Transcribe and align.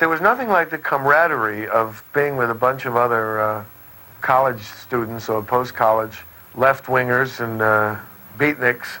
there 0.00 0.08
was 0.08 0.22
nothing 0.22 0.48
like 0.48 0.70
the 0.70 0.78
camaraderie 0.78 1.68
of 1.68 2.02
being 2.14 2.38
with 2.38 2.50
a 2.50 2.54
bunch 2.54 2.86
of 2.86 2.96
other 2.96 3.38
uh, 3.38 3.64
college 4.22 4.62
students 4.62 5.28
or 5.28 5.42
post-college 5.42 6.22
left-wingers 6.54 7.38
and 7.44 7.60
uh, 7.60 7.94
beatniks 8.38 8.98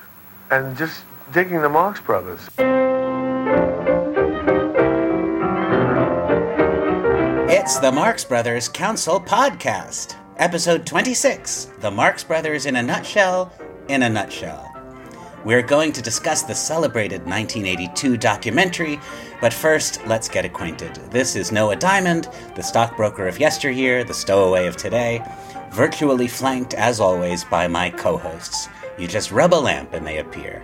and 0.50 0.76
just 0.76 1.02
digging 1.32 1.62
the 1.62 1.68
Marx 1.70 2.00
Brothers. 2.02 2.40
It's 7.50 7.78
the 7.78 7.90
Marx 7.90 8.22
Brothers 8.22 8.68
Council 8.68 9.18
Podcast, 9.18 10.16
episode 10.36 10.84
26 10.84 11.70
The 11.80 11.90
Marx 11.90 12.22
Brothers 12.22 12.66
in 12.66 12.76
a 12.76 12.82
Nutshell, 12.82 13.50
in 13.88 14.02
a 14.02 14.08
Nutshell. 14.10 14.66
We're 15.42 15.62
going 15.62 15.92
to 15.92 16.02
discuss 16.02 16.42
the 16.42 16.54
celebrated 16.54 17.24
1982 17.24 18.18
documentary, 18.18 19.00
but 19.40 19.52
first, 19.52 20.06
let's 20.06 20.28
get 20.28 20.44
acquainted. 20.44 20.94
This 21.10 21.34
is 21.34 21.50
Noah 21.50 21.76
Diamond, 21.76 22.28
the 22.54 22.62
stockbroker 22.62 23.26
of 23.26 23.40
yesteryear, 23.40 24.04
the 24.04 24.14
stowaway 24.14 24.66
of 24.66 24.76
today, 24.76 25.24
virtually 25.70 26.28
flanked, 26.28 26.74
as 26.74 27.00
always, 27.00 27.44
by 27.44 27.66
my 27.66 27.90
co 27.90 28.18
hosts. 28.18 28.68
You 28.98 29.08
just 29.08 29.32
rub 29.32 29.54
a 29.54 29.56
lamp 29.56 29.94
and 29.94 30.06
they 30.06 30.18
appear. 30.18 30.62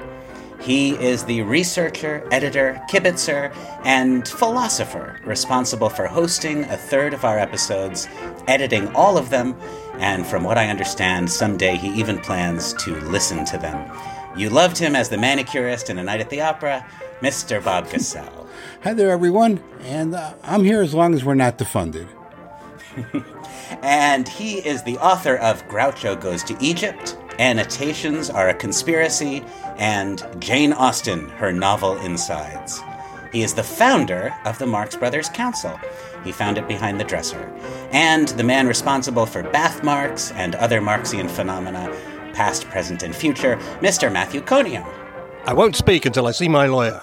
He 0.61 0.95
is 0.97 1.25
the 1.25 1.43
researcher, 1.43 2.27
editor, 2.33 2.83
kibitzer, 2.91 3.55
and 3.85 4.27
philosopher 4.27 5.21
responsible 5.25 5.89
for 5.89 6.07
hosting 6.07 6.65
a 6.65 6.77
third 6.77 7.15
of 7.15 7.25
our 7.25 7.39
episodes, 7.39 8.09
editing 8.49 8.89
all 8.95 9.17
of 9.17 9.31
them, 9.31 9.57
and 9.99 10.27
from 10.27 10.43
what 10.43 10.59
I 10.59 10.69
understand, 10.69 11.31
someday 11.31 11.77
he 11.77 11.89
even 11.99 12.19
plans 12.19 12.73
to 12.85 12.97
listen 13.03 13.45
to 13.47 13.59
them. 13.59 13.91
You 14.37 14.51
loved 14.51 14.77
him 14.77 14.97
as 14.97 15.09
the 15.09 15.17
manicurist 15.17 15.89
in 15.89 15.99
A 15.99 16.03
Night 16.03 16.21
at 16.21 16.31
the 16.31 16.41
Opera, 16.43 16.85
Mr. 17.21 17.65
Bob 17.65 17.89
Gassel. 17.89 18.46
Hi 18.87 18.95
there, 18.95 19.11
everyone, 19.11 19.61
and 19.81 20.15
uh, 20.15 20.35
I'm 20.45 20.63
here 20.63 20.81
as 20.81 20.95
long 20.95 21.13
as 21.13 21.25
we're 21.25 21.35
not 21.35 21.59
defunded. 21.59 22.07
and 23.83 24.29
he 24.29 24.59
is 24.59 24.85
the 24.85 24.97
author 24.99 25.39
of 25.39 25.67
Groucho 25.67 26.21
Goes 26.21 26.45
to 26.45 26.57
Egypt, 26.61 27.19
Annotations 27.41 28.31
Are 28.31 28.49
a 28.49 28.55
Conspiracy, 28.55 29.45
and 29.77 30.25
Jane 30.39 30.73
Austen, 30.73 31.29
her 31.31 31.51
novel 31.51 31.97
Insides. 31.97 32.81
He 33.33 33.43
is 33.43 33.55
the 33.55 33.65
founder 33.65 34.33
of 34.45 34.57
the 34.61 34.69
Marx 34.69 34.95
Brothers 34.95 35.31
Council. 35.31 35.77
He 36.23 36.31
found 36.31 36.57
it 36.57 36.69
behind 36.69 37.01
the 37.01 37.05
dresser. 37.05 37.53
And 37.91 38.29
the 38.29 38.45
man 38.45 38.69
responsible 38.69 39.27
for 39.27 39.43
bath 39.43 39.83
marks 39.83 40.31
and 40.31 40.55
other 40.55 40.81
Marxian 40.81 41.29
phenomena 41.29 41.93
past, 42.35 42.67
present, 42.67 43.03
and 43.03 43.17
future, 43.17 43.57
Mr. 43.81 44.13
Matthew 44.13 44.43
Coniam. 44.43 44.87
I 45.45 45.55
won't 45.55 45.75
speak 45.75 46.07
until 46.07 46.29
I 46.29 46.31
see 46.31 46.47
my 46.47 46.67
lawyer. 46.67 47.03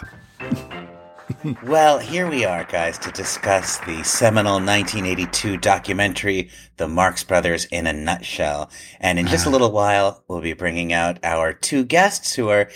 well, 1.64 2.00
here 2.00 2.30
we 2.30 2.46
are, 2.46 2.64
guys, 2.66 2.98
to 3.00 3.12
discuss 3.12 3.78
the 3.80 4.04
seminal 4.04 4.54
1982 4.54 5.58
documentary, 5.58 6.50
The 6.78 6.88
Marx 6.88 7.24
Brothers 7.24 7.66
in 7.66 7.88
a 7.88 7.94
Nutshell. 7.94 8.70
And 9.00 9.20
in 9.20 9.28
just 9.28 9.46
a 9.46 9.50
little 9.52 9.72
while, 9.72 10.24
we'll 10.28 10.42
be 10.42 10.54
bringing 10.54 10.94
out 10.94 11.20
our 11.24 11.54
two 11.54 11.86
guests 11.86 12.36
who 12.36 12.50
are 12.50 12.70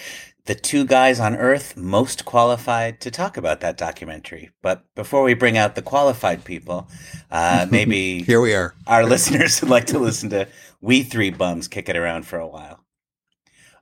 the 0.46 0.56
two 0.56 0.86
guys 0.86 1.20
on 1.20 1.36
earth 1.36 1.76
most 1.76 2.26
qualified 2.26 3.02
to 3.02 3.12
talk 3.12 3.38
about 3.38 3.60
that 3.62 3.78
documentary. 3.78 4.50
But 4.62 4.84
before 4.96 5.24
we 5.24 5.34
bring 5.34 5.58
out 5.58 5.76
the 5.76 5.82
qualified 5.82 6.44
people, 6.46 6.90
uh, 7.30 7.68
maybe 7.72 8.24
here 8.24 8.42
we 8.42 8.54
are. 8.56 8.74
Our 8.88 9.06
listeners 9.06 9.62
would 9.62 9.70
like 9.70 9.88
to 9.88 10.00
listen 10.00 10.30
to 10.30 10.48
we 10.80 11.04
three 11.04 11.32
bums 11.32 11.68
kick 11.68 11.90
it 11.90 11.98
around 11.98 12.26
for 12.26 12.40
a 12.40 12.48
while. 12.48 12.77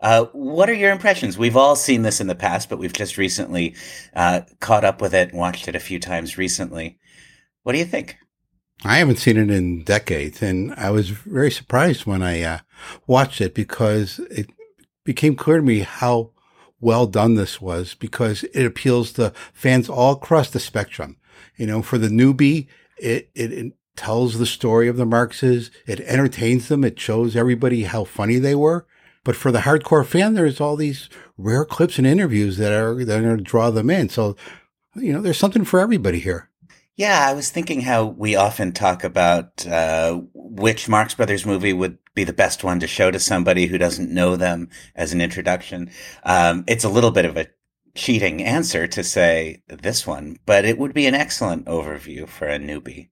Uh, 0.05 0.25
what 0.33 0.69
are 0.69 0.73
your 0.75 0.91
impressions? 0.91 1.35
We've 1.35 1.57
all 1.57 1.75
seen 1.75 2.03
this 2.03 2.21
in 2.21 2.27
the 2.27 2.35
past, 2.35 2.69
but 2.69 2.77
we've 2.77 2.93
just 2.93 3.17
recently 3.17 3.73
uh, 4.15 4.41
caught 4.59 4.85
up 4.85 5.01
with 5.01 5.15
it 5.15 5.29
and 5.29 5.39
watched 5.39 5.67
it 5.67 5.75
a 5.75 5.79
few 5.79 5.99
times 5.99 6.37
recently. 6.37 6.99
What 7.63 7.71
do 7.71 7.79
you 7.79 7.85
think? 7.85 8.15
I 8.83 8.97
haven't 8.97 9.15
seen 9.15 9.35
it 9.35 9.49
in 9.49 9.83
decades, 9.83 10.43
and 10.43 10.75
I 10.75 10.91
was 10.91 11.09
very 11.09 11.49
surprised 11.49 12.05
when 12.05 12.21
I 12.21 12.43
uh, 12.43 12.59
watched 13.07 13.41
it 13.41 13.55
because 13.55 14.19
it 14.29 14.51
became 15.03 15.35
clear 15.35 15.57
to 15.57 15.63
me 15.63 15.79
how 15.79 16.29
well 16.79 17.07
done 17.07 17.33
this 17.33 17.59
was 17.59 17.95
because 17.95 18.43
it 18.53 18.63
appeals 18.63 19.11
to 19.13 19.33
fans 19.53 19.89
all 19.89 20.13
across 20.13 20.51
the 20.51 20.59
spectrum. 20.59 21.17
You 21.57 21.65
know, 21.65 21.81
for 21.81 21.97
the 21.97 22.09
newbie, 22.09 22.67
it, 22.99 23.31
it, 23.33 23.73
tells 23.95 24.37
the 24.37 24.45
story 24.45 24.87
of 24.87 24.97
the 24.97 25.05
Marxes. 25.05 25.71
It 25.87 26.01
entertains 26.01 26.67
them. 26.67 26.83
It 26.83 26.99
shows 26.99 27.35
everybody 27.35 27.83
how 27.83 28.03
funny 28.03 28.39
they 28.39 28.53
were. 28.53 28.85
But 29.25 29.35
for 29.35 29.51
the 29.51 29.59
hardcore 29.59 30.05
fan, 30.05 30.35
there's 30.35 30.61
all 30.61 30.77
these 30.77 31.09
rare 31.37 31.65
clips 31.65 31.97
and 31.97 32.07
interviews 32.07 32.55
that 32.57 32.71
are 32.71 33.03
that 33.03 33.19
are 33.19 33.21
going 33.21 33.37
to 33.37 33.43
draw 33.43 33.71
them 33.71 33.89
in. 33.89 34.07
So, 34.07 34.37
you 34.95 35.11
know, 35.11 35.19
there's 35.19 35.37
something 35.37 35.65
for 35.65 35.81
everybody 35.81 36.19
here. 36.19 36.49
Yeah, 36.95 37.27
I 37.27 37.33
was 37.33 37.49
thinking 37.49 37.81
how 37.81 38.05
we 38.05 38.37
often 38.37 38.71
talk 38.71 39.03
about 39.03 39.67
uh, 39.67 40.21
which 40.33 40.87
Marx 40.87 41.13
Brothers 41.13 41.45
movie 41.45 41.73
would 41.73 41.97
be 42.13 42.23
the 42.23 42.31
best 42.31 42.63
one 42.63 42.79
to 42.79 42.87
show 42.87 43.11
to 43.11 43.19
somebody 43.19 43.65
who 43.65 43.77
doesn't 43.77 44.13
know 44.13 44.37
them 44.37 44.69
as 44.95 45.11
an 45.11 45.19
introduction. 45.19 45.91
Um, 46.23 46.63
it's 46.67 46.85
a 46.85 46.89
little 46.89 47.11
bit 47.11 47.25
of 47.25 47.35
a 47.35 47.47
cheating 47.95 48.41
answer 48.43 48.87
to 48.87 49.03
say 49.03 49.63
this 49.67 50.07
one, 50.07 50.37
but 50.45 50.63
it 50.63 50.77
would 50.77 50.93
be 50.93 51.07
an 51.07 51.15
excellent 51.15 51.65
overview 51.65 52.27
for 52.27 52.47
a 52.47 52.59
newbie. 52.59 53.09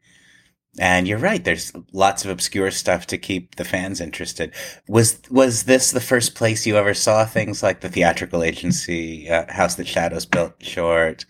And 0.80 1.08
you're 1.08 1.20
right. 1.20 1.44
There's 1.44 1.72
lots 1.92 2.26
of 2.26 2.32
obscure 2.32 2.72
stuff 2.72 3.06
to 3.08 3.18
keep 3.18 3.56
the 3.56 3.64
fans 3.64 4.02
interested. 4.02 4.54
Was 4.88 5.20
was 5.30 5.64
this 5.64 5.92
the 5.92 6.02
first 6.02 6.34
place 6.34 6.66
you 6.66 6.78
ever 6.78 6.96
saw 6.96 7.26
things 7.26 7.62
like 7.62 7.82
the 7.82 7.90
theatrical 7.90 8.42
agency, 8.42 9.30
uh, 9.30 9.52
House 9.54 9.76
That 9.76 9.88
Shadows 9.88 10.26
Built 10.26 10.56
short, 10.64 11.26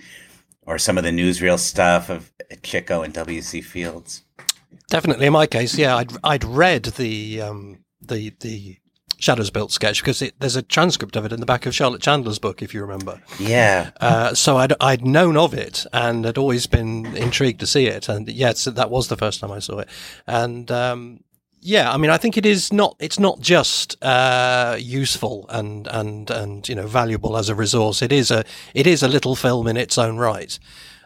or 0.62 0.78
some 0.78 0.98
of 0.98 1.04
the 1.04 1.12
newsreel 1.12 1.60
stuff 1.60 2.10
of 2.10 2.32
Chico 2.64 3.02
and 3.02 3.14
W.C. 3.14 3.62
Fields? 3.62 4.24
Definitely, 4.90 5.28
in 5.28 5.34
my 5.34 5.48
case, 5.48 5.78
yeah, 5.78 5.98
I'd 5.98 6.14
I'd 6.24 6.46
read 6.46 6.84
the 6.84 7.42
um, 7.42 7.84
the 8.02 8.34
the 8.40 8.78
Shadows 9.24 9.50
Built 9.50 9.72
sketch 9.72 10.02
because 10.02 10.22
it, 10.22 10.36
there's 10.40 10.58
a 10.58 10.62
transcript 10.62 11.16
of 11.16 11.24
it 11.24 11.32
in 11.32 11.40
the 11.40 11.46
back 11.46 11.66
of 11.66 11.74
Charlotte 11.74 12.02
Chandler's 12.02 12.40
book, 12.40 12.62
if 12.62 12.74
you 12.74 12.82
remember. 12.82 13.22
Yeah. 13.40 13.92
Uh, 14.02 14.34
so 14.34 14.58
I'd, 14.58 14.74
I'd 14.82 15.06
known 15.06 15.38
of 15.38 15.54
it 15.54 15.86
and 15.94 16.26
had 16.26 16.38
always 16.38 16.68
been 16.68 17.06
intrigued 17.16 17.62
to 17.62 17.68
see 17.68 17.88
it. 17.88 18.10
And 18.10 18.28
yes, 18.28 18.66
that 18.66 18.92
was 18.92 19.08
the 19.08 19.16
first 19.16 19.40
time 19.40 19.52
I 19.52 19.60
saw 19.60 19.80
it. 19.80 19.90
And, 20.28 20.70
um, 20.70 21.24
yeah, 21.62 21.90
I 21.90 21.96
mean, 21.96 22.12
I 22.12 22.18
think 22.18 22.38
it 22.38 22.46
is 22.46 22.74
not. 22.74 22.98
It's 23.00 23.20
not 23.20 23.40
just 23.40 23.96
uh, 24.04 24.76
useful 24.78 25.46
and 25.48 25.88
and 25.88 26.30
and 26.30 26.68
you 26.68 26.76
know 26.76 26.88
valuable 26.88 27.38
as 27.38 27.48
a 27.48 27.56
resource. 27.56 28.02
It 28.02 28.12
is 28.12 28.32
a 28.32 28.44
it 28.74 28.86
is 28.86 29.02
a 29.02 29.08
little 29.08 29.34
film 29.34 29.68
in 29.68 29.78
its 29.78 29.98
own 29.98 30.18
right, 30.18 30.60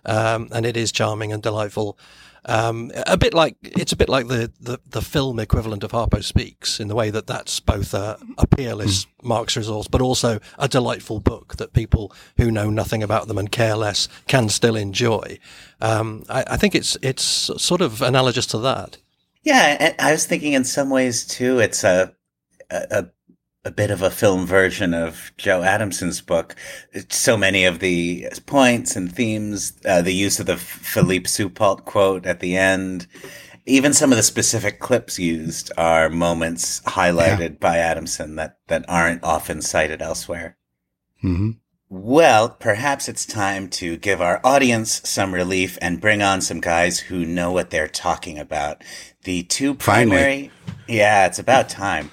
um, 0.04 0.50
and 0.52 0.66
it 0.66 0.76
is 0.76 0.92
charming 0.92 1.32
and 1.32 1.44
delightful. 1.44 1.96
Um, 2.48 2.92
a 3.06 3.18
bit 3.18 3.34
like 3.34 3.58
it's 3.62 3.92
a 3.92 3.98
bit 3.98 4.08
like 4.08 4.28
the, 4.28 4.50
the, 4.60 4.80
the, 4.88 5.02
film 5.02 5.38
equivalent 5.38 5.84
of 5.84 5.92
Harpo 5.92 6.24
Speaks 6.24 6.80
in 6.80 6.88
the 6.88 6.96
way 6.96 7.10
that 7.10 7.28
that's 7.28 7.60
both 7.60 7.94
a, 7.94 8.18
a 8.38 8.48
peerless 8.48 9.04
mm. 9.04 9.10
Marx 9.22 9.58
resource, 9.58 9.90
but 9.90 10.02
also 10.02 10.40
a 10.58 10.70
delightful 10.70 11.20
book 11.20 11.58
that 11.58 11.74
people 11.74 12.14
who 12.38 12.50
know 12.50 12.70
nothing 12.70 13.04
about 13.04 13.28
them 13.28 13.38
and 13.38 13.52
care 13.52 13.76
less 13.76 14.08
can 14.28 14.48
still 14.48 14.78
enjoy. 14.78 15.38
Um, 15.82 16.24
I, 16.30 16.46
I, 16.52 16.58
think 16.58 16.74
it's 16.74 16.96
it's 17.02 17.24
sort 17.24 17.82
of 17.82 18.02
analogous 18.02 18.46
to 18.48 18.60
that. 18.60 18.98
Yeah, 19.44 19.94
I 20.00 20.14
was 20.14 20.26
thinking 20.26 20.54
in 20.54 20.64
some 20.64 20.90
ways 20.90 21.26
too. 21.26 21.60
It's 21.60 21.84
a 21.84 22.16
a, 22.70 23.08
a 23.68 23.72
bit 23.72 23.92
of 23.92 24.02
a 24.02 24.10
film 24.10 24.46
version 24.46 24.94
of 24.94 25.34
Joe 25.38 25.62
Adamson's 25.62 26.22
book. 26.22 26.56
So 27.10 27.36
many 27.36 27.66
of 27.66 27.80
the 27.80 28.28
points 28.46 28.96
and 28.96 29.14
themes, 29.14 29.74
uh, 29.86 30.02
the 30.02 30.14
use 30.14 30.40
of 30.40 30.46
the 30.46 30.56
Philippe 30.56 31.28
Soupault 31.28 31.84
quote 31.84 32.26
at 32.26 32.40
the 32.40 32.56
end, 32.56 33.08
even 33.66 33.92
some 33.92 34.14
of 34.14 34.16
the 34.16 34.24
specific 34.24 34.80
clips 34.80 35.20
used 35.20 35.70
are 35.78 36.10
moments 36.10 36.80
highlighted 36.84 37.52
yeah. 37.52 37.58
by 37.60 37.78
Adamson 37.78 38.38
that, 38.38 38.58
that 38.68 38.86
aren't 38.88 39.22
often 39.22 39.62
cited 39.62 40.02
elsewhere. 40.02 40.58
Mm-hmm. 41.22 41.52
Well, 41.90 42.50
perhaps 42.50 43.10
it's 43.10 43.26
time 43.26 43.68
to 43.72 43.98
give 43.98 44.22
our 44.22 44.40
audience 44.46 45.02
some 45.08 45.34
relief 45.34 45.78
and 45.82 46.00
bring 46.00 46.22
on 46.22 46.40
some 46.40 46.62
guys 46.62 47.00
who 47.00 47.26
know 47.26 47.52
what 47.52 47.70
they're 47.70 47.88
talking 47.90 48.40
about. 48.40 48.82
The 49.24 49.44
two 49.44 49.74
primary. 49.74 50.22
Finally. 50.22 50.52
Yeah, 50.88 51.26
it's 51.26 51.40
about 51.40 51.68
time 51.68 52.12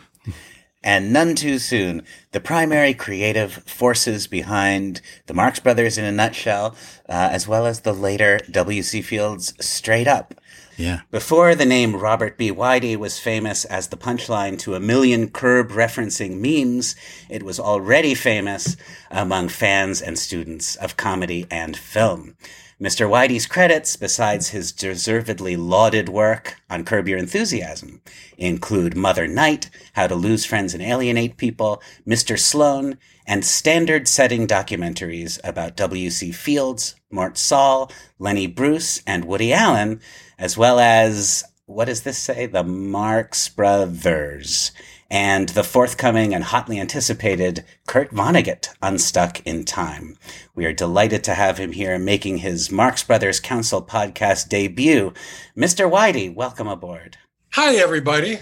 and 0.85 1.13
none 1.13 1.35
too 1.35 1.59
soon, 1.59 2.03
the 2.33 2.41
primary 2.41 2.93
creative 2.93 3.55
forces 3.67 4.27
behind 4.27 5.01
the 5.27 5.35
Marx 5.35 5.59
Brothers 5.59 5.97
in 5.97 6.05
a 6.05 6.13
nutshell, 6.13 6.77
uh, 7.09 7.31
as 7.33 7.49
well 7.49 7.67
as 7.67 7.81
the 7.81 7.95
later 7.95 8.39
W.C. 8.51 9.01
Fields 9.01 9.55
Straight 9.65 10.07
Up. 10.07 10.35
Yeah. 10.77 11.01
Before 11.11 11.55
the 11.55 11.65
name 11.65 11.97
Robert 11.97 12.37
B. 12.37 12.51
Weide 12.51 12.97
was 12.97 13.19
famous 13.19 13.65
as 13.65 13.89
the 13.89 13.97
punchline 13.97 14.59
to 14.61 14.75
a 14.75 14.81
million 14.81 15.31
curb 15.31 15.71
referencing 15.71 16.39
memes, 16.39 16.97
it 17.31 17.43
was 17.43 17.59
already 17.59 18.15
famous 18.15 18.77
among 19.11 19.49
fans 19.49 20.03
and 20.03 20.19
students 20.19 20.77
of 20.77 20.97
comedy 20.97 21.47
and 21.51 21.77
film. 21.77 22.37
Mr. 22.81 23.09
Weide's 23.09 23.47
credits, 23.47 23.97
besides 23.97 24.49
his 24.49 24.73
deservedly 24.73 25.57
lauded 25.57 26.09
work 26.09 26.57
on 26.69 26.85
Curb 26.85 27.07
Your 27.07 27.19
Enthusiasm, 27.19 28.01
include 28.37 28.97
Mother 28.97 29.29
Night, 29.29 29.71
How 29.93 30.09
to 30.09 30.15
Lose 30.17 30.45
Friends 30.45 30.75
and 30.75 30.83
Alienate 30.83 31.37
People, 31.37 31.81
Mr. 32.07 32.39
Sloane, 32.39 32.99
and 33.27 33.45
standard 33.45 34.09
setting 34.09 34.47
documentaries 34.47 35.39
about 35.45 35.77
W.C. 35.77 36.33
Fields, 36.33 36.97
Mort 37.11 37.39
Sahl, 37.39 37.93
Lenny 38.19 38.49
Bruce, 38.49 39.03
and 39.07 39.25
Woody 39.25 39.53
Allen, 39.53 40.01
as 40.39 40.59
well 40.59 40.81
as, 40.81 41.45
what 41.67 41.87
does 41.87 42.03
this 42.03 42.19
say? 42.19 42.47
The 42.47 42.65
Marx 42.65 43.49
Brothers. 43.49 44.73
And 45.11 45.51
the 45.51 45.65
forthcoming 45.65 46.35
and 46.35 46.45
hotly 46.45 46.81
anticipated 46.81 47.65
Kurt 47.87 48.11
Vonnegut, 48.11 48.69
Unstuck 48.83 49.47
in 49.47 49.65
Time. 49.65 50.17
We 50.55 50.65
are 50.65 50.73
delighted 50.73 51.23
to 51.25 51.35
have 51.35 51.59
him 51.59 51.73
here 51.73 51.99
making 51.99 52.39
his 52.39 52.71
Marx 52.71 53.03
Brothers 53.05 53.39
Council 53.39 53.83
podcast 53.83 54.49
debut. 54.49 55.13
Mr. 55.57 55.91
Weide, 55.91 56.35
welcome 56.35 56.69
aboard. 56.69 57.19
Hi, 57.53 57.77
everybody. 57.77 58.41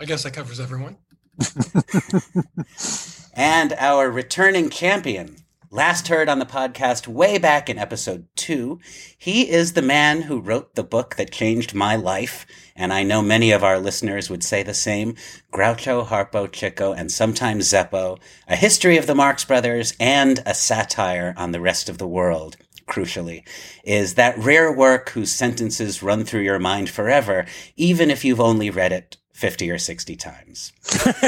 I 0.00 0.04
guess 0.04 0.22
that 0.22 0.32
covers 0.32 0.60
everyone. 0.60 0.96
and 3.34 3.72
our 3.74 4.10
returning 4.10 4.70
champion, 4.70 5.36
last 5.70 6.08
heard 6.08 6.28
on 6.28 6.38
the 6.38 6.46
podcast 6.46 7.06
way 7.06 7.36
back 7.36 7.68
in 7.68 7.78
episode 7.78 8.26
two. 8.36 8.80
He 9.18 9.50
is 9.50 9.72
the 9.72 9.82
man 9.82 10.22
who 10.22 10.40
wrote 10.40 10.74
the 10.74 10.82
book 10.82 11.16
that 11.16 11.30
changed 11.30 11.74
my 11.74 11.94
life, 11.94 12.46
and 12.74 12.92
I 12.92 13.02
know 13.02 13.20
many 13.20 13.50
of 13.50 13.62
our 13.62 13.78
listeners 13.78 14.30
would 14.30 14.42
say 14.42 14.62
the 14.62 14.72
same. 14.72 15.14
Groucho, 15.52 16.06
Harpo, 16.06 16.50
Chico, 16.50 16.92
and 16.92 17.12
sometimes 17.12 17.70
Zeppo, 17.70 18.18
a 18.46 18.56
history 18.56 18.96
of 18.96 19.06
the 19.06 19.14
Marx 19.14 19.44
Brothers, 19.44 19.92
and 20.00 20.42
a 20.46 20.54
satire 20.54 21.34
on 21.36 21.52
the 21.52 21.60
rest 21.60 21.88
of 21.88 21.98
the 21.98 22.08
world 22.08 22.56
crucially, 22.86 23.46
is 23.84 24.14
that 24.14 24.38
rare 24.38 24.72
work 24.72 25.10
whose 25.10 25.30
sentences 25.30 26.02
run 26.02 26.24
through 26.24 26.40
your 26.40 26.58
mind 26.58 26.88
forever, 26.88 27.44
even 27.76 28.10
if 28.10 28.24
you've 28.24 28.40
only 28.40 28.70
read 28.70 28.92
it 28.92 29.18
50 29.38 29.70
or 29.70 29.78
60 29.78 30.16
times. 30.16 30.72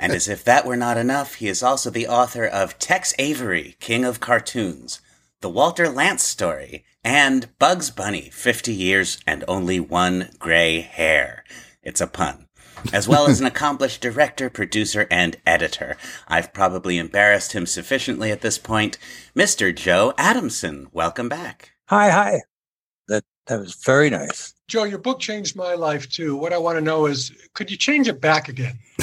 and 0.00 0.10
as 0.12 0.26
if 0.26 0.42
that 0.42 0.64
were 0.64 0.74
not 0.74 0.96
enough, 0.96 1.34
he 1.34 1.46
is 1.46 1.62
also 1.62 1.90
the 1.90 2.08
author 2.08 2.46
of 2.46 2.78
Tex 2.78 3.12
Avery, 3.18 3.76
King 3.78 4.06
of 4.06 4.20
Cartoons, 4.20 5.02
The 5.42 5.50
Walter 5.50 5.84
Lantz 5.84 6.20
Story, 6.20 6.86
and 7.04 7.50
Bugs 7.58 7.90
Bunny, 7.90 8.30
50 8.30 8.72
Years 8.72 9.18
and 9.26 9.44
Only 9.46 9.78
One 9.78 10.30
Gray 10.38 10.80
Hair. 10.80 11.44
It's 11.82 12.00
a 12.00 12.06
pun. 12.06 12.46
As 12.90 13.06
well 13.06 13.26
as 13.26 13.38
an 13.38 13.46
accomplished 13.46 14.00
director, 14.00 14.48
producer, 14.48 15.06
and 15.10 15.36
editor. 15.44 15.98
I've 16.26 16.54
probably 16.54 16.96
embarrassed 16.96 17.52
him 17.52 17.66
sufficiently 17.66 18.30
at 18.30 18.40
this 18.40 18.56
point. 18.56 18.96
Mr. 19.36 19.74
Joe 19.74 20.14
Adamson, 20.16 20.88
welcome 20.92 21.28
back. 21.28 21.72
Hi, 21.88 22.08
hi. 22.08 22.40
That 23.48 23.58
that 23.58 23.60
was 23.60 23.74
very 23.74 24.10
nice. 24.10 24.54
Joe, 24.68 24.84
your 24.84 24.98
book 24.98 25.20
changed 25.20 25.56
my 25.56 25.74
life 25.74 26.08
too. 26.08 26.36
What 26.36 26.52
I 26.52 26.58
want 26.58 26.76
to 26.76 26.84
know 26.84 27.06
is, 27.06 27.32
could 27.54 27.70
you 27.70 27.76
change 27.76 28.06
it 28.06 28.20
back 28.20 28.48
again? 28.48 28.78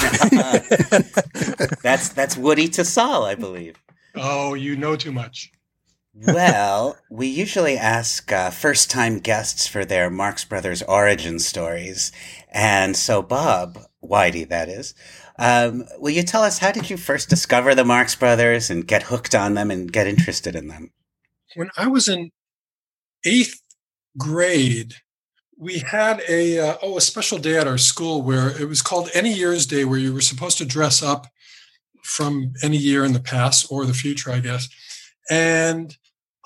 that's 1.82 2.10
that's 2.10 2.36
Woody 2.36 2.68
to 2.68 2.84
Sahl, 2.84 3.24
I 3.24 3.34
believe. 3.34 3.76
Oh, 4.14 4.54
you 4.54 4.76
know 4.76 4.96
too 4.96 5.12
much. 5.12 5.50
well, 6.14 6.96
we 7.10 7.26
usually 7.26 7.76
ask 7.76 8.32
uh, 8.32 8.50
first 8.50 8.90
time 8.90 9.18
guests 9.18 9.66
for 9.66 9.84
their 9.84 10.08
Marx 10.08 10.44
Brothers 10.44 10.82
origin 10.82 11.38
stories. 11.38 12.12
And 12.50 12.96
so, 12.96 13.20
Bob, 13.20 13.78
Weide, 14.02 14.48
that 14.48 14.70
is, 14.70 14.94
um, 15.38 15.84
will 15.98 16.12
you 16.12 16.22
tell 16.22 16.42
us 16.42 16.58
how 16.58 16.72
did 16.72 16.88
you 16.88 16.96
first 16.96 17.28
discover 17.28 17.74
the 17.74 17.84
Marx 17.84 18.14
Brothers 18.14 18.70
and 18.70 18.86
get 18.86 19.02
hooked 19.02 19.34
on 19.34 19.54
them 19.54 19.70
and 19.70 19.92
get 19.92 20.06
interested 20.06 20.56
in 20.56 20.68
them? 20.68 20.92
When 21.54 21.68
I 21.76 21.88
was 21.88 22.08
in 22.08 22.30
eighth 23.24 23.60
grade, 24.16 24.94
we 25.58 25.78
had 25.78 26.22
a 26.28 26.58
uh, 26.58 26.76
oh 26.82 26.96
a 26.96 27.00
special 27.00 27.38
day 27.38 27.56
at 27.56 27.66
our 27.66 27.78
school 27.78 28.22
where 28.22 28.50
it 28.60 28.68
was 28.68 28.82
called 28.82 29.10
any 29.14 29.32
year's 29.32 29.66
day 29.66 29.84
where 29.84 29.98
you 29.98 30.12
were 30.12 30.20
supposed 30.20 30.58
to 30.58 30.64
dress 30.64 31.02
up 31.02 31.26
from 32.02 32.52
any 32.62 32.76
year 32.76 33.04
in 33.04 33.12
the 33.12 33.20
past 33.20 33.66
or 33.70 33.84
the 33.84 33.94
future 33.94 34.30
i 34.30 34.38
guess. 34.38 34.68
And 35.30 35.96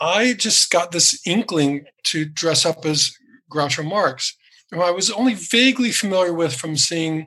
i 0.01 0.33
just 0.33 0.71
got 0.71 0.93
this 0.93 1.21
inkling 1.27 1.85
to 2.05 2.25
dress 2.25 2.65
up 2.65 2.85
as 2.87 3.13
groucho 3.51 3.85
marx 3.85 4.37
who 4.71 4.81
i 4.81 4.91
was 4.91 5.11
only 5.11 5.35
vaguely 5.35 5.91
familiar 5.91 6.33
with 6.33 6.55
from 6.55 6.77
seeing 6.77 7.27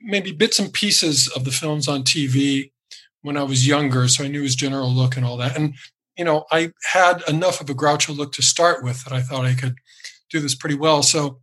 maybe 0.00 0.32
bits 0.32 0.58
and 0.58 0.72
pieces 0.72 1.28
of 1.28 1.44
the 1.44 1.50
films 1.50 1.88
on 1.88 2.04
tv 2.04 2.70
when 3.22 3.36
i 3.36 3.42
was 3.42 3.66
younger 3.66 4.06
so 4.06 4.22
i 4.22 4.28
knew 4.28 4.42
his 4.42 4.54
general 4.54 4.90
look 4.90 5.16
and 5.16 5.24
all 5.24 5.38
that. 5.38 5.56
And 5.56 5.74
you 6.20 6.24
know 6.24 6.44
i 6.52 6.72
had 6.92 7.22
enough 7.26 7.60
of 7.60 7.68
a 7.70 7.74
groucho 7.74 8.16
look 8.16 8.32
to 8.32 8.42
start 8.42 8.84
with 8.84 9.02
that 9.04 9.12
i 9.12 9.22
thought 9.22 9.44
i 9.44 9.54
could 9.54 9.76
do 10.30 10.40
this 10.40 10.54
pretty 10.54 10.76
well. 10.76 11.02
So 11.02 11.40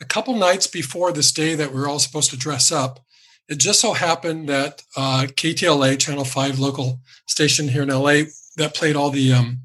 a 0.00 0.04
couple 0.04 0.36
nights 0.36 0.66
before 0.66 1.10
this 1.10 1.32
day 1.32 1.54
that 1.54 1.72
we 1.72 1.80
are 1.80 1.88
all 1.88 1.98
supposed 1.98 2.30
to 2.30 2.36
dress 2.36 2.70
up, 2.70 3.00
it 3.48 3.58
just 3.58 3.80
so 3.80 3.94
happened 3.94 4.48
that 4.48 4.82
uh, 4.96 5.26
KTLA, 5.28 5.98
Channel 5.98 6.24
5 6.24 6.58
local 6.58 7.00
station 7.26 7.68
here 7.68 7.82
in 7.82 7.88
LA 7.88 8.24
that 8.56 8.74
played 8.74 8.94
all 8.94 9.10
the 9.10 9.32
um, 9.32 9.60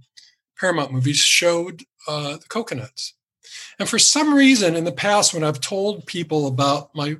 Paramount 0.58 0.94
movies, 0.94 1.18
showed 1.18 1.84
uh, 2.08 2.38
the 2.38 2.46
Cocoanuts. 2.48 3.12
And 3.78 3.90
for 3.90 4.00
some 4.00 4.34
reason 4.34 4.76
in 4.76 4.86
the 4.86 4.92
past, 4.92 5.34
when 5.34 5.44
I've 5.44 5.60
told 5.60 6.06
people 6.06 6.48
about 6.48 6.96
my 6.96 7.18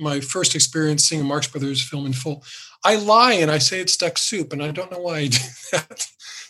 my 0.00 0.20
first 0.20 0.54
experience 0.54 1.04
seeing 1.04 1.22
a 1.22 1.24
Marx 1.24 1.48
Brothers 1.48 1.82
film 1.82 2.06
in 2.06 2.12
full, 2.12 2.44
I 2.84 2.96
lie 2.96 3.34
and 3.34 3.50
I 3.50 3.58
say 3.58 3.80
it's 3.80 3.96
duck 3.96 4.18
soup, 4.18 4.52
and 4.52 4.62
I 4.62 4.70
don't 4.70 4.90
know 4.90 5.00
why 5.00 5.18
I 5.18 5.26
do 5.28 5.38
that 5.72 6.06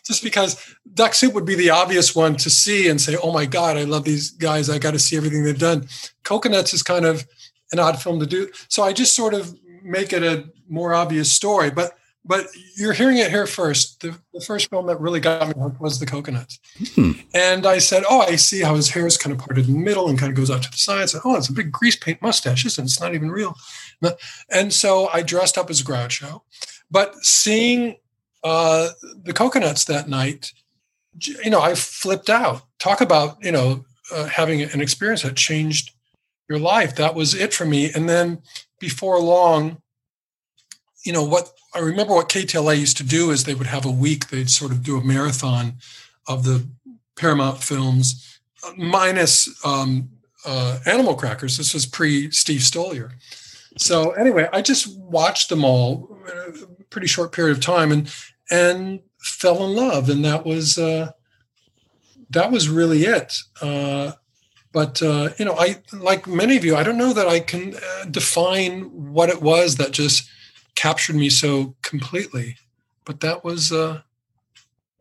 just 0.08 0.22
because 0.22 0.74
duck 0.94 1.14
soup 1.14 1.34
would 1.34 1.44
be 1.44 1.54
the 1.54 1.70
obvious 1.70 2.16
one 2.16 2.34
to 2.36 2.50
see 2.50 2.88
and 2.88 3.00
say, 3.00 3.16
"Oh 3.22 3.32
my 3.32 3.44
God, 3.44 3.76
I 3.76 3.84
love 3.84 4.04
these 4.04 4.30
guys! 4.30 4.70
I 4.70 4.78
got 4.78 4.92
to 4.92 4.98
see 4.98 5.16
everything 5.16 5.44
they've 5.44 5.58
done." 5.58 5.86
Cocoanuts 6.24 6.72
is 6.72 6.82
kind 6.82 7.04
of 7.04 7.26
an 7.72 7.78
odd 7.78 8.00
film 8.00 8.18
to 8.20 8.26
do, 8.26 8.50
so 8.68 8.82
I 8.82 8.92
just 8.92 9.14
sort 9.14 9.34
of 9.34 9.54
make 9.82 10.12
it 10.12 10.22
a 10.22 10.48
more 10.68 10.94
obvious 10.94 11.30
story. 11.30 11.70
But 11.70 11.97
but 12.28 12.46
you're 12.76 12.92
hearing 12.92 13.16
it 13.16 13.30
here 13.30 13.46
first. 13.46 14.02
The, 14.02 14.16
the 14.34 14.40
first 14.40 14.68
film 14.68 14.86
that 14.86 15.00
really 15.00 15.18
got 15.18 15.48
me 15.48 15.54
hooked 15.60 15.80
was 15.80 15.98
The 15.98 16.06
Cocoanuts, 16.06 16.58
hmm. 16.94 17.12
and 17.34 17.66
I 17.66 17.78
said, 17.78 18.04
"Oh, 18.08 18.20
I 18.20 18.36
see 18.36 18.60
how 18.60 18.74
his 18.74 18.90
hair 18.90 19.06
is 19.06 19.16
kind 19.16 19.32
of 19.32 19.40
parted 19.40 19.66
in 19.66 19.72
the 19.72 19.80
middle 19.80 20.08
and 20.08 20.18
kind 20.18 20.30
of 20.30 20.36
goes 20.36 20.50
out 20.50 20.62
to 20.62 20.70
the 20.70 20.76
sides. 20.76 21.16
oh, 21.24 21.36
it's 21.36 21.48
a 21.48 21.52
big 21.54 21.72
grease 21.72 21.96
paint 21.96 22.22
mustache, 22.22 22.66
isn't 22.66 22.84
it? 22.84 22.86
It's 22.86 23.00
not 23.00 23.14
even 23.14 23.30
real." 23.30 23.56
And 24.52 24.72
so 24.72 25.08
I 25.12 25.22
dressed 25.22 25.58
up 25.58 25.70
as 25.70 25.80
a 25.80 25.84
Groucho, 25.84 26.42
but 26.90 27.16
seeing 27.16 27.96
uh, 28.44 28.90
the 29.22 29.32
Cocoanuts 29.32 29.86
that 29.86 30.08
night, 30.08 30.52
you 31.20 31.50
know, 31.50 31.60
I 31.60 31.74
flipped 31.74 32.30
out. 32.30 32.62
Talk 32.78 33.00
about, 33.00 33.42
you 33.42 33.50
know, 33.50 33.84
uh, 34.14 34.26
having 34.26 34.62
an 34.62 34.80
experience 34.80 35.22
that 35.22 35.36
changed 35.36 35.92
your 36.48 36.58
life. 36.58 36.94
That 36.96 37.14
was 37.14 37.34
it 37.34 37.52
for 37.52 37.64
me. 37.64 37.90
And 37.92 38.08
then 38.08 38.42
before 38.78 39.20
long, 39.20 39.82
you 41.08 41.14
know, 41.14 41.24
what 41.24 41.54
I 41.74 41.78
remember 41.78 42.12
what 42.12 42.28
KTLA 42.28 42.78
used 42.78 42.98
to 42.98 43.02
do 43.02 43.30
is 43.30 43.44
they 43.44 43.54
would 43.54 43.66
have 43.66 43.86
a 43.86 43.90
week, 43.90 44.28
they'd 44.28 44.50
sort 44.50 44.72
of 44.72 44.82
do 44.82 44.98
a 44.98 45.02
marathon 45.02 45.78
of 46.26 46.44
the 46.44 46.68
Paramount 47.16 47.62
films, 47.64 48.38
minus 48.76 49.48
um, 49.64 50.10
uh, 50.44 50.80
Animal 50.84 51.14
Crackers. 51.14 51.56
This 51.56 51.72
was 51.72 51.86
pre 51.86 52.30
Steve 52.30 52.60
Stoliar. 52.60 53.12
So 53.78 54.10
anyway, 54.10 54.50
I 54.52 54.60
just 54.60 54.98
watched 54.98 55.48
them 55.48 55.64
all 55.64 56.14
in 56.30 56.62
a 56.62 56.84
pretty 56.90 57.06
short 57.06 57.32
period 57.32 57.56
of 57.56 57.62
time 57.62 57.90
and 57.90 58.14
and 58.50 59.00
fell 59.18 59.64
in 59.64 59.74
love 59.74 60.10
and 60.10 60.22
that 60.26 60.44
was 60.44 60.76
uh, 60.76 61.12
that 62.28 62.50
was 62.52 62.68
really 62.68 63.04
it 63.04 63.34
uh, 63.62 64.12
but 64.72 65.02
uh, 65.02 65.30
you 65.38 65.44
know 65.44 65.54
i 65.58 65.76
like 65.92 66.26
many 66.26 66.56
of 66.56 66.64
you 66.64 66.74
i 66.76 66.82
don't 66.82 66.96
know 66.96 67.12
that 67.12 67.28
i 67.28 67.40
can 67.40 67.74
uh, 67.74 68.04
define 68.06 68.82
what 69.12 69.28
it 69.28 69.42
was 69.42 69.76
that 69.76 69.90
just 69.90 70.30
captured 70.78 71.16
me 71.16 71.28
so 71.28 71.74
completely 71.82 72.56
but 73.04 73.20
that 73.20 73.44
was 73.44 73.72
uh, 73.72 74.00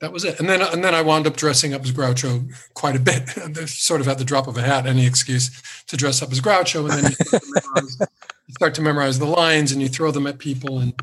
that 0.01 0.11
was 0.11 0.23
it 0.23 0.39
and 0.39 0.49
then 0.49 0.61
and 0.61 0.83
then 0.83 0.95
i 0.95 1.01
wound 1.01 1.27
up 1.27 1.37
dressing 1.37 1.73
up 1.73 1.83
as 1.83 1.91
groucho 1.91 2.31
quite 2.73 2.95
a 2.95 2.99
bit 2.99 3.23
sort 3.69 4.01
of 4.01 4.07
at 4.07 4.17
the 4.17 4.25
drop 4.25 4.47
of 4.47 4.57
a 4.57 4.61
hat 4.61 4.85
any 4.85 5.05
excuse 5.05 5.45
to 5.85 5.95
dress 5.95 6.21
up 6.21 6.31
as 6.31 6.41
groucho 6.41 6.89
and 6.89 7.03
then 7.03 7.11
you 7.11 7.15
start 7.15 7.43
to 7.43 7.61
memorize, 7.61 7.97
you 8.47 8.53
start 8.53 8.75
to 8.75 8.81
memorize 8.81 9.19
the 9.19 9.25
lines 9.25 9.71
and 9.71 9.81
you 9.81 9.87
throw 9.87 10.11
them 10.11 10.25
at 10.25 10.39
people 10.39 10.79
and 10.79 10.93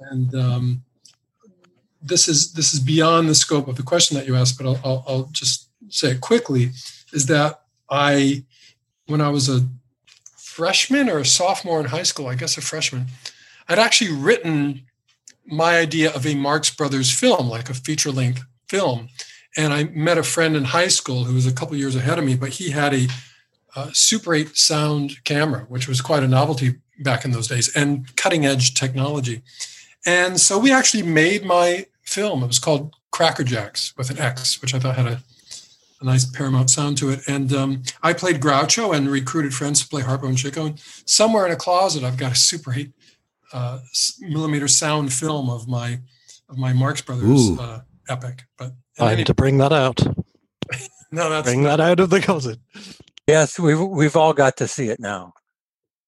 and 0.00 0.34
um, 0.34 0.82
this 2.02 2.28
is 2.28 2.52
this 2.52 2.72
is 2.72 2.80
beyond 2.80 3.28
the 3.28 3.34
scope 3.34 3.68
of 3.68 3.76
the 3.76 3.82
question 3.82 4.16
that 4.16 4.26
you 4.26 4.34
asked, 4.36 4.58
but 4.58 4.66
I'll, 4.66 4.80
I'll, 4.84 5.04
I'll 5.06 5.28
just 5.32 5.68
say 5.88 6.12
it 6.12 6.20
quickly. 6.20 6.70
Is 7.12 7.26
that 7.26 7.62
I, 7.90 8.44
when 9.06 9.20
I 9.20 9.28
was 9.28 9.48
a 9.48 9.66
freshman 10.36 11.08
or 11.08 11.18
a 11.18 11.24
sophomore 11.24 11.80
in 11.80 11.86
high 11.86 12.04
school, 12.04 12.28
I 12.28 12.34
guess 12.34 12.56
a 12.56 12.60
freshman, 12.60 13.06
I'd 13.70 13.78
actually 13.78 14.12
written 14.12 14.82
my 15.46 15.78
idea 15.78 16.12
of 16.12 16.26
a 16.26 16.34
Marx 16.34 16.70
Brothers 16.70 17.10
film, 17.10 17.48
like 17.48 17.70
a 17.70 17.74
feature 17.74 18.10
length 18.10 18.42
film. 18.68 19.08
And 19.56 19.72
I 19.72 19.84
met 19.84 20.18
a 20.18 20.24
friend 20.24 20.56
in 20.56 20.64
high 20.64 20.88
school 20.88 21.24
who 21.24 21.34
was 21.34 21.46
a 21.46 21.52
couple 21.52 21.76
years 21.76 21.94
ahead 21.94 22.18
of 22.18 22.24
me, 22.24 22.34
but 22.34 22.50
he 22.50 22.70
had 22.70 22.92
a, 22.92 23.06
a 23.76 23.94
Super 23.94 24.34
8 24.34 24.56
sound 24.56 25.22
camera, 25.24 25.66
which 25.68 25.86
was 25.86 26.00
quite 26.00 26.24
a 26.24 26.28
novelty 26.28 26.76
back 26.98 27.24
in 27.24 27.30
those 27.30 27.46
days, 27.46 27.74
and 27.74 28.14
cutting 28.16 28.44
edge 28.44 28.74
technology. 28.74 29.42
And 30.04 30.40
so 30.40 30.58
we 30.58 30.72
actually 30.72 31.04
made 31.04 31.44
my 31.44 31.86
film. 32.02 32.42
It 32.42 32.48
was 32.48 32.58
called 32.58 32.94
Cracker 33.12 33.44
Jacks 33.44 33.94
with 33.96 34.10
an 34.10 34.18
X, 34.18 34.60
which 34.60 34.74
I 34.74 34.80
thought 34.80 34.96
had 34.96 35.06
a, 35.06 35.22
a 36.00 36.04
nice 36.04 36.24
Paramount 36.24 36.70
sound 36.70 36.98
to 36.98 37.10
it. 37.10 37.20
And 37.28 37.52
um, 37.52 37.82
I 38.02 38.14
played 38.14 38.40
Groucho 38.40 38.94
and 38.94 39.08
recruited 39.08 39.54
friends 39.54 39.80
to 39.80 39.88
play 39.88 40.02
Harpo 40.02 40.24
and 40.24 40.38
Chico. 40.38 40.66
And 40.66 40.80
somewhere 41.04 41.46
in 41.46 41.52
a 41.52 41.56
closet, 41.56 42.02
I've 42.02 42.16
got 42.16 42.32
a 42.32 42.36
Super 42.36 42.74
8 42.74 42.92
uh, 43.52 43.80
millimeter 44.20 44.68
sound 44.68 45.12
film 45.12 45.50
of 45.50 45.68
my 45.68 46.00
of 46.48 46.58
my 46.58 46.72
Marx 46.72 47.00
Brothers 47.00 47.58
uh, 47.58 47.80
epic. 48.08 48.44
But 48.58 48.72
I 48.98 49.14
need 49.14 49.26
to 49.26 49.34
bring 49.34 49.58
that 49.58 49.72
out. 49.72 50.00
no, 51.12 51.30
that's 51.30 51.46
bring 51.46 51.62
that 51.64 51.80
out 51.80 52.00
of 52.00 52.10
the 52.10 52.20
closet. 52.20 52.58
Yes, 53.26 53.58
we've 53.58 53.80
we've 53.80 54.16
all 54.16 54.32
got 54.32 54.56
to 54.58 54.68
see 54.68 54.88
it 54.88 55.00
now. 55.00 55.34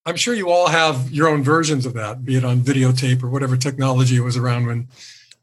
I'm 0.05 0.17
sure 0.17 0.33
you 0.33 0.49
all 0.49 0.67
have 0.67 1.11
your 1.11 1.29
own 1.29 1.43
versions 1.43 1.85
of 1.85 1.93
that, 1.93 2.25
be 2.25 2.35
it 2.35 2.43
on 2.43 2.59
videotape 2.59 3.23
or 3.23 3.29
whatever 3.29 3.55
technology 3.55 4.19
was 4.19 4.35
around 4.35 4.67
when 4.67 4.89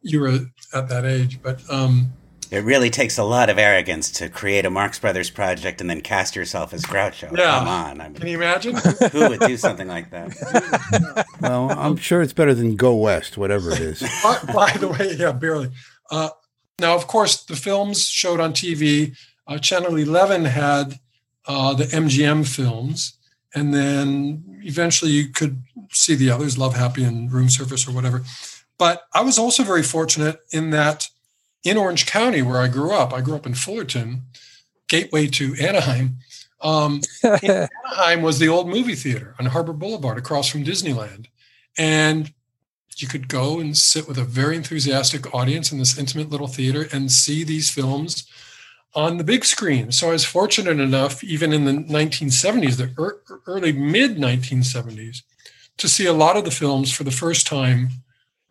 you 0.03 0.21
were 0.21 0.39
at 0.75 0.89
that 0.89 1.07
age. 1.07 1.41
But 1.43 1.63
um, 1.71 2.13
it 2.51 2.65
really 2.65 2.91
takes 2.91 3.17
a 3.17 3.23
lot 3.23 3.49
of 3.49 3.59
arrogance 3.59 4.11
to 4.11 4.29
create 4.29 4.67
a 4.67 4.71
Marx 4.71 4.99
Brothers 4.99 5.31
project 5.31 5.81
and 5.81 5.89
then 5.89 6.01
cast 6.01 6.35
yourself 6.35 6.73
as 6.73 6.83
Groucho. 6.83 7.37
Yeah. 7.37 7.59
Come 7.59 7.69
on. 7.69 8.01
I 8.01 8.09
mean, 8.09 8.15
can 8.15 8.27
you 8.27 8.37
imagine? 8.37 8.77
who 9.13 9.29
would 9.29 9.41
do 9.41 9.57
something 9.57 9.87
like 9.87 10.11
that? 10.11 11.27
well, 11.41 11.71
I'm 11.71 11.97
sure 11.97 12.23
it's 12.23 12.33
better 12.33 12.55
than 12.55 12.75
Go 12.75 12.97
West, 12.97 13.39
whatever 13.39 13.71
it 13.71 13.81
is. 13.81 14.01
by, 14.23 14.39
by, 14.53 14.73
the 14.73 14.89
way, 14.89 15.15
yeah, 15.17 15.33
barely. 15.33 15.71
Uh, 16.11 16.31
now, 16.81 16.97
of 16.97 17.07
course, 17.07 17.45
the 17.45 17.57
films 17.57 18.09
showed 18.09 18.41
on 18.41 18.53
TV. 18.53 19.17
Uh, 19.47 19.59
Channel 19.59 19.97
11 19.97 20.47
had 20.47 20.99
uh, 21.47 21.75
the 21.75 21.85
MGM 21.85 22.49
films, 22.49 23.17
and 23.55 23.73
then 23.73 24.61
eventually 24.63 25.13
you 25.13 25.29
could 25.29 25.63
see 25.93 26.17
the 26.17 26.31
others, 26.31 26.59
Love 26.59 26.75
Happy 26.75 27.05
and 27.05 27.33
Room 27.33 27.49
Service 27.49 27.87
or 27.87 27.93
whatever. 27.93 28.23
But 28.77 29.03
I 29.15 29.23
was 29.23 29.39
also 29.39 29.63
very 29.63 29.83
fortunate 29.83 30.41
in 30.53 30.71
that 30.71 31.09
in 31.65 31.77
Orange 31.77 32.07
County, 32.07 32.43
where 32.43 32.61
I 32.61 32.69
grew 32.69 32.93
up, 32.93 33.13
I 33.13 33.21
grew 33.21 33.37
up 33.37 33.47
in 33.47 33.55
Fullerton, 33.55 34.23
gateway 34.89 35.27
to 35.29 35.55
Anaheim. 35.61 36.19
Um, 36.61 37.01
Anaheim 37.23 38.23
was 38.23 38.39
the 38.39 38.49
old 38.49 38.69
movie 38.69 38.95
theater 38.95 39.35
on 39.39 39.47
Harbor 39.47 39.73
Boulevard 39.73 40.19
across 40.19 40.49
from 40.49 40.65
Disneyland. 40.65 41.27
And 41.79 42.33
you 42.97 43.09
could 43.09 43.29
go 43.29 43.61
and 43.61 43.77
sit 43.77 44.07
with 44.09 44.19
a 44.19 44.25
very 44.25 44.57
enthusiastic 44.57 45.35
audience 45.35 45.73
in 45.73 45.79
this 45.79 45.99
intimate 45.99 46.31
little 46.31 46.49
theater 46.49 46.89
and 46.93 47.11
see 47.11 47.45
these 47.45 47.71
films 47.71 48.27
on 48.95 49.17
the 49.17 49.25
big 49.25 49.45
screen. 49.45 49.93
So 49.93 50.09
I 50.09 50.13
was 50.13 50.25
fortunate 50.25 50.81
enough, 50.81 51.23
even 51.23 51.53
in 51.53 51.65
the 51.65 51.73
1970s, 51.73 52.77
the 52.77 53.41
early 53.47 53.73
mid 53.73 54.17
1970s, 54.17 55.23
to 55.77 55.89
see 55.89 56.07
a 56.07 56.13
lot 56.13 56.37
of 56.37 56.45
the 56.45 56.51
films 56.51 56.93
for 56.93 57.05
the 57.05 57.11
first 57.11 57.47
time 57.47 57.91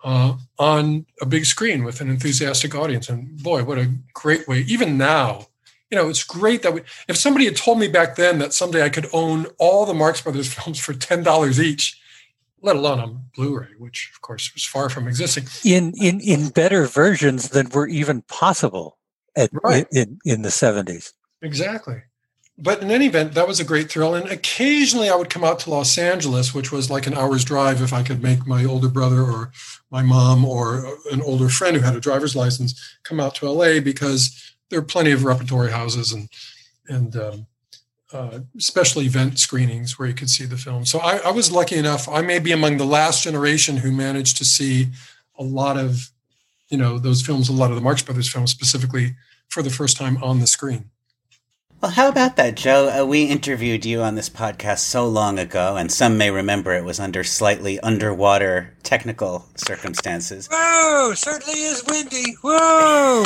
uh, 0.04 0.38
on 0.58 1.06
a 1.22 1.26
big 1.26 1.46
screen 1.46 1.84
with 1.84 2.02
an 2.02 2.10
enthusiastic 2.10 2.76
audience. 2.76 3.10
And 3.10 3.42
boy, 3.42 3.64
what 3.64 3.78
a 3.78 3.92
great 4.14 4.48
way! 4.48 4.60
Even 4.62 4.98
now, 4.98 5.48
you 5.90 5.98
know, 5.98 6.10
it's 6.10 6.24
great 6.24 6.62
that 6.64 6.74
we. 6.74 6.82
If 7.08 7.18
somebody 7.18 7.46
had 7.46 7.56
told 7.56 7.80
me 7.80 7.88
back 7.88 8.16
then 8.16 8.40
that 8.40 8.54
someday 8.54 8.84
I 8.84 8.90
could 8.90 9.08
own 9.14 9.48
all 9.58 9.86
the 9.86 9.94
Marx 9.94 10.22
Brothers 10.22 10.54
films 10.54 10.80
for 10.80 10.94
ten 10.94 11.24
dollars 11.24 11.60
each, 11.60 12.00
let 12.62 12.76
alone 12.76 13.00
on 13.00 13.24
Blu-ray, 13.36 13.70
which 13.78 14.12
of 14.14 14.22
course 14.22 14.54
was 14.54 14.66
far 14.66 14.90
from 14.90 15.08
existing, 15.08 15.46
in 15.64 15.94
in 15.98 16.20
in 16.22 16.50
better 16.50 16.86
versions 16.86 17.50
than 17.50 17.70
were 17.70 17.88
even 17.88 18.22
possible 18.24 18.98
at, 19.36 19.50
right. 19.64 19.88
in 19.92 20.20
in 20.26 20.42
the 20.42 20.52
seventies. 20.52 21.14
Exactly 21.42 22.04
but 22.62 22.82
in 22.82 22.92
any 22.92 23.08
event, 23.08 23.34
that 23.34 23.48
was 23.48 23.60
a 23.60 23.66
great 23.66 23.90
thrill. 23.90 24.14
And 24.14 24.30
occasionally 24.30 25.10
I 25.10 25.16
would 25.16 25.30
come 25.30 25.44
out 25.44 25.60
to 25.60 25.70
Los 25.70 25.98
Angeles, 25.98 26.54
which 26.54 26.72
was 26.72 26.90
like 26.90 27.08
an 27.08 27.14
hour's 27.14 27.46
drive 27.46 27.82
if 27.82 27.94
I 27.94 28.04
could 28.04 28.22
make 28.22 28.46
my 28.46 28.66
older 28.66 28.90
brother 28.90 29.22
or 29.22 29.52
my 29.92 30.02
mom 30.02 30.46
or 30.46 30.86
an 31.12 31.22
older 31.22 31.50
friend 31.50 31.76
who 31.76 31.84
had 31.84 31.96
a 31.96 32.00
driver's 32.00 32.36
license 32.36 32.98
come 33.04 33.20
out 33.20 33.36
to 33.36 33.50
LA 33.50 33.80
because 33.80 34.54
there 34.70 34.80
are 34.80 34.84
plenty 34.84 35.12
of 35.12 35.24
repertory 35.24 35.72
houses 35.72 36.12
and 36.12 36.30
and 36.88 37.16
um, 37.16 37.46
uh, 38.12 38.40
special 38.58 39.02
event 39.04 39.38
screenings 39.38 40.00
where 40.00 40.08
you 40.08 40.14
could 40.14 40.30
see 40.30 40.46
the 40.46 40.58
film. 40.58 40.86
So 40.86 41.00
I, 41.00 41.18
I 41.18 41.32
was 41.32 41.52
lucky 41.52 41.76
enough. 41.76 42.10
I 42.10 42.22
may 42.22 42.40
be 42.40 42.52
among 42.52 42.78
the 42.78 42.86
last 42.86 43.24
generation 43.24 43.78
who 43.78 43.92
managed 43.92 44.38
to 44.38 44.46
see 44.46 44.88
a 45.38 45.44
lot 45.44 45.78
of, 45.78 46.10
you 46.70 46.78
know, 46.78 46.98
those 46.98 47.22
films, 47.22 47.50
a 47.50 47.54
lot 47.54 47.70
of 47.70 47.76
the 47.76 47.82
Marx 47.82 48.02
Brothers 48.02 48.28
films 48.28 48.50
specifically 48.50 49.16
for 49.48 49.62
the 49.62 49.70
first 49.70 49.98
time 49.98 50.22
on 50.24 50.40
the 50.40 50.48
screen. 50.48 50.90
Well, 51.82 51.92
how 51.92 52.10
about 52.10 52.36
that, 52.36 52.56
Joe? 52.56 52.90
Uh, 52.90 53.06
we 53.06 53.24
interviewed 53.24 53.86
you 53.86 54.02
on 54.02 54.16
this 54.16 54.30
podcast 54.30 54.80
so 54.80 55.08
long 55.08 55.40
ago, 55.40 55.78
and 55.78 55.90
some 55.90 56.18
may 56.18 56.30
remember 56.30 56.74
it 56.74 56.84
was 56.84 57.00
under 57.00 57.24
slightly 57.24 57.80
underwater 57.80 58.76
technical 58.84 59.46
circumstances. 59.56 60.50
Whoa! 60.52 61.14
Certainly 61.14 61.62
is 61.62 61.86
windy. 61.88 62.36
Whoa! 62.44 63.24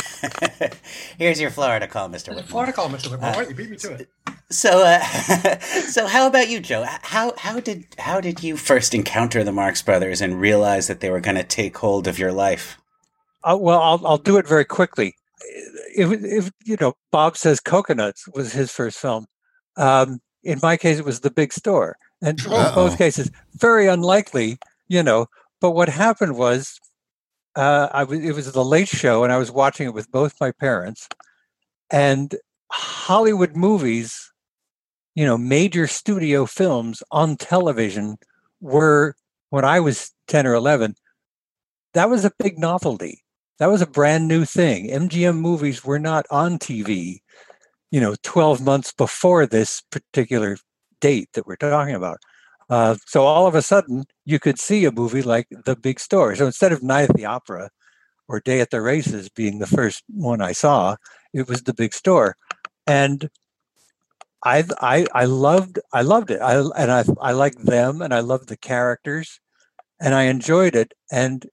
Here's 1.18 1.40
your 1.40 1.50
Florida 1.50 1.88
call, 1.88 2.08
Mr. 2.08 2.28
Whitmore. 2.28 2.44
Florida 2.44 2.72
call, 2.72 2.88
Mr. 2.90 3.10
Whitmore. 3.10 3.30
Uh, 3.30 3.48
you 3.48 3.54
beat 3.56 3.70
me 3.70 3.76
to 3.76 3.92
it. 3.94 4.08
So, 4.50 4.84
uh, 4.84 5.00
so 5.60 6.06
how 6.06 6.28
about 6.28 6.48
you, 6.48 6.60
Joe? 6.60 6.84
How 7.02 7.32
how 7.36 7.58
did 7.58 7.86
how 7.98 8.20
did 8.20 8.44
you 8.44 8.56
first 8.56 8.94
encounter 8.94 9.42
the 9.42 9.50
Marx 9.50 9.82
Brothers 9.82 10.20
and 10.20 10.40
realize 10.40 10.86
that 10.86 11.00
they 11.00 11.10
were 11.10 11.18
going 11.18 11.36
to 11.36 11.42
take 11.42 11.76
hold 11.78 12.06
of 12.06 12.20
your 12.20 12.30
life? 12.32 12.78
Uh, 13.42 13.56
well, 13.58 13.82
I'll 13.82 14.06
I'll 14.06 14.18
do 14.18 14.36
it 14.36 14.46
very 14.46 14.64
quickly 14.64 15.16
if, 15.96 16.24
if 16.24 16.50
you 16.64 16.76
know, 16.80 16.94
Bob 17.10 17.36
says 17.36 17.60
Cocoanuts 17.60 18.32
was 18.34 18.52
his 18.52 18.70
first 18.70 18.98
film. 18.98 19.26
Um, 19.76 20.20
in 20.42 20.58
my 20.62 20.76
case, 20.76 20.98
it 20.98 21.04
was 21.04 21.20
The 21.20 21.30
Big 21.30 21.52
Store, 21.52 21.96
and 22.22 22.38
in 22.38 22.74
both 22.74 22.98
cases, 22.98 23.30
very 23.54 23.86
unlikely, 23.86 24.58
you 24.88 25.02
know. 25.02 25.26
But 25.60 25.70
what 25.70 25.88
happened 25.88 26.36
was, 26.36 26.78
uh, 27.56 27.88
I 27.92 28.04
was 28.04 28.20
it 28.20 28.34
was 28.34 28.52
the 28.52 28.64
late 28.64 28.88
show, 28.88 29.24
and 29.24 29.32
I 29.32 29.38
was 29.38 29.50
watching 29.50 29.86
it 29.86 29.94
with 29.94 30.10
both 30.10 30.40
my 30.40 30.52
parents, 30.52 31.08
and 31.90 32.34
Hollywood 32.70 33.56
movies, 33.56 34.32
you 35.14 35.24
know, 35.24 35.38
major 35.38 35.86
studio 35.86 36.44
films 36.46 37.02
on 37.10 37.36
television 37.36 38.16
were 38.60 39.14
when 39.50 39.64
I 39.64 39.80
was 39.80 40.12
ten 40.28 40.46
or 40.46 40.54
eleven. 40.54 40.94
That 41.94 42.10
was 42.10 42.24
a 42.24 42.32
big 42.38 42.58
novelty 42.58 43.24
that 43.58 43.70
was 43.70 43.82
a 43.82 43.86
brand 43.86 44.28
new 44.28 44.44
thing. 44.44 44.88
MGM 44.88 45.36
movies 45.38 45.84
were 45.84 45.98
not 45.98 46.26
on 46.30 46.58
TV, 46.58 47.18
you 47.90 48.00
know, 48.00 48.14
12 48.22 48.62
months 48.62 48.92
before 48.92 49.46
this 49.46 49.82
particular 49.90 50.56
date 51.00 51.28
that 51.34 51.46
we're 51.46 51.56
talking 51.56 51.94
about. 51.94 52.18
Uh, 52.70 52.96
so 53.06 53.24
all 53.24 53.46
of 53.46 53.54
a 53.54 53.62
sudden, 53.62 54.04
you 54.24 54.38
could 54.38 54.58
see 54.58 54.84
a 54.84 54.92
movie 54.92 55.22
like 55.22 55.46
The 55.64 55.76
Big 55.76 56.00
Store. 56.00 56.34
So 56.34 56.46
instead 56.46 56.72
of 56.72 56.82
Night 56.82 57.10
at 57.10 57.16
the 57.16 57.26
Opera 57.26 57.70
or 58.26 58.40
Day 58.40 58.60
at 58.60 58.70
the 58.70 58.80
Races 58.80 59.28
being 59.28 59.58
the 59.58 59.66
first 59.66 60.02
one 60.08 60.40
I 60.40 60.52
saw, 60.52 60.96
it 61.32 61.46
was 61.48 61.62
The 61.62 61.74
Big 61.74 61.92
Store, 61.92 62.36
and 62.86 63.28
I 64.44 64.64
I 64.80 65.06
I 65.14 65.24
loved 65.26 65.78
I 65.92 66.02
loved 66.02 66.30
it. 66.30 66.40
I 66.40 66.56
and 66.76 66.90
I 66.90 67.04
I 67.20 67.32
liked 67.32 67.64
them, 67.64 68.00
and 68.02 68.14
I 68.14 68.20
loved 68.20 68.48
the 68.48 68.56
characters, 68.56 69.40
and 70.00 70.14
I 70.14 70.24
enjoyed 70.24 70.74
it. 70.74 70.94
And 71.10 71.46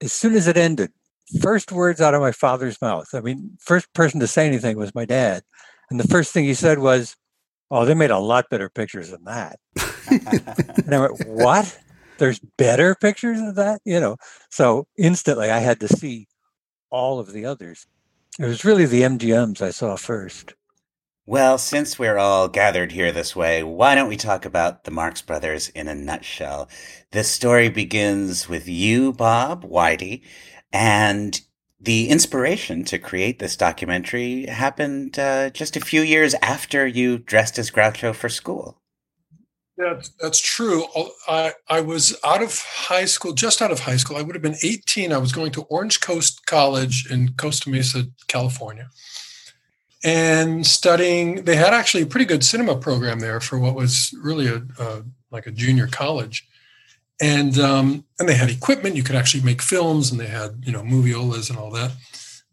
as 0.00 0.12
soon 0.12 0.34
as 0.34 0.48
it 0.48 0.56
ended, 0.56 0.92
first 1.40 1.72
words 1.72 2.00
out 2.00 2.14
of 2.14 2.20
my 2.20 2.32
father's 2.32 2.80
mouth. 2.80 3.08
I 3.14 3.20
mean, 3.20 3.56
first 3.60 3.92
person 3.94 4.20
to 4.20 4.26
say 4.26 4.46
anything 4.46 4.76
was 4.76 4.94
my 4.94 5.04
dad. 5.04 5.42
And 5.90 5.98
the 5.98 6.08
first 6.08 6.32
thing 6.32 6.44
he 6.44 6.54
said 6.54 6.78
was, 6.78 7.16
Oh, 7.70 7.86
they 7.86 7.94
made 7.94 8.10
a 8.10 8.18
lot 8.18 8.50
better 8.50 8.68
pictures 8.68 9.10
than 9.10 9.24
that. 9.24 9.58
and 10.10 10.94
I 10.94 11.00
went, 11.00 11.26
What? 11.26 11.78
There's 12.18 12.40
better 12.58 12.94
pictures 12.94 13.40
of 13.40 13.54
that? 13.56 13.80
You 13.84 14.00
know. 14.00 14.16
So 14.50 14.86
instantly 14.98 15.50
I 15.50 15.58
had 15.58 15.80
to 15.80 15.88
see 15.88 16.28
all 16.90 17.18
of 17.18 17.32
the 17.32 17.46
others. 17.46 17.86
It 18.38 18.46
was 18.46 18.64
really 18.64 18.86
the 18.86 19.02
MGMs 19.02 19.60
I 19.60 19.70
saw 19.70 19.96
first. 19.96 20.54
Well, 21.24 21.56
since 21.56 22.00
we're 22.00 22.18
all 22.18 22.48
gathered 22.48 22.90
here 22.90 23.12
this 23.12 23.36
way, 23.36 23.62
why 23.62 23.94
don't 23.94 24.08
we 24.08 24.16
talk 24.16 24.44
about 24.44 24.82
the 24.82 24.90
Marx 24.90 25.22
Brothers 25.22 25.68
in 25.68 25.86
a 25.86 25.94
nutshell? 25.94 26.68
This 27.12 27.30
story 27.30 27.68
begins 27.68 28.48
with 28.48 28.66
you, 28.66 29.12
Bob 29.12 29.64
Weide, 29.64 30.22
and 30.72 31.40
the 31.80 32.08
inspiration 32.08 32.84
to 32.84 32.98
create 32.98 33.38
this 33.38 33.56
documentary 33.56 34.46
happened 34.46 35.18
uh, 35.18 35.50
just 35.50 35.76
a 35.76 35.80
few 35.80 36.02
years 36.02 36.34
after 36.40 36.86
you 36.86 37.18
dressed 37.18 37.58
as 37.58 37.70
Groucho 37.70 38.14
for 38.14 38.28
school. 38.28 38.78
That's 39.76 40.10
that's 40.20 40.38
true. 40.38 40.84
I 41.26 41.54
I 41.68 41.80
was 41.80 42.16
out 42.24 42.42
of 42.42 42.60
high 42.60 43.06
school, 43.06 43.32
just 43.32 43.60
out 43.60 43.72
of 43.72 43.80
high 43.80 43.96
school. 43.96 44.16
I 44.16 44.22
would 44.22 44.34
have 44.34 44.42
been 44.42 44.56
18. 44.62 45.12
I 45.12 45.18
was 45.18 45.32
going 45.32 45.50
to 45.52 45.62
Orange 45.62 46.00
Coast 46.00 46.46
College 46.46 47.10
in 47.10 47.34
Costa 47.34 47.70
Mesa, 47.70 48.04
California, 48.28 48.90
and 50.04 50.66
studying. 50.66 51.44
They 51.44 51.56
had 51.56 51.72
actually 51.72 52.02
a 52.02 52.06
pretty 52.06 52.26
good 52.26 52.44
cinema 52.44 52.76
program 52.76 53.20
there 53.20 53.40
for 53.40 53.58
what 53.58 53.74
was 53.74 54.14
really 54.22 54.46
a, 54.46 54.62
a 54.78 55.04
like 55.30 55.46
a 55.46 55.50
junior 55.50 55.86
college 55.88 56.46
and 57.22 57.56
um, 57.58 58.04
and 58.18 58.28
they 58.28 58.34
had 58.34 58.50
equipment. 58.50 58.96
You 58.96 59.04
could 59.04 59.14
actually 59.14 59.44
make 59.44 59.62
films, 59.62 60.10
and 60.10 60.20
they 60.20 60.26
had 60.26 60.64
you 60.66 60.72
know 60.72 60.82
moviolas 60.82 61.48
and 61.48 61.58
all 61.58 61.70
that. 61.70 61.92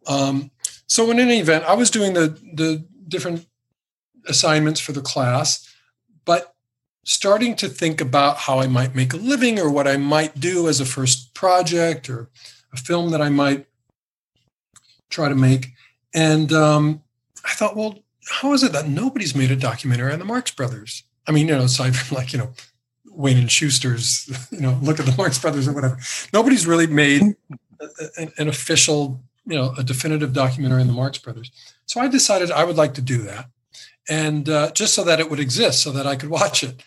Um, 0.07 0.51
so 0.85 1.09
in 1.09 1.19
any 1.19 1.39
event, 1.39 1.65
I 1.65 1.73
was 1.73 1.89
doing 1.89 2.13
the 2.13 2.39
the 2.53 2.85
different 3.07 3.47
assignments 4.27 4.79
for 4.79 4.91
the 4.91 5.01
class, 5.01 5.67
but 6.23 6.53
starting 7.03 7.55
to 7.55 7.67
think 7.67 7.99
about 7.99 8.37
how 8.37 8.59
I 8.59 8.67
might 8.67 8.93
make 8.93 9.11
a 9.11 9.17
living 9.17 9.59
or 9.59 9.71
what 9.71 9.87
I 9.87 9.97
might 9.97 10.39
do 10.39 10.67
as 10.67 10.79
a 10.79 10.85
first 10.85 11.33
project 11.33 12.07
or 12.07 12.29
a 12.71 12.77
film 12.77 13.09
that 13.09 13.21
I 13.21 13.29
might 13.29 13.65
try 15.09 15.29
to 15.29 15.35
make. 15.35 15.69
And 16.13 16.53
um, 16.53 17.01
I 17.43 17.53
thought, 17.53 17.75
well, 17.75 17.97
how 18.29 18.53
is 18.53 18.61
it 18.61 18.73
that 18.73 18.87
nobody's 18.87 19.35
made 19.35 19.49
a 19.49 19.55
documentary 19.55 20.13
on 20.13 20.19
the 20.19 20.25
Marx 20.25 20.51
Brothers? 20.51 21.03
I 21.27 21.31
mean, 21.31 21.47
you 21.47 21.55
know, 21.55 21.63
aside 21.63 21.95
from 21.95 22.15
like, 22.15 22.31
you 22.31 22.37
know, 22.37 22.51
Wayne 23.19 23.37
and 23.37 23.51
Shuster's, 23.51 24.29
you 24.51 24.61
know, 24.61 24.79
look 24.81 24.99
at 24.99 25.05
the 25.05 25.15
Marx 25.17 25.37
Brothers 25.37 25.67
or 25.67 25.73
whatever. 25.73 25.97
Nobody's 26.33 26.65
really 26.65 26.87
made 26.87 27.21
an, 28.17 28.31
an 28.37 28.47
official 28.47 29.21
you 29.49 29.55
know, 29.55 29.73
a 29.77 29.83
definitive 29.83 30.31
documentary 30.31 30.81
on 30.81 30.87
the 30.87 30.93
Marx 30.93 31.17
Brothers. 31.17 31.51
So 31.87 31.99
I 31.99 32.07
decided 32.07 32.51
I 32.51 32.63
would 32.63 32.77
like 32.77 32.93
to 32.93 33.01
do 33.01 33.23
that, 33.23 33.47
and 34.07 34.47
uh, 34.47 34.71
just 34.71 34.93
so 34.93 35.03
that 35.03 35.19
it 35.19 35.29
would 35.29 35.39
exist, 35.39 35.81
so 35.81 35.91
that 35.91 36.05
I 36.05 36.15
could 36.15 36.29
watch 36.29 36.63
it. 36.63 36.83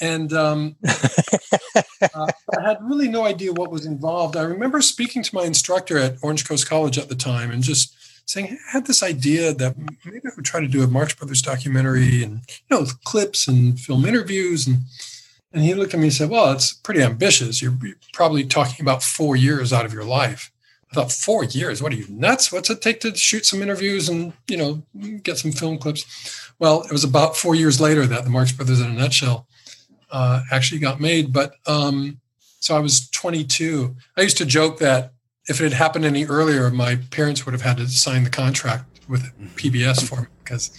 And 0.00 0.32
um, 0.32 0.76
uh, 0.86 2.26
I 2.56 2.62
had 2.62 2.78
really 2.82 3.08
no 3.08 3.24
idea 3.24 3.52
what 3.52 3.70
was 3.70 3.84
involved. 3.84 4.36
I 4.36 4.42
remember 4.42 4.80
speaking 4.80 5.22
to 5.24 5.34
my 5.34 5.44
instructor 5.44 5.98
at 5.98 6.16
Orange 6.22 6.46
Coast 6.46 6.68
College 6.68 6.98
at 6.98 7.08
the 7.08 7.16
time, 7.16 7.50
and 7.50 7.64
just 7.64 7.96
saying 8.26 8.58
I 8.68 8.72
had 8.72 8.86
this 8.86 9.02
idea 9.02 9.52
that 9.52 9.76
maybe 10.04 10.20
I 10.24 10.30
would 10.36 10.44
try 10.44 10.60
to 10.60 10.68
do 10.68 10.84
a 10.84 10.86
Marx 10.86 11.14
Brothers 11.14 11.42
documentary, 11.42 12.22
and 12.22 12.42
you 12.48 12.70
know, 12.70 12.86
clips 13.02 13.48
and 13.48 13.78
film 13.78 14.04
interviews 14.04 14.68
and 14.68 14.78
and 15.54 15.62
he 15.62 15.72
looked 15.74 15.94
at 15.94 16.00
me 16.00 16.06
and 16.06 16.12
said, 16.12 16.30
Well, 16.30 16.52
it's 16.52 16.72
pretty 16.72 17.00
ambitious. 17.00 17.62
You're 17.62 17.78
probably 18.12 18.44
talking 18.44 18.84
about 18.84 19.02
four 19.02 19.36
years 19.36 19.72
out 19.72 19.86
of 19.86 19.92
your 19.92 20.04
life. 20.04 20.50
I 20.90 20.94
thought, 20.94 21.12
Four 21.12 21.44
years? 21.44 21.80
What 21.80 21.92
are 21.92 21.96
you 21.96 22.06
nuts? 22.08 22.52
What's 22.52 22.68
it 22.70 22.82
take 22.82 23.00
to 23.00 23.14
shoot 23.14 23.46
some 23.46 23.62
interviews 23.62 24.08
and, 24.08 24.32
you 24.48 24.56
know, 24.56 24.82
get 25.22 25.38
some 25.38 25.52
film 25.52 25.78
clips? 25.78 26.52
Well, 26.58 26.82
it 26.82 26.90
was 26.90 27.04
about 27.04 27.36
four 27.36 27.54
years 27.54 27.80
later 27.80 28.04
that 28.04 28.24
the 28.24 28.30
Marx 28.30 28.50
Brothers 28.50 28.80
in 28.80 28.88
a 28.88 28.92
nutshell 28.92 29.46
uh, 30.10 30.42
actually 30.50 30.80
got 30.80 31.00
made. 31.00 31.32
But 31.32 31.54
um, 31.66 32.20
so 32.58 32.76
I 32.76 32.80
was 32.80 33.08
22. 33.10 33.94
I 34.16 34.22
used 34.22 34.38
to 34.38 34.46
joke 34.46 34.80
that 34.80 35.12
if 35.48 35.60
it 35.60 35.64
had 35.64 35.72
happened 35.72 36.04
any 36.04 36.24
earlier, 36.26 36.68
my 36.70 36.96
parents 37.10 37.46
would 37.46 37.52
have 37.52 37.62
had 37.62 37.76
to 37.76 37.86
sign 37.86 38.24
the 38.24 38.30
contract 38.30 39.00
with 39.08 39.30
PBS 39.54 40.08
for 40.08 40.22
me 40.22 40.26
because 40.42 40.70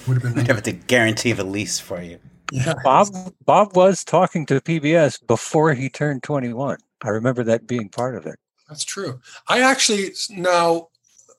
it 0.00 0.08
would 0.08 0.14
have 0.14 0.22
been. 0.22 0.34
We'd 0.34 0.46
have 0.46 0.62
to 0.62 0.72
guarantee 0.72 1.32
the 1.32 1.44
lease 1.44 1.78
for 1.78 2.00
you. 2.00 2.20
Yeah. 2.52 2.74
Bob 2.82 3.08
Bob 3.44 3.76
was 3.76 4.04
talking 4.04 4.46
to 4.46 4.60
PBS 4.60 5.26
before 5.26 5.74
he 5.74 5.88
turned 5.88 6.22
21. 6.22 6.78
I 7.02 7.08
remember 7.08 7.44
that 7.44 7.66
being 7.66 7.88
part 7.88 8.16
of 8.16 8.26
it. 8.26 8.36
That's 8.68 8.84
true. 8.84 9.20
I 9.48 9.60
actually 9.60 10.10
now 10.30 10.88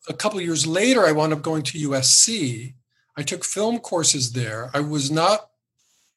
a 0.08 0.14
couple 0.14 0.40
years 0.42 0.68
later 0.68 1.06
I 1.06 1.12
wound 1.12 1.34
up 1.34 1.42
going 1.42 1.64
to 1.64 1.90
USC. 1.90 2.74
I 3.18 3.24
took 3.24 3.44
film 3.44 3.80
courses 3.80 4.34
there. 4.34 4.70
I 4.74 4.82
was 4.82 5.10
not 5.10 5.50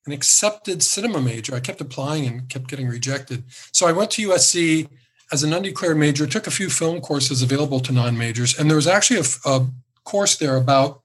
an 0.06 0.12
accepted 0.12 0.82
cinema 0.82 1.20
major. 1.20 1.54
I 1.54 1.60
kept 1.60 1.80
applying 1.80 2.26
and 2.26 2.48
kept 2.48 2.68
getting 2.68 2.88
rejected. 2.88 3.44
So 3.72 3.86
I 3.86 3.92
went 3.92 4.10
to 4.12 4.28
USC 4.28 4.88
as 5.30 5.42
an 5.42 5.52
undeclared 5.52 5.98
major, 5.98 6.26
took 6.26 6.46
a 6.46 6.50
few 6.50 6.70
film 6.70 7.00
courses 7.00 7.42
available 7.42 7.80
to 7.80 7.92
non-majors, 7.92 8.58
and 8.58 8.70
there 8.70 8.76
was 8.76 8.86
actually 8.86 9.20
a, 9.20 9.50
a 9.50 9.66
course 10.04 10.36
there 10.36 10.56
about 10.56 11.02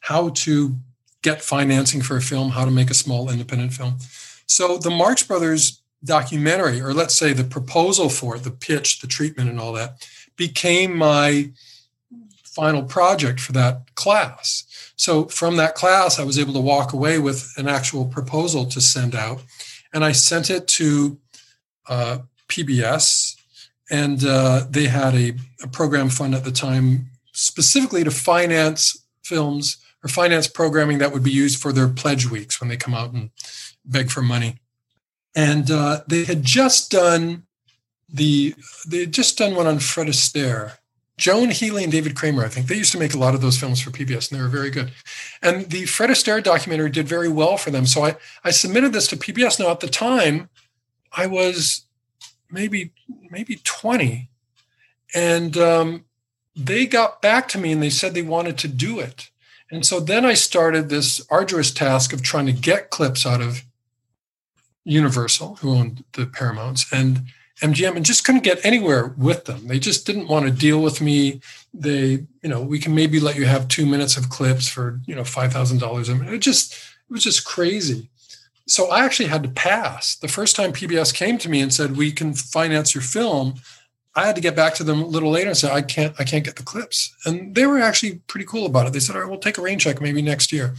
how 0.00 0.28
to 0.30 0.76
get 1.22 1.42
financing 1.42 2.02
for 2.02 2.16
a 2.16 2.22
film, 2.22 2.50
how 2.50 2.64
to 2.64 2.70
make 2.70 2.90
a 2.90 2.94
small 2.94 3.30
independent 3.30 3.72
film. 3.72 3.96
So 4.46 4.78
the 4.78 4.90
Marx 4.90 5.22
Brothers 5.22 5.80
documentary, 6.02 6.80
or 6.80 6.94
let's 6.94 7.14
say 7.14 7.32
the 7.32 7.44
proposal 7.44 8.08
for 8.08 8.36
it, 8.36 8.44
the 8.44 8.50
pitch, 8.50 9.00
the 9.00 9.06
treatment, 9.06 9.50
and 9.50 9.60
all 9.60 9.72
that, 9.74 10.06
became 10.36 10.96
my 10.96 11.50
final 12.44 12.82
project 12.82 13.40
for 13.40 13.52
that 13.52 13.94
class. 13.94 14.92
So 14.96 15.26
from 15.26 15.56
that 15.56 15.74
class, 15.74 16.18
I 16.18 16.24
was 16.24 16.38
able 16.38 16.52
to 16.54 16.60
walk 16.60 16.92
away 16.92 17.18
with 17.18 17.52
an 17.56 17.68
actual 17.68 18.06
proposal 18.06 18.66
to 18.66 18.80
send 18.80 19.14
out. 19.14 19.42
And 19.92 20.04
I 20.04 20.12
sent 20.12 20.50
it 20.50 20.66
to 20.68 21.18
uh, 21.88 22.18
PBS, 22.48 23.36
and 23.90 24.24
uh, 24.24 24.66
they 24.68 24.86
had 24.86 25.14
a, 25.14 25.34
a 25.62 25.68
program 25.68 26.08
fund 26.08 26.34
at 26.34 26.44
the 26.44 26.52
time 26.52 27.06
specifically 27.32 28.04
to 28.04 28.10
finance 28.10 29.04
films 29.22 29.78
or 30.02 30.08
finance 30.08 30.48
programming 30.48 30.98
that 30.98 31.12
would 31.12 31.22
be 31.22 31.30
used 31.30 31.60
for 31.60 31.72
their 31.72 31.88
pledge 31.88 32.30
weeks 32.30 32.60
when 32.60 32.68
they 32.68 32.76
come 32.76 32.94
out 32.94 33.12
and 33.12 33.30
beg 33.84 34.10
for 34.10 34.22
money. 34.22 34.58
And 35.34 35.70
uh, 35.70 36.00
they 36.06 36.24
had 36.24 36.42
just 36.42 36.90
done 36.90 37.44
the 38.12 38.54
they 38.86 39.00
had 39.00 39.12
just 39.12 39.38
done 39.38 39.54
one 39.54 39.66
on 39.66 39.78
Fred 39.78 40.08
Astaire. 40.08 40.72
Joan 41.16 41.50
Healy 41.50 41.82
and 41.82 41.92
David 41.92 42.16
Kramer, 42.16 42.44
I 42.44 42.48
think 42.48 42.66
they 42.66 42.76
used 42.76 42.92
to 42.92 42.98
make 42.98 43.12
a 43.12 43.18
lot 43.18 43.34
of 43.34 43.42
those 43.42 43.58
films 43.58 43.80
for 43.80 43.90
PBS, 43.90 44.30
and 44.30 44.38
they 44.38 44.42
were 44.42 44.48
very 44.48 44.70
good. 44.70 44.90
And 45.42 45.68
the 45.68 45.84
Fred 45.84 46.08
Astaire 46.08 46.42
documentary 46.42 46.90
did 46.90 47.06
very 47.06 47.28
well 47.28 47.58
for 47.58 47.70
them. 47.70 47.86
So 47.86 48.04
I 48.04 48.16
I 48.42 48.50
submitted 48.50 48.92
this 48.92 49.06
to 49.08 49.16
PBS. 49.16 49.60
Now 49.60 49.70
at 49.70 49.80
the 49.80 49.86
time, 49.86 50.48
I 51.12 51.26
was 51.26 51.86
maybe 52.50 52.92
maybe 53.30 53.60
20, 53.62 54.30
and 55.14 55.56
um, 55.56 56.04
they 56.56 56.86
got 56.86 57.22
back 57.22 57.48
to 57.48 57.58
me 57.58 57.72
and 57.72 57.82
they 57.82 57.90
said 57.90 58.14
they 58.14 58.22
wanted 58.22 58.58
to 58.58 58.68
do 58.68 58.98
it. 58.98 59.29
And 59.70 59.86
so 59.86 60.00
then 60.00 60.24
I 60.24 60.34
started 60.34 60.88
this 60.88 61.24
arduous 61.30 61.70
task 61.70 62.12
of 62.12 62.22
trying 62.22 62.46
to 62.46 62.52
get 62.52 62.90
clips 62.90 63.24
out 63.24 63.40
of 63.40 63.62
Universal, 64.84 65.56
who 65.56 65.70
owned 65.70 66.04
the 66.14 66.26
Paramounts, 66.26 66.86
and 66.92 67.22
MGM, 67.60 67.94
and 67.96 68.04
just 68.04 68.24
couldn't 68.24 68.42
get 68.42 68.64
anywhere 68.64 69.14
with 69.16 69.44
them. 69.44 69.68
They 69.68 69.78
just 69.78 70.06
didn't 70.06 70.28
want 70.28 70.46
to 70.46 70.50
deal 70.50 70.82
with 70.82 71.00
me. 71.00 71.40
They, 71.72 72.26
you 72.42 72.48
know, 72.48 72.62
we 72.62 72.78
can 72.78 72.94
maybe 72.94 73.20
let 73.20 73.36
you 73.36 73.44
have 73.44 73.68
two 73.68 73.86
minutes 73.86 74.16
of 74.16 74.30
clips 74.30 74.68
for, 74.68 75.00
you 75.06 75.14
know, 75.14 75.24
five 75.24 75.52
thousand 75.52 75.78
dollars. 75.78 76.08
I 76.08 76.14
mean, 76.14 76.32
it 76.32 76.38
just, 76.38 76.72
it 76.72 77.12
was 77.12 77.22
just 77.22 77.44
crazy. 77.44 78.08
So 78.66 78.90
I 78.90 79.04
actually 79.04 79.28
had 79.28 79.42
to 79.42 79.48
pass. 79.48 80.16
The 80.16 80.28
first 80.28 80.56
time 80.56 80.72
PBS 80.72 81.14
came 81.14 81.38
to 81.38 81.48
me 81.48 81.60
and 81.60 81.72
said, 81.72 81.96
"We 81.96 82.12
can 82.12 82.32
finance 82.34 82.94
your 82.94 83.02
film," 83.02 83.60
I 84.16 84.26
had 84.26 84.34
to 84.34 84.40
get 84.40 84.56
back 84.56 84.74
to 84.74 84.84
them 84.84 85.02
a 85.02 85.06
little 85.06 85.30
later 85.30 85.48
and 85.48 85.56
say, 85.56 85.70
I 85.70 85.82
can't, 85.82 86.14
I 86.18 86.24
can't 86.24 86.44
get 86.44 86.56
the 86.56 86.64
clips. 86.64 87.14
And 87.24 87.54
they 87.54 87.64
were 87.66 87.78
actually 87.78 88.16
pretty 88.26 88.44
cool 88.44 88.66
about 88.66 88.86
it. 88.86 88.92
They 88.92 88.98
said, 88.98 89.14
all 89.14 89.22
right, 89.22 89.30
we'll 89.30 89.38
take 89.38 89.58
a 89.58 89.62
rain 89.62 89.78
check 89.78 90.00
maybe 90.00 90.20
next 90.20 90.52
year. 90.52 90.74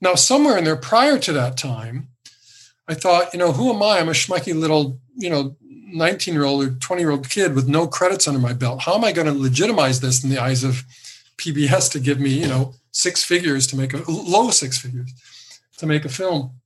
Now, 0.00 0.14
somewhere 0.14 0.56
in 0.56 0.64
there 0.64 0.76
prior 0.76 1.18
to 1.18 1.32
that 1.32 1.58
time, 1.58 2.08
I 2.88 2.94
thought, 2.94 3.32
you 3.34 3.38
know, 3.38 3.52
who 3.52 3.72
am 3.72 3.82
I? 3.82 3.98
I'm 3.98 4.08
a 4.08 4.12
schmucky 4.12 4.58
little, 4.58 4.98
you 5.14 5.28
know, 5.28 5.56
19 5.92 6.34
year 6.34 6.44
old 6.44 6.64
or 6.64 6.70
20 6.70 7.02
year 7.02 7.10
old 7.10 7.28
kid 7.28 7.54
with 7.54 7.68
no 7.68 7.86
credits 7.86 8.26
under 8.26 8.40
my 8.40 8.52
belt. 8.52 8.82
How 8.82 8.94
am 8.94 9.04
I 9.04 9.12
going 9.12 9.26
to 9.26 9.32
legitimize 9.32 10.00
this 10.00 10.24
in 10.24 10.30
the 10.30 10.38
eyes 10.38 10.64
of 10.64 10.84
PBS 11.36 11.90
to 11.92 12.00
give 12.00 12.18
me, 12.18 12.30
you 12.30 12.48
know, 12.48 12.74
six 12.92 13.22
figures 13.22 13.66
to 13.68 13.76
make 13.76 13.92
a 13.92 14.02
low 14.10 14.50
six 14.50 14.78
figures 14.78 15.12
to 15.76 15.86
make 15.86 16.04
a 16.04 16.08
film? 16.08 16.59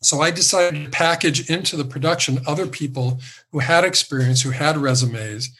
So 0.00 0.20
I 0.20 0.30
decided 0.30 0.84
to 0.84 0.90
package 0.90 1.50
into 1.50 1.76
the 1.76 1.84
production 1.84 2.40
other 2.46 2.66
people 2.66 3.20
who 3.52 3.58
had 3.58 3.84
experience, 3.84 4.42
who 4.42 4.50
had 4.50 4.76
resumes, 4.76 5.50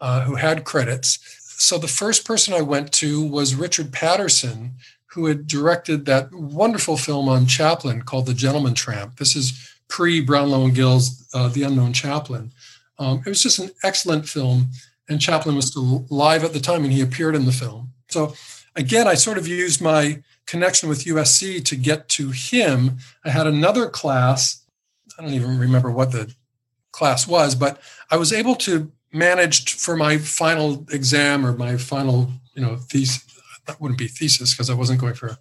uh, 0.00 0.22
who 0.22 0.34
had 0.34 0.64
credits. 0.64 1.18
So 1.40 1.78
the 1.78 1.88
first 1.88 2.26
person 2.26 2.54
I 2.54 2.60
went 2.62 2.92
to 2.94 3.24
was 3.24 3.54
Richard 3.54 3.92
Patterson, 3.92 4.72
who 5.06 5.26
had 5.26 5.46
directed 5.46 6.06
that 6.06 6.32
wonderful 6.32 6.96
film 6.96 7.28
on 7.28 7.46
Chaplin 7.46 8.02
called 8.02 8.26
The 8.26 8.34
Gentleman 8.34 8.74
Tramp. 8.74 9.16
This 9.16 9.36
is 9.36 9.74
pre 9.88 10.20
Brownlow 10.20 10.64
and 10.64 10.74
Gill's 10.74 11.28
uh, 11.32 11.48
The 11.48 11.62
Unknown 11.62 11.92
Chaplin. 11.92 12.52
Um, 12.98 13.22
it 13.24 13.28
was 13.28 13.42
just 13.42 13.60
an 13.60 13.70
excellent 13.84 14.28
film, 14.28 14.70
and 15.08 15.20
Chaplin 15.20 15.54
was 15.54 15.68
still 15.68 16.06
live 16.10 16.42
at 16.42 16.52
the 16.52 16.60
time, 16.60 16.82
and 16.82 16.92
he 16.92 17.00
appeared 17.00 17.36
in 17.36 17.44
the 17.44 17.52
film. 17.52 17.90
So 18.08 18.34
again, 18.74 19.06
I 19.06 19.14
sort 19.14 19.38
of 19.38 19.46
used 19.46 19.80
my 19.80 20.22
connection 20.46 20.88
with 20.88 21.04
USC 21.04 21.64
to 21.64 21.76
get 21.76 22.08
to 22.10 22.30
him. 22.30 22.98
I 23.24 23.30
had 23.30 23.46
another 23.46 23.88
class. 23.88 24.64
I 25.18 25.22
don't 25.22 25.32
even 25.32 25.58
remember 25.58 25.90
what 25.90 26.12
the 26.12 26.34
class 26.92 27.26
was, 27.26 27.54
but 27.54 27.80
I 28.10 28.16
was 28.16 28.32
able 28.32 28.54
to 28.56 28.92
manage 29.12 29.74
for 29.74 29.96
my 29.96 30.18
final 30.18 30.86
exam 30.90 31.46
or 31.46 31.52
my 31.52 31.76
final, 31.76 32.30
you 32.54 32.62
know, 32.62 32.76
thesis. 32.76 33.22
That 33.66 33.80
wouldn't 33.80 33.98
be 33.98 34.08
thesis 34.08 34.52
because 34.52 34.68
I 34.68 34.74
wasn't 34.74 35.00
going 35.00 35.14
for 35.14 35.28
a 35.28 35.38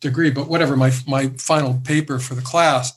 degree, 0.00 0.30
but 0.30 0.48
whatever 0.48 0.76
my 0.76 0.92
my 1.08 1.28
final 1.38 1.80
paper 1.84 2.20
for 2.20 2.36
the 2.36 2.42
class 2.42 2.92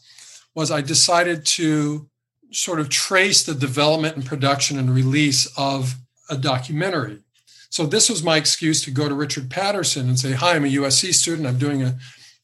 was. 0.53 0.69
I 0.69 0.81
decided 0.81 1.45
to 1.47 2.07
sort 2.51 2.79
of 2.79 2.89
trace 2.89 3.43
the 3.43 3.55
development 3.55 4.15
and 4.15 4.25
production 4.25 4.77
and 4.77 4.93
release 4.93 5.47
of 5.57 5.95
a 6.29 6.37
documentary 6.37 7.23
so 7.77 7.85
this 7.85 8.09
was 8.09 8.23
my 8.23 8.37
excuse 8.37 8.81
to 8.85 8.89
go 8.89 9.07
to 9.07 9.13
Richard 9.13 9.51
Patterson 9.51 10.09
and 10.09 10.19
say, 10.19 10.31
"Hi, 10.31 10.55
I'm 10.55 10.65
a 10.65 10.67
USC 10.67 11.13
student. 11.13 11.47
I'm 11.47 11.59
doing 11.59 11.83
a, 11.83 11.95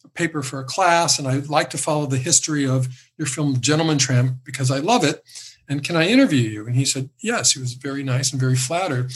a 0.04 0.08
paper 0.10 0.44
for 0.44 0.60
a 0.60 0.64
class, 0.64 1.18
and 1.18 1.28
I'd 1.28 1.50
like 1.50 1.72
to 1.72 1.78
follow 1.80 2.06
the 2.06 2.20
history 2.20 2.68
of 2.68 2.88
your 3.18 3.26
film 3.26 3.60
Gentleman 3.60 3.98
Tramp 3.98 4.36
because 4.44 4.70
I 4.70 4.78
love 4.78 5.04
it. 5.04 5.24
And 5.68 5.84
can 5.84 5.96
I 5.96 6.06
interview 6.06 6.48
you?" 6.48 6.68
And 6.68 6.76
he 6.76 6.86
said, 6.86 7.10
"Yes." 7.18 7.54
He 7.54 7.60
was 7.60 7.74
very 7.74 8.04
nice 8.04 8.32
and 8.32 8.40
very 8.40 8.56
flattered. 8.56 9.12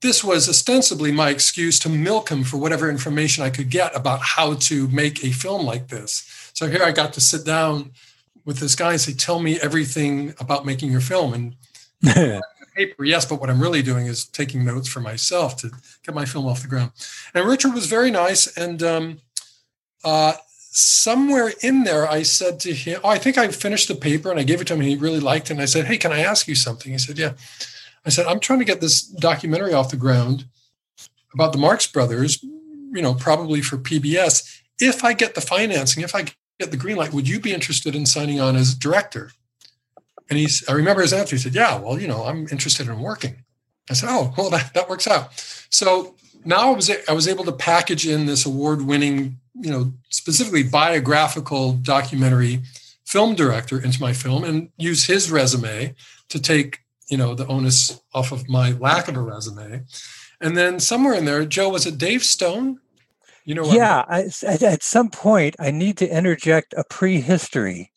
This 0.00 0.24
was 0.24 0.48
ostensibly 0.48 1.12
my 1.12 1.28
excuse 1.28 1.78
to 1.80 1.90
milk 1.90 2.30
him 2.30 2.42
for 2.42 2.56
whatever 2.56 2.88
information 2.88 3.44
I 3.44 3.50
could 3.50 3.68
get 3.68 3.94
about 3.94 4.20
how 4.22 4.54
to 4.54 4.88
make 4.88 5.22
a 5.22 5.30
film 5.30 5.66
like 5.66 5.88
this. 5.88 6.24
So 6.54 6.70
here 6.70 6.82
I 6.82 6.90
got 6.90 7.12
to 7.12 7.20
sit 7.20 7.44
down 7.44 7.90
with 8.46 8.60
this 8.60 8.74
guy 8.74 8.92
and 8.92 9.00
say, 9.02 9.12
"Tell 9.12 9.40
me 9.40 9.60
everything 9.60 10.32
about 10.40 10.64
making 10.64 10.90
your 10.90 11.02
film." 11.02 11.34
And 11.34 11.56
paper, 12.80 13.04
yes, 13.04 13.26
but 13.26 13.40
what 13.40 13.50
I'm 13.50 13.60
really 13.60 13.82
doing 13.82 14.06
is 14.06 14.24
taking 14.24 14.64
notes 14.64 14.88
for 14.88 15.00
myself 15.00 15.56
to 15.58 15.70
get 16.02 16.14
my 16.14 16.24
film 16.24 16.46
off 16.46 16.62
the 16.62 16.68
ground. 16.68 16.92
And 17.34 17.46
Richard 17.46 17.74
was 17.74 17.86
very 17.86 18.10
nice. 18.10 18.46
And 18.56 18.82
um, 18.82 19.18
uh, 20.02 20.34
somewhere 20.46 21.52
in 21.62 21.84
there, 21.84 22.08
I 22.08 22.22
said 22.22 22.58
to 22.60 22.72
him, 22.72 23.00
Oh, 23.04 23.10
I 23.10 23.18
think 23.18 23.36
I 23.36 23.48
finished 23.48 23.88
the 23.88 23.94
paper 23.94 24.30
and 24.30 24.40
I 24.40 24.44
gave 24.44 24.62
it 24.62 24.66
to 24.68 24.74
him 24.74 24.80
and 24.80 24.88
he 24.88 24.96
really 24.96 25.20
liked 25.20 25.50
it. 25.50 25.54
And 25.54 25.62
I 25.62 25.66
said, 25.66 25.84
Hey, 25.84 25.98
can 25.98 26.12
I 26.12 26.20
ask 26.20 26.48
you 26.48 26.54
something? 26.54 26.92
He 26.92 26.98
said, 26.98 27.18
Yeah. 27.18 27.32
I 28.06 28.08
said, 28.08 28.26
I'm 28.26 28.40
trying 28.40 28.60
to 28.60 28.64
get 28.64 28.80
this 28.80 29.02
documentary 29.02 29.74
off 29.74 29.90
the 29.90 29.96
ground 29.98 30.46
about 31.34 31.52
the 31.52 31.58
Marx 31.58 31.86
Brothers, 31.86 32.42
you 32.42 33.02
know, 33.02 33.12
probably 33.12 33.60
for 33.60 33.76
PBS. 33.76 34.62
If 34.78 35.04
I 35.04 35.12
get 35.12 35.34
the 35.34 35.42
financing, 35.42 36.02
if 36.02 36.14
I 36.14 36.24
get 36.58 36.70
the 36.70 36.78
green 36.78 36.96
light, 36.96 37.12
would 37.12 37.28
you 37.28 37.40
be 37.40 37.52
interested 37.52 37.94
in 37.94 38.06
signing 38.06 38.40
on 38.40 38.56
as 38.56 38.74
director? 38.74 39.32
And 40.30 40.38
he's, 40.38 40.66
I 40.68 40.72
remember 40.72 41.02
his 41.02 41.12
answer. 41.12 41.36
He 41.36 41.42
said, 41.42 41.54
Yeah, 41.54 41.78
well, 41.78 42.00
you 42.00 42.08
know, 42.08 42.24
I'm 42.24 42.46
interested 42.50 42.88
in 42.88 43.00
working. 43.00 43.44
I 43.90 43.94
said, 43.94 44.08
oh, 44.10 44.32
well, 44.38 44.50
that, 44.50 44.72
that 44.74 44.88
works 44.88 45.06
out. 45.06 45.30
So 45.70 46.14
now 46.44 46.72
I 46.72 46.76
was 46.76 46.90
I 47.08 47.12
was 47.12 47.28
able 47.28 47.44
to 47.44 47.52
package 47.52 48.06
in 48.06 48.26
this 48.26 48.46
award-winning, 48.46 49.38
you 49.54 49.70
know, 49.70 49.92
specifically 50.08 50.62
biographical 50.62 51.74
documentary 51.74 52.60
film 53.04 53.34
director 53.34 53.80
into 53.82 54.00
my 54.00 54.12
film 54.12 54.44
and 54.44 54.70
use 54.78 55.04
his 55.04 55.30
resume 55.30 55.94
to 56.28 56.40
take, 56.40 56.78
you 57.08 57.16
know, 57.16 57.34
the 57.34 57.46
onus 57.46 58.00
off 58.14 58.30
of 58.32 58.48
my 58.48 58.70
lack 58.72 59.08
of 59.08 59.16
a 59.16 59.20
resume. 59.20 59.84
And 60.40 60.56
then 60.56 60.80
somewhere 60.80 61.14
in 61.14 61.24
there, 61.24 61.44
Joe, 61.44 61.70
was 61.70 61.84
it 61.86 61.98
Dave 61.98 62.22
Stone? 62.22 62.78
You 63.44 63.54
know, 63.56 63.64
yeah. 63.72 64.04
I, 64.08 64.30
at 64.46 64.82
some 64.82 65.10
point, 65.10 65.56
I 65.58 65.70
need 65.70 65.98
to 65.98 66.08
interject 66.08 66.72
a 66.76 66.84
prehistory. 66.84 67.90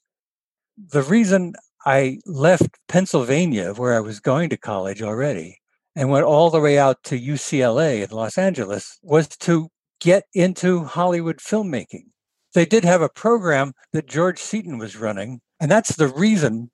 The 0.77 1.03
reason 1.03 1.53
I 1.85 2.19
left 2.25 2.79
Pennsylvania, 2.87 3.73
where 3.73 3.93
I 3.93 3.99
was 3.99 4.19
going 4.19 4.49
to 4.49 4.57
college 4.57 5.01
already, 5.01 5.59
and 5.95 6.09
went 6.09 6.25
all 6.25 6.49
the 6.49 6.59
way 6.59 6.77
out 6.79 7.03
to 7.05 7.19
UCLA 7.19 8.03
in 8.03 8.15
Los 8.15 8.37
Angeles 8.37 8.99
was 9.03 9.27
to 9.27 9.69
get 9.99 10.23
into 10.33 10.83
Hollywood 10.83 11.37
filmmaking. 11.37 12.05
They 12.53 12.65
did 12.65 12.85
have 12.85 13.01
a 13.01 13.09
program 13.09 13.73
that 13.91 14.07
George 14.07 14.39
Seaton 14.39 14.77
was 14.77 14.95
running, 14.95 15.41
and 15.59 15.69
that's 15.69 15.95
the 15.95 16.07
reason 16.07 16.71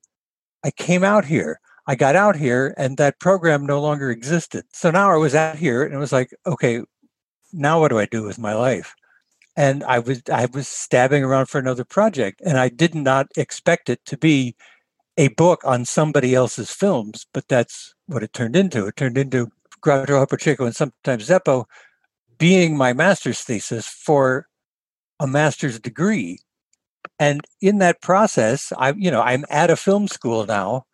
I 0.64 0.70
came 0.70 1.04
out 1.04 1.24
here. 1.24 1.60
I 1.86 1.94
got 1.94 2.14
out 2.14 2.36
here 2.36 2.74
and 2.76 2.96
that 2.98 3.18
program 3.18 3.66
no 3.66 3.80
longer 3.80 4.10
existed. 4.10 4.64
So 4.72 4.90
now 4.90 5.10
I 5.10 5.16
was 5.16 5.34
out 5.34 5.56
here 5.56 5.82
and 5.82 5.94
it 5.94 5.98
was 5.98 6.12
like, 6.12 6.32
okay, 6.46 6.82
now 7.52 7.80
what 7.80 7.88
do 7.88 7.98
I 7.98 8.06
do 8.06 8.22
with 8.22 8.38
my 8.38 8.54
life? 8.54 8.94
And 9.56 9.82
I 9.84 9.98
was 9.98 10.22
I 10.32 10.46
was 10.46 10.68
stabbing 10.68 11.24
around 11.24 11.46
for 11.46 11.58
another 11.58 11.84
project 11.84 12.40
and 12.44 12.58
I 12.58 12.68
did 12.68 12.94
not 12.94 13.26
expect 13.36 13.88
it 13.88 14.04
to 14.06 14.16
be 14.16 14.54
a 15.20 15.28
book 15.28 15.60
on 15.66 15.84
somebody 15.84 16.34
else's 16.34 16.70
films, 16.70 17.26
but 17.34 17.46
that's 17.46 17.94
what 18.06 18.22
it 18.22 18.32
turned 18.32 18.56
into. 18.56 18.86
It 18.86 18.96
turned 18.96 19.18
into 19.18 19.48
Groucho 19.84 20.06
Harpo 20.06 20.38
Chico 20.38 20.64
and 20.64 20.74
sometimes 20.74 21.28
Zeppo 21.28 21.66
being 22.38 22.74
my 22.74 22.94
master's 22.94 23.42
thesis 23.42 23.86
for 23.86 24.46
a 25.20 25.26
master's 25.26 25.78
degree. 25.78 26.38
And 27.18 27.42
in 27.60 27.80
that 27.80 28.00
process, 28.00 28.72
I, 28.78 28.94
you 28.96 29.10
know, 29.10 29.20
I'm 29.20 29.44
at 29.50 29.68
a 29.68 29.76
film 29.76 30.08
school 30.08 30.46
now. 30.46 30.84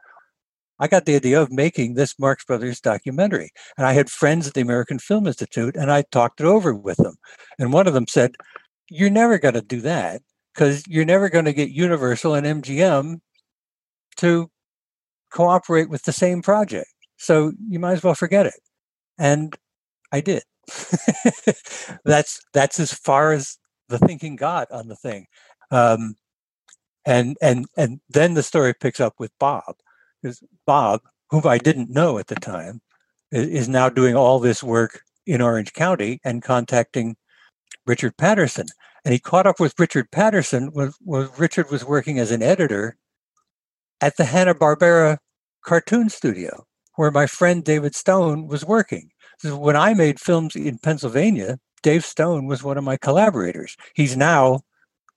I 0.81 0.89
got 0.89 1.05
the 1.05 1.15
idea 1.15 1.41
of 1.41 1.53
making 1.53 1.95
this 1.95 2.19
Marx 2.19 2.45
Brothers 2.45 2.81
documentary. 2.81 3.51
And 3.79 3.87
I 3.87 3.93
had 3.93 4.11
friends 4.11 4.49
at 4.49 4.55
the 4.55 4.61
American 4.61 4.99
Film 4.99 5.29
Institute 5.29 5.77
and 5.77 5.93
I 5.93 6.03
talked 6.03 6.41
it 6.41 6.47
over 6.47 6.75
with 6.75 6.97
them. 6.97 7.15
And 7.61 7.73
one 7.73 7.87
of 7.87 7.95
them 7.95 8.09
said, 8.09 8.35
You're 8.91 9.09
never 9.09 9.39
going 9.39 9.55
to 9.55 9.63
do 9.63 9.81
that 9.83 10.21
because 10.53 10.83
you're 10.89 11.05
never 11.05 11.29
going 11.29 11.45
to 11.45 11.53
get 11.53 11.71
Universal 11.71 12.35
and 12.35 12.65
MGM 12.65 13.21
to 14.17 14.51
cooperate 15.31 15.91
with 15.91 16.03
the 16.05 16.13
same 16.13 16.43
project. 16.43 16.89
So 17.17 17.53
you 17.69 17.79
might 17.79 17.93
as 17.93 18.03
well 18.03 18.15
forget 18.15 18.47
it. 18.47 18.61
And 19.19 19.57
I 20.13 20.21
did. 20.21 20.43
that's 22.05 22.41
that's 22.53 22.81
as 22.81 22.93
far 22.93 23.33
as 23.33 23.59
the 23.89 23.99
thinking 23.99 24.37
got 24.37 24.71
on 24.71 24.89
the 24.89 24.97
thing. 24.97 25.27
Um, 25.71 26.17
and 27.05 27.37
and 27.41 27.67
and 27.77 28.01
then 28.09 28.35
the 28.35 28.43
story 28.43 28.75
picks 28.75 29.01
up 29.01 29.15
with 29.19 29.31
Bob, 29.39 29.77
because 30.21 30.43
Bob, 30.67 31.03
whom 31.31 31.47
I 31.47 31.59
didn't 31.59 31.91
know 31.91 32.19
at 32.19 32.27
the 32.27 32.35
time, 32.35 32.81
is 33.31 33.69
now 33.69 33.89
doing 33.89 34.17
all 34.17 34.41
this 34.41 34.63
work 34.63 35.03
in 35.27 35.41
Orange 35.41 35.73
County 35.73 36.21
and 36.25 36.43
contacting 36.43 37.17
Richard 37.87 38.17
Patterson. 38.17 38.67
And 39.05 39.13
he 39.13 39.21
caught 39.21 39.47
up 39.47 39.61
with 39.61 39.79
Richard 39.79 40.11
Patterson 40.11 40.71
when, 40.73 40.93
when 41.01 41.29
Richard 41.39 41.71
was 41.71 41.85
working 41.85 42.19
as 42.19 42.33
an 42.33 42.43
editor 42.43 42.97
at 44.01 44.17
the 44.17 44.25
Hanna 44.25 44.55
Barbera 44.55 45.19
cartoon 45.65 46.09
studio 46.09 46.65
where 46.97 47.11
my 47.11 47.27
friend 47.27 47.63
David 47.63 47.95
Stone 47.95 48.49
was 48.49 48.65
working. 48.65 49.11
So 49.39 49.57
when 49.57 49.77
I 49.77 49.95
made 49.95 50.19
films 50.19 50.57
in 50.57 50.79
Pennsylvania, 50.79 51.59
Dave 51.83 52.05
Stone 52.05 52.47
was 52.47 52.63
one 52.63 52.79
of 52.79 52.85
my 52.85 52.97
collaborators. 52.97 53.77
He's 53.95 54.17
now 54.17 54.61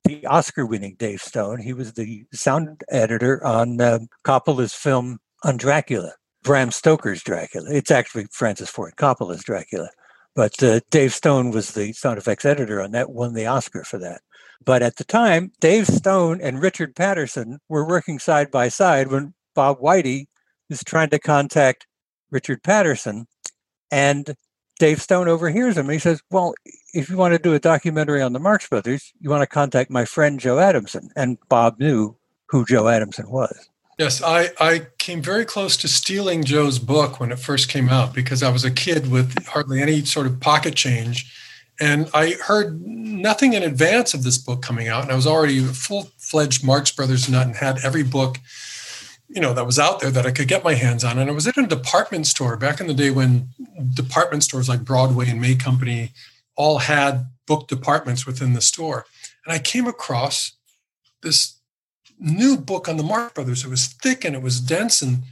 the 0.04 0.26
Oscar 0.26 0.66
winning 0.66 0.96
Dave 0.98 1.20
Stone. 1.20 1.60
He 1.60 1.72
was 1.72 1.94
the 1.94 2.24
sound 2.32 2.84
editor 2.90 3.44
on 3.44 3.80
uh, 3.80 4.00
Coppola's 4.24 4.74
film 4.74 5.18
on 5.42 5.56
Dracula, 5.56 6.12
Bram 6.42 6.70
Stoker's 6.70 7.22
Dracula. 7.22 7.66
It's 7.70 7.90
actually 7.90 8.26
Francis 8.30 8.70
Ford 8.70 8.94
Coppola's 8.96 9.42
Dracula. 9.42 9.88
But 10.36 10.62
uh, 10.62 10.80
Dave 10.90 11.12
Stone 11.12 11.50
was 11.50 11.72
the 11.72 11.92
sound 11.92 12.18
effects 12.18 12.44
editor 12.44 12.80
on 12.80 12.92
that, 12.92 13.10
won 13.10 13.34
the 13.34 13.46
Oscar 13.46 13.84
for 13.84 13.98
that. 13.98 14.20
But 14.64 14.82
at 14.82 14.96
the 14.96 15.04
time, 15.04 15.52
Dave 15.60 15.86
Stone 15.86 16.40
and 16.40 16.60
Richard 16.60 16.94
Patterson 16.94 17.60
were 17.68 17.86
working 17.86 18.18
side 18.18 18.50
by 18.50 18.68
side 18.68 19.08
when 19.08 19.34
Bob 19.54 19.78
Weide 19.80 20.26
is 20.68 20.84
trying 20.84 21.10
to 21.10 21.18
contact 21.18 21.86
Richard 22.30 22.62
Patterson. 22.62 23.26
And 23.90 24.34
Dave 24.78 25.00
Stone 25.02 25.28
overhears 25.28 25.76
him. 25.76 25.88
He 25.88 25.98
says, 25.98 26.22
Well, 26.30 26.54
if 26.94 27.08
you 27.08 27.16
want 27.16 27.32
to 27.32 27.38
do 27.38 27.54
a 27.54 27.58
documentary 27.58 28.22
on 28.22 28.32
the 28.32 28.38
Marx 28.38 28.68
Brothers, 28.68 29.12
you 29.20 29.30
want 29.30 29.42
to 29.42 29.46
contact 29.46 29.90
my 29.90 30.04
friend 30.04 30.38
Joe 30.38 30.58
Adamson. 30.58 31.10
And 31.16 31.38
Bob 31.48 31.78
knew 31.78 32.16
who 32.46 32.64
Joe 32.64 32.88
Adamson 32.88 33.30
was. 33.30 33.68
Yes, 33.98 34.22
I, 34.22 34.48
I 34.58 34.86
came 34.96 35.20
very 35.20 35.44
close 35.44 35.76
to 35.78 35.88
stealing 35.88 36.42
Joe's 36.42 36.78
book 36.78 37.20
when 37.20 37.30
it 37.30 37.38
first 37.38 37.68
came 37.68 37.90
out 37.90 38.14
because 38.14 38.42
I 38.42 38.50
was 38.50 38.64
a 38.64 38.70
kid 38.70 39.10
with 39.10 39.46
hardly 39.46 39.82
any 39.82 40.04
sort 40.06 40.26
of 40.26 40.40
pocket 40.40 40.74
change. 40.74 41.30
And 41.80 42.10
I 42.12 42.32
heard 42.32 42.80
nothing 42.86 43.54
in 43.54 43.62
advance 43.62 44.12
of 44.12 44.22
this 44.22 44.36
book 44.36 44.60
coming 44.60 44.88
out. 44.88 45.02
And 45.02 45.12
I 45.12 45.16
was 45.16 45.26
already 45.26 45.58
a 45.58 45.68
full 45.68 46.10
fledged 46.18 46.62
Marx 46.62 46.92
Brothers 46.92 47.28
nut 47.28 47.46
and 47.46 47.56
had 47.56 47.78
every 47.82 48.02
book 48.02 48.38
you 49.30 49.40
know 49.40 49.54
that 49.54 49.64
was 49.64 49.78
out 49.78 50.00
there 50.00 50.10
that 50.10 50.26
I 50.26 50.32
could 50.32 50.48
get 50.48 50.64
my 50.64 50.74
hands 50.74 51.04
on. 51.04 51.18
And 51.18 51.30
I 51.30 51.32
was 51.32 51.46
in 51.46 51.64
a 51.64 51.68
department 51.68 52.26
store 52.26 52.56
back 52.56 52.80
in 52.80 52.88
the 52.88 52.94
day 52.94 53.10
when 53.10 53.50
department 53.94 54.42
stores 54.42 54.68
like 54.68 54.84
Broadway 54.84 55.30
and 55.30 55.40
May 55.40 55.54
Company 55.54 56.10
all 56.56 56.78
had 56.78 57.26
book 57.46 57.68
departments 57.68 58.26
within 58.26 58.54
the 58.54 58.60
store. 58.60 59.06
And 59.46 59.54
I 59.54 59.58
came 59.58 59.86
across 59.86 60.52
this 61.22 61.60
new 62.18 62.56
book 62.56 62.88
on 62.88 62.96
the 62.96 63.02
Marx 63.04 63.32
Brothers. 63.32 63.64
It 63.64 63.70
was 63.70 63.86
thick 63.86 64.24
and 64.24 64.34
it 64.34 64.42
was 64.42 64.60
dense 64.60 65.00
and 65.00 65.22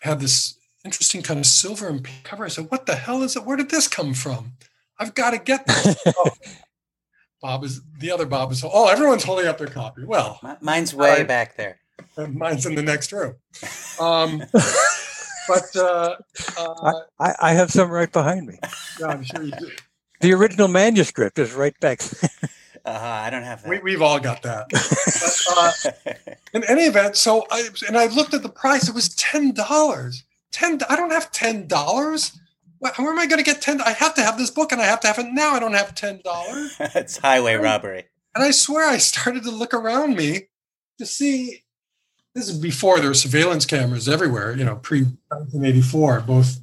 had 0.00 0.20
this 0.20 0.58
interesting 0.84 1.22
kind 1.22 1.38
of 1.38 1.46
silver 1.46 1.88
and 1.88 2.06
cover. 2.24 2.46
I 2.46 2.48
said, 2.48 2.70
"What 2.70 2.86
the 2.86 2.96
hell 2.96 3.22
is 3.22 3.36
it? 3.36 3.44
Where 3.44 3.58
did 3.58 3.70
this 3.70 3.88
come 3.88 4.14
from? 4.14 4.52
I've 4.98 5.14
got 5.14 5.30
to 5.30 5.38
get 5.38 5.66
this." 5.66 5.96
oh. 6.06 6.30
Bob 7.42 7.62
is 7.62 7.82
the 7.98 8.10
other 8.10 8.24
Bob 8.24 8.52
is. 8.52 8.64
Oh, 8.64 8.88
everyone's 8.88 9.22
holding 9.22 9.46
up 9.46 9.58
their 9.58 9.66
copy. 9.66 10.02
Well, 10.04 10.40
mine's 10.62 10.94
way 10.94 11.20
I, 11.20 11.24
back 11.24 11.58
there. 11.58 11.78
Mine's 12.16 12.64
in 12.64 12.74
the 12.74 12.82
next 12.82 13.12
room. 13.12 13.34
Um, 14.00 14.42
but 15.48 15.76
uh, 15.76 16.16
uh, 16.56 16.92
I, 17.20 17.34
I, 17.40 17.52
have 17.52 17.70
some 17.70 17.90
right 17.90 18.10
behind 18.10 18.46
me. 18.46 18.58
Yeah, 18.98 19.08
I'm 19.08 19.22
sure 19.22 19.42
you 19.42 19.52
do. 19.58 19.70
The 20.20 20.32
original 20.32 20.68
manuscript 20.68 21.38
is 21.38 21.52
right 21.52 21.78
back. 21.80 22.00
Uh-huh, 22.86 23.06
I 23.06 23.30
don't 23.30 23.44
have 23.44 23.62
that. 23.62 23.82
We, 23.82 23.92
have 23.92 24.02
all 24.02 24.20
got 24.20 24.42
that. 24.42 24.68
but, 24.68 26.04
uh, 26.06 26.34
in 26.52 26.64
any 26.64 26.82
event, 26.82 27.16
so 27.16 27.46
I 27.50 27.70
and 27.88 27.96
I 27.96 28.08
looked 28.08 28.34
at 28.34 28.42
the 28.42 28.50
price. 28.50 28.90
It 28.90 28.94
was 28.94 29.08
ten 29.14 29.52
dollars. 29.54 30.22
Ten. 30.52 30.78
I 30.90 30.94
don't 30.94 31.10
have 31.10 31.32
ten 31.32 31.66
dollars. 31.66 32.38
Where 32.96 33.10
am 33.10 33.18
I 33.18 33.26
going 33.26 33.42
to 33.42 33.44
get 33.44 33.62
ten? 33.62 33.80
I 33.80 33.92
have 33.92 34.14
to 34.14 34.22
have 34.22 34.38
this 34.38 34.50
book, 34.50 34.72
and 34.72 34.80
I 34.80 34.84
have 34.84 35.00
to 35.00 35.06
have 35.06 35.18
it 35.18 35.32
now. 35.32 35.54
I 35.54 35.60
don't 35.60 35.74
have 35.74 35.94
ten 35.94 36.20
dollars. 36.24 36.76
it's 36.80 37.18
highway 37.18 37.54
robbery. 37.54 38.04
And 38.34 38.44
I 38.44 38.50
swear, 38.50 38.88
I 38.88 38.98
started 38.98 39.44
to 39.44 39.50
look 39.50 39.72
around 39.72 40.16
me 40.16 40.48
to 40.98 41.06
see 41.06 41.64
this 42.34 42.48
is 42.48 42.58
before 42.58 42.98
there 42.98 43.08
were 43.08 43.14
surveillance 43.14 43.64
cameras 43.64 44.08
everywhere, 44.08 44.56
you 44.56 44.64
know, 44.64 44.76
pre 44.76 45.02
1984, 45.02 46.20
both 46.20 46.58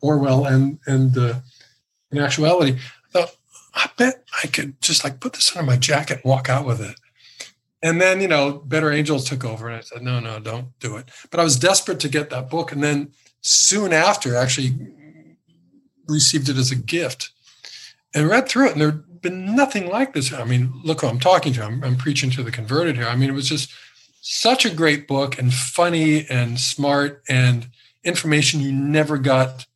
Orwell 0.00 0.46
and 0.46 0.78
and 0.86 1.16
uh, 1.16 1.34
in 2.10 2.18
actuality. 2.18 2.72
I 2.72 3.10
thought, 3.12 3.36
I 3.74 3.88
bet 3.96 4.24
I 4.42 4.48
could 4.48 4.80
just 4.82 5.04
like 5.04 5.20
put 5.20 5.34
this 5.34 5.56
under 5.56 5.64
my 5.64 5.76
jacket 5.76 6.20
and 6.22 6.24
walk 6.24 6.48
out 6.48 6.66
with 6.66 6.80
it. 6.80 6.96
And 7.84 8.00
then, 8.00 8.20
you 8.20 8.28
know, 8.28 8.52
Better 8.52 8.92
Angels 8.92 9.28
took 9.28 9.44
over 9.44 9.68
and 9.68 9.76
I 9.76 9.80
said, 9.80 10.02
no, 10.02 10.20
no, 10.20 10.38
don't 10.38 10.78
do 10.78 10.96
it. 10.96 11.08
But 11.30 11.40
I 11.40 11.44
was 11.44 11.58
desperate 11.58 11.98
to 12.00 12.08
get 12.08 12.30
that 12.30 12.48
book. 12.48 12.70
And 12.70 12.82
then 12.82 13.12
soon 13.42 13.92
after, 13.92 14.34
actually 14.34 14.74
received 16.08 16.48
it 16.48 16.56
as 16.56 16.70
a 16.70 16.76
gift 16.76 17.30
and 18.14 18.28
read 18.28 18.48
through 18.48 18.68
it. 18.68 18.72
And 18.72 18.80
there'd 18.80 19.22
been 19.22 19.54
nothing 19.54 19.88
like 19.88 20.14
this. 20.14 20.32
I 20.32 20.44
mean, 20.44 20.72
look 20.84 21.00
who 21.00 21.08
I'm 21.08 21.20
talking 21.20 21.52
to. 21.54 21.64
I'm, 21.64 21.82
I'm 21.84 21.96
preaching 21.96 22.30
to 22.30 22.42
the 22.42 22.50
converted 22.50 22.96
here. 22.96 23.06
I 23.06 23.16
mean, 23.16 23.28
it 23.28 23.34
was 23.34 23.48
just 23.48 23.72
such 24.20 24.64
a 24.64 24.74
great 24.74 25.06
book 25.06 25.38
and 25.38 25.52
funny 25.52 26.26
and 26.28 26.58
smart 26.58 27.22
and 27.28 27.68
information 28.04 28.60
you 28.60 28.72
never 28.72 29.18
got 29.18 29.66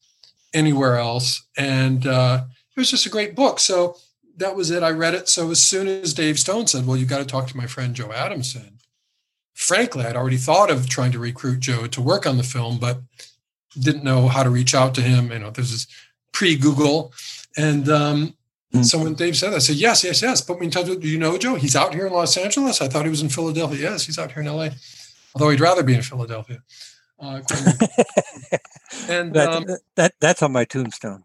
anywhere 0.55 0.97
else. 0.97 1.45
And 1.57 2.07
uh, 2.07 2.45
it 2.77 2.81
was 2.81 2.91
just 2.91 3.07
a 3.07 3.11
great 3.11 3.35
book. 3.35 3.61
So 3.61 3.97
that 4.37 4.55
was 4.55 4.71
it. 4.71 4.83
I 4.83 4.91
read 4.91 5.15
it. 5.15 5.29
So 5.29 5.51
as 5.51 5.63
soon 5.63 5.89
as 5.89 6.15
Dave 6.15 6.39
Stone 6.39 6.67
said, 6.67 6.87
Well, 6.87 6.97
you've 6.97 7.09
got 7.09 7.19
to 7.19 7.25
talk 7.25 7.49
to 7.49 7.57
my 7.57 7.67
friend 7.67 7.95
Joe 7.95 8.13
Adamson, 8.13 8.79
frankly, 9.55 10.05
I'd 10.05 10.17
already 10.17 10.37
thought 10.37 10.71
of 10.71 10.89
trying 10.89 11.13
to 11.13 11.19
recruit 11.19 11.61
Joe 11.61 11.87
to 11.87 12.03
work 12.03 12.27
on 12.27 12.37
the 12.37 12.43
film, 12.43 12.79
but 12.79 13.01
didn't 13.79 14.05
know 14.05 14.29
how 14.29 14.43
to 14.43 14.51
reach 14.51 14.75
out 14.75 14.95
to 14.95 15.03
him. 15.03 15.31
You 15.31 15.39
know, 15.39 15.51
this 15.51 15.73
is 15.73 15.87
pre 16.33 16.57
Google. 16.57 17.13
And 17.57 17.89
um, 17.89 18.35
Mm-hmm. 18.77 18.83
So 18.83 18.99
when 18.99 19.15
Dave 19.15 19.37
said 19.37 19.51
that, 19.51 19.57
I 19.57 19.61
said, 19.61 19.77
yes, 19.77 20.05
yes, 20.05 20.23
yes. 20.23 20.41
Put 20.41 20.61
me 20.61 20.67
in 20.67 20.71
touch 20.71 20.89
with, 20.89 21.01
do 21.01 21.09
you 21.09 21.19
know 21.19 21.39
Joe? 21.39 21.55
He's 21.55 21.77
out 21.77 21.95
here 21.95 22.07
in 22.07 22.13
Los 22.13 22.37
Angeles. 22.37 22.81
I 22.83 22.89
thought 22.89 23.05
he 23.05 23.11
was 23.11 23.23
in 23.23 23.29
Philadelphia. 23.29 23.91
Yes, 23.91 24.07
he's 24.07 24.19
out 24.19 24.33
here 24.33 24.43
in 24.43 24.49
LA, 24.49 24.71
although 25.35 25.51
he'd 25.51 25.61
rather 25.61 25.83
be 25.83 25.95
in 25.95 26.03
Philadelphia. 26.03 26.63
Uh, 27.19 27.41
And 29.09 29.33
That, 29.35 29.49
um, 29.49 29.65
that 29.95 30.15
that's 30.21 30.43
on 30.43 30.53
my 30.53 30.65
tombstone. 30.65 31.25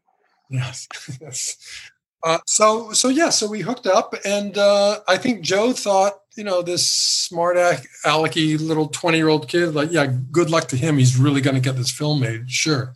Yes. 0.49 0.87
yes. 1.21 1.90
Uh, 2.23 2.37
so 2.45 2.91
so 2.91 3.09
yeah, 3.09 3.29
so 3.29 3.47
we 3.47 3.61
hooked 3.61 3.87
up, 3.87 4.13
and 4.23 4.57
uh, 4.57 4.99
I 5.07 5.17
think 5.17 5.41
Joe 5.41 5.71
thought, 5.71 6.13
you 6.37 6.43
know, 6.43 6.61
this 6.61 6.91
smart 6.91 7.57
alecky 8.05 8.59
little 8.59 8.87
twenty 8.87 9.17
year 9.17 9.27
old 9.27 9.47
kid, 9.47 9.73
like, 9.73 9.91
yeah, 9.91 10.05
good 10.31 10.49
luck 10.49 10.67
to 10.67 10.77
him. 10.77 10.97
He's 10.97 11.17
really 11.17 11.41
going 11.41 11.55
to 11.55 11.61
get 11.61 11.75
this 11.75 11.91
film 11.91 12.19
made, 12.19 12.49
sure. 12.49 12.93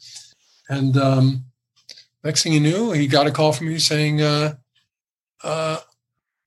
And 0.69 0.95
um, 0.97 1.45
next 2.23 2.43
thing 2.43 2.53
you 2.53 2.59
knew, 2.59 2.91
he 2.91 3.07
got 3.07 3.27
a 3.27 3.31
call 3.31 3.51
from 3.51 3.67
me 3.67 3.79
saying, 3.79 4.21
uh, 4.21 4.55
uh, 5.43 5.79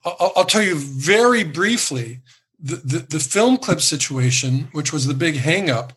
I'll, 0.05 0.33
I'll, 0.37 0.45
tell 0.45 0.63
you 0.63 0.77
very 0.77 1.45
briefly 1.45 2.21
the, 2.61 2.77
the 2.77 2.99
the 2.99 3.21
film 3.21 3.57
clip 3.57 3.81
situation, 3.81 4.69
which 4.73 4.93
was 4.93 5.07
the 5.07 5.15
big 5.15 5.35
hangup. 5.35 5.91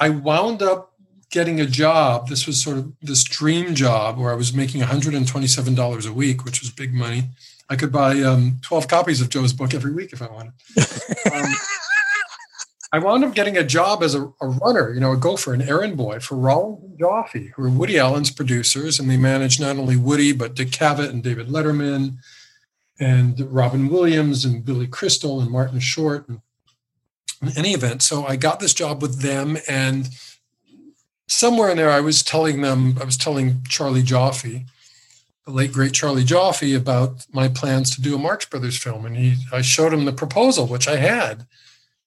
I 0.00 0.10
wound 0.10 0.62
up 0.62 0.92
getting 1.30 1.60
a 1.60 1.66
job. 1.66 2.28
This 2.28 2.46
was 2.46 2.62
sort 2.62 2.78
of 2.78 2.92
this 3.02 3.24
dream 3.24 3.74
job 3.74 4.18
where 4.18 4.32
I 4.32 4.36
was 4.36 4.54
making 4.54 4.80
$127 4.82 6.08
a 6.08 6.12
week, 6.12 6.44
which 6.44 6.60
was 6.60 6.70
big 6.70 6.94
money. 6.94 7.30
I 7.68 7.76
could 7.76 7.90
buy 7.90 8.20
um, 8.20 8.58
12 8.62 8.88
copies 8.88 9.20
of 9.20 9.28
Joe's 9.28 9.52
book 9.52 9.74
every 9.74 9.92
week 9.92 10.12
if 10.12 10.22
I 10.22 10.28
wanted. 10.28 10.52
Um, 11.32 11.52
I 12.92 12.98
wound 13.00 13.24
up 13.24 13.34
getting 13.34 13.56
a 13.56 13.64
job 13.64 14.02
as 14.02 14.14
a, 14.14 14.32
a, 14.40 14.46
runner, 14.46 14.92
you 14.92 15.00
know, 15.00 15.12
a 15.12 15.16
gopher, 15.16 15.52
an 15.52 15.62
errand 15.62 15.96
boy 15.96 16.20
for 16.20 16.36
Rollins 16.36 16.84
and 16.84 16.98
Joffe, 16.98 17.50
who 17.50 17.64
are 17.64 17.68
Woody 17.68 17.98
Allen's 17.98 18.30
producers, 18.30 19.00
and 19.00 19.10
they 19.10 19.16
managed 19.16 19.60
not 19.60 19.76
only 19.76 19.96
Woody 19.96 20.32
but 20.32 20.54
Dick 20.54 20.68
Cavett 20.68 21.10
and 21.10 21.22
David 21.22 21.48
Letterman, 21.48 22.18
and 22.98 23.38
Robin 23.52 23.88
Williams 23.88 24.44
and 24.44 24.64
Billy 24.64 24.86
Crystal 24.86 25.40
and 25.40 25.50
Martin 25.50 25.80
Short. 25.80 26.28
And 26.28 26.40
in 27.42 27.58
any 27.58 27.72
event, 27.72 28.02
so 28.02 28.24
I 28.24 28.36
got 28.36 28.60
this 28.60 28.72
job 28.72 29.02
with 29.02 29.20
them, 29.20 29.58
and 29.68 30.08
somewhere 31.28 31.70
in 31.70 31.76
there, 31.76 31.90
I 31.90 32.00
was 32.00 32.22
telling 32.22 32.60
them, 32.60 32.96
I 33.00 33.04
was 33.04 33.16
telling 33.16 33.62
Charlie 33.68 34.02
Joffe, 34.02 34.64
the 35.44 35.52
late 35.52 35.72
great 35.72 35.92
Charlie 35.92 36.24
Joffe, 36.24 36.74
about 36.74 37.26
my 37.32 37.48
plans 37.48 37.94
to 37.94 38.02
do 38.02 38.14
a 38.14 38.18
Marx 38.18 38.46
Brothers 38.46 38.76
film, 38.76 39.06
and 39.06 39.16
he, 39.16 39.36
I 39.52 39.62
showed 39.62 39.92
him 39.92 40.04
the 40.04 40.12
proposal, 40.12 40.66
which 40.66 40.88
I 40.88 40.96
had, 40.96 41.46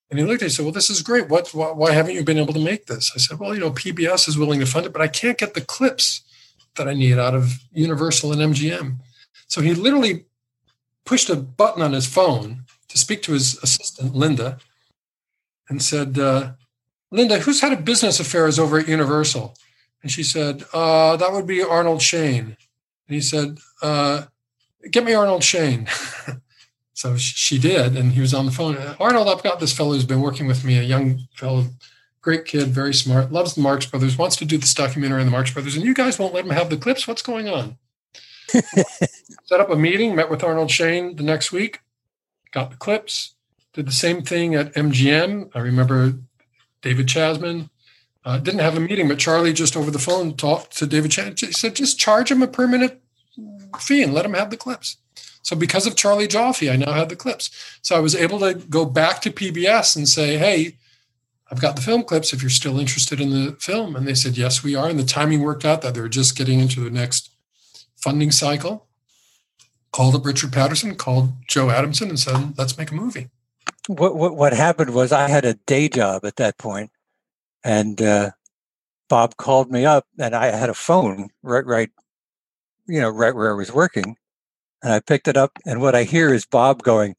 and 0.10 0.20
he 0.20 0.26
looked 0.26 0.42
at 0.42 0.46
me 0.46 0.46
and 0.48 0.54
said, 0.54 0.66
"Well, 0.66 0.74
this 0.74 0.90
is 0.90 1.04
great. 1.04 1.30
What? 1.30 1.54
Why, 1.54 1.92
haven't 1.92 2.16
you 2.16 2.24
been 2.24 2.40
able 2.40 2.54
to 2.54 2.60
make 2.60 2.88
this?" 2.88 3.12
I 3.16 3.20
said, 3.20 3.40
"Well, 3.40 3.54
you 3.54 3.60
know, 3.60 3.72
PBS 3.72 4.28
is 4.28 4.38
willing 4.38 4.60
to 4.60 4.66
fund 4.66 4.86
it, 4.86 4.94
but 4.94 5.02
I 5.02 5.08
can't 5.08 5.38
get 5.38 5.54
the 5.54 5.62
clips 5.62 6.22
that 6.76 6.88
I 6.88 6.94
need 6.94 7.18
out 7.18 7.36
of 7.36 7.60
Universal 7.72 8.34
and 8.34 8.54
MGM." 8.54 8.98
So 9.48 9.62
he 9.62 9.74
literally 9.74 10.26
pushed 11.06 11.30
a 11.30 11.36
button 11.36 11.82
on 11.82 11.94
his 11.94 12.08
phone 12.08 12.66
to 12.88 12.98
speak 12.98 13.22
to 13.24 13.34
his 13.34 13.58
assistant, 13.64 14.16
Linda, 14.16 14.60
and 15.70 15.82
said, 15.82 16.18
uh, 16.20 16.52
Linda, 17.12 17.40
who's 17.40 17.62
head 17.62 17.74
of 17.74 17.86
business 17.86 18.20
affairs 18.20 18.60
over 18.60 18.80
at 18.80 18.88
Universal? 18.88 19.56
And 20.02 20.12
she 20.12 20.24
said, 20.24 20.64
uh, 20.74 21.18
that 21.18 21.32
would 21.32 21.48
be 21.48 21.62
Arnold 21.62 22.02
Shane. 22.02 22.56
And 23.08 23.16
he 23.16 23.22
said, 23.22 23.58
uh, 23.82 24.26
get 24.92 25.04
me 25.04 25.14
Arnold 25.14 25.44
Shane. 25.44 25.88
so 26.94 27.18
she 27.18 27.58
did, 27.58 27.98
and 27.98 28.14
he 28.14 28.22
was 28.22 28.34
on 28.34 28.46
the 28.46 28.52
phone. 28.52 28.78
Arnold, 29.00 29.28
I've 29.28 29.44
got 29.44 29.60
this 29.60 29.74
fellow 29.74 29.94
who's 29.94 30.06
been 30.06 30.22
working 30.22 30.48
with 30.48 30.64
me, 30.64 30.78
a 30.78 30.84
young 30.84 31.20
fellow, 31.36 31.66
great 32.22 32.46
kid, 32.46 32.68
very 32.68 32.94
smart, 32.94 33.32
loves 33.32 33.56
the 33.56 33.62
Marx 33.62 33.86
Brothers, 33.86 34.18
wants 34.18 34.36
to 34.38 34.46
do 34.46 34.58
this 34.58 34.74
documentary 34.74 35.22
on 35.22 35.26
the 35.26 35.32
Marx 35.32 35.52
Brothers, 35.52 35.76
and 35.76 35.86
you 35.86 35.94
guys 35.94 36.20
won't 36.20 36.34
let 36.34 36.46
him 36.46 36.52
have 36.52 36.70
the 36.70 36.78
clips. 36.78 37.08
What's 37.08 37.22
going 37.22 37.50
on? 37.50 37.78
Set 38.50 39.60
up 39.60 39.70
a 39.70 39.76
meeting, 39.76 40.16
met 40.16 40.30
with 40.30 40.44
Arnold 40.44 40.72
Shane 40.72 41.16
the 41.16 41.24
next 41.24 41.52
week, 41.52 41.80
got 42.52 42.72
the 42.72 42.78
clips, 42.78 43.36
did 43.74 43.88
the 43.88 43.92
same 43.92 44.22
thing 44.22 44.56
at 44.56 44.74
MGM. 44.74 45.52
I 45.54 45.60
remember 45.60 46.16
David 46.82 47.08
Chasman. 47.08 47.70
Uh, 48.26 48.38
didn't 48.38 48.60
have 48.60 48.76
a 48.76 48.82
meeting, 48.82 49.08
but 49.08 49.18
Charlie 49.18 49.54
just 49.54 49.78
over 49.78 49.90
the 49.90 50.00
phone 50.00 50.36
talked 50.36 50.78
to 50.78 50.86
David 50.86 51.12
Chasman. 51.12 51.38
Said, 51.38 51.76
just 51.76 52.00
charge 52.00 52.32
him 52.32 52.42
a 52.42 52.48
per 52.48 52.68
minute 52.68 53.02
fee 53.80 54.04
and 54.04 54.14
let 54.14 54.26
him 54.26 54.34
have 54.34 54.50
the 54.50 54.58
clips. 54.58 54.98
So 55.42 55.56
because 55.56 55.88
of 55.88 55.96
Charlie 55.96 56.28
Joffe, 56.28 56.70
I 56.72 56.76
now 56.76 56.92
had 56.92 57.10
the 57.10 57.16
clips. 57.16 57.50
So 57.82 57.96
I 57.96 58.00
was 58.00 58.16
able 58.16 58.40
to 58.40 58.54
go 58.54 58.86
back 58.86 59.22
to 59.22 59.32
PBS 59.32 59.96
and 59.96 60.08
say, 60.08 60.38
hey, 60.38 60.78
I've 61.52 61.62
got 61.62 61.76
the 61.76 61.82
film 61.82 62.04
clips 62.04 62.34
if 62.34 62.44
you're 62.44 62.50
still 62.50 62.80
interested 62.80 63.20
in 63.20 63.32
the 63.32 63.54
film. 63.54 63.96
And 63.96 64.08
they 64.08 64.14
said, 64.14 64.38
yes, 64.38 64.64
we 64.64 64.76
are. 64.76 64.90
And 64.90 65.00
the 65.00 65.04
timing 65.04 65.42
worked 65.42 65.66
out 65.66 65.82
that 65.82 65.96
they 65.96 66.02
were 66.02 66.10
just 66.10 66.38
getting 66.38 66.60
into 66.60 66.82
the 66.82 66.92
next 66.92 67.32
funding 67.96 68.32
cycle. 68.32 68.88
Called 69.92 70.14
up 70.14 70.26
Richard 70.26 70.54
Patterson, 70.54 70.94
called 70.96 71.32
Joe 71.48 71.72
Adamson, 71.72 72.10
and 72.10 72.20
said, 72.20 72.58
let's 72.58 72.78
make 72.78 72.92
a 72.92 72.96
movie 72.96 73.30
what, 73.90 74.16
what 74.16 74.36
what 74.36 74.54
happened 74.54 74.94
was 74.94 75.12
I 75.12 75.28
had 75.28 75.46
a 75.46 75.56
day 75.66 75.90
job 75.90 76.24
at 76.24 76.36
that 76.36 76.60
point, 76.60 76.92
and 77.64 78.00
uh, 78.00 78.32
Bob 79.10 79.36
called 79.38 79.72
me 79.72 79.84
up, 79.84 80.06
and 80.20 80.36
I 80.36 80.56
had 80.56 80.70
a 80.70 80.76
phone 80.76 81.30
right 81.42 81.66
right, 81.66 81.90
you 82.88 83.02
know, 83.02 83.10
right 83.10 83.34
where 83.34 83.52
I 83.52 83.56
was 83.56 83.74
working, 83.74 84.16
and 84.84 84.94
I 84.94 85.00
picked 85.00 85.28
it 85.28 85.38
up, 85.38 85.58
and 85.66 85.82
what 85.82 85.96
I 85.96 86.04
hear 86.04 86.32
is 86.32 86.46
Bob 86.46 86.84
going, 86.84 87.16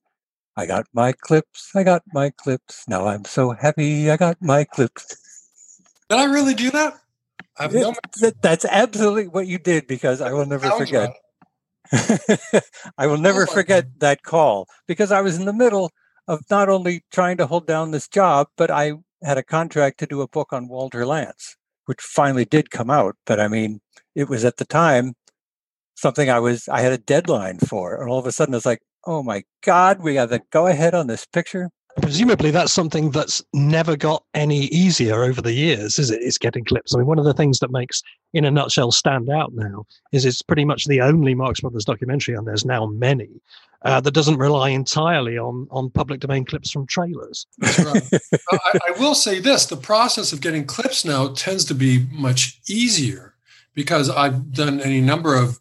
"I 0.57 0.67
got 0.67 0.87
my 0.93 1.11
clips, 1.11 1.73
I 1.75 1.83
got 1.83 2.03
my 2.15 2.31
clips. 2.31 2.85
Now 2.87 3.09
I'm 3.09 3.25
so 3.25 3.51
happy, 3.51 4.09
I 4.09 4.17
got 4.17 4.41
my 4.41 4.63
clips." 4.63 5.17
Did 6.09 6.21
I 6.21 6.27
really 6.27 6.55
do 6.55 6.71
that? 6.71 7.01
No 7.61 7.95
that's 8.43 8.65
absolutely 8.65 9.27
what 9.27 9.49
you 9.49 9.59
did 9.59 9.89
because 9.89 10.21
I 10.21 10.33
will 10.33 10.47
never 10.47 10.71
forget. 10.71 11.11
I 12.97 13.09
will 13.09 13.19
never 13.19 13.43
oh 13.43 13.53
forget 13.53 13.85
God. 13.85 14.01
that 14.01 14.23
call 14.23 14.69
because 14.87 15.11
I 15.11 15.21
was 15.21 15.37
in 15.37 15.47
the 15.47 15.53
middle 15.53 15.91
of 16.31 16.49
not 16.49 16.69
only 16.69 17.03
trying 17.11 17.37
to 17.37 17.47
hold 17.47 17.67
down 17.67 17.91
this 17.91 18.07
job, 18.07 18.47
but 18.57 18.71
I 18.71 18.93
had 19.25 19.37
a 19.37 19.43
contract 19.43 19.99
to 19.99 20.07
do 20.07 20.23
a 20.23 20.29
book 20.29 20.53
on 20.53 20.69
Walter 20.69 21.05
Lantz, 21.05 21.57
which 21.87 22.01
finally 22.01 22.45
did 22.45 22.71
come 22.71 22.89
out. 22.89 23.17
But 23.27 23.41
I 23.41 23.49
mean, 23.49 23.81
it 24.15 24.29
was 24.29 24.45
at 24.45 24.59
the 24.59 24.65
time 24.65 25.15
something 25.97 26.31
I 26.31 26.39
was 26.39 26.69
I 26.69 26.83
had 26.83 26.93
a 26.93 26.99
deadline 26.99 27.59
for, 27.59 28.01
and 28.01 28.09
all 28.09 28.21
of 28.21 28.27
a 28.27 28.33
sudden 28.33 28.55
it's 28.55 28.65
like, 28.65 28.81
oh 29.07 29.25
my 29.25 29.43
God, 29.65 30.01
we 30.01 30.15
got 30.15 30.31
to 30.31 30.41
go 30.53 30.69
ahead 30.69 30.95
on 30.95 31.09
this 31.09 31.27
picture. 31.27 31.71
Presumably, 32.03 32.51
that's 32.51 32.73
something 32.73 33.11
that's 33.11 33.43
never 33.53 33.97
got 33.97 34.25
any 34.35 34.67
easier 34.67 35.25
over 35.25 35.43
the 35.43 35.53
years, 35.53 35.99
is 35.99 36.11
it? 36.11 36.23
Is 36.23 36.39
getting 36.39 36.65
clips. 36.65 36.95
I 36.95 36.99
mean, 36.99 37.07
one 37.07 37.19
of 37.19 37.25
the 37.25 37.35
things 37.35 37.59
that 37.59 37.71
makes 37.71 38.03
In 38.33 38.45
a 38.45 38.51
Nutshell 38.51 38.93
stand 38.93 39.29
out 39.29 39.53
now 39.55 39.87
is 40.13 40.25
it's 40.25 40.43
pretty 40.43 40.65
much 40.65 40.85
the 40.85 41.01
only 41.01 41.35
Marx 41.35 41.61
Brothers 41.61 41.85
documentary, 41.85 42.35
and 42.35 42.47
there's 42.47 42.65
now 42.65 42.87
many 42.87 43.29
uh, 43.83 44.01
that 44.01 44.13
doesn't 44.13 44.39
rely 44.39 44.71
entirely 44.71 45.37
on 45.39 45.67
on 45.71 45.91
public 45.91 46.21
domain 46.21 46.45
clips 46.45 46.71
from 46.71 46.87
trailers. 46.87 47.47
Right. 47.61 48.03
I, 48.53 48.79
I, 48.89 49.01
will 49.01 49.15
say 49.15 49.41
this: 49.41 49.67
the 49.67 49.77
process 49.77 50.33
of 50.33 50.41
getting 50.41 50.67
clips 50.67 51.05
now 51.05 51.29
tends 51.29 51.65
to 51.67 51.75
be 51.75 52.07
much 52.13 52.61
easier 52.69 53.35
because 53.75 54.11
I've 54.11 54.53
done 54.53 54.81
any 54.81 55.01
number 55.01 55.35
of 55.35 55.59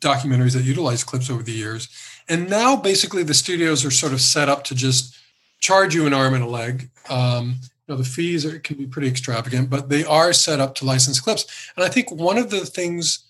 documentaries 0.00 0.54
that 0.54 0.62
utilize 0.62 1.02
clips 1.02 1.30
over 1.30 1.42
the 1.42 1.52
years, 1.52 1.88
and 2.28 2.48
now 2.48 2.76
basically 2.76 3.24
the 3.24 3.34
studios 3.34 3.84
are 3.84 3.90
sort 3.90 4.12
of 4.12 4.20
set 4.20 4.48
up 4.48 4.62
to 4.64 4.74
just 4.74 5.16
charge 5.60 5.94
you 5.94 6.06
an 6.06 6.14
arm 6.14 6.34
and 6.34 6.44
a 6.44 6.48
leg. 6.48 6.90
Um, 7.08 7.56
you 7.86 7.94
know, 7.94 7.96
the 7.96 8.04
fees 8.04 8.44
are, 8.44 8.58
can 8.58 8.76
be 8.76 8.86
pretty 8.86 9.08
extravagant, 9.08 9.70
but 9.70 9.88
they 9.88 10.04
are 10.04 10.32
set 10.32 10.60
up 10.60 10.74
to 10.76 10.84
license 10.84 11.20
clips. 11.20 11.70
And 11.76 11.84
I 11.84 11.88
think 11.88 12.10
one 12.10 12.38
of 12.38 12.50
the 12.50 12.66
things 12.66 13.24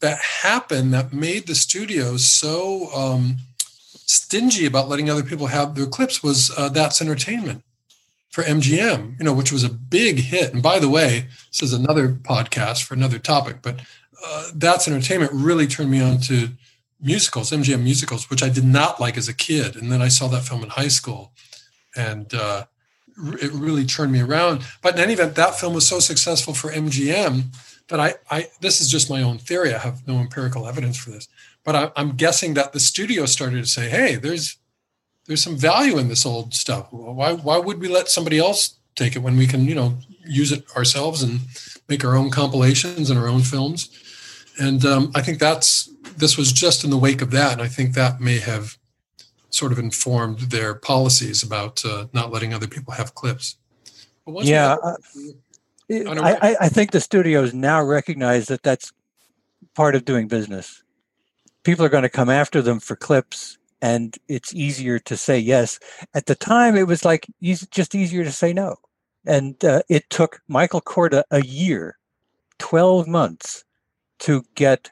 that 0.00 0.18
happened 0.18 0.92
that 0.94 1.12
made 1.12 1.46
the 1.46 1.54
studios 1.54 2.24
so 2.24 2.92
um, 2.94 3.38
stingy 4.06 4.66
about 4.66 4.88
letting 4.88 5.10
other 5.10 5.22
people 5.22 5.48
have 5.48 5.74
their 5.74 5.86
clips 5.86 6.22
was 6.22 6.52
uh, 6.56 6.68
that's 6.68 7.00
entertainment 7.00 7.62
for 8.30 8.44
MGM, 8.44 9.18
you 9.18 9.24
know, 9.24 9.32
which 9.32 9.52
was 9.52 9.64
a 9.64 9.68
big 9.68 10.18
hit. 10.18 10.52
And 10.52 10.62
by 10.62 10.78
the 10.78 10.88
way, 10.88 11.26
this 11.50 11.62
is 11.62 11.72
another 11.72 12.10
podcast 12.10 12.84
for 12.84 12.94
another 12.94 13.18
topic, 13.18 13.58
but 13.62 13.80
uh, 14.24 14.50
that's 14.54 14.86
entertainment 14.86 15.32
really 15.32 15.66
turned 15.66 15.90
me 15.90 16.00
on 16.00 16.18
to 16.18 16.50
musicals, 17.00 17.50
MGM 17.50 17.82
musicals, 17.82 18.28
which 18.30 18.42
I 18.42 18.48
did 18.48 18.64
not 18.64 19.00
like 19.00 19.16
as 19.16 19.28
a 19.28 19.34
kid. 19.34 19.76
And 19.76 19.90
then 19.90 20.02
I 20.02 20.08
saw 20.08 20.28
that 20.28 20.44
film 20.44 20.62
in 20.62 20.70
high 20.70 20.88
school, 20.88 21.32
and 21.96 22.32
uh, 22.34 22.64
it 23.40 23.52
really 23.52 23.84
turned 23.84 24.12
me 24.12 24.20
around. 24.20 24.62
But 24.82 24.94
in 24.94 25.00
any 25.00 25.12
event, 25.14 25.34
that 25.36 25.58
film 25.58 25.74
was 25.74 25.86
so 25.86 26.00
successful 26.00 26.54
for 26.54 26.70
MGM 26.70 27.50
but 27.88 28.00
I, 28.00 28.14
I 28.30 28.48
this 28.60 28.80
is 28.80 28.88
just 28.88 29.10
my 29.10 29.22
own 29.22 29.38
theory. 29.38 29.74
I 29.74 29.78
have 29.78 30.06
no 30.06 30.18
empirical 30.18 30.68
evidence 30.68 30.96
for 30.98 31.10
this, 31.10 31.26
but 31.64 31.74
I, 31.74 31.90
I'm 31.96 32.12
guessing 32.12 32.54
that 32.54 32.72
the 32.72 32.80
studio 32.80 33.24
started 33.26 33.64
to 33.64 33.68
say, 33.68 33.88
"Hey, 33.88 34.16
there's 34.16 34.58
there's 35.26 35.42
some 35.42 35.56
value 35.56 35.98
in 35.98 36.08
this 36.08 36.26
old 36.26 36.54
stuff. 36.54 36.92
Why 36.92 37.32
why 37.32 37.58
would 37.58 37.80
we 37.80 37.88
let 37.88 38.08
somebody 38.08 38.38
else 38.38 38.78
take 38.94 39.16
it 39.16 39.20
when 39.20 39.36
we 39.36 39.46
can, 39.46 39.64
you 39.64 39.74
know, 39.74 39.98
use 40.26 40.52
it 40.52 40.64
ourselves 40.76 41.22
and 41.22 41.40
make 41.88 42.04
our 42.04 42.14
own 42.14 42.30
compilations 42.30 43.10
and 43.10 43.18
our 43.18 43.26
own 43.26 43.42
films?" 43.42 43.88
And 44.60 44.84
um, 44.84 45.12
I 45.14 45.22
think 45.22 45.38
that's 45.38 45.88
this 46.18 46.36
was 46.36 46.52
just 46.52 46.84
in 46.84 46.90
the 46.90 46.98
wake 46.98 47.22
of 47.22 47.30
that, 47.30 47.52
and 47.52 47.62
I 47.62 47.68
think 47.68 47.94
that 47.94 48.20
may 48.20 48.38
have 48.38 48.76
sort 49.50 49.72
of 49.72 49.78
informed 49.78 50.38
their 50.40 50.74
policies 50.74 51.42
about 51.42 51.84
uh, 51.84 52.06
not 52.12 52.30
letting 52.30 52.52
other 52.52 52.66
people 52.66 52.92
have 52.94 53.14
clips. 53.14 53.56
yeah. 54.26 54.76
I, 55.90 56.56
I, 56.60 56.68
think 56.68 56.90
the 56.90 57.00
studios 57.00 57.54
now 57.54 57.82
recognize 57.82 58.46
that 58.48 58.62
that's 58.62 58.92
part 59.74 59.94
of 59.94 60.04
doing 60.04 60.28
business. 60.28 60.82
People 61.64 61.84
are 61.84 61.88
going 61.88 62.02
to 62.02 62.10
come 62.10 62.28
after 62.28 62.60
them 62.60 62.78
for 62.78 62.94
clips, 62.94 63.56
and 63.80 64.16
it's 64.28 64.54
easier 64.54 64.98
to 64.98 65.16
say 65.16 65.38
yes. 65.38 65.78
At 66.12 66.26
the 66.26 66.34
time, 66.34 66.76
it 66.76 66.86
was 66.86 67.06
like 67.06 67.26
just 67.40 67.94
easier 67.94 68.22
to 68.22 68.32
say 68.32 68.52
no. 68.52 68.76
And 69.24 69.62
uh, 69.64 69.82
it 69.88 70.08
took 70.10 70.40
Michael 70.46 70.80
Korda 70.82 71.22
a 71.30 71.44
year 71.44 71.98
12 72.58 73.06
months 73.06 73.64
to 74.20 74.44
get 74.54 74.90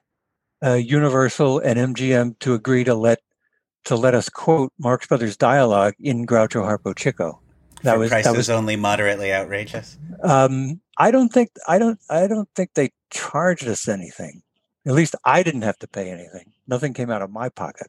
uh, 0.64 0.74
Universal 0.74 1.60
and 1.60 1.94
MGM 1.94 2.38
to 2.40 2.54
agree 2.54 2.84
to 2.84 2.94
let 2.94 3.20
to 3.84 3.96
let 3.96 4.14
us 4.14 4.28
quote 4.28 4.72
Marx 4.78 5.06
Brothers 5.06 5.36
dialogue 5.36 5.94
in 6.00 6.26
Groucho 6.26 6.62
Harpo 6.62 6.96
Chico. 6.96 7.40
That 7.82 7.94
For 7.94 7.98
was 8.00 8.10
that 8.10 8.36
was 8.36 8.50
only 8.50 8.76
moderately 8.76 9.32
outrageous. 9.32 9.98
Um, 10.22 10.80
I 10.98 11.10
don't 11.10 11.32
think 11.32 11.50
I 11.68 11.78
don't 11.78 12.00
I 12.10 12.26
don't 12.26 12.48
think 12.54 12.70
they 12.74 12.90
charged 13.10 13.68
us 13.68 13.88
anything. 13.88 14.42
At 14.86 14.94
least 14.94 15.14
I 15.24 15.42
didn't 15.42 15.62
have 15.62 15.78
to 15.78 15.88
pay 15.88 16.10
anything. 16.10 16.52
Nothing 16.66 16.94
came 16.94 17.10
out 17.10 17.22
of 17.22 17.30
my 17.30 17.48
pocket. 17.48 17.88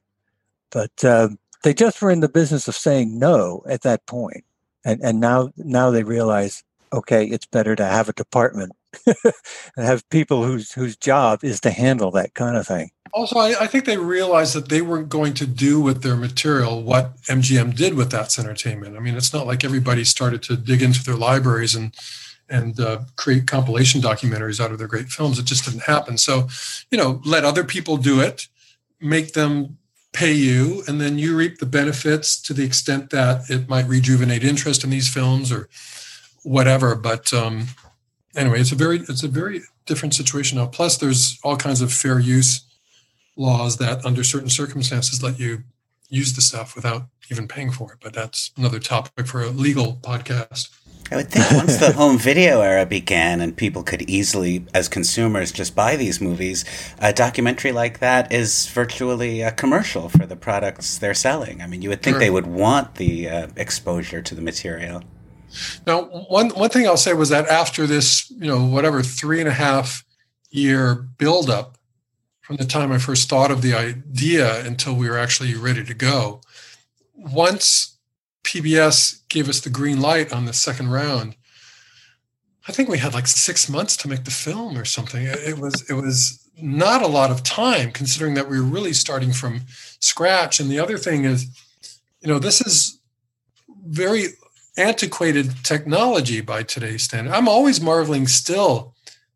But 0.70 1.04
uh, 1.04 1.30
they 1.64 1.74
just 1.74 2.02
were 2.02 2.12
in 2.12 2.20
the 2.20 2.30
business 2.30 2.68
of 2.68 2.76
saying 2.76 3.18
no 3.18 3.64
at 3.68 3.82
that 3.82 4.06
point, 4.06 4.44
and 4.86 5.00
and 5.02 5.20
now 5.20 5.50
now 5.58 5.90
they 5.90 6.04
realize 6.04 6.64
okay, 6.94 7.26
it's 7.26 7.46
better 7.46 7.76
to 7.76 7.86
have 7.86 8.08
a 8.08 8.14
department 8.14 8.72
have 9.78 10.08
people 10.10 10.44
whose 10.44 10.72
whose 10.72 10.96
job 10.96 11.44
is 11.44 11.60
to 11.62 11.72
handle 11.72 12.12
that 12.12 12.34
kind 12.34 12.58
of 12.58 12.68
thing. 12.68 12.90
Also, 13.14 13.40
I, 13.40 13.56
I, 13.62 13.68
think 13.68 13.86
they 13.86 13.98
realized 13.98 14.54
that 14.54 14.70
they 14.70 14.82
weren't 14.82 15.10
going 15.10 15.34
to 15.36 15.48
do 15.48 15.80
with 15.80 16.04
their 16.04 16.16
material 16.16 16.84
what 16.84 17.18
MGM 17.24 17.76
did 17.76 17.94
with 17.94 18.12
That's 18.12 18.38
Entertainment. 18.38 18.98
I 18.98 19.00
mean, 19.00 19.16
it's 19.16 19.34
not 19.34 19.48
like 19.48 19.64
everybody 19.64 20.04
started 20.04 20.44
to 20.44 20.58
dig 20.58 20.82
into 20.82 21.04
their 21.04 21.16
libraries 21.16 21.74
and 21.74 21.96
and 22.50 22.80
uh, 22.80 23.00
create 23.16 23.48
compilation 23.48 24.02
documentaries 24.02 24.60
out 24.60 24.72
of 24.72 24.78
their 24.78 24.88
great 24.88 25.08
films. 25.08 25.38
It 25.38 25.46
just 25.46 25.66
didn't 25.66 25.84
happen. 25.84 26.18
So, 26.18 26.48
you 26.92 26.98
know, 26.98 27.22
let 27.26 27.44
other 27.44 27.64
people 27.64 27.98
do 27.98 28.22
it, 28.22 28.48
make 29.02 29.34
them 29.34 29.78
pay 30.14 30.32
you, 30.32 30.84
and 30.88 31.02
then 31.02 31.18
you 31.18 31.36
reap 31.36 31.60
the 31.60 31.66
benefits 31.66 32.42
to 32.44 32.54
the 32.54 32.64
extent 32.64 33.10
that 33.10 33.50
it 33.50 33.68
might 33.68 33.88
rejuvenate 33.88 34.44
interest 34.44 34.84
in 34.84 34.90
these 34.90 35.14
films 35.14 35.52
or 35.52 35.68
whatever. 36.44 36.96
But 36.96 37.34
um, 37.34 37.68
anyway, 38.38 38.62
it's 38.62 38.72
a 38.72 38.76
very 38.76 39.00
it's 39.00 39.24
a 39.24 39.28
very 39.28 39.62
different 39.86 40.14
situation 40.14 40.58
now. 40.58 40.68
Plus, 40.68 40.98
there's 40.98 41.40
all 41.44 41.58
kinds 41.58 41.82
of 41.82 41.92
fair 41.92 42.20
use 42.20 42.62
laws 43.36 43.78
that, 43.78 44.06
under 44.06 44.24
certain 44.24 44.50
circumstances, 44.50 45.22
let 45.22 45.40
you 45.40 45.64
use 46.10 46.34
the 46.34 46.42
stuff 46.42 46.76
without 46.76 47.04
even 47.30 47.48
paying 47.48 47.72
for 47.72 47.94
it. 47.94 48.00
But 48.02 48.14
that's 48.14 48.52
another 48.58 48.80
topic 48.80 49.28
for 49.28 49.42
a 49.42 49.50
legal 49.50 49.98
podcast. 50.02 50.70
I 51.10 51.16
would 51.16 51.30
think 51.30 51.50
once 51.52 51.78
the 51.78 51.92
home 51.96 52.18
video 52.18 52.60
era 52.60 52.86
began 52.86 53.40
and 53.40 53.56
people 53.56 53.82
could 53.82 54.10
easily, 54.10 54.66
as 54.74 54.90
consumers, 54.90 55.54
just 55.54 55.74
buy 55.74 55.96
these 55.96 56.20
movies, 56.20 56.66
a 57.00 57.14
documentary 57.14 57.72
like 57.72 58.00
that 58.00 58.32
is 58.34 58.68
virtually 58.68 59.42
a 59.42 59.52
commercial 59.52 60.10
for 60.10 60.26
the 60.26 60.36
products 60.36 60.98
they're 60.98 61.14
selling. 61.14 61.62
I 61.62 61.68
mean, 61.68 61.82
you 61.82 61.90
would 61.90 62.04
think 62.04 62.16
sure. 62.16 62.20
they 62.20 62.30
would 62.30 62.48
want 62.48 62.96
the 62.96 63.30
uh, 63.30 63.48
exposure 63.56 64.22
to 64.22 64.36
the 64.36 64.42
material. 64.42 65.02
Now, 65.86 66.04
one 66.04 66.50
one 66.50 66.70
thing 66.70 66.88
I'll 66.88 66.98
say 66.98 67.14
was 67.14 67.30
that 67.30 67.48
after 67.48 67.88
this, 67.88 68.30
you 68.32 68.48
know, 68.48 68.66
whatever 68.66 69.02
three 69.02 69.40
and 69.40 69.50
a 69.50 69.54
half 69.54 70.04
year 70.50 70.96
buildup, 70.96 71.78
from 72.42 72.58
the 72.58 72.66
time 72.66 72.92
I 72.92 72.98
first 72.98 73.30
thought 73.30 73.52
of 73.52 73.62
the 73.62 73.74
idea 73.74 74.66
until 74.66 74.96
we 74.96 75.10
were 75.10 75.18
actually 75.18 75.54
ready 75.56 75.84
to 75.84 75.94
go, 75.94 76.42
once 77.14 77.98
PBS 78.44 79.28
gave 79.30 79.50
us 79.50 79.60
the 79.60 79.70
green 79.70 80.00
light 80.00 80.32
on 80.32 80.46
the 80.46 80.54
second 80.54 80.90
round, 80.90 81.36
I 82.68 82.72
think 82.72 82.90
we 82.90 82.98
had 82.98 83.14
like 83.14 83.28
six 83.28 83.70
months 83.70 83.98
to 83.98 84.08
make 84.08 84.26
the 84.26 84.32
film 84.32 84.78
or 84.78 84.86
something. 84.86 85.24
It 85.24 85.58
was 85.58 85.90
it 85.90 85.94
was 85.94 86.44
not 86.60 87.02
a 87.02 87.08
lot 87.08 87.32
of 87.32 87.44
time 87.44 87.92
considering 87.92 88.34
that 88.34 88.50
we 88.50 88.60
were 88.60 88.66
really 88.66 88.94
starting 88.94 89.32
from 89.32 89.62
scratch. 90.00 90.60
And 90.60 90.70
the 90.70 90.80
other 90.80 90.98
thing 90.98 91.24
is, 91.26 91.48
you 92.22 92.28
know, 92.28 92.40
this 92.40 92.62
is 92.62 93.00
very 93.86 94.28
antiquated 94.78 95.64
technology 95.64 96.42
by 96.42 96.64
today's 96.64 97.04
standard. 97.04 97.34
I'm 97.34 97.48
always 97.48 97.82
marveling 97.82 98.28
still 98.28 98.94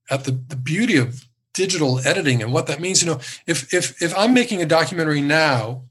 at 0.10 0.25
the, 0.25 0.32
the 0.32 0.56
beauty 0.56 0.97
of 0.97 1.25
digital 1.54 1.99
editing 2.06 2.41
and 2.41 2.54
what 2.54 2.67
that 2.67 2.80
means. 2.80 3.01
You 3.01 3.12
know, 3.12 3.19
if 3.47 3.73
if 3.73 4.01
if 4.01 4.17
I'm 4.17 4.34
making 4.34 4.62
a 4.62 4.65
documentary 4.65 5.21
now 5.21 5.84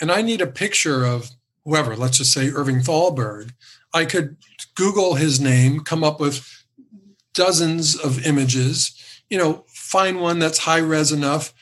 and 0.00 0.12
I 0.12 0.22
need 0.22 0.40
a 0.40 0.46
picture 0.46 1.04
of 1.04 1.30
whoever, 1.64 1.96
let's 1.96 2.18
just 2.18 2.32
say 2.32 2.50
Irving 2.50 2.80
Thalberg, 2.80 3.52
I 3.92 4.04
could 4.04 4.36
Google 4.74 5.14
his 5.14 5.40
name, 5.40 5.80
come 5.80 6.04
up 6.04 6.20
with 6.20 6.64
dozens 7.34 7.96
of 7.96 8.26
images, 8.26 8.94
you 9.28 9.38
know, 9.38 9.64
find 9.68 10.20
one 10.20 10.38
that's 10.38 10.58
high 10.58 10.78
res 10.78 11.12
enough. 11.12 11.52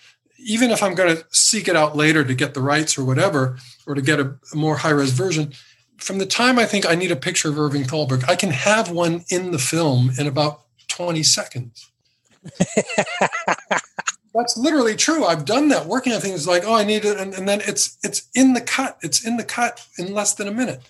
Even 0.40 0.70
if 0.70 0.83
I'm 0.83 0.94
going 0.94 1.16
to 1.16 1.24
seek 1.31 1.66
it 1.66 1.74
out 1.74 1.96
later 1.96 2.24
to 2.24 2.35
get 2.35 2.55
the 2.55 2.62
rights 2.62 2.96
or 2.96 3.05
whatever, 3.05 3.59
or 3.87 3.94
to 3.94 4.03
get 4.03 4.20
a, 4.20 4.37
a 4.53 4.57
more 4.57 4.77
high 4.77 4.90
res 4.90 5.12
version, 5.12 5.53
from 5.99 6.19
the 6.19 6.27
time 6.27 6.59
I 6.59 6.65
think 6.65 6.87
I 6.87 6.95
need 6.95 7.11
a 7.11 7.17
picture 7.17 7.49
of 7.49 7.59
Irving 7.59 7.85
Thalberg, 7.85 8.25
I 8.29 8.37
can 8.37 8.51
have 8.51 8.91
one 8.91 9.25
in 9.29 9.51
the 9.51 9.59
film 9.59 10.13
in 10.19 10.27
about 10.27 10.63
20 10.89 11.23
seconds. 11.23 11.91
That's 14.35 14.57
literally 14.57 14.95
true. 14.95 15.25
I've 15.25 15.45
done 15.45 15.69
that 15.69 15.87
working 15.87 16.13
on 16.13 16.21
things 16.21 16.47
like, 16.47 16.65
oh, 16.65 16.75
I 16.75 16.85
need 16.85 17.05
it, 17.05 17.19
and, 17.19 17.35
and 17.35 17.49
then 17.49 17.61
it's 17.67 17.99
it's 18.05 18.29
in 18.35 18.53
the 18.53 18.61
cut. 18.61 18.99
It's 19.03 19.25
in 19.25 19.37
the 19.37 19.45
cut 19.45 19.85
in 19.99 20.15
less 20.15 20.35
than 20.35 20.47
a 20.47 20.53
minute. 20.53 20.83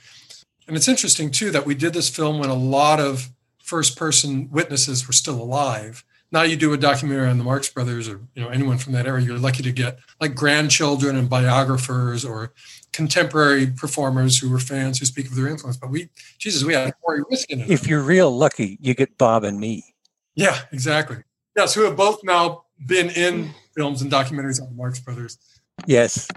And 0.66 0.77
it's 0.77 0.88
interesting 0.88 1.31
too 1.31 1.51
that 1.53 1.64
we 1.64 1.75
did 1.75 1.94
this 1.94 2.11
film 2.11 2.38
when 2.38 2.51
a 2.51 2.55
lot 2.55 3.01
of 3.01 3.31
first 3.62 3.97
person 3.97 4.51
witnesses 4.51 5.07
were 5.07 5.14
still 5.14 5.40
alive. 5.40 6.05
Now 6.31 6.43
you 6.43 6.57
do 6.57 6.73
a 6.73 6.77
documentary 6.77 7.29
on 7.29 7.38
the 7.38 7.45
Marx 7.45 7.69
Brothers 7.71 8.09
or 8.09 8.21
you 8.35 8.43
know 8.43 8.49
anyone 8.49 8.79
from 8.79 8.93
that 8.93 9.07
era, 9.07 9.23
you're 9.23 9.38
lucky 9.38 9.62
to 9.62 9.73
get 9.73 9.99
like 10.21 10.35
grandchildren 10.35 11.17
and 11.17 11.29
biographers 11.29 12.25
or 12.25 12.53
contemporary 12.93 13.67
performers 13.67 14.38
who 14.38 14.51
were 14.51 14.59
fans 14.59 14.99
who 14.99 15.07
speak 15.07 15.27
of 15.27 15.37
their 15.37 15.49
influence. 15.49 15.77
But 15.77 15.91
we, 15.91 16.11
Jesus, 16.38 16.64
we 16.64 16.75
had 16.75 16.93
Morrie 17.09 17.23
Ryskind. 17.31 17.69
If 17.69 17.87
you're 17.87 18.03
real 18.03 18.31
lucky, 18.31 18.79
you 18.81 18.95
get 18.95 19.17
Bob 19.17 19.45
and 19.45 19.59
me. 19.59 19.95
Yeah, 20.35 20.59
exactly. 20.73 21.19
Yes, 21.57 21.75
who 21.75 21.83
have 21.83 21.97
both 21.97 22.23
now 22.23 22.64
been 22.87 23.11
in 23.11 23.51
films 23.75 24.03
and 24.03 24.11
documentaries 24.11 24.61
on 24.61 24.69
the 24.69 24.75
Marx 24.75 25.01
Brothers. 25.01 25.38
Yes. 25.87 26.29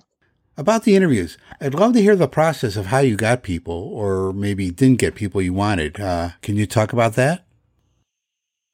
About 0.58 0.84
the 0.84 0.96
interviews, 0.96 1.38
I'd 1.60 1.74
love 1.74 1.94
to 1.94 2.02
hear 2.02 2.16
the 2.16 2.28
process 2.28 2.76
of 2.76 2.88
how 2.88 3.00
you 3.00 3.16
got 3.16 3.42
people, 3.42 3.74
or 3.74 4.34
maybe 4.34 4.70
didn't 4.70 5.00
get 5.00 5.16
people 5.16 5.42
you 5.42 5.54
wanted. 5.54 6.00
Uh, 6.00 6.32
can 6.42 6.58
you 6.58 6.66
talk 6.66 6.94
about 6.94 7.14
that? 7.14 7.46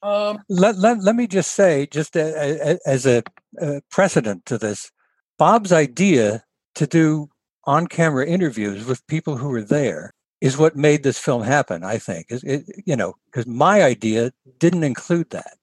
Um, 0.02 0.38
let, 0.48 0.76
let, 0.78 1.02
let 1.02 1.16
me 1.16 1.26
just 1.26 1.54
say, 1.54 1.86
just 1.90 2.16
a, 2.16 2.72
a, 2.72 2.78
as 2.86 3.06
a, 3.06 3.22
a 3.60 3.80
precedent 3.90 4.46
to 4.46 4.58
this, 4.58 4.90
Bob's 5.38 5.72
idea 5.72 6.44
to 6.74 6.86
do 6.86 7.28
on 7.64 7.86
camera 7.86 8.26
interviews 8.26 8.86
with 8.86 9.06
people 9.08 9.36
who 9.36 9.48
were 9.48 9.62
there 9.62 10.12
is 10.40 10.56
what 10.56 10.76
made 10.76 11.02
this 11.02 11.18
film 11.18 11.42
happen, 11.42 11.82
I 11.84 11.98
think. 11.98 12.26
It, 12.30 12.44
it, 12.44 12.82
you 12.86 12.96
know, 12.96 13.14
because 13.26 13.46
my 13.46 13.82
idea 13.82 14.32
didn't 14.58 14.84
include 14.84 15.30
that, 15.30 15.56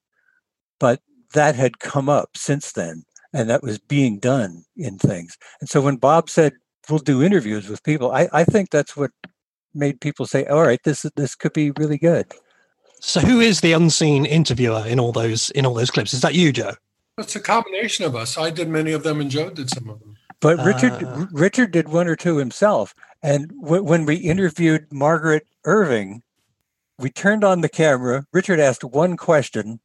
but 0.79 1.01
that 1.33 1.55
had 1.55 1.79
come 1.79 2.09
up 2.09 2.35
since 2.35 2.73
then 2.73 3.03
and 3.33 3.49
that 3.49 3.63
was 3.63 3.79
being 3.79 4.19
done 4.19 4.63
in 4.77 4.97
things. 4.97 5.37
And 5.59 5.69
so 5.69 5.81
when 5.81 5.97
Bob 5.97 6.29
said, 6.29 6.53
we'll 6.89 6.99
do 6.99 7.23
interviews 7.23 7.67
with 7.67 7.83
people, 7.83 8.11
I, 8.11 8.29
I 8.31 8.43
think 8.43 8.69
that's 8.69 8.95
what 8.95 9.11
made 9.73 9.99
people 9.99 10.25
say, 10.25 10.45
all 10.45 10.63
right, 10.63 10.79
this, 10.83 11.05
this 11.15 11.35
could 11.35 11.53
be 11.53 11.71
really 11.71 11.97
good. 11.97 12.31
So 13.05 13.21
who 13.21 13.39
is 13.39 13.61
the 13.61 13.71
unseen 13.71 14.25
interviewer 14.25 14.83
in 14.87 14.99
all 14.99 15.11
those 15.11 15.51
in 15.51 15.63
all 15.63 15.75
those 15.75 15.91
clips? 15.91 16.11
Is 16.11 16.21
that 16.21 16.33
you, 16.33 16.51
Joe? 16.51 16.73
It's 17.19 17.35
a 17.35 17.39
combination 17.39 18.03
of 18.03 18.15
us. 18.15 18.35
I 18.35 18.49
did 18.49 18.67
many 18.67 18.93
of 18.93 19.03
them, 19.03 19.21
and 19.21 19.29
Joe 19.29 19.51
did 19.51 19.69
some 19.69 19.87
of 19.89 19.99
them. 19.99 20.17
But 20.39 20.57
Richard 20.65 21.03
uh, 21.03 21.27
Richard 21.31 21.71
did 21.71 21.89
one 21.89 22.07
or 22.07 22.15
two 22.15 22.37
himself. 22.37 22.95
And 23.21 23.53
w- 23.61 23.83
when 23.83 24.05
we 24.05 24.15
interviewed 24.15 24.91
Margaret 24.91 25.45
Irving, 25.65 26.23
we 26.97 27.11
turned 27.11 27.43
on 27.43 27.61
the 27.61 27.69
camera. 27.69 28.25
Richard 28.33 28.59
asked 28.59 28.83
one 28.83 29.17
question, 29.17 29.79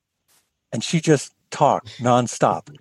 and 0.72 0.82
she 0.82 0.98
just 0.98 1.34
talked 1.50 1.98
nonstop. 1.98 2.74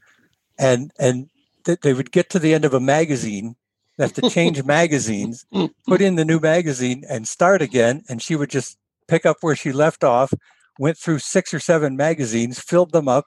And 0.58 0.94
and 0.98 1.30
th- 1.66 1.82
they 1.82 1.94
would 1.94 2.14
get 2.14 2.30
to 2.30 2.40
the 2.40 2.54
end 2.54 2.64
of 2.64 2.74
a 2.74 2.80
magazine, 2.80 3.58
have 3.98 4.14
to 4.14 4.30
change 4.30 4.64
magazines, 4.80 5.46
put 5.86 6.00
in 6.00 6.16
the 6.16 6.26
new 6.26 6.40
magazine, 6.40 7.04
and 7.10 7.28
start 7.28 7.62
again. 7.62 8.04
And 8.08 8.22
she 8.22 8.38
would 8.38 8.50
just 8.50 8.78
pick 9.10 9.26
up 9.26 9.38
where 9.42 9.56
she 9.56 9.72
left 9.72 10.04
off, 10.04 10.34
went 10.78 10.98
through 10.98 11.20
six 11.20 11.54
or 11.54 11.60
seven 11.60 11.98
magazines, 11.98 12.60
filled 12.60 12.92
them 12.92 13.08
up, 13.08 13.26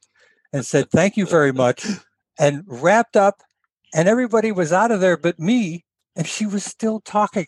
and 0.52 0.64
said, 0.64 0.90
Thank 0.90 1.16
you 1.16 1.26
very 1.26 1.52
much, 1.52 1.86
and 2.38 2.62
wrapped 2.66 3.16
up. 3.16 3.42
And 3.94 4.08
everybody 4.08 4.52
was 4.52 4.72
out 4.72 4.90
of 4.90 5.00
there 5.00 5.18
but 5.18 5.38
me, 5.38 5.84
and 6.16 6.26
she 6.26 6.46
was 6.46 6.64
still 6.64 7.00
talking. 7.00 7.46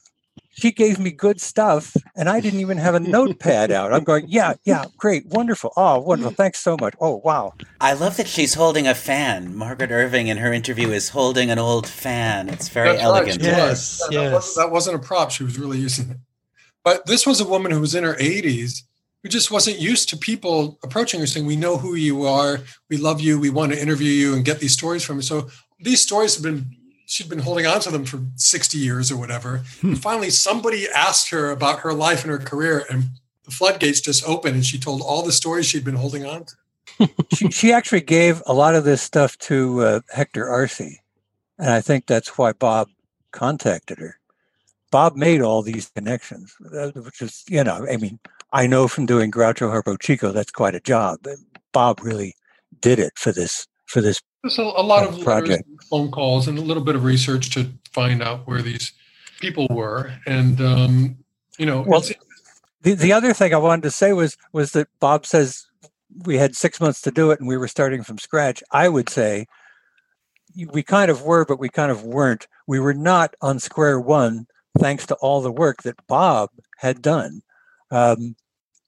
She 0.51 0.73
gave 0.73 0.99
me 0.99 1.11
good 1.11 1.41
stuff, 1.41 1.97
and 2.17 2.29
I 2.29 2.41
didn't 2.41 2.61
even 2.61 2.79
have 2.79 2.95
a 2.95 3.01
notepad 3.01 3.73
out. 3.73 3.93
I'm 3.93 4.05
going, 4.05 4.27
yeah, 4.29 4.55
yeah, 4.65 4.85
great, 4.99 5.27
wonderful. 5.27 5.73
Oh, 5.77 6.01
wonderful. 6.01 6.33
Thanks 6.33 6.61
so 6.61 6.77
much. 6.81 6.95
Oh, 7.01 7.21
wow. 7.25 7.55
I 7.81 7.95
love 7.95 8.17
that 8.19 8.29
she's 8.29 8.55
holding 8.55 8.87
a 8.87 8.95
fan. 8.95 9.57
Margaret 9.57 9.91
Irving 9.91 10.29
in 10.29 10.37
her 10.37 10.53
interview 10.53 10.91
is 10.91 11.09
holding 11.09 11.51
an 11.51 11.59
old 11.59 11.89
fan. 11.89 12.49
It's 12.49 12.69
very 12.69 12.91
That's 12.91 13.03
elegant. 13.03 13.43
Right. 13.43 13.47
Yes, 13.47 14.03
yes. 14.11 14.23
That, 14.23 14.33
wasn't, 14.33 14.57
that 14.57 14.73
wasn't 14.73 14.97
a 14.97 14.99
prop. 15.01 15.31
She 15.31 15.43
was 15.43 15.59
really 15.59 15.79
using 15.79 16.11
it. 16.11 16.17
But 16.85 17.07
this 17.07 17.27
was 17.27 17.41
a 17.41 17.49
woman 17.49 17.73
who 17.73 17.81
was 17.81 17.95
in 17.95 18.05
her 18.05 18.15
80s 18.15 18.83
who 19.23 19.31
just 19.31 19.51
wasn't 19.51 19.81
used 19.81 20.11
to 20.11 20.19
people 20.19 20.79
approaching 20.85 21.19
her 21.19 21.27
saying, 21.27 21.47
We 21.47 21.57
know 21.57 21.79
who 21.79 21.95
you 21.95 22.27
are, 22.27 22.61
we 22.91 22.99
love 22.99 23.23
you, 23.23 23.41
we 23.41 23.51
want 23.51 23.73
to 23.73 23.81
interview 23.81 24.11
you 24.11 24.35
and 24.35 24.45
get 24.45 24.61
these 24.61 24.75
stories 24.75 25.03
from 25.03 25.17
you. 25.17 25.23
So 25.23 25.49
these 25.81 26.03
stories 26.03 26.35
have 26.35 26.45
been 26.45 26.77
she'd 27.07 27.29
been 27.29 27.41
holding 27.41 27.67
on 27.67 27.81
to 27.81 27.91
them 27.91 28.05
for 28.05 28.21
60 28.37 28.79
years 28.79 29.11
or 29.11 29.17
whatever. 29.17 29.63
Hmm. 29.81 29.89
And 29.89 30.03
finally 30.03 30.31
somebody 30.31 30.89
asked 30.89 31.31
her 31.31 31.51
about 31.51 31.81
her 31.81 31.93
life 31.93 32.23
and 32.23 32.31
her 32.31 32.39
career 32.39 32.85
and 32.91 33.05
the 33.45 33.51
floodgates 33.51 34.01
just 34.01 34.27
opened 34.29 34.55
and 34.55 34.65
she 34.65 34.79
told 34.79 35.03
all 35.03 35.23
the 35.23 35.33
stories 35.33 35.67
she'd 35.67 35.85
been 35.85 35.97
holding 35.97 36.25
on 36.25 36.45
to. 36.45 37.11
she, 37.35 37.51
she 37.51 37.73
actually 37.73 38.01
gave 38.01 38.43
a 38.47 38.55
lot 38.55 38.75
of 38.75 38.85
this 38.85 39.03
stuff 39.03 39.37
to 39.39 39.81
uh, 39.81 40.01
Hector 40.11 40.49
Arce. 40.49 40.81
And 40.81 41.71
I 41.71 41.81
think 41.81 42.07
that's 42.07 42.39
why 42.39 42.53
Bob 42.53 42.89
contacted 43.33 43.99
her. 43.99 44.19
Bob 44.95 45.17
made 45.17 45.43
all 45.43 45.61
these 45.61 45.91
connections, 45.91 46.55
uh, 46.73 46.93
which 46.93 47.21
is, 47.21 47.43
you 47.49 47.65
know, 47.65 47.85
I 47.91 47.97
mean, 47.97 48.21
I 48.53 48.69
know 48.69 48.87
from 48.87 49.07
doing 49.07 49.33
Groucho 49.33 49.69
Harpo 49.69 50.01
Chico, 50.01 50.31
that's 50.31 50.53
quite 50.53 50.77
a 50.77 50.81
job. 50.81 51.19
Bob 51.73 51.99
really 52.01 52.37
did 52.81 53.01
it 53.01 53.13
for 53.17 53.33
this 53.33 53.67
for 53.87 54.01
this. 54.01 54.23
There's 54.45 54.57
a, 54.57 54.63
a 54.63 54.87
lot 54.87 55.05
of 55.05 55.21
project. 55.21 55.65
phone 55.91 56.13
calls 56.13 56.47
and 56.47 56.59
a 56.59 56.61
little 56.61 56.85
bit 56.85 56.95
of 56.95 57.03
research 57.03 57.51
to 57.55 57.73
find 57.91 58.23
out 58.23 58.47
where 58.47 58.63
these 58.63 58.93
people 59.41 59.67
were, 59.69 60.15
and 60.29 60.61
um, 60.61 61.17
you 61.59 61.67
know. 61.67 61.83
Well, 61.85 62.05
the 62.83 62.95
the 62.95 63.13
other 63.13 63.33
thing 63.33 63.53
I 63.53 63.57
wanted 63.57 63.83
to 63.83 63.91
say 63.91 64.13
was 64.13 64.37
was 64.53 64.71
that 64.75 64.87
Bob 65.01 65.27
says 65.27 65.67
we 66.25 66.39
had 66.39 66.55
six 66.55 66.81
months 66.81 67.01
to 67.01 67.11
do 67.11 67.33
it 67.33 67.41
and 67.41 67.49
we 67.49 67.57
were 67.57 67.67
starting 67.67 68.05
from 68.05 68.19
scratch. 68.19 68.63
I 68.71 68.89
would 68.89 69.09
say 69.09 69.47
we 70.71 70.85
kind 70.85 71.11
of 71.11 71.23
were, 71.23 71.45
but 71.45 71.59
we 71.59 71.69
kind 71.69 71.91
of 71.91 72.05
weren't. 72.05 72.47
We 72.69 72.79
were 72.79 72.95
not 72.95 73.35
on 73.43 73.59
square 73.59 73.99
one 73.99 74.47
thanks 74.79 75.07
to 75.07 75.15
all 75.17 75.41
the 75.41 75.53
work 75.53 75.83
that 75.83 76.07
Bob 76.07 76.51
had 76.79 77.03
done. 77.03 77.43
Um, 77.91 78.37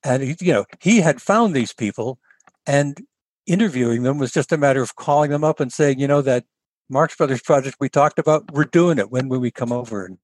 and 0.05 0.23
he, 0.23 0.37
you 0.41 0.53
know, 0.53 0.65
he 0.81 1.01
had 1.01 1.23
found 1.23 1.55
these 1.55 1.73
people 1.73 2.19
and 2.67 3.01
interviewing 3.47 4.03
them 4.03 4.19
was 4.19 4.33
just 4.33 4.53
a 4.53 4.57
matter 4.57 4.83
of 4.83 4.97
calling 4.97 5.31
them 5.31 5.45
up 5.45 5.61
and 5.61 5.73
saying, 5.73 5.99
you 5.99 6.09
know, 6.09 6.23
that 6.23 6.45
Marx 6.89 7.17
Brothers 7.17 7.43
project 7.43 7.77
we 7.81 7.89
talked 7.89 8.19
about, 8.19 8.53
we're 8.53 8.65
doing 8.65 8.99
it. 8.99 9.11
When 9.11 9.29
will 9.29 9.41
we 9.41 9.51
come 9.51 9.73
over 9.73 10.05
and 10.05 10.19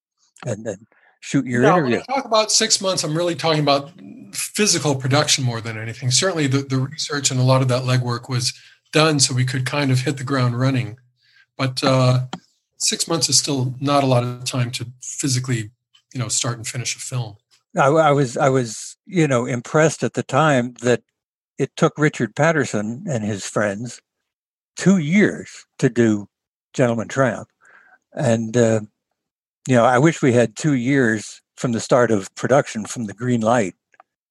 and, 0.45 0.67
and 0.67 0.87
shoot 1.21 1.47
your 1.47 1.63
now, 1.63 1.77
interview? 1.77 1.97
When 1.97 2.05
I 2.09 2.15
talk 2.17 2.25
about 2.25 2.53
six 2.53 2.81
months, 2.81 3.05
I'm 3.05 3.17
really 3.17 3.35
talking 3.35 3.63
about 3.63 3.93
physical 4.33 4.95
production 4.95 5.45
more 5.45 5.61
than 5.61 5.79
anything. 5.79 6.11
Certainly, 6.11 6.49
the, 6.49 6.59
the 6.59 6.79
research 6.79 7.31
and 7.31 7.39
a 7.39 7.45
lot 7.45 7.63
of 7.63 7.69
that 7.69 7.83
legwork 7.83 8.29
was 8.29 8.53
done 8.93 9.21
so 9.21 9.35
we 9.35 9.45
could 9.45 9.67
kind 9.67 9.91
of 9.91 10.01
hit 10.01 10.19
the 10.19 10.25
ground 10.25 10.59
running. 10.59 10.99
But 11.57 11.83
uh, 11.83 12.27
six 12.83 13.09
months 13.09 13.29
is 13.29 13.39
still 13.39 13.75
not 13.81 14.05
a 14.05 14.07
lot 14.07 14.25
of 14.25 14.45
time 14.45 14.71
to 14.73 14.87
physically, 15.03 15.71
you 16.13 16.21
know, 16.21 16.29
start 16.29 16.57
and 16.57 16.67
finish 16.67 16.97
a 16.97 16.99
film. 16.99 17.37
I, 17.77 17.87
I 17.87 18.11
was 18.11 18.37
I 18.37 18.49
was 18.49 18.97
you 19.07 19.27
know 19.27 19.47
impressed 19.47 20.03
at 20.03 20.15
the 20.15 20.23
time 20.23 20.75
that 20.83 21.03
it 21.59 21.75
took 21.77 21.97
Richard 21.97 22.35
Patterson 22.35 23.05
and 23.09 23.25
his 23.25 23.47
friends 23.47 24.01
two 24.77 24.99
years 24.99 25.65
to 25.79 25.89
do 25.89 26.29
Gentleman 26.75 27.09
Tramp, 27.09 27.49
and 28.13 28.57
uh, 28.57 28.81
you 29.67 29.77
know 29.77 29.85
I 29.85 29.99
wish 29.99 30.21
we 30.21 30.33
had 30.33 30.57
two 30.57 30.75
years 30.75 31.41
from 31.57 31.73
the 31.73 31.81
start 31.81 32.11
of 32.11 32.35
production, 32.35 32.85
from 32.85 33.05
the 33.05 33.15
green 33.15 33.41
light 33.41 33.75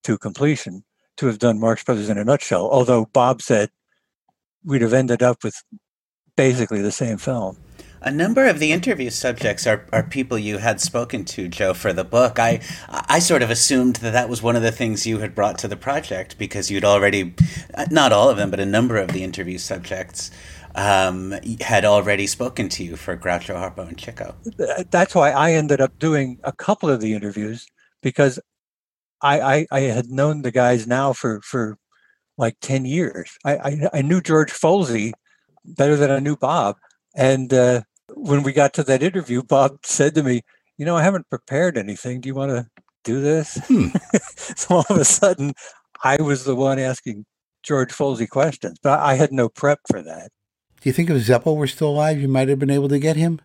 to 0.03 0.17
completion, 0.17 0.83
to 1.17 1.27
have 1.27 1.39
done 1.39 1.59
Marx 1.59 1.83
Brothers 1.83 2.09
in 2.09 2.17
a 2.17 2.23
nutshell. 2.23 2.69
Although 2.69 3.05
Bob 3.05 3.41
said 3.41 3.71
we'd 4.63 4.83
have 4.83 4.93
ended 4.93 5.23
up 5.23 5.43
with 5.43 5.63
basically 6.35 6.81
the 6.81 6.91
same 6.91 7.17
film. 7.17 7.57
A 8.03 8.09
number 8.09 8.47
of 8.47 8.57
the 8.57 8.71
interview 8.71 9.11
subjects 9.11 9.67
are, 9.67 9.85
are 9.93 10.01
people 10.01 10.39
you 10.39 10.57
had 10.57 10.81
spoken 10.81 11.23
to, 11.25 11.47
Joe, 11.47 11.75
for 11.75 11.93
the 11.93 12.03
book. 12.03 12.39
I 12.39 12.59
I 12.89 13.19
sort 13.19 13.43
of 13.43 13.51
assumed 13.51 13.97
that 13.97 14.11
that 14.13 14.27
was 14.27 14.41
one 14.41 14.55
of 14.55 14.63
the 14.63 14.71
things 14.71 15.05
you 15.05 15.19
had 15.19 15.35
brought 15.35 15.59
to 15.59 15.67
the 15.67 15.75
project 15.77 16.39
because 16.39 16.71
you'd 16.71 16.83
already, 16.83 17.35
not 17.91 18.11
all 18.11 18.29
of 18.29 18.37
them, 18.37 18.49
but 18.49 18.59
a 18.59 18.65
number 18.65 18.97
of 18.97 19.09
the 19.09 19.23
interview 19.23 19.59
subjects 19.59 20.31
um, 20.73 21.35
had 21.59 21.85
already 21.85 22.25
spoken 22.25 22.69
to 22.69 22.83
you 22.83 22.95
for 22.95 23.15
Groucho 23.15 23.55
Harpo 23.55 23.87
and 23.87 23.97
Chico. 23.97 24.35
That's 24.89 25.13
why 25.13 25.31
I 25.31 25.53
ended 25.53 25.79
up 25.79 25.99
doing 25.99 26.39
a 26.43 26.51
couple 26.51 26.89
of 26.89 27.01
the 27.01 27.13
interviews 27.13 27.67
because 28.01 28.39
I, 29.21 29.41
I, 29.41 29.67
I 29.71 29.79
had 29.81 30.07
known 30.09 30.41
the 30.41 30.51
guys 30.51 30.87
now 30.87 31.13
for, 31.13 31.39
for 31.41 31.77
like 32.37 32.57
10 32.61 32.85
years. 32.85 33.37
I, 33.45 33.57
I, 33.57 33.89
I 33.93 34.01
knew 34.01 34.21
George 34.21 34.51
Folsey 34.51 35.11
better 35.63 35.95
than 35.95 36.09
I 36.09 36.19
knew 36.19 36.35
Bob. 36.35 36.77
And 37.15 37.53
uh, 37.53 37.81
when 38.21 38.43
we 38.43 38.53
got 38.53 38.73
to 38.75 38.83
that 38.83 39.01
interview, 39.01 39.41
Bob 39.41 39.79
said 39.83 40.15
to 40.15 40.23
me, 40.23 40.41
"You 40.77 40.85
know, 40.85 40.95
I 40.95 41.03
haven't 41.03 41.29
prepared 41.29 41.77
anything. 41.77 42.21
Do 42.21 42.27
you 42.27 42.35
want 42.35 42.51
to 42.51 42.67
do 43.03 43.19
this?" 43.19 43.59
Hmm. 43.65 43.87
so 44.55 44.75
all 44.75 44.85
of 44.89 44.97
a 44.97 45.05
sudden, 45.05 45.53
I 46.03 46.21
was 46.21 46.43
the 46.43 46.55
one 46.55 46.79
asking 46.79 47.25
George 47.63 47.91
Folsey 47.91 48.29
questions, 48.29 48.77
but 48.81 48.99
I 48.99 49.15
had 49.15 49.31
no 49.31 49.49
prep 49.49 49.79
for 49.89 50.01
that. 50.03 50.31
Do 50.81 50.89
you 50.89 50.93
think 50.93 51.09
if 51.09 51.17
Zeppo 51.17 51.55
were 51.55 51.67
still 51.67 51.89
alive, 51.89 52.19
you 52.19 52.27
might 52.27 52.49
have 52.49 52.59
been 52.59 52.69
able 52.69 52.89
to 52.89 52.99
get 52.99 53.15
him? 53.15 53.41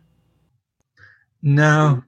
No. 1.43 2.03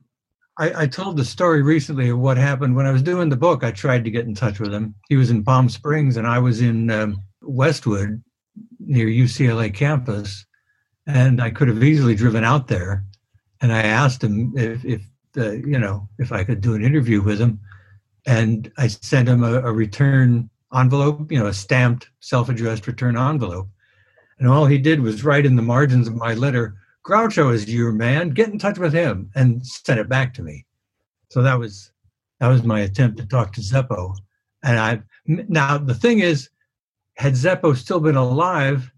I, 0.58 0.82
I 0.82 0.86
told 0.86 1.16
the 1.16 1.24
story 1.24 1.62
recently 1.62 2.08
of 2.08 2.18
what 2.18 2.36
happened 2.36 2.74
when 2.74 2.86
I 2.86 2.90
was 2.90 3.02
doing 3.02 3.28
the 3.28 3.36
book. 3.36 3.62
I 3.62 3.70
tried 3.70 4.04
to 4.04 4.10
get 4.10 4.26
in 4.26 4.34
touch 4.34 4.58
with 4.58 4.72
him. 4.72 4.94
He 5.08 5.16
was 5.16 5.30
in 5.30 5.44
Palm 5.44 5.68
Springs, 5.68 6.16
and 6.16 6.26
I 6.26 6.38
was 6.38 6.60
in 6.60 6.90
um, 6.90 7.22
Westwood 7.42 8.22
near 8.80 9.06
UCLA 9.06 9.72
campus 9.72 10.44
and 11.08 11.42
I 11.42 11.50
could 11.50 11.68
have 11.68 11.82
easily 11.82 12.14
driven 12.14 12.44
out 12.44 12.68
there. 12.68 13.02
And 13.60 13.72
I 13.72 13.82
asked 13.82 14.22
him 14.22 14.52
if, 14.56 14.84
if 14.84 15.02
the, 15.32 15.56
you 15.66 15.78
know, 15.78 16.08
if 16.18 16.30
I 16.30 16.44
could 16.44 16.60
do 16.60 16.74
an 16.74 16.84
interview 16.84 17.22
with 17.22 17.40
him, 17.40 17.58
and 18.26 18.70
I 18.76 18.88
sent 18.88 19.28
him 19.28 19.42
a, 19.42 19.54
a 19.62 19.72
return 19.72 20.50
envelope, 20.72 21.32
you 21.32 21.38
know, 21.38 21.46
a 21.46 21.54
stamped, 21.54 22.10
self-addressed 22.20 22.86
return 22.86 23.16
envelope, 23.16 23.68
and 24.38 24.48
all 24.48 24.66
he 24.66 24.78
did 24.78 25.00
was 25.00 25.24
write 25.24 25.46
in 25.46 25.56
the 25.56 25.62
margins 25.62 26.06
of 26.06 26.14
my 26.14 26.34
letter, 26.34 26.76
"Groucho 27.04 27.52
is 27.52 27.72
your 27.72 27.90
man. 27.90 28.30
Get 28.30 28.50
in 28.50 28.58
touch 28.58 28.78
with 28.78 28.92
him," 28.92 29.30
and 29.34 29.66
send 29.66 29.98
it 29.98 30.08
back 30.08 30.34
to 30.34 30.42
me. 30.42 30.66
So 31.30 31.42
that 31.42 31.58
was 31.58 31.90
that 32.38 32.48
was 32.48 32.62
my 32.62 32.80
attempt 32.80 33.16
to 33.18 33.26
talk 33.26 33.52
to 33.54 33.62
Zeppo. 33.62 34.14
And 34.62 34.78
I 34.78 35.02
now 35.26 35.78
the 35.78 35.94
thing 35.94 36.20
is, 36.20 36.50
had 37.16 37.32
Zeppo 37.32 37.74
still 37.74 38.00
been 38.00 38.16
alive, 38.16 38.92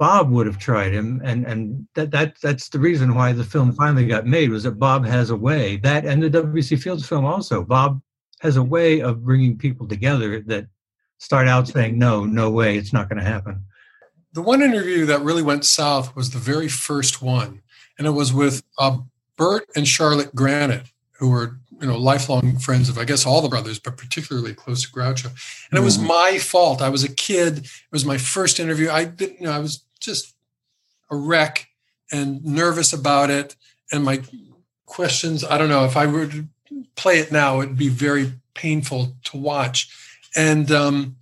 Bob 0.00 0.30
would 0.30 0.46
have 0.46 0.56
tried 0.56 0.94
him, 0.94 1.20
and 1.22 1.44
and 1.44 1.86
that 1.94 2.10
that 2.10 2.40
that's 2.40 2.70
the 2.70 2.78
reason 2.78 3.14
why 3.14 3.32
the 3.32 3.44
film 3.44 3.70
finally 3.70 4.06
got 4.06 4.26
made 4.26 4.48
was 4.48 4.62
that 4.62 4.78
Bob 4.78 5.04
has 5.04 5.28
a 5.28 5.36
way 5.36 5.76
that 5.76 6.06
and 6.06 6.22
the 6.22 6.30
W.C. 6.30 6.74
Fields 6.76 7.06
film 7.06 7.26
also 7.26 7.62
Bob 7.62 8.00
has 8.40 8.56
a 8.56 8.62
way 8.62 9.02
of 9.02 9.22
bringing 9.22 9.58
people 9.58 9.86
together 9.86 10.40
that 10.40 10.66
start 11.18 11.46
out 11.48 11.68
saying 11.68 11.98
no, 11.98 12.24
no 12.24 12.48
way, 12.48 12.78
it's 12.78 12.94
not 12.94 13.10
going 13.10 13.18
to 13.18 13.30
happen. 13.30 13.62
The 14.32 14.40
one 14.40 14.62
interview 14.62 15.04
that 15.04 15.20
really 15.20 15.42
went 15.42 15.66
south 15.66 16.16
was 16.16 16.30
the 16.30 16.38
very 16.38 16.68
first 16.68 17.20
one, 17.20 17.60
and 17.98 18.06
it 18.06 18.12
was 18.12 18.32
with 18.32 18.62
uh, 18.78 18.96
Bert 19.36 19.68
and 19.76 19.86
Charlotte 19.86 20.34
Granet, 20.34 20.86
who 21.18 21.28
were 21.28 21.58
you 21.78 21.86
know 21.86 21.98
lifelong 21.98 22.58
friends 22.58 22.88
of 22.88 22.96
I 22.96 23.04
guess 23.04 23.26
all 23.26 23.42
the 23.42 23.50
brothers, 23.50 23.78
but 23.78 23.98
particularly 23.98 24.54
close 24.54 24.80
to 24.80 24.88
Groucho. 24.88 25.26
And 25.70 25.78
it 25.78 25.82
was 25.82 25.98
mm-hmm. 25.98 26.06
my 26.06 26.38
fault. 26.38 26.80
I 26.80 26.88
was 26.88 27.04
a 27.04 27.14
kid. 27.14 27.58
It 27.58 27.92
was 27.92 28.06
my 28.06 28.16
first 28.16 28.58
interview. 28.58 28.88
I 28.88 29.04
didn't. 29.04 29.40
You 29.40 29.46
know, 29.48 29.52
I 29.52 29.58
was 29.58 29.84
just 30.00 30.34
a 31.10 31.16
wreck 31.16 31.68
and 32.10 32.44
nervous 32.44 32.92
about 32.92 33.30
it. 33.30 33.56
And 33.92 34.04
my 34.04 34.22
questions, 34.86 35.44
I 35.44 35.58
don't 35.58 35.68
know, 35.68 35.84
if 35.84 35.96
I 35.96 36.06
were 36.06 36.26
to 36.26 36.48
play 36.96 37.18
it 37.18 37.32
now, 37.32 37.60
it'd 37.60 37.76
be 37.76 37.88
very 37.88 38.32
painful 38.54 39.16
to 39.24 39.36
watch. 39.36 39.88
And 40.36 40.70
um, 40.70 41.16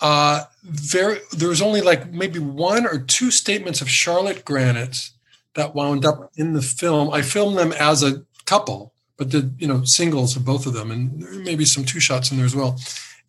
uh, 0.00 0.44
very, 0.62 1.18
there 1.32 1.48
was 1.48 1.62
only 1.62 1.80
like 1.80 2.10
maybe 2.10 2.38
one 2.38 2.86
or 2.86 2.98
two 2.98 3.30
statements 3.30 3.80
of 3.80 3.88
Charlotte 3.88 4.44
Granet's 4.44 5.12
that 5.54 5.74
wound 5.74 6.04
up 6.04 6.30
in 6.36 6.52
the 6.52 6.62
film. 6.62 7.10
I 7.12 7.22
filmed 7.22 7.58
them 7.58 7.72
as 7.72 8.02
a 8.02 8.24
couple, 8.44 8.94
but 9.16 9.28
did 9.28 9.56
you 9.58 9.66
know 9.66 9.84
singles 9.84 10.36
of 10.36 10.44
both 10.44 10.66
of 10.66 10.72
them, 10.72 10.90
and 10.90 11.44
maybe 11.44 11.64
some 11.64 11.84
two 11.84 12.00
shots 12.00 12.30
in 12.30 12.36
there 12.36 12.46
as 12.46 12.56
well. 12.56 12.78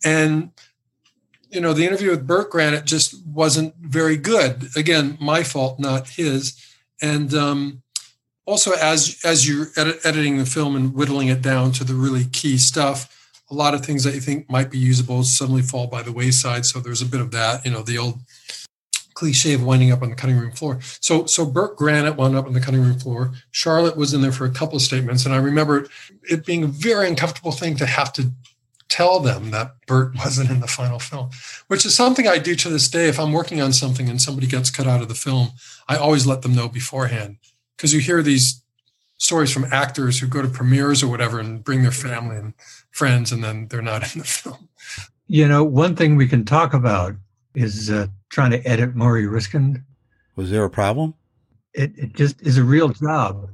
And 0.03 0.51
you 1.51 1.61
know, 1.61 1.73
the 1.73 1.85
interview 1.85 2.11
with 2.11 2.25
Bert 2.25 2.51
Granet 2.51 2.85
just 2.85 3.25
wasn't 3.25 3.75
very 3.75 4.17
good. 4.17 4.69
Again, 4.75 5.17
my 5.19 5.43
fault, 5.43 5.79
not 5.79 6.07
his. 6.07 6.55
And 7.01 7.33
um, 7.33 7.83
also, 8.45 8.71
as 8.73 9.19
as 9.23 9.47
you're 9.47 9.67
edit- 9.75 9.99
editing 10.05 10.37
the 10.37 10.45
film 10.45 10.75
and 10.75 10.93
whittling 10.93 11.27
it 11.27 11.41
down 11.41 11.71
to 11.73 11.83
the 11.83 11.93
really 11.93 12.25
key 12.25 12.57
stuff, 12.57 13.33
a 13.49 13.53
lot 13.53 13.73
of 13.73 13.85
things 13.85 14.03
that 14.03 14.13
you 14.13 14.21
think 14.21 14.49
might 14.49 14.71
be 14.71 14.77
usable 14.77 15.23
suddenly 15.23 15.61
fall 15.61 15.87
by 15.87 16.01
the 16.01 16.11
wayside. 16.11 16.65
So 16.65 16.79
there's 16.79 17.01
a 17.01 17.05
bit 17.05 17.21
of 17.21 17.31
that. 17.31 17.65
You 17.65 17.71
know, 17.71 17.81
the 17.81 17.97
old 17.97 18.19
cliche 19.13 19.53
of 19.53 19.63
winding 19.63 19.91
up 19.91 20.01
on 20.01 20.09
the 20.09 20.15
cutting 20.15 20.37
room 20.37 20.51
floor. 20.51 20.79
So 21.01 21.25
so 21.25 21.45
Bert 21.45 21.77
Granet 21.77 22.15
wound 22.15 22.35
up 22.35 22.45
on 22.45 22.53
the 22.53 22.61
cutting 22.61 22.81
room 22.81 22.97
floor. 22.97 23.33
Charlotte 23.51 23.97
was 23.97 24.13
in 24.13 24.21
there 24.21 24.31
for 24.31 24.45
a 24.45 24.51
couple 24.51 24.77
of 24.77 24.81
statements, 24.81 25.25
and 25.25 25.33
I 25.33 25.37
remember 25.37 25.87
it 26.23 26.45
being 26.45 26.63
a 26.63 26.67
very 26.67 27.07
uncomfortable 27.07 27.51
thing 27.51 27.75
to 27.77 27.85
have 27.85 28.13
to 28.13 28.31
tell 28.91 29.21
them 29.21 29.51
that 29.51 29.73
Bert 29.87 30.13
wasn't 30.17 30.51
in 30.51 30.59
the 30.59 30.67
final 30.67 30.99
film, 30.99 31.31
which 31.67 31.85
is 31.85 31.95
something 31.95 32.27
I 32.27 32.37
do 32.37 32.55
to 32.55 32.69
this 32.69 32.87
day. 32.87 33.07
If 33.07 33.19
I'm 33.19 33.31
working 33.31 33.61
on 33.61 33.73
something 33.73 34.09
and 34.09 34.21
somebody 34.21 34.45
gets 34.45 34.69
cut 34.69 34.85
out 34.85 35.01
of 35.01 35.07
the 35.07 35.15
film, 35.15 35.53
I 35.87 35.95
always 35.95 36.27
let 36.27 36.43
them 36.43 36.53
know 36.53 36.67
beforehand 36.67 37.37
because 37.75 37.93
you 37.93 38.01
hear 38.01 38.21
these 38.21 38.61
stories 39.17 39.51
from 39.51 39.65
actors 39.71 40.19
who 40.19 40.27
go 40.27 40.41
to 40.41 40.47
premieres 40.47 41.01
or 41.01 41.07
whatever 41.07 41.39
and 41.39 41.63
bring 41.63 41.83
their 41.83 41.91
family 41.91 42.35
and 42.35 42.53
friends 42.91 43.31
and 43.31 43.43
then 43.43 43.67
they're 43.69 43.81
not 43.81 44.03
in 44.13 44.19
the 44.19 44.27
film. 44.27 44.69
You 45.27 45.47
know, 45.47 45.63
one 45.63 45.95
thing 45.95 46.17
we 46.17 46.27
can 46.27 46.43
talk 46.43 46.73
about 46.73 47.15
is 47.55 47.89
uh, 47.89 48.07
trying 48.29 48.51
to 48.51 48.67
edit 48.67 48.95
Morrie 48.95 49.29
Ryskind. 49.29 49.81
Was 50.35 50.51
there 50.51 50.65
a 50.65 50.69
problem? 50.69 51.13
It, 51.73 51.97
it 51.97 52.13
just 52.13 52.41
is 52.41 52.57
a 52.57 52.63
real 52.63 52.89
job. 52.89 53.49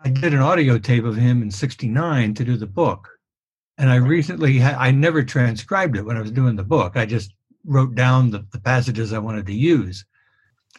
I 0.00 0.10
did 0.10 0.32
an 0.32 0.38
audio 0.38 0.78
tape 0.78 1.04
of 1.04 1.16
him 1.16 1.42
in 1.42 1.50
69 1.50 2.32
to 2.34 2.44
do 2.44 2.56
the 2.56 2.66
book 2.66 3.17
and 3.78 3.90
I 3.90 3.96
recently, 3.96 4.58
ha- 4.58 4.76
I 4.78 4.90
never 4.90 5.22
transcribed 5.22 5.96
it 5.96 6.04
when 6.04 6.16
I 6.16 6.20
was 6.20 6.32
doing 6.32 6.56
the 6.56 6.64
book. 6.64 6.96
I 6.96 7.06
just 7.06 7.32
wrote 7.64 7.94
down 7.94 8.30
the, 8.30 8.44
the 8.50 8.60
passages 8.60 9.12
I 9.12 9.18
wanted 9.18 9.46
to 9.46 9.54
use. 9.54 10.04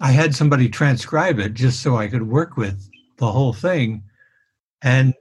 I 0.02 0.12
had 0.12 0.36
somebody 0.36 0.70
transcribe 0.70 1.40
it 1.40 1.54
just 1.54 1.82
so 1.82 1.98
I 1.98 2.08
could 2.08 2.28
work 2.28 2.58
with 2.58 2.90
the 3.18 3.32
whole 3.32 3.54
thing. 3.54 4.04
And 4.82 5.14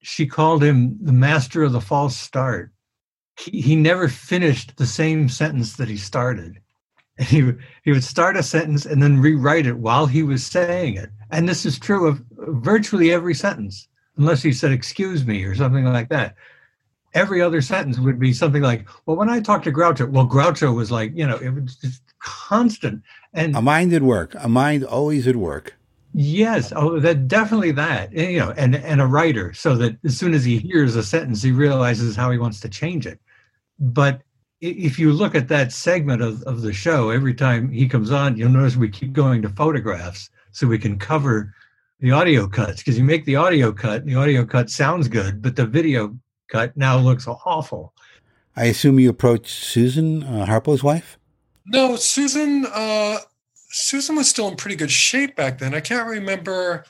she 0.00 0.26
called 0.26 0.62
him 0.62 0.96
the 1.00 1.12
master 1.12 1.64
of 1.64 1.72
the 1.72 1.80
false 1.80 2.16
start. 2.16 2.72
He, 3.38 3.60
he 3.60 3.76
never 3.76 4.08
finished 4.08 4.76
the 4.76 4.86
same 4.86 5.28
sentence 5.28 5.76
that 5.76 5.88
he 5.88 5.96
started. 5.96 6.60
And 7.18 7.26
he, 7.26 7.52
he 7.82 7.92
would 7.92 8.04
start 8.04 8.36
a 8.36 8.42
sentence 8.44 8.86
and 8.86 9.02
then 9.02 9.20
rewrite 9.20 9.66
it 9.66 9.78
while 9.78 10.06
he 10.06 10.22
was 10.22 10.46
saying 10.46 10.94
it. 10.96 11.10
And 11.30 11.48
this 11.48 11.66
is 11.66 11.78
true 11.78 12.06
of 12.06 12.22
virtually 12.36 13.12
every 13.12 13.34
sentence, 13.34 13.88
unless 14.16 14.42
he 14.42 14.52
said, 14.52 14.70
excuse 14.70 15.26
me, 15.26 15.42
or 15.42 15.54
something 15.56 15.84
like 15.84 16.08
that. 16.10 16.36
Every 17.14 17.40
other 17.40 17.60
sentence 17.62 17.98
would 17.98 18.18
be 18.18 18.32
something 18.32 18.62
like, 18.62 18.86
well, 19.06 19.16
when 19.16 19.30
I 19.30 19.40
talked 19.40 19.64
to 19.64 19.72
Groucho, 19.72 20.10
well, 20.10 20.26
Groucho 20.26 20.74
was 20.74 20.90
like, 20.90 21.12
you 21.14 21.26
know, 21.26 21.36
it 21.36 21.50
was 21.50 21.76
just 21.76 22.02
constant. 22.18 23.02
And 23.32 23.56
a 23.56 23.62
mind 23.62 23.92
at 23.92 24.02
work, 24.02 24.34
a 24.38 24.48
mind 24.48 24.84
always 24.84 25.26
at 25.26 25.36
work. 25.36 25.74
Yes, 26.14 26.72
oh, 26.74 26.98
that 27.00 27.28
definitely 27.28 27.70
that. 27.72 28.12
And, 28.12 28.32
you 28.32 28.38
know, 28.38 28.52
and 28.56 28.76
and 28.76 29.00
a 29.00 29.06
writer, 29.06 29.52
so 29.52 29.76
that 29.76 29.96
as 30.04 30.16
soon 30.16 30.34
as 30.34 30.44
he 30.44 30.58
hears 30.58 30.96
a 30.96 31.02
sentence, 31.02 31.42
he 31.42 31.52
realizes 31.52 32.16
how 32.16 32.30
he 32.30 32.38
wants 32.38 32.60
to 32.60 32.68
change 32.68 33.06
it. 33.06 33.20
But 33.78 34.22
if 34.60 34.98
you 34.98 35.12
look 35.12 35.34
at 35.34 35.48
that 35.48 35.72
segment 35.72 36.22
of, 36.22 36.42
of 36.42 36.62
the 36.62 36.72
show, 36.72 37.10
every 37.10 37.34
time 37.34 37.70
he 37.70 37.88
comes 37.88 38.10
on, 38.10 38.36
you'll 38.36 38.48
notice 38.48 38.76
we 38.76 38.88
keep 38.88 39.12
going 39.12 39.42
to 39.42 39.48
photographs 39.50 40.30
so 40.50 40.66
we 40.66 40.78
can 40.78 40.98
cover 40.98 41.54
the 42.00 42.10
audio 42.10 42.48
cuts 42.48 42.78
because 42.78 42.98
you 42.98 43.04
make 43.04 43.24
the 43.24 43.36
audio 43.36 43.72
cut, 43.72 44.04
the 44.04 44.14
audio 44.14 44.44
cut 44.44 44.70
sounds 44.70 45.08
good, 45.08 45.42
but 45.42 45.56
the 45.56 45.66
video 45.66 46.16
cut 46.48 46.76
now 46.76 46.98
looks 46.98 47.26
awful. 47.26 47.92
I 48.56 48.64
assume 48.64 48.98
you 48.98 49.10
approached 49.10 49.50
Susan 49.50 50.22
uh, 50.24 50.46
Harpo's 50.46 50.82
wife. 50.82 51.18
No, 51.66 51.96
Susan. 51.96 52.66
Uh, 52.66 53.18
Susan 53.70 54.16
was 54.16 54.28
still 54.28 54.48
in 54.48 54.56
pretty 54.56 54.76
good 54.76 54.90
shape 54.90 55.36
back 55.36 55.58
then. 55.58 55.74
I 55.74 55.80
can't 55.80 56.08
remember. 56.08 56.84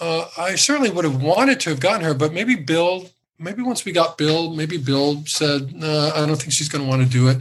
Uh, 0.00 0.28
I 0.36 0.54
certainly 0.54 0.90
would 0.90 1.04
have 1.04 1.20
wanted 1.20 1.58
to 1.60 1.70
have 1.70 1.80
gotten 1.80 2.02
her, 2.02 2.14
but 2.14 2.32
maybe 2.32 2.54
Bill. 2.54 3.10
Maybe 3.40 3.62
once 3.62 3.84
we 3.84 3.92
got 3.92 4.18
Bill, 4.18 4.54
maybe 4.54 4.76
Bill 4.76 5.24
said, 5.26 5.74
"No, 5.74 6.12
I 6.14 6.26
don't 6.26 6.36
think 6.36 6.52
she's 6.52 6.68
going 6.68 6.84
to 6.84 6.88
want 6.88 7.02
to 7.02 7.08
do 7.08 7.28
it." 7.28 7.38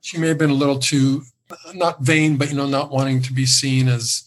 She 0.00 0.18
may 0.18 0.28
have 0.28 0.38
been 0.38 0.50
a 0.50 0.54
little 0.54 0.78
too 0.78 1.22
not 1.74 2.00
vain, 2.00 2.36
but 2.36 2.48
you 2.48 2.56
know, 2.56 2.66
not 2.66 2.90
wanting 2.90 3.22
to 3.22 3.32
be 3.32 3.46
seen 3.46 3.88
as 3.88 4.24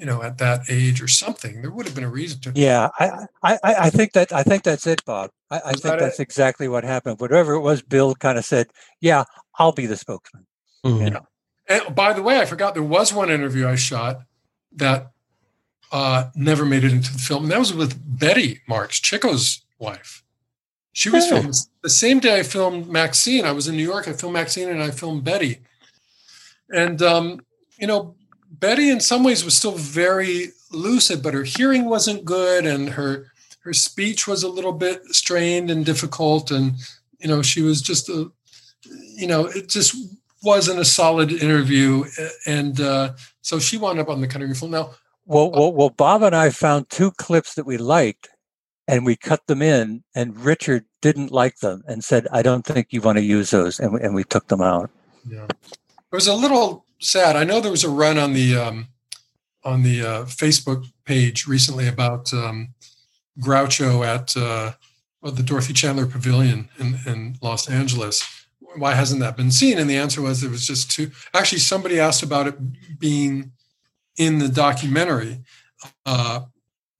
you 0.00 0.06
know 0.06 0.22
at 0.22 0.38
that 0.38 0.62
age 0.70 1.02
or 1.02 1.08
something. 1.08 1.60
There 1.60 1.70
would 1.70 1.84
have 1.84 1.94
been 1.94 2.04
a 2.04 2.10
reason 2.10 2.40
to. 2.40 2.52
Yeah, 2.54 2.88
I 2.98 3.26
I, 3.42 3.58
I 3.62 3.90
think 3.90 4.14
that 4.14 4.32
I 4.32 4.42
think 4.42 4.62
that's 4.62 4.86
it, 4.86 5.04
Bob. 5.04 5.30
I, 5.50 5.56
I 5.58 5.60
think 5.72 5.82
that 5.82 5.98
that's 5.98 6.18
it? 6.18 6.22
exactly 6.22 6.68
what 6.68 6.84
happened. 6.84 7.20
Whatever 7.20 7.52
it 7.52 7.60
was, 7.60 7.82
Bill 7.82 8.14
kind 8.14 8.38
of 8.38 8.44
said, 8.46 8.68
"Yeah, 9.00 9.24
I'll 9.58 9.72
be 9.72 9.84
the 9.84 9.98
spokesman." 9.98 10.46
Mm-hmm. 10.84 11.04
You 11.04 11.10
know. 11.10 11.26
And 11.68 11.94
by 11.94 12.14
the 12.14 12.22
way, 12.22 12.40
I 12.40 12.46
forgot 12.46 12.72
there 12.72 12.82
was 12.82 13.12
one 13.12 13.30
interview 13.30 13.68
I 13.68 13.76
shot 13.76 14.22
that 14.72 15.12
uh, 15.92 16.30
never 16.34 16.64
made 16.64 16.82
it 16.82 16.92
into 16.92 17.12
the 17.12 17.18
film, 17.18 17.44
and 17.44 17.52
that 17.52 17.58
was 17.58 17.74
with 17.74 18.00
Betty 18.18 18.62
Marx, 18.66 18.98
Chico's 18.98 19.62
wife. 19.78 20.24
She 20.92 21.10
was 21.10 21.28
filmed 21.28 21.54
the 21.82 21.90
same 21.90 22.18
day 22.18 22.40
I 22.40 22.42
filmed 22.42 22.88
Maxine. 22.88 23.44
I 23.44 23.52
was 23.52 23.68
in 23.68 23.76
New 23.76 23.84
York. 23.84 24.08
I 24.08 24.12
filmed 24.12 24.34
Maxine 24.34 24.68
and 24.68 24.82
I 24.82 24.90
filmed 24.90 25.22
Betty. 25.22 25.60
And 26.68 27.00
um, 27.00 27.40
you 27.78 27.86
know, 27.86 28.16
Betty 28.60 28.90
in 28.90 29.00
some 29.00 29.24
ways 29.24 29.44
was 29.44 29.56
still 29.56 29.72
very 29.72 30.52
lucid, 30.70 31.22
but 31.22 31.34
her 31.34 31.44
hearing 31.44 31.86
wasn't 31.86 32.24
good, 32.24 32.66
and 32.66 32.90
her 32.90 33.32
her 33.60 33.72
speech 33.72 34.26
was 34.26 34.42
a 34.42 34.48
little 34.48 34.72
bit 34.72 35.04
strained 35.06 35.70
and 35.70 35.84
difficult, 35.84 36.50
and 36.50 36.74
you 37.18 37.28
know, 37.28 37.42
she 37.42 37.62
was 37.62 37.82
just 37.82 38.08
a, 38.08 38.30
you 38.84 39.26
know, 39.26 39.46
it 39.46 39.68
just 39.68 39.94
wasn't 40.42 40.78
a 40.78 40.84
solid 40.84 41.32
interview, 41.32 42.04
and 42.46 42.80
uh, 42.80 43.12
so 43.42 43.58
she 43.58 43.76
wound 43.76 43.98
up 43.98 44.08
on 44.08 44.20
the 44.20 44.26
cutting 44.26 44.48
room 44.48 44.54
floor. 44.54 44.70
Now, 44.70 44.90
well, 45.26 45.50
well, 45.50 45.72
well, 45.72 45.90
Bob 45.90 46.22
and 46.22 46.34
I 46.34 46.50
found 46.50 46.88
two 46.88 47.10
clips 47.12 47.54
that 47.54 47.66
we 47.66 47.76
liked, 47.76 48.28
and 48.88 49.04
we 49.04 49.16
cut 49.16 49.46
them 49.46 49.62
in, 49.62 50.02
and 50.14 50.38
Richard 50.38 50.84
didn't 51.02 51.30
like 51.30 51.58
them 51.58 51.82
and 51.86 52.02
said, 52.02 52.26
"I 52.32 52.42
don't 52.42 52.64
think 52.64 52.88
you 52.90 53.00
want 53.00 53.18
to 53.18 53.24
use 53.24 53.50
those," 53.50 53.78
and 53.80 53.94
we, 53.94 54.00
and 54.00 54.14
we 54.14 54.24
took 54.24 54.48
them 54.48 54.62
out. 54.62 54.90
Yeah. 55.28 55.44
It 55.44 56.16
was 56.16 56.26
a 56.26 56.34
little 56.34 56.84
sad. 57.00 57.36
I 57.36 57.44
know 57.44 57.60
there 57.60 57.70
was 57.70 57.84
a 57.84 57.90
run 57.90 58.18
on 58.18 58.32
the 58.32 58.56
um, 58.56 58.88
on 59.64 59.82
the 59.82 60.02
uh, 60.02 60.24
Facebook 60.24 60.86
page 61.04 61.46
recently 61.46 61.88
about 61.88 62.32
um, 62.32 62.74
Groucho 63.38 64.06
at 64.06 64.36
uh, 64.36 64.72
well, 65.22 65.32
the 65.32 65.42
Dorothy 65.42 65.72
Chandler 65.72 66.06
Pavilion 66.06 66.68
in, 66.78 66.98
in 67.06 67.36
Los 67.42 67.68
Angeles. 67.68 68.22
Why 68.76 68.94
hasn't 68.94 69.20
that 69.20 69.36
been 69.36 69.50
seen? 69.50 69.78
And 69.78 69.90
the 69.90 69.96
answer 69.96 70.22
was 70.22 70.42
it 70.42 70.50
was 70.50 70.66
just 70.66 70.90
too. 70.90 71.10
Actually, 71.34 71.58
somebody 71.58 71.98
asked 71.98 72.22
about 72.22 72.46
it 72.46 72.98
being 72.98 73.52
in 74.16 74.38
the 74.38 74.48
documentary, 74.48 75.40
uh, 76.06 76.40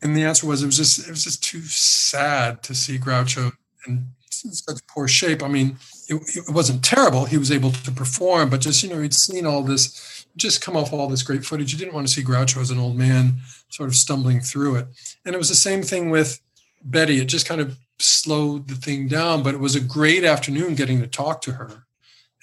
and 0.03 0.17
the 0.17 0.25
answer 0.25 0.47
was 0.47 0.63
it 0.63 0.67
was 0.67 0.77
just 0.77 1.07
it 1.07 1.11
was 1.11 1.25
just 1.25 1.43
too 1.43 1.63
sad 1.63 2.63
to 2.65 2.75
see 2.75 2.99
Groucho 2.99 3.53
in 3.87 4.09
such 4.41 4.87
poor 4.87 5.09
shape. 5.09 5.43
I 5.43 5.49
mean, 5.49 5.77
it, 6.09 6.17
it, 6.37 6.53
wasn't 6.53 6.85
terrible. 6.85 7.25
He 7.25 7.39
was 7.39 7.51
able 7.51 7.73
to 7.73 7.91
perform, 7.91 8.51
but 8.51 8.61
just 8.61 8.83
you 8.83 8.89
know, 8.89 9.01
he'd 9.01 9.15
seen 9.15 9.47
all 9.47 9.63
this, 9.63 10.27
just 10.37 10.61
come 10.61 10.77
off 10.77 10.93
all 10.93 11.09
this 11.09 11.23
great 11.23 11.45
footage. 11.45 11.73
You 11.73 11.79
didn't 11.79 11.95
want 11.95 12.07
to 12.07 12.13
see 12.13 12.23
Groucho 12.23 12.61
as 12.61 12.71
an 12.71 12.79
old 12.79 12.97
man, 12.97 13.41
sort 13.69 13.89
of 13.89 13.97
stumbling 13.97 14.41
through 14.41 14.77
it. 14.77 14.87
And 15.25 15.35
it 15.35 15.39
was 15.39 15.49
the 15.49 15.55
same 15.55 15.83
thing 15.83 16.11
with 16.11 16.41
Betty. 16.83 17.21
It 17.21 17.27
just 17.27 17.47
kind 17.47 17.61
of 17.61 17.79
slowed 17.99 18.69
the 18.69 18.75
thing 18.75 19.09
down. 19.09 19.43
But 19.43 19.55
it 19.55 19.61
was 19.61 19.77
a 19.77 19.81
great 19.81 20.25
afternoon 20.25 20.75
getting 20.75 21.01
to 21.01 21.07
talk 21.07 21.43
to 21.43 21.53
her, 21.53 21.85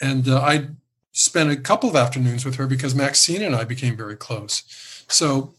and 0.02 0.28
uh, 0.28 0.40
I 0.40 0.68
spent 1.12 1.50
a 1.50 1.58
couple 1.58 1.90
of 1.90 1.96
afternoons 1.96 2.46
with 2.46 2.56
her 2.56 2.68
because 2.68 2.94
Maxine 2.94 3.42
and 3.42 3.56
I 3.56 3.64
became 3.64 3.98
very 3.98 4.16
close. 4.16 4.62
So 5.08 5.56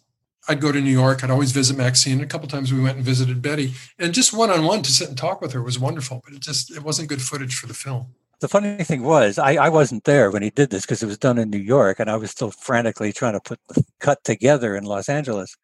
I'd 0.48 0.60
go 0.60 0.72
to 0.72 0.80
New 0.80 0.90
York. 0.90 1.22
I'd 1.22 1.30
always 1.30 1.52
visit 1.52 1.76
Maxine. 1.76 2.20
A 2.20 2.26
couple 2.26 2.48
times 2.48 2.72
we 2.72 2.80
went 2.80 2.96
and 2.96 3.04
visited 3.04 3.42
Betty, 3.42 3.74
and 3.98 4.14
just 4.14 4.32
one 4.32 4.50
on 4.50 4.64
one 4.64 4.82
to 4.82 4.90
sit 4.90 5.08
and 5.08 5.16
talk 5.16 5.40
with 5.40 5.52
her 5.52 5.62
was 5.62 5.78
wonderful. 5.78 6.22
But 6.24 6.34
it 6.34 6.40
just 6.40 6.70
it 6.70 6.82
wasn't 6.82 7.08
good 7.08 7.22
footage 7.22 7.54
for 7.54 7.66
the 7.66 7.74
film. 7.74 8.06
The 8.40 8.48
funny 8.48 8.84
thing 8.84 9.02
was, 9.02 9.36
I, 9.38 9.54
I 9.54 9.68
wasn't 9.68 10.04
there 10.04 10.30
when 10.30 10.42
he 10.42 10.50
did 10.50 10.70
this 10.70 10.82
because 10.82 11.02
it 11.02 11.06
was 11.06 11.18
done 11.18 11.38
in 11.38 11.50
New 11.50 11.58
York, 11.58 11.98
and 11.98 12.08
I 12.08 12.16
was 12.16 12.30
still 12.30 12.52
frantically 12.52 13.12
trying 13.12 13.32
to 13.32 13.40
put 13.40 13.58
the 13.68 13.84
cut 13.98 14.22
together 14.22 14.76
in 14.76 14.84
Los 14.84 15.08
Angeles. 15.08 15.56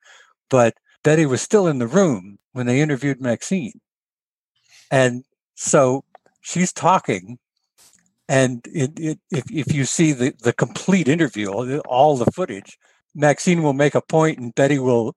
But 0.51 0.75
Betty 1.05 1.25
was 1.25 1.41
still 1.41 1.69
in 1.69 1.79
the 1.79 1.87
room 1.87 2.39
when 2.53 2.67
they 2.67 2.81
interviewed 2.81 3.21
Maxine, 3.21 3.81
and 4.91 5.25
so 5.55 6.05
she's 6.43 6.73
talking 6.73 7.39
and 8.29 8.67
it, 8.73 8.99
it, 8.99 9.19
if, 9.31 9.45
if 9.51 9.75
you 9.75 9.85
see 9.85 10.13
the, 10.13 10.35
the 10.43 10.53
complete 10.53 11.09
interview 11.09 11.51
all 11.81 12.17
the 12.17 12.31
footage 12.33 12.79
Maxine 13.15 13.63
will 13.63 13.73
make 13.73 13.95
a 13.95 14.03
point 14.03 14.39
and 14.39 14.55
Betty 14.55 14.79
will, 14.79 15.15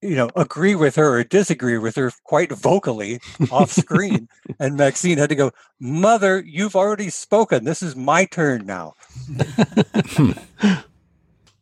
you 0.00 0.16
know, 0.16 0.30
agree 0.34 0.74
with 0.74 0.96
her 0.96 1.18
or 1.18 1.24
disagree 1.24 1.78
with 1.78 1.96
her 1.96 2.10
quite 2.24 2.52
vocally 2.52 3.20
off 3.50 3.70
screen. 3.70 4.28
and 4.58 4.76
Maxine 4.76 5.18
had 5.18 5.28
to 5.28 5.34
go, 5.34 5.50
Mother, 5.78 6.42
you've 6.46 6.76
already 6.76 7.10
spoken. 7.10 7.64
This 7.64 7.82
is 7.82 7.94
my 7.94 8.24
turn 8.24 8.66
now. 8.66 8.94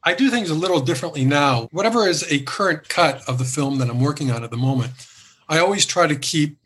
I 0.02 0.14
do 0.14 0.30
things 0.30 0.48
a 0.48 0.54
little 0.54 0.80
differently 0.80 1.26
now. 1.26 1.68
Whatever 1.72 2.06
is 2.08 2.30
a 2.32 2.40
current 2.40 2.88
cut 2.88 3.22
of 3.28 3.38
the 3.38 3.44
film 3.44 3.78
that 3.78 3.90
I'm 3.90 4.00
working 4.00 4.30
on 4.30 4.42
at 4.42 4.50
the 4.50 4.56
moment, 4.56 4.92
I 5.48 5.58
always 5.58 5.84
try 5.84 6.06
to 6.06 6.16
keep 6.16 6.56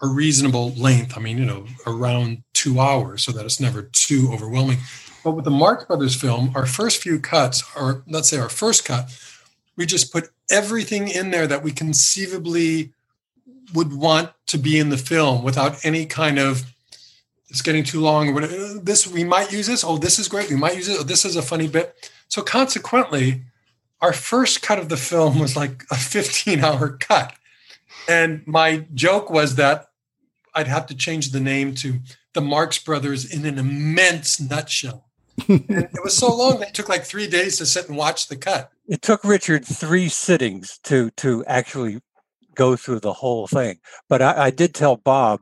a 0.00 0.08
reasonable 0.08 0.70
length. 0.72 1.16
I 1.16 1.20
mean, 1.20 1.38
you 1.38 1.44
know, 1.44 1.66
around 1.86 2.42
two 2.54 2.80
hours 2.80 3.22
so 3.22 3.30
that 3.32 3.44
it's 3.44 3.60
never 3.60 3.82
too 3.82 4.30
overwhelming. 4.32 4.78
But 5.24 5.32
with 5.32 5.44
the 5.44 5.50
Marx 5.50 5.84
Brothers 5.84 6.20
film, 6.20 6.52
our 6.54 6.66
first 6.66 7.02
few 7.02 7.20
cuts, 7.20 7.62
or 7.76 8.02
let's 8.06 8.28
say 8.28 8.38
our 8.38 8.48
first 8.48 8.84
cut, 8.84 9.16
we 9.76 9.86
just 9.86 10.12
put 10.12 10.30
everything 10.50 11.08
in 11.08 11.30
there 11.30 11.46
that 11.46 11.62
we 11.62 11.72
conceivably 11.72 12.92
would 13.72 13.92
want 13.92 14.30
to 14.48 14.58
be 14.58 14.78
in 14.78 14.90
the 14.90 14.98
film 14.98 15.42
without 15.42 15.84
any 15.84 16.04
kind 16.06 16.38
of 16.38 16.72
it's 17.48 17.62
getting 17.62 17.84
too 17.84 18.00
long 18.00 18.30
or 18.30 18.32
whatever. 18.32 18.78
This 18.78 19.06
we 19.06 19.24
might 19.24 19.52
use 19.52 19.66
this. 19.66 19.84
Oh, 19.84 19.98
this 19.98 20.18
is 20.18 20.26
great. 20.26 20.48
We 20.48 20.56
might 20.56 20.74
use 20.74 20.88
it. 20.88 20.96
Oh, 20.98 21.02
this 21.02 21.26
is 21.26 21.36
a 21.36 21.42
funny 21.42 21.68
bit. 21.68 22.10
So 22.28 22.40
consequently, 22.40 23.42
our 24.00 24.14
first 24.14 24.62
cut 24.62 24.78
of 24.78 24.88
the 24.88 24.96
film 24.96 25.38
was 25.38 25.54
like 25.54 25.84
a 25.90 25.94
15 25.96 26.64
hour 26.64 26.96
cut. 26.96 27.34
And 28.08 28.42
my 28.46 28.86
joke 28.94 29.30
was 29.30 29.56
that 29.56 29.88
I'd 30.54 30.66
have 30.66 30.86
to 30.86 30.94
change 30.94 31.30
the 31.30 31.40
name 31.40 31.74
to 31.76 32.00
the 32.32 32.40
Marx 32.40 32.78
Brothers 32.78 33.30
in 33.30 33.44
an 33.44 33.58
immense 33.58 34.40
nutshell 34.40 35.11
it 35.48 36.04
was 36.04 36.16
so 36.16 36.34
long 36.34 36.60
that 36.60 36.68
it 36.68 36.74
took 36.74 36.88
like 36.88 37.04
three 37.04 37.28
days 37.28 37.58
to 37.58 37.66
sit 37.66 37.88
and 37.88 37.96
watch 37.96 38.28
the 38.28 38.36
cut. 38.36 38.70
It 38.86 39.02
took 39.02 39.24
Richard 39.24 39.64
three 39.64 40.08
sittings 40.08 40.78
to 40.84 41.10
to 41.16 41.44
actually 41.46 42.00
go 42.54 42.76
through 42.76 43.00
the 43.00 43.12
whole 43.12 43.46
thing. 43.46 43.78
But 44.08 44.22
I, 44.22 44.46
I 44.46 44.50
did 44.50 44.74
tell 44.74 44.96
Bob 44.96 45.40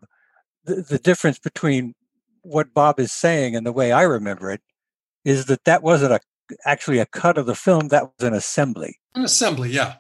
the, 0.65 0.77
the 0.83 0.99
difference 0.99 1.39
between 1.39 1.95
what 2.43 2.73
Bob 2.73 3.01
is 3.01 3.13
saying 3.13 3.57
and 3.57 3.67
the 3.67 3.73
way 3.73 3.93
I 3.93 4.03
remember 4.03 4.51
it 4.51 4.61
is 5.25 5.47
that 5.47 5.65
that 5.65 5.83
wasn't 5.83 6.13
a 6.13 6.21
actually 6.65 6.99
a 6.99 7.07
cut 7.07 7.39
of 7.39 7.47
the 7.47 7.55
film. 7.55 7.89
That 7.89 8.05
was 8.05 8.27
an 8.27 8.35
assembly. 8.35 8.99
An 9.15 9.25
assembly, 9.25 9.71
yeah. 9.71 9.97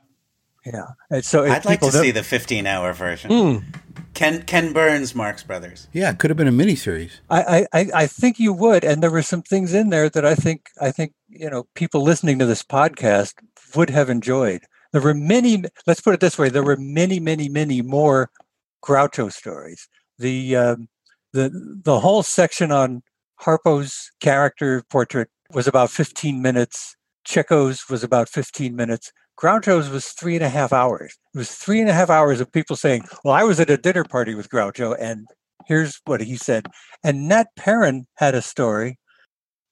Yeah, 0.64 0.88
and 1.10 1.24
so 1.24 1.44
I'd 1.44 1.64
like 1.64 1.80
to 1.80 1.90
don't- 1.90 2.02
see 2.02 2.10
the 2.10 2.22
15 2.22 2.66
hour 2.66 2.92
version. 2.92 3.30
Mm. 3.30 3.64
Ken 4.12 4.42
Ken 4.42 4.72
Burns, 4.72 5.14
Marx 5.14 5.42
Brothers. 5.42 5.88
Yeah, 5.92 6.10
it 6.10 6.18
could 6.18 6.30
have 6.30 6.36
been 6.36 6.48
a 6.48 6.52
miniseries. 6.52 7.20
I, 7.30 7.66
I, 7.72 7.86
I 7.94 8.06
think 8.06 8.38
you 8.38 8.52
would, 8.52 8.84
and 8.84 9.02
there 9.02 9.10
were 9.10 9.22
some 9.22 9.42
things 9.42 9.72
in 9.72 9.90
there 9.90 10.10
that 10.10 10.26
I 10.26 10.34
think 10.34 10.66
I 10.80 10.90
think 10.90 11.14
you 11.28 11.48
know 11.48 11.66
people 11.74 12.02
listening 12.02 12.38
to 12.40 12.46
this 12.46 12.62
podcast 12.62 13.34
would 13.74 13.90
have 13.90 14.10
enjoyed. 14.10 14.62
There 14.92 15.00
were 15.00 15.14
many. 15.14 15.62
Let's 15.86 16.00
put 16.00 16.14
it 16.14 16.20
this 16.20 16.36
way: 16.36 16.48
there 16.48 16.64
were 16.64 16.76
many, 16.76 17.20
many, 17.20 17.48
many 17.48 17.80
more 17.82 18.30
Groucho 18.84 19.32
stories. 19.32 19.88
The 20.18 20.56
um, 20.56 20.88
the 21.32 21.50
the 21.84 22.00
whole 22.00 22.22
section 22.22 22.72
on 22.72 23.02
Harpo's 23.42 24.10
character 24.20 24.82
portrait 24.90 25.30
was 25.52 25.66
about 25.66 25.90
15 25.90 26.42
minutes. 26.42 26.96
Chico's 27.24 27.88
was 27.88 28.02
about 28.02 28.28
15 28.28 28.74
minutes. 28.74 29.12
Groucho's 29.40 29.88
was 29.88 30.08
three 30.08 30.34
and 30.34 30.44
a 30.44 30.50
half 30.50 30.72
hours. 30.72 31.16
It 31.34 31.38
was 31.38 31.52
three 31.52 31.80
and 31.80 31.88
a 31.88 31.94
half 31.94 32.10
hours 32.10 32.40
of 32.40 32.52
people 32.52 32.76
saying, 32.76 33.04
"Well, 33.24 33.34
I 33.34 33.44
was 33.44 33.58
at 33.58 33.70
a 33.70 33.78
dinner 33.78 34.04
party 34.04 34.34
with 34.34 34.50
Groucho, 34.50 34.94
and 35.00 35.26
here's 35.66 36.00
what 36.04 36.20
he 36.20 36.36
said." 36.36 36.66
And 37.02 37.26
Nat 37.26 37.46
Perrin 37.56 38.06
had 38.16 38.34
a 38.34 38.42
story. 38.42 38.98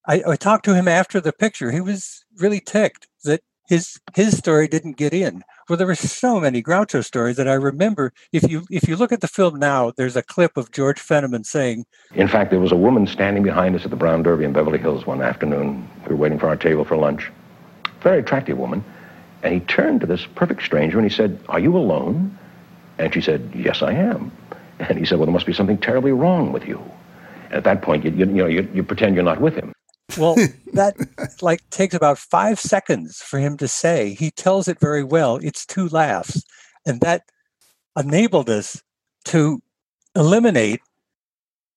I, 0.07 0.23
I 0.27 0.37
talked 0.37 0.65
to 0.65 0.75
him 0.75 0.89
after 0.89 1.21
the 1.21 1.35
picture. 1.35 1.71
He 1.71 1.83
was 1.83 2.25
really 2.39 2.61
ticked 2.61 3.09
that 3.25 3.43
his 3.69 3.99
his 4.15 4.39
story 4.39 4.69
didn't 4.69 4.97
get 4.97 5.13
in. 5.13 5.43
Well, 5.69 5.77
there 5.77 5.87
were 5.87 5.95
so 5.95 6.41
many 6.41 6.63
Groucho 6.63 7.05
stories 7.05 7.37
that 7.37 7.47
I 7.47 7.53
remember. 7.53 8.15
If 8.33 8.51
you 8.51 8.65
if 8.71 8.89
you 8.89 8.97
look 8.97 9.13
at 9.13 9.21
the 9.21 9.29
film 9.29 9.59
now, 9.59 9.93
there's 9.99 10.17
a 10.17 10.23
clip 10.23 10.57
of 10.57 10.73
George 10.73 10.99
Fenneman 10.99 11.45
saying, 11.45 11.85
In 12.15 12.27
fact, 12.27 12.51
there 12.51 12.61
was 12.61 12.73
a 12.73 12.77
woman 12.77 13.07
standing 13.07 13.43
behind 13.43 13.77
us 13.77 13.85
at 13.85 13.91
the 13.91 13.97
Brown 13.97 14.23
Derby 14.23 14.45
in 14.45 14.55
Beverly 14.55 14.79
Hills 14.79 15.05
one 15.05 15.21
afternoon. 15.21 15.87
We 16.05 16.15
were 16.15 16.17
waiting 16.17 16.39
for 16.39 16.49
our 16.49 16.57
table 16.57 16.87
for 16.87 16.97
lunch. 16.97 17.31
Very 18.01 18.21
attractive 18.21 18.57
woman. 18.57 18.83
And 19.43 19.55
he 19.55 19.61
turned 19.61 20.01
to 20.01 20.07
this 20.07 20.27
perfect 20.35 20.63
stranger 20.63 20.99
and 20.99 21.09
he 21.09 21.15
said, 21.15 21.39
Are 21.49 21.61
you 21.61 21.77
alone? 21.77 22.37
And 22.99 23.15
she 23.15 23.21
said, 23.21 23.51
Yes, 23.55 23.83
I 23.83 23.93
am. 23.93 24.33
And 24.79 24.99
he 24.99 25.05
said, 25.05 25.19
Well, 25.19 25.27
there 25.27 25.33
must 25.33 25.47
be 25.47 25.53
something 25.53 25.79
terribly 25.79 26.13
wrong 26.13 26.53
with 26.53 26.67
you. 26.67 26.83
And 27.47 27.55
at 27.55 27.65
that 27.65 27.83
point, 27.83 28.05
you, 28.05 28.11
you, 28.11 28.19
you 28.19 28.27
know, 28.27 28.47
you, 28.47 28.69
you 28.75 28.83
pretend 28.83 29.15
you're 29.15 29.25
not 29.25 29.41
with 29.41 29.55
him. 29.55 29.73
Well, 30.17 30.35
that 30.73 30.97
like 31.41 31.69
takes 31.71 31.95
about 31.95 32.19
five 32.19 32.59
seconds 32.59 33.19
for 33.19 33.39
him 33.39 33.57
to 33.59 33.69
say. 33.69 34.15
He 34.15 34.31
tells 34.31 34.69
it 34.69 34.81
very 34.81 35.05
well. 35.05 35.37
It's 35.37 35.65
two 35.67 35.89
laughs, 35.89 36.43
and 36.85 37.01
that 37.01 37.23
enabled 37.97 38.49
us 38.51 38.83
to 39.27 39.61
eliminate 40.15 40.81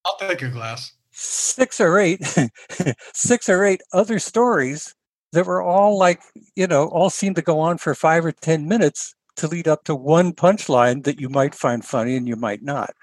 I'll 0.05 0.17
take 0.17 0.41
a 0.41 0.49
glass. 0.49 0.93
six 1.11 1.79
or 1.79 1.99
eight, 1.99 2.21
six 3.13 3.49
or 3.49 3.63
eight 3.63 3.81
other 3.93 4.19
stories 4.19 4.95
that 5.31 5.45
were 5.45 5.61
all 5.61 5.97
like 5.97 6.21
you 6.55 6.67
know 6.67 6.87
all 6.89 7.09
seemed 7.09 7.35
to 7.37 7.41
go 7.41 7.59
on 7.59 7.77
for 7.77 7.95
five 7.95 8.25
or 8.25 8.31
ten 8.31 8.67
minutes 8.67 9.15
to 9.35 9.47
lead 9.47 9.67
up 9.67 9.83
to 9.85 9.95
one 9.95 10.33
punchline 10.33 11.03
that 11.03 11.19
you 11.19 11.29
might 11.29 11.55
find 11.55 11.85
funny 11.85 12.15
and 12.15 12.27
you 12.27 12.35
might 12.35 12.61
not. 12.61 12.93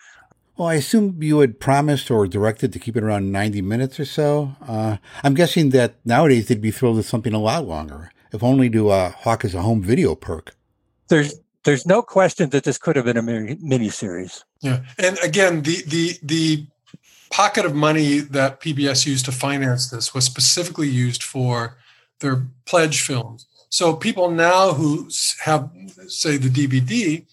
Well, 0.57 0.69
I 0.69 0.75
assume 0.75 1.23
you 1.23 1.39
had 1.39 1.61
promised 1.61 2.11
or 2.11 2.27
directed 2.27 2.73
to 2.73 2.81
keep 2.81 2.97
it 2.97 3.05
around 3.05 3.31
90 3.31 3.63
minutes 3.63 4.01
or 4.01 4.05
so. 4.05 4.57
Uh, 4.67 4.97
I'm 5.23 5.35
guessing 5.35 5.71
that 5.71 5.95
nowadays 6.05 6.49
they'd 6.49 6.61
be 6.61 6.73
thrilled 6.73 6.97
with 6.97 7.07
something 7.07 7.33
a 7.33 7.39
lot 7.39 7.65
longer, 7.65 8.11
if 8.33 8.43
only 8.43 8.69
to 8.71 8.89
uh, 8.91 9.11
hawk 9.11 9.45
as 9.45 9.55
a 9.55 9.63
home 9.63 9.83
video 9.83 10.17
perk. 10.17 10.57
There's 11.09 11.35
there's 11.65 11.87
no 11.87 12.03
question 12.03 12.51
that 12.51 12.65
this 12.65 12.79
could 12.79 12.97
have 12.97 13.05
been 13.05 13.17
a 13.17 13.23
mini 13.23 13.57
miniseries. 13.57 14.43
Yeah, 14.61 14.81
and 14.99 15.19
again, 15.23 15.63
the 15.63 15.83
the 15.87 16.19
the 16.23 16.67
pocket 17.31 17.65
of 17.65 17.75
money 17.75 18.19
that 18.19 18.61
PBS 18.61 19.07
used 19.07 19.25
to 19.27 19.33
finance 19.33 19.91
this 19.91 20.15
was 20.15 20.25
specifically 20.25 20.89
used 20.89 21.23
for 21.23 21.77
their 22.21 22.47
pledge 22.67 23.01
films. 23.03 23.47
So 23.71 23.95
people 23.95 24.31
now 24.31 24.73
who 24.73 25.09
have, 25.45 25.71
say, 26.09 26.37
the 26.37 26.49
DVD, 26.49 27.25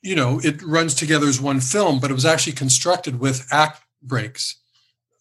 you 0.00 0.14
know, 0.16 0.40
it 0.42 0.62
runs 0.62 0.94
together 0.94 1.26
as 1.26 1.40
one 1.40 1.60
film, 1.60 2.00
but 2.00 2.10
it 2.10 2.14
was 2.14 2.24
actually 2.24 2.54
constructed 2.54 3.20
with 3.20 3.46
act 3.52 3.82
breaks. 4.02 4.56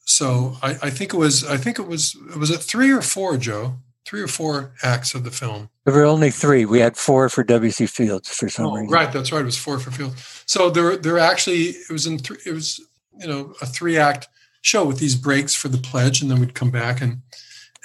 So 0.05 0.55
I, 0.61 0.72
I 0.84 0.89
think 0.89 1.13
it 1.13 1.17
was, 1.17 1.43
I 1.45 1.57
think 1.57 1.78
it 1.78 1.88
was, 1.88 2.15
it 2.32 2.38
was 2.38 2.49
it 2.49 2.59
three 2.59 2.91
or 2.91 3.01
four, 3.01 3.38
Joe? 3.38 3.76
Three 4.03 4.22
or 4.22 4.28
four 4.28 4.74
acts 4.82 5.13
of 5.13 5.24
the 5.24 5.32
film. 5.32 5.69
There 5.86 5.93
were 5.93 6.03
only 6.05 6.32
three. 6.32 6.65
We 6.65 6.80
had 6.80 6.97
four 6.97 7.30
for 7.30 7.43
W.C. 7.43 7.86
Fields 7.86 8.28
for 8.30 8.49
some 8.49 8.65
Oh, 8.65 8.74
reason. 8.76 8.89
right, 8.89 9.13
that's 9.13 9.32
right. 9.32 9.41
It 9.41 9.45
was 9.45 9.57
four 9.57 9.78
for 9.80 9.91
Fields. 9.91 10.43
So 10.47 10.69
there, 10.72 10.97
there 10.97 11.19
actually 11.19 11.76
it 11.88 11.91
was 11.91 12.07
in 12.07 12.17
three. 12.17 12.38
It 12.45 12.51
was 12.51 12.82
you 13.19 13.28
know 13.28 13.53
a 13.61 13.65
three 13.67 13.97
act 13.99 14.28
show 14.63 14.84
with 14.86 14.97
these 14.97 15.15
breaks 15.15 15.53
for 15.53 15.67
the 15.69 15.78
pledge, 15.78 16.22
and 16.22 16.32
then 16.32 16.39
we'd 16.39 16.55
come 16.55 16.72
back 16.72 16.99
and 16.99 17.22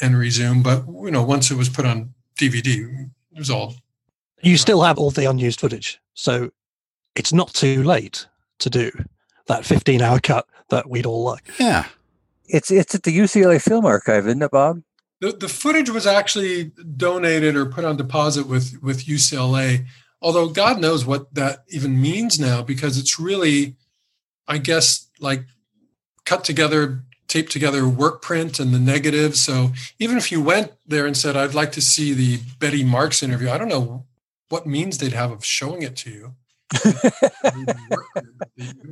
and 0.00 0.18
resume. 0.18 0.62
But 0.62 0.84
you 0.86 1.10
know, 1.10 1.22
once 1.22 1.50
it 1.50 1.56
was 1.56 1.68
put 1.68 1.86
on 1.86 2.14
DVD, 2.38 3.08
it 3.32 3.38
was 3.38 3.50
all 3.50 3.74
You 4.42 4.56
still 4.56 4.82
have 4.82 4.98
all 4.98 5.10
the 5.10 5.28
unused 5.28 5.60
footage, 5.60 6.00
so 6.14 6.50
it's 7.14 7.32
not 7.32 7.52
too 7.54 7.82
late 7.82 8.26
to 8.58 8.70
do 8.70 8.90
that 9.46 9.64
15 9.64 10.02
hour 10.02 10.18
cut 10.20 10.46
that 10.70 10.88
we'd 10.90 11.06
all 11.06 11.22
like. 11.22 11.44
Yeah. 11.58 11.86
It's 12.48 12.70
it's 12.70 12.94
at 12.94 13.02
the 13.02 13.16
UCLA 13.16 13.60
Film 13.60 13.84
Archive, 13.84 14.26
isn't 14.26 14.42
it, 14.42 14.50
Bob? 14.50 14.82
the, 15.20 15.32
the 15.32 15.48
footage 15.48 15.90
was 15.90 16.06
actually 16.06 16.72
donated 16.96 17.56
or 17.56 17.66
put 17.66 17.84
on 17.84 17.96
deposit 17.96 18.46
with 18.46 18.78
with 18.82 19.06
UCLA. 19.06 19.86
Although 20.20 20.48
God 20.48 20.80
knows 20.80 21.04
what 21.04 21.32
that 21.34 21.64
even 21.68 22.00
means 22.00 22.40
now, 22.40 22.62
because 22.62 22.98
it's 22.98 23.18
really, 23.18 23.76
I 24.48 24.58
guess, 24.58 25.08
like 25.20 25.44
cut 26.24 26.44
together, 26.44 27.04
taped 27.28 27.52
together 27.52 27.88
work 27.88 28.22
print 28.22 28.60
and 28.60 28.72
the 28.72 28.78
negative. 28.78 29.36
So 29.36 29.72
even 29.98 30.16
if 30.16 30.30
you 30.30 30.42
went 30.42 30.72
there 30.86 31.06
and 31.06 31.16
said, 31.16 31.36
"I'd 31.36 31.54
like 31.54 31.72
to 31.72 31.80
see 31.80 32.12
the 32.12 32.40
Betty 32.58 32.84
Marx 32.84 33.22
interview," 33.22 33.50
I 33.50 33.58
don't 33.58 33.68
know 33.68 34.04
what 34.48 34.66
means 34.66 34.98
they'd 34.98 35.12
have 35.12 35.32
of 35.32 35.44
showing 35.44 35.82
it 35.82 35.96
to 35.96 36.10
you. 36.10 36.34
Who 36.82 36.92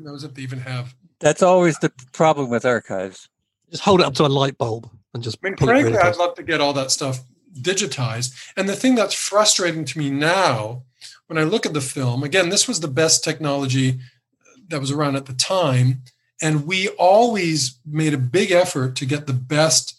knows 0.00 0.24
if 0.24 0.34
they 0.34 0.42
even 0.42 0.60
have 0.60 0.94
That's 1.20 1.42
always 1.42 1.78
the 1.78 1.90
problem 2.12 2.50
with 2.50 2.64
archives. 2.64 3.28
Just 3.70 3.82
hold 3.82 4.00
it 4.00 4.06
up 4.06 4.14
to 4.14 4.26
a 4.26 4.28
light 4.28 4.58
bulb 4.58 4.88
and 5.12 5.22
just 5.22 5.38
I 5.42 5.48
mean, 5.48 5.56
pull 5.56 5.68
it 5.68 5.72
frankly, 5.72 5.92
really 5.92 6.02
I'd 6.02 6.14
close. 6.14 6.18
love 6.18 6.34
to 6.36 6.42
get 6.42 6.60
all 6.60 6.72
that 6.74 6.90
stuff 6.90 7.20
digitized. 7.60 8.34
And 8.56 8.68
the 8.68 8.76
thing 8.76 8.94
that's 8.94 9.14
frustrating 9.14 9.84
to 9.86 9.98
me 9.98 10.10
now, 10.10 10.82
when 11.26 11.38
I 11.38 11.44
look 11.44 11.66
at 11.66 11.72
the 11.72 11.80
film, 11.80 12.22
again, 12.22 12.48
this 12.48 12.68
was 12.68 12.80
the 12.80 12.88
best 12.88 13.24
technology 13.24 14.00
that 14.68 14.80
was 14.80 14.90
around 14.90 15.16
at 15.16 15.26
the 15.26 15.34
time. 15.34 16.02
And 16.42 16.66
we 16.66 16.88
always 16.88 17.78
made 17.86 18.12
a 18.14 18.18
big 18.18 18.50
effort 18.50 18.96
to 18.96 19.06
get 19.06 19.26
the 19.26 19.32
best 19.32 19.98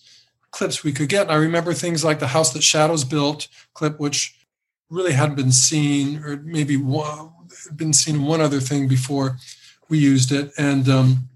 clips 0.51 0.83
we 0.83 0.91
could 0.91 1.09
get. 1.09 1.23
And 1.23 1.31
I 1.31 1.35
remember 1.35 1.73
things 1.73 2.03
like 2.03 2.19
the 2.19 2.27
House 2.27 2.53
That 2.53 2.63
Shadows 2.63 3.03
Built 3.03 3.47
clip, 3.73 3.99
which 3.99 4.35
really 4.89 5.13
hadn't 5.13 5.35
been 5.35 5.51
seen, 5.51 6.23
or 6.23 6.37
maybe 6.37 6.77
one, 6.77 7.31
been 7.75 7.93
seen 7.93 8.15
in 8.15 8.23
one 8.23 8.41
other 8.41 8.59
thing 8.59 8.87
before 8.87 9.37
we 9.89 9.97
used 9.97 10.31
it. 10.31 10.51
And 10.57 10.87
um, 10.89 11.29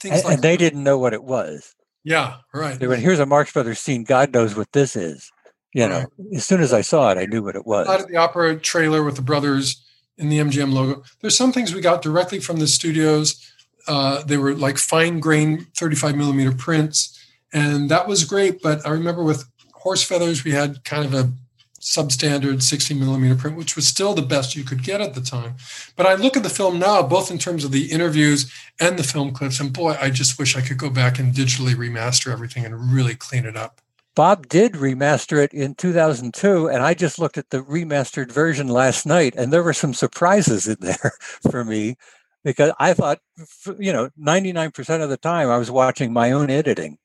things 0.00 0.16
And, 0.16 0.24
like 0.24 0.34
and 0.34 0.42
they 0.42 0.56
didn't 0.56 0.82
know 0.84 0.98
what 0.98 1.12
it 1.12 1.24
was. 1.24 1.74
yeah, 2.04 2.36
right. 2.54 2.78
They 2.78 2.86
went, 2.86 3.02
"Here's 3.02 3.18
a 3.18 3.26
Marx 3.26 3.52
Brothers 3.52 3.78
scene. 3.78 4.04
God 4.04 4.32
knows 4.32 4.56
what 4.56 4.72
this 4.72 4.96
is." 4.96 5.30
You 5.72 5.88
know, 5.88 6.06
as 6.34 6.44
soon 6.44 6.60
as 6.62 6.72
I 6.72 6.80
saw 6.80 7.12
it, 7.12 7.18
I 7.18 7.26
knew 7.26 7.44
what 7.44 7.54
it 7.54 7.64
was. 7.64 7.86
out 7.86 8.00
of 8.00 8.08
the 8.08 8.16
opera 8.16 8.58
trailer 8.58 9.04
with 9.04 9.14
the 9.14 9.22
brothers 9.22 9.84
in 10.18 10.28
the 10.28 10.38
MGM 10.38 10.72
logo. 10.72 11.04
There's 11.20 11.36
some 11.36 11.52
things 11.52 11.72
we 11.72 11.80
got 11.80 12.02
directly 12.02 12.40
from 12.40 12.58
the 12.58 12.66
studios. 12.66 13.49
Uh, 13.86 14.22
they 14.22 14.36
were 14.36 14.54
like 14.54 14.78
fine 14.78 15.20
grain 15.20 15.66
35 15.76 16.16
millimeter 16.16 16.52
prints, 16.52 17.18
and 17.52 17.88
that 17.90 18.06
was 18.06 18.24
great. 18.24 18.62
But 18.62 18.86
I 18.86 18.90
remember 18.90 19.22
with 19.22 19.48
Horse 19.74 20.02
Feathers, 20.02 20.44
we 20.44 20.52
had 20.52 20.84
kind 20.84 21.04
of 21.04 21.14
a 21.14 21.32
substandard 21.80 22.62
60 22.62 22.94
millimeter 22.94 23.34
print, 23.34 23.56
which 23.56 23.74
was 23.74 23.86
still 23.86 24.12
the 24.12 24.22
best 24.22 24.54
you 24.54 24.64
could 24.64 24.82
get 24.82 25.00
at 25.00 25.14
the 25.14 25.20
time. 25.20 25.54
But 25.96 26.06
I 26.06 26.14
look 26.14 26.36
at 26.36 26.42
the 26.42 26.50
film 26.50 26.78
now, 26.78 27.02
both 27.02 27.30
in 27.30 27.38
terms 27.38 27.64
of 27.64 27.72
the 27.72 27.90
interviews 27.90 28.52
and 28.78 28.98
the 28.98 29.02
film 29.02 29.32
clips, 29.32 29.60
and 29.60 29.72
boy, 29.72 29.96
I 30.00 30.10
just 30.10 30.38
wish 30.38 30.56
I 30.56 30.60
could 30.60 30.78
go 30.78 30.90
back 30.90 31.18
and 31.18 31.32
digitally 31.32 31.74
remaster 31.74 32.30
everything 32.30 32.64
and 32.64 32.92
really 32.92 33.14
clean 33.14 33.46
it 33.46 33.56
up. 33.56 33.80
Bob 34.14 34.48
did 34.48 34.74
remaster 34.74 35.42
it 35.42 35.54
in 35.54 35.74
2002, 35.74 36.68
and 36.68 36.82
I 36.82 36.94
just 36.94 37.18
looked 37.18 37.38
at 37.38 37.50
the 37.50 37.62
remastered 37.62 38.30
version 38.30 38.68
last 38.68 39.06
night, 39.06 39.34
and 39.36 39.52
there 39.52 39.62
were 39.62 39.72
some 39.72 39.94
surprises 39.94 40.68
in 40.68 40.76
there 40.80 41.12
for 41.50 41.64
me 41.64 41.96
because 42.44 42.72
I 42.78 42.94
thought, 42.94 43.20
you 43.78 43.92
know, 43.92 44.10
99% 44.18 45.02
of 45.02 45.10
the 45.10 45.16
time 45.16 45.48
I 45.48 45.58
was 45.58 45.70
watching 45.70 46.12
my 46.12 46.32
own 46.32 46.50
editing. 46.50 46.98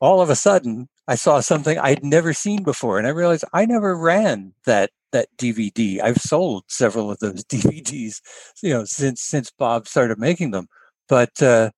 All 0.00 0.20
of 0.20 0.28
a 0.28 0.36
sudden, 0.36 0.88
I 1.08 1.14
saw 1.14 1.40
something 1.40 1.78
I'd 1.78 2.04
never 2.04 2.32
seen 2.32 2.62
before, 2.62 2.98
and 2.98 3.06
I 3.06 3.10
realized 3.10 3.44
I 3.52 3.64
never 3.64 3.96
ran 3.96 4.52
that 4.66 4.90
that 5.12 5.28
DVD. 5.38 6.02
I've 6.02 6.18
sold 6.18 6.64
several 6.68 7.10
of 7.10 7.18
those 7.20 7.44
DVDs, 7.52 8.20
you 8.62 8.74
know, 8.74 8.84
since 8.84 9.22
since 9.22 9.50
Bob 9.50 9.88
started 9.88 10.18
making 10.18 10.50
them. 10.50 10.68
But 11.08 11.40
uh, 11.40 11.70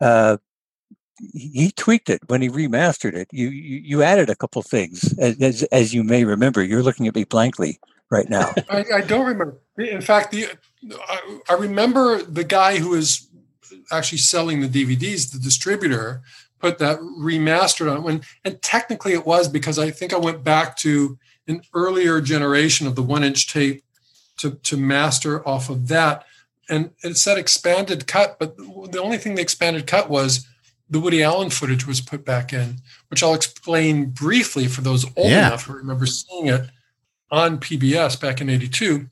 uh, 0.00 0.36
he 1.32 1.72
tweaked 1.76 2.10
it 2.10 2.20
when 2.26 2.42
he 2.42 2.50
remastered 2.50 3.14
it. 3.14 3.28
You 3.32 3.48
you, 3.48 3.78
you 3.78 4.02
added 4.02 4.28
a 4.28 4.36
couple 4.36 4.60
things, 4.62 5.16
as, 5.18 5.40
as 5.40 5.62
as 5.64 5.94
you 5.94 6.04
may 6.04 6.24
remember. 6.24 6.62
You're 6.62 6.82
looking 6.82 7.06
at 7.06 7.14
me 7.14 7.24
blankly 7.24 7.80
right 8.10 8.28
now. 8.28 8.52
I, 8.70 8.84
I 8.96 9.00
don't 9.00 9.26
remember. 9.26 9.58
In 9.78 10.00
fact, 10.00 10.32
the 10.32 10.46
I, 11.08 11.38
I 11.50 11.54
remember 11.54 12.22
the 12.22 12.44
guy 12.44 12.78
who 12.78 12.90
was 12.90 13.28
actually 13.90 14.18
selling 14.18 14.60
the 14.60 14.68
DVDs, 14.68 15.32
the 15.32 15.38
distributor, 15.38 16.22
put 16.60 16.78
that 16.78 16.98
remastered 17.00 17.94
on 17.94 18.02
when, 18.02 18.22
and 18.44 18.60
technically 18.62 19.12
it 19.12 19.26
was 19.26 19.48
because 19.48 19.78
I 19.78 19.90
think 19.90 20.12
I 20.12 20.18
went 20.18 20.44
back 20.44 20.76
to 20.78 21.18
an 21.46 21.62
earlier 21.74 22.20
generation 22.20 22.86
of 22.86 22.94
the 22.94 23.02
one 23.02 23.24
inch 23.24 23.52
tape 23.52 23.84
to, 24.38 24.52
to 24.52 24.76
master 24.76 25.46
off 25.46 25.68
of 25.68 25.88
that. 25.88 26.24
And 26.70 26.90
it 27.02 27.18
said 27.18 27.36
expanded 27.36 28.06
cut, 28.06 28.38
but 28.38 28.56
the 28.56 29.00
only 29.02 29.18
thing 29.18 29.34
the 29.34 29.42
expanded 29.42 29.86
cut 29.86 30.08
was 30.08 30.46
the 30.88 31.00
Woody 31.00 31.22
Allen 31.22 31.50
footage 31.50 31.86
was 31.86 32.00
put 32.00 32.24
back 32.24 32.52
in, 32.52 32.76
which 33.08 33.22
I'll 33.22 33.34
explain 33.34 34.06
briefly 34.06 34.66
for 34.66 34.80
those 34.80 35.04
old 35.16 35.30
Yeah. 35.30 35.48
enough 35.48 35.64
who 35.64 35.74
remember 35.74 36.06
seeing 36.06 36.46
it 36.46 36.70
on 37.34 37.58
PBS 37.58 38.20
back 38.20 38.40
in 38.40 38.48
82. 38.48 39.08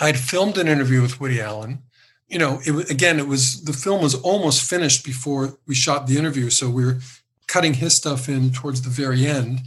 I'd 0.00 0.18
filmed 0.18 0.56
an 0.56 0.68
interview 0.68 1.02
with 1.02 1.20
Woody 1.20 1.38
Allen. 1.38 1.82
You 2.28 2.38
know, 2.38 2.60
it 2.64 2.90
again, 2.90 3.18
it 3.18 3.26
was 3.26 3.62
the 3.64 3.74
film 3.74 4.02
was 4.02 4.14
almost 4.14 4.68
finished 4.68 5.04
before 5.04 5.58
we 5.66 5.74
shot 5.74 6.06
the 6.06 6.16
interview. 6.16 6.48
So 6.48 6.70
we 6.70 6.84
were 6.84 7.00
cutting 7.46 7.74
his 7.74 7.94
stuff 7.94 8.28
in 8.28 8.52
towards 8.52 8.82
the 8.82 8.88
very 8.88 9.26
end. 9.26 9.60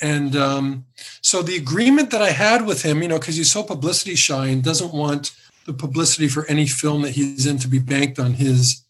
And 0.00 0.34
um, 0.34 0.86
so 1.20 1.42
the 1.42 1.56
agreement 1.56 2.10
that 2.10 2.22
I 2.22 2.30
had 2.30 2.64
with 2.66 2.82
him, 2.82 3.02
you 3.02 3.08
know, 3.08 3.18
because 3.18 3.36
he's 3.36 3.52
so 3.52 3.62
publicity 3.62 4.14
shy 4.14 4.46
and 4.46 4.62
doesn't 4.62 4.94
want 4.94 5.32
the 5.66 5.74
publicity 5.74 6.28
for 6.28 6.46
any 6.46 6.66
film 6.66 7.02
that 7.02 7.12
he's 7.12 7.46
in 7.46 7.58
to 7.58 7.68
be 7.68 7.78
banked 7.78 8.18
on 8.18 8.34
his 8.34 8.82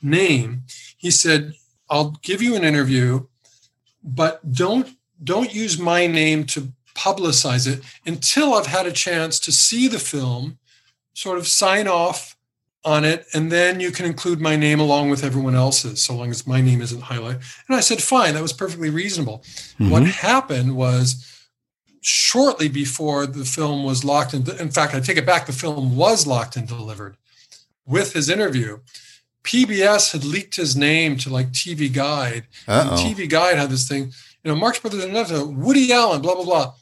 name, 0.00 0.62
he 0.96 1.10
said, 1.10 1.52
"I'll 1.90 2.12
give 2.22 2.40
you 2.40 2.56
an 2.56 2.64
interview, 2.64 3.26
but 4.02 4.52
don't 4.52 4.96
don't 5.22 5.52
use 5.52 5.78
my 5.78 6.06
name 6.06 6.44
to 6.44 6.72
publicize 6.98 7.66
it 7.72 7.82
until 8.04 8.54
I've 8.54 8.66
had 8.66 8.86
a 8.86 8.92
chance 8.92 9.38
to 9.40 9.52
see 9.52 9.86
the 9.86 9.98
film, 9.98 10.58
sort 11.14 11.38
of 11.38 11.46
sign 11.46 11.86
off 11.86 12.36
on 12.84 13.04
it, 13.04 13.26
and 13.34 13.52
then 13.52 13.80
you 13.80 13.90
can 13.90 14.06
include 14.06 14.40
my 14.40 14.56
name 14.56 14.80
along 14.80 15.10
with 15.10 15.22
everyone 15.22 15.54
else's, 15.54 16.02
so 16.02 16.14
long 16.14 16.30
as 16.30 16.46
my 16.46 16.60
name 16.60 16.80
isn't 16.80 17.02
highlighted." 17.02 17.42
And 17.68 17.76
I 17.76 17.80
said, 17.80 18.02
"Fine, 18.02 18.34
that 18.34 18.42
was 18.42 18.52
perfectly 18.52 18.90
reasonable." 18.90 19.38
Mm-hmm. 19.38 19.90
What 19.90 20.04
happened 20.04 20.76
was 20.76 21.24
shortly 22.00 22.68
before 22.68 23.26
the 23.26 23.44
film 23.44 23.84
was 23.84 24.04
locked 24.04 24.32
and 24.32 24.48
in 24.48 24.70
fact 24.70 24.94
i 24.94 25.00
take 25.00 25.16
it 25.16 25.26
back 25.26 25.46
the 25.46 25.52
film 25.52 25.96
was 25.96 26.26
locked 26.28 26.56
and 26.56 26.66
delivered 26.68 27.16
with 27.84 28.12
his 28.12 28.28
interview. 28.28 28.78
Pbs 29.42 30.12
had 30.12 30.24
leaked 30.24 30.56
his 30.56 30.76
name 30.76 31.16
to 31.16 31.28
like 31.30 31.50
tv 31.50 31.92
guide. 31.92 32.46
And 32.66 32.90
tv 32.90 33.28
guide 33.28 33.56
had 33.56 33.70
this 33.70 33.88
thing 33.88 34.12
you 34.44 34.50
know 34.50 34.56
marx 34.56 34.78
brothers 34.78 35.04
and 35.04 35.56
woody 35.56 35.92
allen 35.92 36.22
blah 36.22 36.34
blah 36.34 36.44
blah 36.44 36.72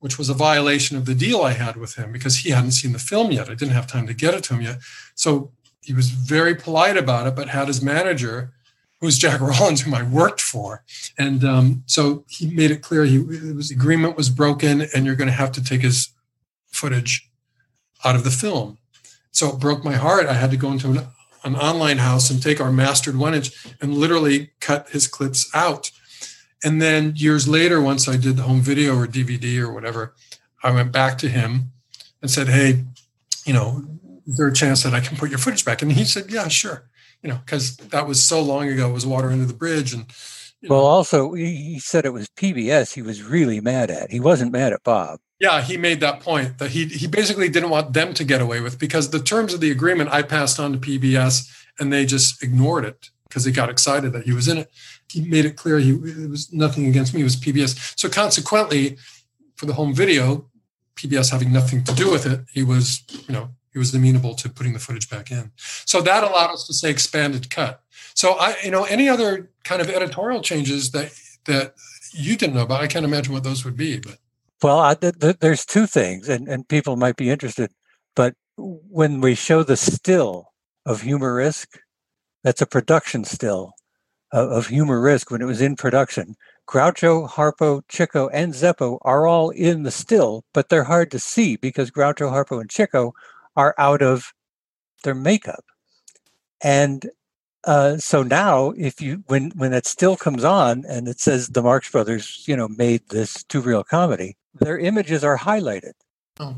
which 0.00 0.18
was 0.18 0.28
a 0.28 0.34
violation 0.34 0.96
of 0.96 1.06
the 1.06 1.14
deal 1.14 1.42
i 1.42 1.52
had 1.52 1.76
with 1.76 1.94
him 1.96 2.12
because 2.12 2.38
he 2.38 2.50
hadn't 2.50 2.72
seen 2.72 2.92
the 2.92 2.98
film 2.98 3.30
yet. 3.32 3.48
I 3.48 3.54
didn't 3.54 3.74
have 3.74 3.86
time 3.86 4.06
to 4.06 4.14
get 4.14 4.34
it 4.34 4.44
to 4.44 4.54
him 4.54 4.62
yet. 4.62 4.78
So 5.14 5.52
he 5.80 5.92
was 5.92 6.10
very 6.10 6.54
polite 6.54 6.96
about 6.96 7.26
it 7.26 7.36
but 7.36 7.48
had 7.48 7.68
his 7.68 7.82
manager 7.82 8.52
who's 9.00 9.18
jack 9.18 9.40
rollins 9.50 9.82
whom 9.82 9.94
i 9.94 10.02
worked 10.02 10.40
for. 10.40 10.84
And 11.18 11.44
um, 11.44 11.82
so 11.86 12.24
he 12.28 12.46
made 12.46 12.70
it 12.70 12.82
clear 12.82 13.04
he 13.04 13.18
was 13.18 13.70
agreement 13.70 14.16
was 14.16 14.30
broken 14.30 14.82
and 14.94 15.06
you're 15.06 15.16
going 15.16 15.28
to 15.28 15.42
have 15.42 15.52
to 15.52 15.64
take 15.64 15.82
his 15.82 16.10
footage 16.66 17.30
out 18.04 18.16
of 18.16 18.24
the 18.24 18.30
film. 18.30 18.78
So 19.30 19.50
it 19.50 19.60
broke 19.60 19.84
my 19.84 19.94
heart. 19.94 20.26
I 20.26 20.34
had 20.34 20.50
to 20.50 20.56
go 20.56 20.70
into 20.72 20.88
an, 20.88 21.06
an 21.44 21.56
online 21.56 21.98
house 21.98 22.30
and 22.30 22.42
take 22.42 22.60
our 22.60 22.72
mastered 22.72 23.16
one 23.16 23.34
inch 23.34 23.66
and 23.80 23.94
literally 23.94 24.50
cut 24.60 24.90
his 24.90 25.06
clips 25.06 25.50
out 25.54 25.90
and 26.64 26.80
then 26.80 27.12
years 27.16 27.46
later 27.48 27.80
once 27.80 28.08
i 28.08 28.16
did 28.16 28.36
the 28.36 28.42
home 28.42 28.60
video 28.60 28.96
or 28.96 29.06
dvd 29.06 29.58
or 29.58 29.72
whatever 29.72 30.14
i 30.62 30.70
went 30.70 30.92
back 30.92 31.18
to 31.18 31.28
him 31.28 31.72
and 32.22 32.30
said 32.30 32.48
hey 32.48 32.84
you 33.44 33.52
know 33.52 33.84
is 34.26 34.36
there 34.36 34.48
a 34.48 34.52
chance 34.52 34.82
that 34.82 34.94
i 34.94 35.00
can 35.00 35.16
put 35.16 35.30
your 35.30 35.38
footage 35.38 35.64
back 35.64 35.82
and 35.82 35.92
he 35.92 36.04
said 36.04 36.30
yeah 36.30 36.48
sure 36.48 36.84
you 37.22 37.28
know 37.28 37.40
because 37.44 37.76
that 37.76 38.06
was 38.06 38.22
so 38.22 38.40
long 38.40 38.68
ago 38.68 38.90
it 38.90 38.92
was 38.92 39.06
water 39.06 39.30
under 39.30 39.44
the 39.44 39.54
bridge 39.54 39.92
and 39.92 40.06
you 40.62 40.68
know, 40.68 40.76
Well, 40.76 40.86
also, 40.86 41.34
he 41.34 41.54
he 41.54 41.78
said 41.78 42.06
it 42.06 42.12
was 42.12 42.28
PBS 42.28 42.94
he 42.94 43.02
was 43.02 43.22
really 43.22 43.60
mad 43.60 43.90
at. 43.90 44.10
He 44.10 44.20
wasn't 44.20 44.52
mad 44.52 44.72
at 44.72 44.82
Bob. 44.82 45.20
Yeah, 45.38 45.60
he 45.60 45.76
made 45.76 46.00
that 46.00 46.20
point 46.20 46.58
that 46.58 46.70
he 46.70 46.86
he 46.86 47.06
basically 47.06 47.48
didn't 47.48 47.70
want 47.70 47.92
them 47.92 48.14
to 48.14 48.24
get 48.24 48.40
away 48.40 48.60
with 48.60 48.78
because 48.78 49.10
the 49.10 49.20
terms 49.20 49.52
of 49.52 49.60
the 49.60 49.70
agreement 49.70 50.10
I 50.10 50.22
passed 50.22 50.58
on 50.58 50.72
to 50.72 50.78
PBS 50.78 51.48
and 51.78 51.92
they 51.92 52.06
just 52.06 52.42
ignored 52.42 52.84
it 52.84 53.10
because 53.28 53.44
they 53.44 53.50
got 53.50 53.68
excited 53.68 54.12
that 54.12 54.24
he 54.24 54.32
was 54.32 54.48
in 54.48 54.58
it. 54.58 54.70
He 55.08 55.22
made 55.22 55.44
it 55.44 55.56
clear 55.56 55.78
he 55.78 55.90
it 55.90 56.30
was 56.30 56.52
nothing 56.52 56.86
against 56.86 57.14
me, 57.14 57.20
it 57.20 57.24
was 57.24 57.36
PBS. 57.36 57.98
So 57.98 58.08
consequently, 58.08 58.96
for 59.56 59.66
the 59.66 59.74
home 59.74 59.94
video, 59.94 60.46
PBS 60.96 61.30
having 61.30 61.52
nothing 61.52 61.84
to 61.84 61.94
do 61.94 62.10
with 62.10 62.26
it, 62.26 62.40
he 62.52 62.62
was, 62.62 63.02
you 63.28 63.32
know, 63.32 63.50
he 63.72 63.78
was 63.78 63.94
amenable 63.94 64.34
to 64.34 64.48
putting 64.48 64.72
the 64.72 64.78
footage 64.78 65.10
back 65.10 65.30
in. 65.30 65.52
So 65.56 66.00
that 66.00 66.24
allowed 66.24 66.52
us 66.52 66.66
to 66.66 66.72
say 66.72 66.90
expanded 66.90 67.50
cut. 67.50 67.82
So 68.14 68.32
I, 68.32 68.56
you 68.64 68.70
know, 68.70 68.84
any 68.84 69.08
other 69.08 69.50
kind 69.64 69.82
of 69.82 69.90
editorial 69.90 70.40
changes 70.40 70.90
that 70.92 71.12
that 71.44 71.74
you 72.12 72.36
didn't 72.36 72.56
know 72.56 72.62
about, 72.62 72.80
I 72.80 72.86
can't 72.86 73.04
imagine 73.04 73.32
what 73.32 73.44
those 73.44 73.64
would 73.64 73.76
be, 73.76 73.98
but 73.98 74.18
Well, 74.62 74.80
I, 74.80 74.94
th- 74.94 75.18
th- 75.20 75.38
there's 75.40 75.66
two 75.66 75.86
things, 75.86 76.28
and, 76.28 76.48
and 76.48 76.66
people 76.66 76.96
might 76.96 77.16
be 77.16 77.30
interested. 77.30 77.70
But 78.14 78.34
when 78.56 79.20
we 79.20 79.34
show 79.34 79.62
the 79.62 79.76
still 79.76 80.52
of 80.86 81.02
Humor 81.02 81.34
Risk, 81.34 81.78
that's 82.42 82.62
a 82.62 82.66
production 82.66 83.24
still 83.24 83.74
of, 84.32 84.50
of 84.50 84.66
Humor 84.68 85.00
Risk 85.00 85.30
when 85.30 85.42
it 85.42 85.46
was 85.46 85.60
in 85.60 85.76
production. 85.76 86.36
Groucho, 86.68 87.28
Harpo, 87.28 87.82
Chico, 87.88 88.28
and 88.28 88.52
Zeppo 88.52 88.98
are 89.02 89.26
all 89.26 89.50
in 89.50 89.84
the 89.84 89.90
still, 89.90 90.44
but 90.52 90.68
they're 90.68 90.84
hard 90.84 91.10
to 91.12 91.18
see 91.18 91.56
because 91.56 91.90
Groucho, 91.90 92.30
Harpo, 92.30 92.60
and 92.60 92.68
Chico 92.68 93.14
are 93.56 93.74
out 93.78 94.02
of 94.02 94.32
their 95.04 95.14
makeup. 95.14 95.64
And 96.60 97.08
uh, 97.64 97.96
so 97.96 98.22
now, 98.22 98.72
if 98.76 99.00
you 99.00 99.24
when 99.26 99.50
when 99.56 99.72
that 99.72 99.86
still 99.86 100.16
comes 100.16 100.44
on 100.44 100.84
and 100.88 101.08
it 101.08 101.20
says 101.20 101.48
the 101.48 101.62
Marx 101.62 101.90
Brothers, 101.90 102.44
you 102.46 102.56
know, 102.56 102.68
made 102.68 103.08
this 103.08 103.42
two 103.44 103.60
reel 103.60 103.82
comedy, 103.82 104.36
their 104.54 104.78
images 104.78 105.24
are 105.24 105.38
highlighted. 105.38 105.92
Oh. 106.38 106.56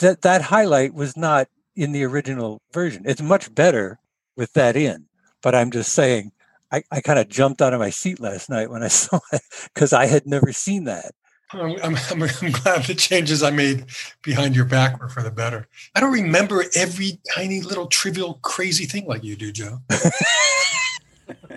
That 0.00 0.22
that 0.22 0.42
highlight 0.42 0.94
was 0.94 1.16
not 1.16 1.48
in 1.76 1.92
the 1.92 2.04
original 2.04 2.60
version. 2.72 3.02
It's 3.06 3.22
much 3.22 3.54
better 3.54 3.98
with 4.36 4.52
that 4.54 4.76
in. 4.76 5.06
But 5.42 5.54
I'm 5.54 5.70
just 5.70 5.92
saying, 5.92 6.32
I, 6.72 6.82
I 6.90 7.00
kind 7.00 7.18
of 7.18 7.28
jumped 7.28 7.60
out 7.62 7.74
of 7.74 7.80
my 7.80 7.90
seat 7.90 8.18
last 8.18 8.48
night 8.50 8.70
when 8.70 8.82
I 8.82 8.88
saw 9.02 9.20
it 9.32 9.42
because 9.72 9.92
I 9.92 10.06
had 10.06 10.26
never 10.26 10.52
seen 10.52 10.84
that. 10.84 11.12
I'm, 11.52 11.76
I'm, 11.82 11.96
I'm, 12.22 12.50
glad 12.52 12.84
the 12.84 12.94
changes 12.96 13.42
I 13.42 13.50
made 13.50 13.84
behind 14.22 14.56
your 14.56 14.64
back 14.64 15.00
were 15.00 15.08
for 15.08 15.22
the 15.22 15.30
better. 15.30 15.68
I 15.94 16.00
don't 16.00 16.12
remember 16.12 16.64
every 16.74 17.20
tiny 17.34 17.60
little 17.60 17.86
trivial 17.86 18.40
crazy 18.42 18.86
thing 18.86 19.06
like 19.06 19.22
you 19.22 19.36
do, 19.36 19.52
Joe. 19.52 19.78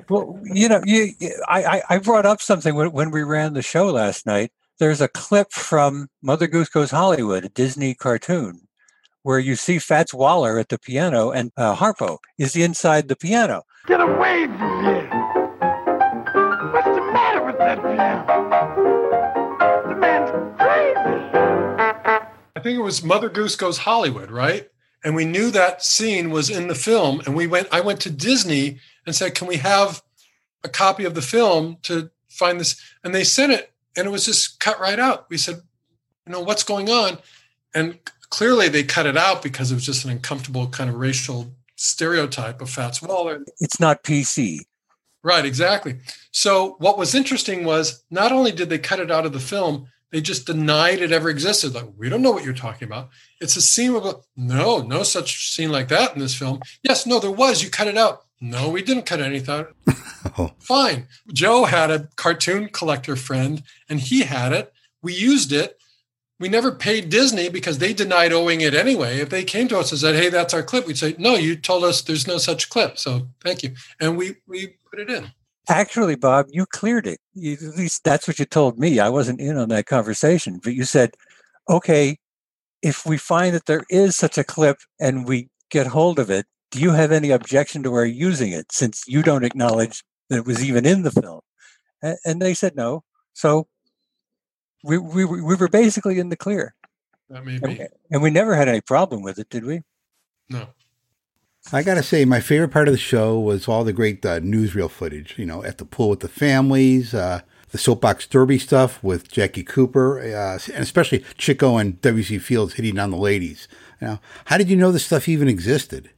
Well, 0.08 0.40
you 0.44 0.70
know, 0.70 0.82
you, 0.86 1.14
I- 1.48 1.82
I 1.90 1.98
brought 1.98 2.28
up 2.28 2.40
something 2.40 2.76
when, 2.76 2.92
when 2.92 3.10
we 3.10 3.24
ran 3.24 3.54
the 3.54 3.64
show 3.64 3.88
last 3.88 4.26
night. 4.26 4.52
There's 4.78 5.02
a 5.02 5.08
clip 5.08 5.52
from 5.52 6.10
Mother 6.22 6.48
Goose 6.48 6.70
Goes 6.70 6.92
Hollywood, 6.92 7.46
a 7.46 7.50
Disney 7.50 7.96
cartoon, 7.96 8.65
where 9.26 9.40
you 9.40 9.56
see 9.56 9.80
Fats 9.80 10.14
Waller 10.14 10.60
at 10.60 10.70
the 10.70 10.78
piano 10.78 11.32
and 11.32 11.52
uh, 11.58 11.76
Harpo 11.76 12.20
is 12.38 12.56
inside 12.56 13.08
the 13.08 13.16
piano. 13.16 13.64
Get 13.88 14.00
away 14.00 14.46
from 14.46 14.84
here! 14.86 15.10
What's 16.72 16.88
the 16.96 17.02
matter 17.12 17.44
with 17.44 17.58
that 17.58 17.82
piano? 17.82 18.24
The 19.90 19.96
man's 19.96 20.30
crazy! 20.60 21.32
I 22.56 22.60
think 22.62 22.78
it 22.78 22.84
was 22.84 23.04
Mother 23.04 23.28
Goose 23.28 23.56
Goes 23.56 23.80
Hollywood, 23.80 24.30
right? 24.30 24.70
And 25.04 25.16
we 25.16 25.26
knew 25.26 25.50
that 25.50 25.82
scene 25.82 26.30
was 26.30 26.52
in 26.52 26.68
the 26.68 26.76
film. 26.76 27.24
And 27.26 27.36
we 27.36 27.48
went, 27.48 27.68
I 27.72 27.82
went 27.82 28.02
to 28.02 28.12
Disney 28.12 28.78
and 29.08 29.16
said, 29.16 29.34
Can 29.34 29.48
we 29.48 29.58
have 29.58 30.04
a 30.64 30.70
copy 30.70 31.04
of 31.04 31.16
the 31.16 31.24
film 31.24 31.78
to 31.82 32.12
find 32.30 32.60
this? 32.60 32.80
And 33.04 33.16
they 33.16 33.24
sent 33.24 33.54
it, 33.54 33.72
and 33.98 34.06
it 34.06 34.12
was 34.12 34.26
just 34.26 34.60
cut 34.60 34.80
right 34.80 35.00
out. 35.00 35.26
We 35.32 35.38
said, 35.38 35.64
You 36.28 36.34
know, 36.34 36.42
what's 36.42 36.64
going 36.64 36.92
on? 36.92 37.18
And 37.74 37.98
clearly 38.30 38.70
they 38.70 38.84
cut 38.84 39.06
it 39.06 39.18
out 39.18 39.42
because 39.42 39.72
it 39.72 39.76
was 39.76 39.86
just 39.86 40.06
an 40.06 40.12
uncomfortable 40.12 40.68
kind 40.68 40.90
of 40.90 40.96
racial 40.98 41.56
stereotype 41.76 42.62
of 42.62 42.70
Fats 42.70 43.02
Waller. 43.02 43.44
It's 43.60 43.80
not 43.80 44.04
PC. 44.04 44.60
Right, 45.24 45.46
exactly. 45.46 45.98
So 46.32 46.76
what 46.80 46.98
was 46.98 47.16
interesting 47.16 47.66
was 47.66 48.04
not 48.12 48.32
only 48.32 48.52
did 48.52 48.70
they 48.70 48.78
cut 48.78 49.00
it 49.00 49.10
out 49.12 49.26
of 49.26 49.34
the 49.34 49.40
film, 49.40 49.88
they 50.12 50.22
just 50.22 50.46
denied 50.46 51.02
it 51.02 51.12
ever 51.12 51.30
existed. 51.30 51.74
Like, 51.74 51.88
we 51.98 52.10
don't 52.10 52.22
know 52.22 52.32
what 52.32 52.46
you're 52.46 52.54
talking 52.54 52.88
about. 52.88 53.10
It's 53.42 53.58
a 53.58 53.62
scene 53.62 53.96
of 53.96 54.06
a 54.06 54.16
no, 54.38 54.80
no 54.82 55.04
such 55.04 55.52
scene 55.52 55.72
like 55.72 55.88
that 55.90 56.14
in 56.14 56.20
this 56.20 56.36
film. 56.36 56.62
Yes, 56.84 57.06
no, 57.06 57.20
there 57.20 57.32
was. 57.32 57.64
You 57.64 57.70
cut 57.70 57.88
it 57.88 57.98
out. 57.98 58.22
No, 58.40 58.70
we 58.70 58.82
didn't 58.82 59.06
cut 59.06 59.20
anything 59.22 59.54
out. 59.54 59.76
Oh. 60.38 60.52
Fine. 60.60 61.08
Joe 61.32 61.66
had 61.66 61.92
a 61.92 62.10
cartoon 62.16 62.70
collector 62.70 63.16
friend 63.16 63.62
and 63.88 64.00
he 64.00 64.24
had 64.24 64.52
it. 64.54 64.74
We 65.02 65.14
used 65.14 65.54
it. 65.54 65.78
We 66.40 66.50
never 66.50 66.72
paid 66.72 67.10
Disney 67.10 67.48
because 67.48 67.78
they 67.78 67.94
denied 67.94 68.34
owing 68.34 68.62
it 68.62 68.74
anyway. 68.74 69.20
If 69.20 69.30
they 69.30 69.44
came 69.44 69.68
to 69.70 69.80
us 69.80 69.92
and 69.92 70.02
said, 70.02 70.16
"Hey, 70.16 70.30
that's 70.30 70.54
our 70.54 70.64
clip," 70.64 70.86
we'd 70.86 70.98
say, 70.98 71.16
"No, 71.18 71.36
you 71.36 71.56
told 71.56 71.84
us 71.86 72.02
there's 72.02 72.28
no 72.28 72.38
such 72.38 72.70
clip." 72.70 72.98
So 72.98 73.30
thank 73.42 73.64
you, 73.64 73.74
and 74.02 74.18
we 74.18 74.36
we 74.48 74.76
put 74.90 75.00
it 75.00 75.10
in. 75.10 75.32
Actually, 75.68 76.16
Bob, 76.16 76.48
you 76.52 76.66
cleared 76.66 77.08
it. 77.08 77.20
You, 77.34 77.54
at 77.54 77.78
least 77.78 78.04
that's 78.04 78.28
what 78.28 78.38
you 78.38 78.46
told 78.46 78.78
me. 78.78 79.00
I 79.00 79.10
wasn't 79.10 79.40
in 79.40 79.58
on 79.58 79.70
that 79.70 79.88
conversation, 79.88 80.60
but 80.64 80.76
you 80.76 80.84
said, 80.84 81.16
okay, 81.70 82.18
if 82.84 83.06
we 83.06 83.18
find 83.18 83.56
that 83.56 83.66
there 83.66 83.84
is 83.90 84.16
such 84.16 84.38
a 84.38 84.44
clip 84.44 84.78
and 85.00 85.28
we 85.28 85.50
get 85.72 85.88
hold 85.88 86.20
of 86.20 86.30
it, 86.30 86.46
do 86.70 86.80
you 86.80 86.92
have 86.92 87.12
any 87.12 87.32
objection 87.32 87.82
to 87.84 87.94
our 87.96 88.06
using 88.06 88.52
it 88.52 88.72
since 88.72 89.04
you 89.08 89.24
don't 89.24 89.44
acknowledge 89.44 90.04
that 90.30 90.40
it 90.40 90.46
was 90.46 90.64
even 90.64 90.86
in 90.86 91.02
the 91.02 91.12
film? 91.12 91.42
And, 92.04 92.18
and 92.26 92.42
they 92.42 92.54
said 92.54 92.76
no. 92.76 93.04
So 93.34 93.68
we, 94.86 94.98
we, 94.98 95.26
we 95.26 95.56
were 95.56 95.68
basically 95.68 96.20
in 96.20 96.30
the 96.30 96.38
clear. 96.38 96.76
That 97.30 97.44
may 97.44 97.58
be. 97.58 97.80
And, 97.80 97.90
and 98.12 98.22
we 98.22 98.30
never 98.30 98.56
had 98.56 98.68
any 98.68 98.82
problem 98.82 99.24
with 99.24 99.40
it, 99.40 99.50
did 99.50 99.66
we? 99.66 99.82
No. 100.50 100.68
I 101.74 101.82
gotta 101.82 102.04
say, 102.04 102.26
my 102.26 102.40
favorite 102.40 102.70
part 102.70 102.88
of 102.88 102.94
the 102.94 103.00
show 103.00 103.40
was 103.40 103.68
all 103.68 103.84
the 103.84 103.94
great 103.94 104.24
uh, 104.24 104.40
newsreel 104.40 104.90
footage. 104.90 105.34
You 105.38 105.48
know, 105.48 105.64
at 105.64 105.80
the 105.80 105.86
pool 105.86 106.10
with 106.10 106.20
the 106.20 106.28
families, 106.28 107.16
uh, 107.16 107.42
the 107.72 107.80
soapbox 107.80 108.28
derby 108.28 108.60
stuff 108.60 109.04
with 109.04 109.32
Jackie 109.32 109.64
Cooper, 109.64 110.20
uh, 110.20 110.60
and 110.72 110.84
especially 110.84 111.26
Chico 111.40 111.78
and 111.78 112.00
W.C. 112.02 112.38
Fields 112.38 112.76
hitting 112.76 113.00
on 113.00 113.10
the 113.10 113.18
ladies. 113.18 113.68
You 114.00 114.08
know, 114.08 114.20
how 114.46 114.60
did 114.60 114.70
you 114.70 114.76
know 114.76 114.92
this 114.92 115.06
stuff 115.06 115.28
even 115.28 115.48
existed? 115.48 116.12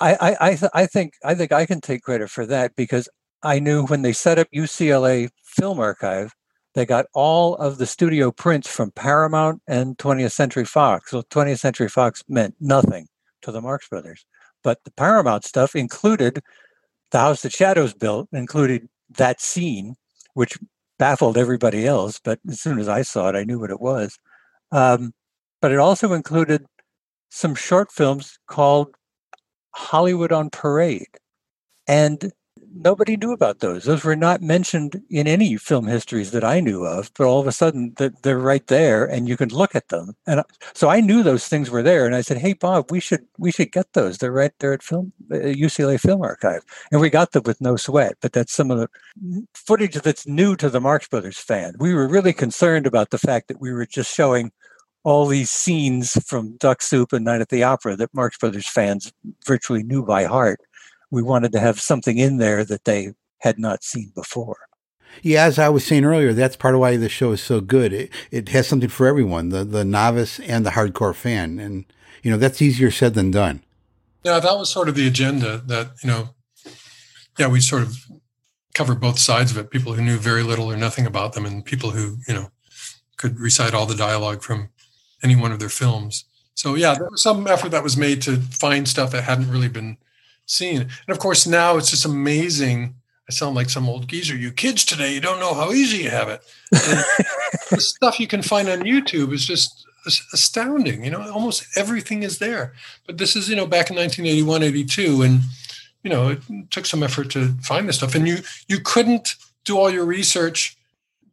I 0.00 0.14
I 0.14 0.36
I, 0.40 0.54
th- 0.54 0.72
I 0.72 0.86
think 0.86 1.14
I 1.24 1.34
think 1.34 1.50
I 1.50 1.66
can 1.66 1.80
take 1.80 2.02
credit 2.02 2.30
for 2.30 2.46
that 2.46 2.76
because 2.76 3.08
I 3.42 3.58
knew 3.58 3.86
when 3.86 4.02
they 4.02 4.12
set 4.12 4.38
up 4.38 4.46
UCLA 4.54 5.28
Film 5.42 5.80
Archive, 5.80 6.32
they 6.74 6.84
got 6.84 7.06
all 7.14 7.54
of 7.56 7.78
the 7.78 7.86
studio 7.86 8.30
prints 8.30 8.68
from 8.68 8.90
Paramount 8.90 9.62
and 9.68 9.96
20th 9.98 10.32
Century 10.32 10.64
Fox. 10.64 11.10
So 11.10 11.22
20th 11.22 11.60
Century 11.60 11.88
Fox 11.88 12.22
meant 12.28 12.54
nothing 12.60 13.06
to 13.42 13.52
the 13.52 13.60
Marx 13.60 13.88
Brothers, 13.88 14.26
but 14.62 14.82
the 14.84 14.90
Paramount 14.92 15.44
stuff 15.44 15.76
included 15.76 16.42
the 17.10 17.18
house 17.18 17.42
that 17.42 17.52
Shadows 17.52 17.94
built, 17.94 18.28
included 18.32 18.88
that 19.10 19.40
scene, 19.40 19.94
which 20.34 20.58
baffled 20.98 21.38
everybody 21.38 21.86
else. 21.86 22.20
But 22.22 22.40
as 22.48 22.60
soon 22.60 22.78
as 22.78 22.88
I 22.88 23.02
saw 23.02 23.28
it, 23.28 23.36
I 23.36 23.44
knew 23.44 23.60
what 23.60 23.70
it 23.70 23.80
was. 23.80 24.18
Um, 24.72 25.12
but 25.62 25.70
it 25.70 25.78
also 25.78 26.12
included 26.12 26.66
some 27.30 27.54
short 27.54 27.92
films 27.92 28.38
called 28.48 28.94
Hollywood 29.70 30.32
on 30.32 30.50
Parade. 30.50 31.06
And 31.86 32.32
nobody 32.74 33.16
knew 33.16 33.32
about 33.32 33.60
those. 33.60 33.84
Those 33.84 34.04
were 34.04 34.16
not 34.16 34.42
mentioned 34.42 35.02
in 35.08 35.26
any 35.26 35.56
film 35.56 35.86
histories 35.86 36.30
that 36.32 36.44
I 36.44 36.60
knew 36.60 36.84
of, 36.84 37.10
but 37.16 37.26
all 37.26 37.40
of 37.40 37.46
a 37.46 37.52
sudden 37.52 37.94
they're 38.22 38.38
right 38.38 38.66
there 38.66 39.04
and 39.04 39.28
you 39.28 39.36
can 39.36 39.50
look 39.50 39.74
at 39.74 39.88
them. 39.88 40.14
And 40.26 40.42
so 40.72 40.88
I 40.88 41.00
knew 41.00 41.22
those 41.22 41.48
things 41.48 41.70
were 41.70 41.82
there. 41.82 42.06
And 42.06 42.14
I 42.14 42.20
said, 42.20 42.38
Hey, 42.38 42.54
Bob, 42.54 42.90
we 42.90 43.00
should, 43.00 43.24
we 43.38 43.52
should 43.52 43.72
get 43.72 43.92
those. 43.92 44.18
They're 44.18 44.32
right 44.32 44.52
there 44.58 44.72
at 44.72 44.82
film, 44.82 45.12
UCLA 45.30 45.94
uh, 45.94 45.98
Film 45.98 46.22
Archive. 46.22 46.62
And 46.90 47.00
we 47.00 47.10
got 47.10 47.32
them 47.32 47.44
with 47.44 47.60
no 47.60 47.76
sweat, 47.76 48.16
but 48.20 48.32
that's 48.32 48.52
some 48.52 48.70
of 48.70 48.78
the 48.78 48.88
footage 49.54 49.94
that's 49.94 50.26
new 50.26 50.56
to 50.56 50.68
the 50.68 50.80
Marx 50.80 51.08
Brothers 51.08 51.38
fan. 51.38 51.74
We 51.78 51.94
were 51.94 52.08
really 52.08 52.32
concerned 52.32 52.86
about 52.86 53.10
the 53.10 53.18
fact 53.18 53.48
that 53.48 53.60
we 53.60 53.72
were 53.72 53.86
just 53.86 54.14
showing 54.14 54.52
all 55.04 55.26
these 55.26 55.50
scenes 55.50 56.12
from 56.26 56.56
Duck 56.56 56.80
Soup 56.80 57.12
and 57.12 57.26
Night 57.26 57.42
at 57.42 57.50
the 57.50 57.62
Opera 57.62 57.94
that 57.96 58.14
Marx 58.14 58.38
Brothers 58.38 58.66
fans 58.66 59.12
virtually 59.46 59.82
knew 59.82 60.02
by 60.02 60.24
heart. 60.24 60.60
We 61.14 61.22
wanted 61.22 61.52
to 61.52 61.60
have 61.60 61.80
something 61.80 62.18
in 62.18 62.38
there 62.38 62.64
that 62.64 62.84
they 62.84 63.12
had 63.38 63.58
not 63.58 63.84
seen 63.84 64.10
before. 64.14 64.56
Yeah, 65.22 65.44
as 65.44 65.60
I 65.60 65.68
was 65.68 65.86
saying 65.86 66.04
earlier, 66.04 66.32
that's 66.32 66.56
part 66.56 66.74
of 66.74 66.80
why 66.80 66.96
the 66.96 67.08
show 67.08 67.30
is 67.30 67.40
so 67.40 67.60
good. 67.60 67.92
It, 67.92 68.10
it 68.32 68.48
has 68.48 68.66
something 68.66 68.88
for 68.88 69.06
everyone, 69.06 69.50
the 69.50 69.64
the 69.64 69.84
novice 69.84 70.40
and 70.40 70.66
the 70.66 70.70
hardcore 70.70 71.14
fan. 71.14 71.60
And, 71.60 71.84
you 72.24 72.32
know, 72.32 72.36
that's 72.36 72.60
easier 72.60 72.90
said 72.90 73.14
than 73.14 73.30
done. 73.30 73.62
Yeah, 74.24 74.40
that 74.40 74.58
was 74.58 74.70
sort 74.70 74.88
of 74.88 74.96
the 74.96 75.06
agenda 75.06 75.58
that, 75.66 75.92
you 76.02 76.08
know, 76.10 76.30
yeah, 77.38 77.46
we 77.46 77.60
sort 77.60 77.82
of 77.82 77.96
covered 78.74 79.00
both 79.00 79.20
sides 79.20 79.52
of 79.52 79.58
it 79.58 79.70
people 79.70 79.92
who 79.92 80.02
knew 80.02 80.16
very 80.16 80.42
little 80.42 80.68
or 80.68 80.76
nothing 80.76 81.06
about 81.06 81.34
them, 81.34 81.46
and 81.46 81.64
people 81.64 81.90
who, 81.90 82.16
you 82.26 82.34
know, 82.34 82.50
could 83.16 83.38
recite 83.38 83.72
all 83.72 83.86
the 83.86 83.94
dialogue 83.94 84.42
from 84.42 84.70
any 85.22 85.36
one 85.36 85.52
of 85.52 85.60
their 85.60 85.68
films. 85.68 86.24
So 86.54 86.74
yeah, 86.74 86.94
there 86.94 87.08
was 87.08 87.22
some 87.22 87.46
effort 87.46 87.70
that 87.70 87.84
was 87.84 87.96
made 87.96 88.20
to 88.22 88.36
find 88.36 88.88
stuff 88.88 89.12
that 89.12 89.24
hadn't 89.24 89.50
really 89.50 89.68
been 89.68 89.96
seen. 90.46 90.80
And 90.80 90.90
of 91.08 91.18
course, 91.18 91.46
now 91.46 91.76
it's 91.76 91.90
just 91.90 92.04
amazing. 92.04 92.94
I 93.28 93.32
sound 93.32 93.54
like 93.54 93.70
some 93.70 93.88
old 93.88 94.08
geezer. 94.08 94.36
You 94.36 94.52
kids 94.52 94.84
today, 94.84 95.14
you 95.14 95.20
don't 95.20 95.40
know 95.40 95.54
how 95.54 95.72
easy 95.72 96.04
you 96.04 96.10
have 96.10 96.28
it. 96.28 96.42
the 96.70 97.80
stuff 97.80 98.20
you 98.20 98.26
can 98.26 98.42
find 98.42 98.68
on 98.68 98.80
YouTube 98.80 99.32
is 99.32 99.46
just 99.46 99.86
astounding. 100.32 101.04
You 101.04 101.10
know, 101.10 101.30
almost 101.30 101.66
everything 101.76 102.22
is 102.22 102.38
there. 102.38 102.74
But 103.06 103.18
this 103.18 103.36
is, 103.36 103.48
you 103.48 103.56
know, 103.56 103.66
back 103.66 103.90
in 103.90 103.96
1981, 103.96 104.62
82, 104.62 105.22
and 105.22 105.40
you 106.02 106.10
know, 106.10 106.28
it 106.28 106.42
took 106.70 106.84
some 106.84 107.02
effort 107.02 107.30
to 107.30 107.54
find 107.62 107.88
this 107.88 107.96
stuff. 107.96 108.14
And 108.14 108.28
you 108.28 108.38
you 108.68 108.80
couldn't 108.80 109.36
do 109.64 109.78
all 109.78 109.90
your 109.90 110.04
research 110.04 110.76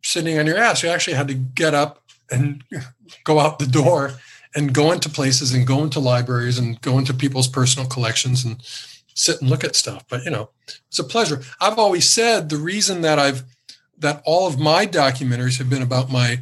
sitting 0.02 0.40
on 0.40 0.48
your 0.48 0.58
ass. 0.58 0.82
You 0.82 0.90
actually 0.90 1.16
had 1.16 1.28
to 1.28 1.34
get 1.34 1.74
up 1.74 2.04
and 2.32 2.64
go 3.24 3.40
out 3.40 3.60
the 3.60 3.68
door 3.68 4.14
and 4.56 4.74
go 4.74 4.92
into 4.92 5.10
places 5.10 5.54
and 5.54 5.68
go 5.68 5.84
into 5.84 6.00
libraries 6.00 6.58
and 6.58 6.82
go 6.82 6.98
into 6.98 7.14
people's 7.14 7.48
personal 7.48 7.88
collections 7.88 8.44
and 8.44 8.62
sit 9.16 9.42
and 9.42 9.50
look 9.50 9.64
at 9.64 9.76
stuff. 9.76 10.06
But 10.10 10.26
you 10.26 10.32
know, 10.32 10.50
it's 10.88 11.00
a 11.00 11.04
pleasure. 11.04 11.42
I've 11.60 11.80
always 11.80 12.10
said 12.10 12.50
the 12.50 12.58
reason 12.58 13.02
that 13.02 13.20
I've 13.20 13.44
that 13.98 14.22
all 14.26 14.48
of 14.48 14.60
my 14.60 14.86
documentaries 14.86 15.58
have 15.60 15.70
been 15.70 15.82
about 15.82 16.12
my 16.12 16.42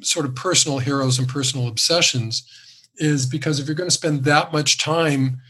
sort 0.00 0.26
of 0.26 0.34
personal 0.34 0.78
heroes 0.78 1.18
and 1.18 1.28
personal 1.28 1.68
obsessions 1.68 2.48
is 2.96 3.26
because 3.26 3.60
if 3.60 3.66
you're 3.66 3.74
going 3.74 3.88
to 3.88 3.94
spend 3.94 4.24
that 4.24 4.52
much 4.52 4.78
time 4.78 5.40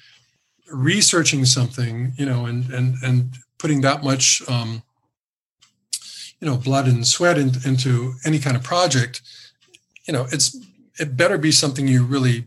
researching 0.73 1.45
something, 1.45 2.13
you 2.17 2.27
know, 2.27 2.47
and 2.47 2.71
and 2.71 2.97
and 3.03 3.37
putting 3.59 3.81
that 3.83 4.03
much 4.03 4.43
um, 4.49 4.83
you 6.41 6.49
know 6.49 6.57
blood 6.57 6.87
and 6.87 7.07
sweat 7.07 7.39
in, 7.39 7.53
into 7.65 8.15
any 8.25 8.39
kind 8.39 8.57
of 8.57 8.63
project, 8.63 9.23
you 10.07 10.13
know, 10.13 10.27
it's 10.33 10.57
it 10.99 11.17
better 11.17 11.39
be 11.39 11.51
something 11.51 11.89
you 11.89 12.05
really 12.05 12.47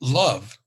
love 0.00 0.58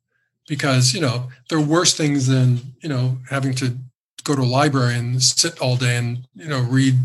because 0.49 0.93
you 0.93 0.99
know 0.99 1.29
there 1.47 1.57
are 1.57 1.63
worse 1.63 1.95
things 1.95 2.27
than 2.27 2.59
you 2.81 2.89
know 2.89 3.17
having 3.29 3.53
to 3.53 3.77
go 4.25 4.35
to 4.35 4.41
a 4.41 4.43
library 4.43 4.95
and 4.95 5.23
sit 5.23 5.57
all 5.61 5.77
day 5.77 5.95
and 5.95 6.27
you 6.35 6.47
know 6.49 6.59
read 6.59 6.95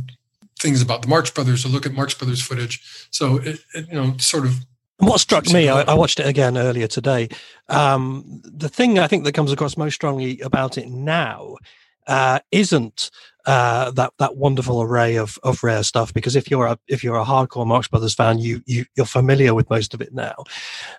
things 0.59 0.82
about 0.82 1.03
the 1.03 1.09
Marx 1.09 1.30
Brothers 1.30 1.64
or 1.64 1.68
look 1.68 1.86
at 1.86 1.92
Marx 1.92 2.14
Brothers 2.14 2.42
footage. 2.42 3.07
So 3.11 3.36
it, 3.36 3.61
it 3.74 3.86
you 3.88 3.95
know 3.95 4.16
sort 4.18 4.47
of. 4.47 4.64
What 4.99 5.20
struck 5.20 5.47
me, 5.53 5.68
I, 5.68 5.82
I, 5.82 5.95
watched 5.95 6.20
it 6.20 6.26
again 6.26 6.57
earlier 6.57 6.86
today. 6.86 7.28
Um, 7.68 8.40
the 8.45 8.68
thing 8.68 9.01
I 9.01 9.09
think 9.09 9.24
that 9.24 9.32
comes 9.32 9.51
across 9.51 9.76
most 9.76 9.95
strongly 9.95 10.38
about 10.40 10.78
it 10.78 10.88
now 10.88 11.57
uh, 12.07 12.38
isn't 12.53 13.11
uh, 13.47 13.90
that 13.92 14.12
that 14.18 14.36
wonderful 14.36 14.82
array 14.82 15.16
of 15.16 15.38
of 15.42 15.62
rare 15.62 15.82
stuff. 15.82 16.12
Because 16.12 16.36
if 16.36 16.51
you're 16.51 16.66
a 16.66 16.78
if 16.88 17.05
you're 17.05 17.18
a 17.18 17.24
hardcore 17.24 17.66
Marx 17.66 17.88
Brothers 17.88 18.14
fan, 18.14 18.38
you, 18.38 18.62
you 18.66 18.84
you're 18.97 19.07
familiar 19.07 19.55
with 19.55 19.68
most 19.70 19.95
of 19.95 20.01
it 20.01 20.12
now. 20.12 20.45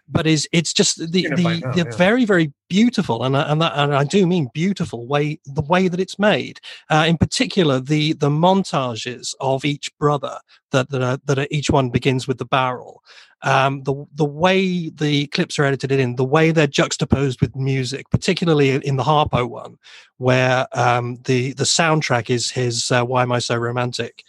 But 0.07 0.27
is 0.27 0.47
it's 0.51 0.73
just 0.73 0.97
the 0.97 1.27
the, 1.35 1.43
now, 1.43 1.71
the 1.71 1.85
yeah. 1.85 1.97
very 1.97 2.25
very 2.25 2.53
beautiful 2.67 3.23
and 3.23 3.35
and 3.35 3.61
that, 3.61 3.73
and 3.75 3.95
I 3.95 4.03
do 4.03 4.25
mean 4.25 4.49
beautiful 4.53 5.07
way 5.07 5.39
the 5.45 5.61
way 5.61 5.87
that 5.87 5.99
it's 5.99 6.19
made. 6.19 6.59
Uh, 6.89 7.05
in 7.07 7.17
particular, 7.17 7.79
the 7.79 8.13
the 8.13 8.29
montages 8.29 9.33
of 9.39 9.65
each 9.65 9.95
brother 9.97 10.39
that 10.71 10.89
that 10.89 11.01
are, 11.01 11.19
that 11.25 11.39
are, 11.39 11.47
each 11.51 11.69
one 11.69 11.89
begins 11.89 12.27
with 12.27 12.37
the 12.37 12.45
barrel 12.45 13.01
um, 13.45 13.83
the 13.83 14.05
the 14.15 14.25
way 14.25 14.89
the 14.89 15.27
clips 15.27 15.57
are 15.57 15.63
edited 15.63 15.91
in, 15.91 16.15
the 16.15 16.25
way 16.25 16.51
they're 16.51 16.67
juxtaposed 16.67 17.39
with 17.39 17.55
music, 17.55 18.09
particularly 18.09 18.71
in 18.71 18.97
the 18.97 19.03
Harpo 19.03 19.47
one, 19.47 19.77
where 20.17 20.67
um, 20.73 21.17
the 21.23 21.53
the 21.53 21.63
soundtrack 21.63 22.29
is 22.29 22.51
his 22.51 22.91
uh, 22.91 23.05
"Why 23.05 23.21
Am 23.21 23.31
I 23.31 23.39
So 23.39 23.55
Romantic." 23.55 24.23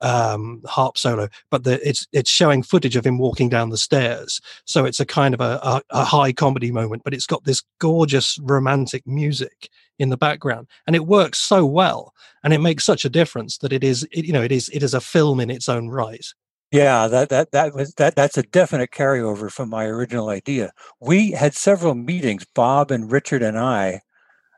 um, 0.00 0.60
harp 0.66 0.98
solo, 0.98 1.28
but 1.50 1.64
the, 1.64 1.86
it's 1.86 2.06
it's 2.12 2.30
showing 2.30 2.62
footage 2.62 2.94
of 2.94 3.06
him 3.06 3.16
walking 3.16 3.48
down 3.48 3.70
the 3.70 3.78
stairs. 3.78 4.40
So 4.66 4.84
it's 4.84 5.00
a 5.00 5.06
kind 5.06 5.32
of 5.32 5.40
a, 5.40 5.58
a, 5.62 5.82
a, 5.90 6.04
high 6.04 6.32
comedy 6.32 6.70
moment, 6.70 7.04
but 7.04 7.14
it's 7.14 7.26
got 7.26 7.44
this 7.44 7.62
gorgeous 7.78 8.38
romantic 8.42 9.06
music 9.06 9.70
in 9.98 10.10
the 10.10 10.18
background, 10.18 10.66
and 10.86 10.94
it 10.94 11.06
works 11.06 11.38
so 11.38 11.64
well, 11.64 12.12
and 12.42 12.52
it 12.52 12.58
makes 12.58 12.84
such 12.84 13.06
a 13.06 13.08
difference 13.08 13.58
that 13.58 13.72
it 13.72 13.82
is 13.82 14.06
it, 14.12 14.26
you 14.26 14.32
know 14.32 14.42
it 14.42 14.52
is 14.52 14.68
it 14.70 14.82
is 14.82 14.92
a 14.92 15.00
film 15.00 15.40
in 15.40 15.50
its 15.50 15.68
own 15.68 15.88
right. 15.88 16.26
Yeah, 16.74 17.06
that 17.06 17.28
that 17.28 17.52
that 17.52 17.72
was 17.72 17.94
that 17.94 18.16
that's 18.16 18.36
a 18.36 18.42
definite 18.42 18.90
carryover 18.90 19.48
from 19.50 19.70
my 19.70 19.84
original 19.86 20.28
idea. 20.28 20.72
We 21.00 21.30
had 21.30 21.54
several 21.54 21.94
meetings, 21.94 22.44
Bob 22.52 22.90
and 22.90 23.12
Richard 23.12 23.42
and 23.44 23.56
I 23.56 24.00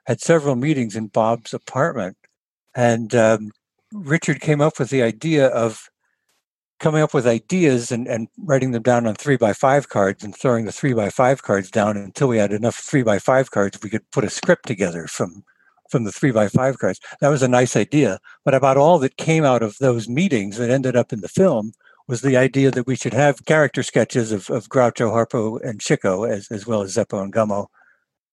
had 0.07 0.21
several 0.21 0.57
meetings 0.57 0.97
in 0.97 1.09
Bob's 1.09 1.55
apartment, 1.55 2.17
and 2.75 3.15
um, 3.15 3.53
Richard 3.93 4.41
came 4.41 4.61
up 4.63 4.79
with 4.79 4.91
the 4.91 5.03
idea 5.03 5.49
of 5.49 5.89
coming 6.81 7.03
up 7.03 7.15
with 7.15 7.27
ideas 7.27 7.93
and, 7.93 8.09
and 8.09 8.29
writing 8.39 8.73
them 8.73 8.83
down 8.83 9.07
on 9.07 9.15
three 9.15 9.37
by 9.37 9.53
five 9.53 9.89
cards 9.91 10.25
and 10.25 10.37
throwing 10.37 10.67
the 10.67 10.73
three 10.73 10.95
by 10.95 11.11
five 11.11 11.43
cards 11.43 11.71
down 11.71 11.97
until 11.97 12.29
we 12.29 12.39
had 12.39 12.53
enough 12.53 12.77
three 12.77 13.03
by 13.03 13.19
five 13.19 13.51
cards 13.51 13.79
we 13.83 13.91
could 13.91 14.11
put 14.13 14.25
a 14.25 14.31
script 14.31 14.67
together 14.67 15.07
from 15.09 15.45
from 15.91 16.05
the 16.05 16.13
three 16.13 16.33
by 16.33 16.49
five 16.49 16.79
cards. 16.79 17.01
That 17.21 17.29
was 17.31 17.43
a 17.43 17.49
nice 17.49 17.77
idea, 17.77 18.21
but 18.45 18.55
about 18.55 18.77
all 18.79 18.99
that 19.01 19.19
came 19.19 19.45
out 19.45 19.63
of 19.63 19.77
those 19.81 20.09
meetings 20.09 20.59
that 20.59 20.71
ended 20.71 20.97
up 20.97 21.13
in 21.13 21.21
the 21.21 21.29
film 21.29 21.73
was 22.09 22.21
the 22.21 22.37
idea 22.37 22.71
that 22.71 22.87
we 22.87 22.97
should 22.97 23.15
have 23.15 23.45
character 23.47 23.83
sketches 23.83 24.33
of, 24.33 24.49
of 24.51 24.69
Groucho, 24.69 25.11
Harpo, 25.11 25.61
and 25.63 25.81
Chico, 25.81 26.25
as, 26.25 26.49
as 26.51 26.67
well 26.67 26.83
as 26.83 26.95
Zeppo 26.95 27.23
and 27.23 27.33
Gummo. 27.33 27.67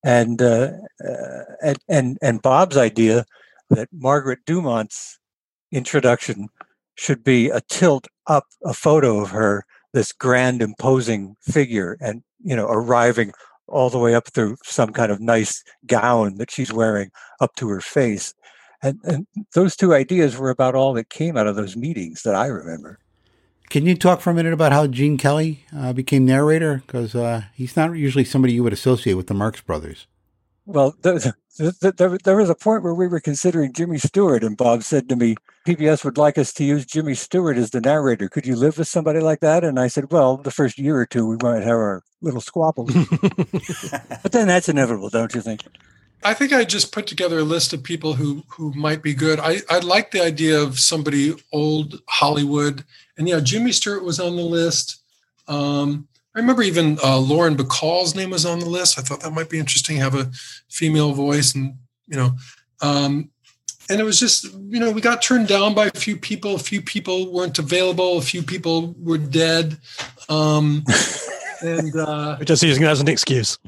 And, 0.03 0.41
uh, 0.41 0.71
uh, 1.03 1.43
and, 1.63 1.79
and, 1.87 2.17
and 2.21 2.41
Bob's 2.41 2.77
idea 2.77 3.25
that 3.69 3.89
Margaret 3.91 4.39
Dumont's 4.45 5.17
introduction 5.71 6.49
should 6.95 7.23
be 7.23 7.49
a 7.49 7.61
tilt 7.61 8.07
up 8.27 8.45
a 8.63 8.73
photo 8.73 9.19
of 9.19 9.31
her, 9.31 9.65
this 9.93 10.11
grand, 10.11 10.61
imposing 10.61 11.35
figure, 11.41 11.97
and, 11.99 12.21
you 12.43 12.55
know, 12.55 12.67
arriving 12.67 13.31
all 13.67 13.89
the 13.89 13.97
way 13.97 14.13
up 14.13 14.27
through 14.27 14.57
some 14.63 14.91
kind 14.91 15.11
of 15.11 15.19
nice 15.19 15.63
gown 15.87 16.35
that 16.35 16.51
she's 16.51 16.71
wearing 16.71 17.09
up 17.39 17.55
to 17.55 17.69
her 17.69 17.81
face. 17.81 18.35
And, 18.83 18.99
and 19.03 19.25
those 19.53 19.75
two 19.75 19.93
ideas 19.93 20.37
were 20.37 20.49
about 20.49 20.75
all 20.75 20.93
that 20.93 21.09
came 21.09 21.37
out 21.37 21.47
of 21.47 21.55
those 21.55 21.77
meetings 21.77 22.21
that 22.23 22.35
I 22.35 22.47
remember. 22.47 22.99
Can 23.73 23.87
you 23.87 23.95
talk 23.95 24.21
for 24.21 24.29
a 24.29 24.35
minute 24.35 24.53
about 24.53 24.71
how 24.71 24.85
Gene 24.85 25.17
Kelly 25.17 25.65
uh, 25.75 25.93
became 25.93 26.25
narrator? 26.25 26.83
Because 26.85 27.15
uh, 27.15 27.45
he's 27.55 27.75
not 27.75 27.91
usually 27.97 28.23
somebody 28.23 28.53
you 28.53 28.61
would 28.61 28.71
associate 28.71 29.15
with 29.15 29.25
the 29.25 29.33
Marx 29.33 29.61
Brothers. 29.61 30.05
Well, 30.67 30.93
there, 31.01 31.17
there, 31.57 32.19
there 32.23 32.37
was 32.37 32.51
a 32.51 32.55
point 32.55 32.83
where 32.83 32.93
we 32.93 33.07
were 33.07 33.19
considering 33.19 33.73
Jimmy 33.73 33.97
Stewart, 33.97 34.43
and 34.43 34.55
Bob 34.55 34.83
said 34.83 35.09
to 35.09 35.15
me, 35.15 35.37
PBS 35.65 36.05
would 36.05 36.19
like 36.19 36.37
us 36.37 36.53
to 36.53 36.63
use 36.63 36.85
Jimmy 36.85 37.15
Stewart 37.15 37.57
as 37.57 37.71
the 37.71 37.81
narrator. 37.81 38.29
Could 38.29 38.45
you 38.45 38.55
live 38.55 38.77
with 38.77 38.87
somebody 38.87 39.21
like 39.21 39.39
that? 39.39 39.63
And 39.63 39.79
I 39.79 39.87
said, 39.87 40.11
Well, 40.11 40.37
the 40.37 40.51
first 40.51 40.77
year 40.77 40.95
or 40.95 41.07
two, 41.07 41.25
we 41.25 41.37
might 41.41 41.63
have 41.63 41.71
our 41.71 42.03
little 42.21 42.41
squabbles. 42.41 42.93
but 44.21 44.31
then 44.31 44.45
that's 44.45 44.69
inevitable, 44.69 45.09
don't 45.09 45.33
you 45.33 45.41
think? 45.41 45.61
I 46.25 46.33
think 46.33 46.53
I 46.53 46.63
just 46.63 46.91
put 46.91 47.07
together 47.07 47.39
a 47.39 47.43
list 47.43 47.73
of 47.73 47.83
people 47.83 48.13
who 48.13 48.43
who 48.47 48.71
might 48.73 49.01
be 49.01 49.13
good. 49.13 49.39
I, 49.39 49.57
I 49.69 49.79
like 49.79 50.11
the 50.11 50.23
idea 50.23 50.59
of 50.59 50.79
somebody 50.79 51.33
old 51.51 52.01
Hollywood. 52.07 52.83
And 53.17 53.27
yeah, 53.27 53.39
Jimmy 53.39 53.71
Stewart 53.71 54.03
was 54.03 54.19
on 54.19 54.35
the 54.35 54.41
list. 54.43 55.01
Um, 55.47 56.07
I 56.35 56.39
remember 56.39 56.63
even 56.63 56.97
uh, 57.03 57.19
Lauren 57.19 57.55
Bacall's 57.55 58.15
name 58.15 58.31
was 58.31 58.45
on 58.45 58.59
the 58.59 58.69
list. 58.69 58.97
I 58.97 59.03
thought 59.03 59.21
that 59.21 59.33
might 59.33 59.49
be 59.49 59.59
interesting, 59.59 59.97
have 59.97 60.15
a 60.15 60.31
female 60.69 61.13
voice, 61.13 61.53
and 61.53 61.75
you 62.07 62.17
know, 62.17 62.31
um, 62.81 63.29
and 63.89 63.99
it 63.99 64.03
was 64.03 64.19
just 64.19 64.45
you 64.45 64.79
know 64.79 64.91
we 64.91 65.01
got 65.01 65.21
turned 65.21 65.47
down 65.47 65.75
by 65.75 65.87
a 65.87 65.91
few 65.91 66.17
people. 66.17 66.55
A 66.55 66.59
few 66.59 66.81
people 66.81 67.31
weren't 67.31 67.59
available. 67.59 68.17
A 68.17 68.21
few 68.21 68.41
people 68.41 68.95
were 68.97 69.19
dead. 69.19 69.77
Um, 70.29 70.83
and 71.61 71.95
uh, 71.95 72.37
We're 72.39 72.45
just 72.45 72.63
using 72.63 72.83
it 72.83 72.87
as 72.87 73.01
an 73.01 73.07
excuse. 73.07 73.59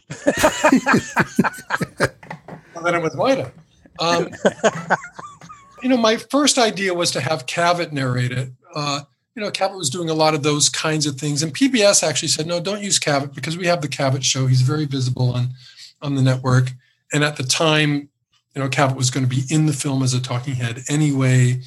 then 2.84 2.96
it 2.96 3.02
was 3.02 3.16
Wida. 3.16 3.52
Um, 4.00 4.30
you 5.84 5.90
know, 5.90 5.98
my 5.98 6.18
first 6.18 6.58
idea 6.58 6.94
was 6.94 7.12
to 7.12 7.22
have 7.22 7.46
Cavett 7.46 7.92
narrate 7.92 8.32
it. 8.32 8.50
Uh, 8.74 9.02
you 9.36 9.42
know, 9.42 9.52
Cavett 9.52 9.78
was 9.78 9.90
doing 9.90 10.10
a 10.10 10.14
lot 10.14 10.34
of 10.34 10.44
those 10.44 10.70
kinds 10.70 11.06
of 11.06 11.18
things, 11.20 11.44
and 11.44 11.54
PBS 11.54 12.04
actually 12.08 12.30
said, 12.30 12.48
"No, 12.48 12.60
don't 12.60 12.82
use 12.82 13.00
Cavett 13.00 13.36
because 13.36 13.58
we 13.58 13.68
have 13.68 13.82
the 13.82 13.88
Cavett 13.88 14.24
show. 14.24 14.48
He's 14.48 14.62
very 14.62 14.86
visible 14.86 15.34
on 15.34 15.50
on 16.02 16.16
the 16.16 16.22
network." 16.22 16.72
And 17.14 17.24
at 17.24 17.36
the 17.36 17.44
time, 17.44 18.10
you 18.56 18.62
know, 18.62 18.70
Cavett 18.70 18.96
was 18.96 19.12
going 19.12 19.28
to 19.28 19.30
be 19.30 19.44
in 19.50 19.66
the 19.66 19.74
film 19.74 20.04
as 20.04 20.14
a 20.14 20.22
talking 20.22 20.56
head 20.56 20.84
anyway. 20.90 21.62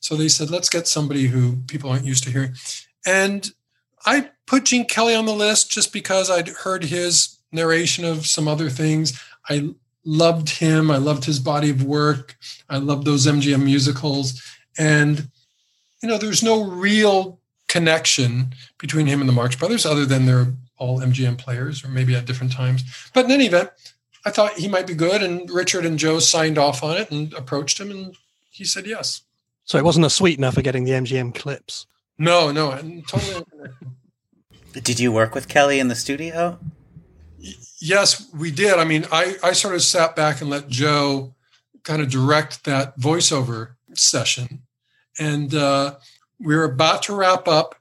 So 0.00 0.14
they 0.14 0.28
said, 0.28 0.50
"Let's 0.50 0.68
get 0.68 0.86
somebody 0.86 1.26
who 1.26 1.56
people 1.66 1.90
aren't 1.90 2.04
used 2.04 2.24
to 2.24 2.30
hearing." 2.30 2.54
And 3.06 3.50
I 4.04 4.30
put 4.46 4.64
Gene 4.64 4.84
Kelly 4.86 5.14
on 5.14 5.26
the 5.26 5.32
list 5.32 5.70
just 5.70 5.92
because 5.92 6.30
I'd 6.30 6.48
heard 6.48 6.84
his 6.84 7.38
narration 7.50 8.04
of 8.04 8.26
some 8.26 8.46
other 8.46 8.68
things. 8.68 9.20
I 9.48 9.74
loved 10.06 10.48
him. 10.48 10.90
I 10.90 10.96
loved 10.96 11.24
his 11.24 11.40
body 11.40 11.68
of 11.68 11.82
work. 11.82 12.36
I 12.70 12.78
loved 12.78 13.04
those 13.04 13.26
MGM 13.26 13.64
musicals. 13.64 14.40
And, 14.78 15.28
you 16.02 16.08
know, 16.08 16.16
there's 16.16 16.42
no 16.42 16.64
real 16.64 17.40
connection 17.68 18.54
between 18.78 19.06
him 19.06 19.20
and 19.20 19.28
the 19.28 19.34
Marx 19.34 19.56
Brothers 19.56 19.84
other 19.84 20.06
than 20.06 20.24
they're 20.24 20.54
all 20.78 21.00
MGM 21.00 21.36
players 21.36 21.84
or 21.84 21.88
maybe 21.88 22.14
at 22.14 22.24
different 22.24 22.52
times. 22.52 22.84
But 23.12 23.24
in 23.24 23.32
any 23.32 23.46
event, 23.46 23.70
I 24.24 24.30
thought 24.30 24.54
he 24.54 24.68
might 24.68 24.86
be 24.86 24.94
good. 24.94 25.22
And 25.22 25.50
Richard 25.50 25.84
and 25.84 25.98
Joe 25.98 26.20
signed 26.20 26.56
off 26.56 26.82
on 26.82 26.96
it 26.96 27.10
and 27.10 27.34
approached 27.34 27.80
him 27.80 27.90
and 27.90 28.16
he 28.50 28.64
said 28.64 28.86
yes. 28.86 29.22
So 29.64 29.78
it 29.78 29.84
wasn't 29.84 30.06
a 30.06 30.10
sweetener 30.10 30.52
for 30.52 30.62
getting 30.62 30.84
the 30.84 30.92
MGM 30.92 31.34
clips. 31.34 31.86
No, 32.18 32.52
no, 32.52 32.70
totally. 33.08 33.44
Did 34.72 35.00
you 35.00 35.10
work 35.10 35.34
with 35.34 35.48
Kelly 35.48 35.80
in 35.80 35.88
the 35.88 35.94
studio? 35.94 36.58
Yes, 37.78 38.32
we 38.32 38.50
did. 38.50 38.74
I 38.74 38.84
mean, 38.84 39.04
I, 39.12 39.36
I 39.42 39.52
sort 39.52 39.74
of 39.74 39.82
sat 39.82 40.16
back 40.16 40.40
and 40.40 40.48
let 40.48 40.68
Joe 40.68 41.34
kind 41.82 42.02
of 42.02 42.10
direct 42.10 42.64
that 42.64 42.98
voiceover 42.98 43.74
session. 43.94 44.62
And 45.18 45.54
uh, 45.54 45.96
we 46.40 46.56
were 46.56 46.64
about 46.64 47.02
to 47.04 47.14
wrap 47.14 47.46
up. 47.46 47.76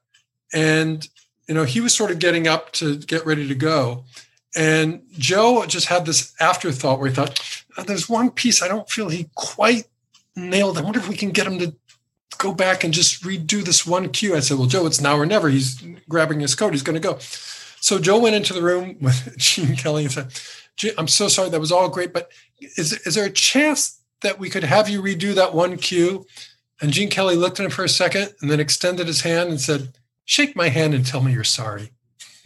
And, 0.54 1.08
you 1.48 1.56
know, 1.56 1.64
he 1.64 1.82
was 1.82 1.94
sort 1.94 2.12
of 2.12 2.20
getting 2.20 2.48
up 2.48 2.72
to 2.74 2.98
get 2.98 3.26
ready 3.26 3.48
to 3.48 3.56
go. 3.56 4.04
And 4.56 5.02
Joe 5.12 5.66
just 5.66 5.88
had 5.88 6.06
this 6.06 6.34
afterthought 6.40 7.00
where 7.00 7.10
he 7.10 7.16
thought, 7.16 7.40
oh, 7.78 7.84
there's 7.84 8.08
one 8.08 8.32
piece 8.32 8.62
I 8.62 8.68
don't 8.68 8.90
feel 8.90 9.10
he 9.10 9.30
quite 9.36 9.88
nailed. 10.36 10.78
I 10.78 10.82
wonder 10.82 11.00
if 11.00 11.10
we 11.10 11.18
can 11.18 11.32
get 11.32 11.48
him 11.48 11.60
to 11.60 11.76
go 12.38 12.54
back 12.54 12.84
and 12.84 12.94
just 12.94 13.24
redo 13.24 13.64
this 13.64 13.86
one 13.86 14.10
cue. 14.10 14.36
I 14.36 14.40
said, 14.40 14.58
well, 14.58 14.68
Joe, 14.68 14.86
it's 14.86 15.02
now 15.02 15.18
or 15.18 15.26
never. 15.26 15.50
He's 15.50 15.82
grabbing 16.08 16.40
his 16.40 16.56
coat. 16.56 16.74
He's 16.74 16.84
going 16.84 17.02
to 17.02 17.06
go. 17.06 17.20
So 17.86 18.00
Joe 18.00 18.18
went 18.18 18.34
into 18.34 18.52
the 18.52 18.64
room 18.64 18.98
with 19.00 19.36
Gene 19.38 19.76
Kelly 19.76 20.06
and 20.06 20.12
said, 20.12 20.34
I'm 20.98 21.08
so 21.08 21.28
sorry. 21.28 21.50
That 21.50 21.60
was 21.60 21.72
all 21.72 21.88
great. 21.88 22.14
But 22.14 22.32
is, 22.60 22.94
is 23.06 23.14
there 23.14 23.28
a 23.28 23.32
chance 23.32 24.02
that 24.24 24.40
we 24.40 24.50
could 24.50 24.64
have 24.64 24.90
you 24.90 25.04
redo 25.04 25.36
that 25.36 25.54
one 25.54 25.78
cue? 25.78 26.26
And 26.82 26.92
Gene 26.92 27.12
Kelly 27.12 27.36
looked 27.36 27.60
at 27.60 27.66
him 27.68 27.72
for 27.72 27.84
a 27.84 27.90
second 27.90 28.34
and 28.42 28.50
then 28.50 28.60
extended 28.60 29.06
his 29.06 29.22
hand 29.22 29.52
and 29.52 29.62
said, 29.62 29.90
shake 30.26 30.56
my 30.56 30.70
hand 30.70 30.96
and 30.96 31.06
tell 31.06 31.22
me 31.22 31.32
you're 31.32 31.44
sorry. 31.44 31.92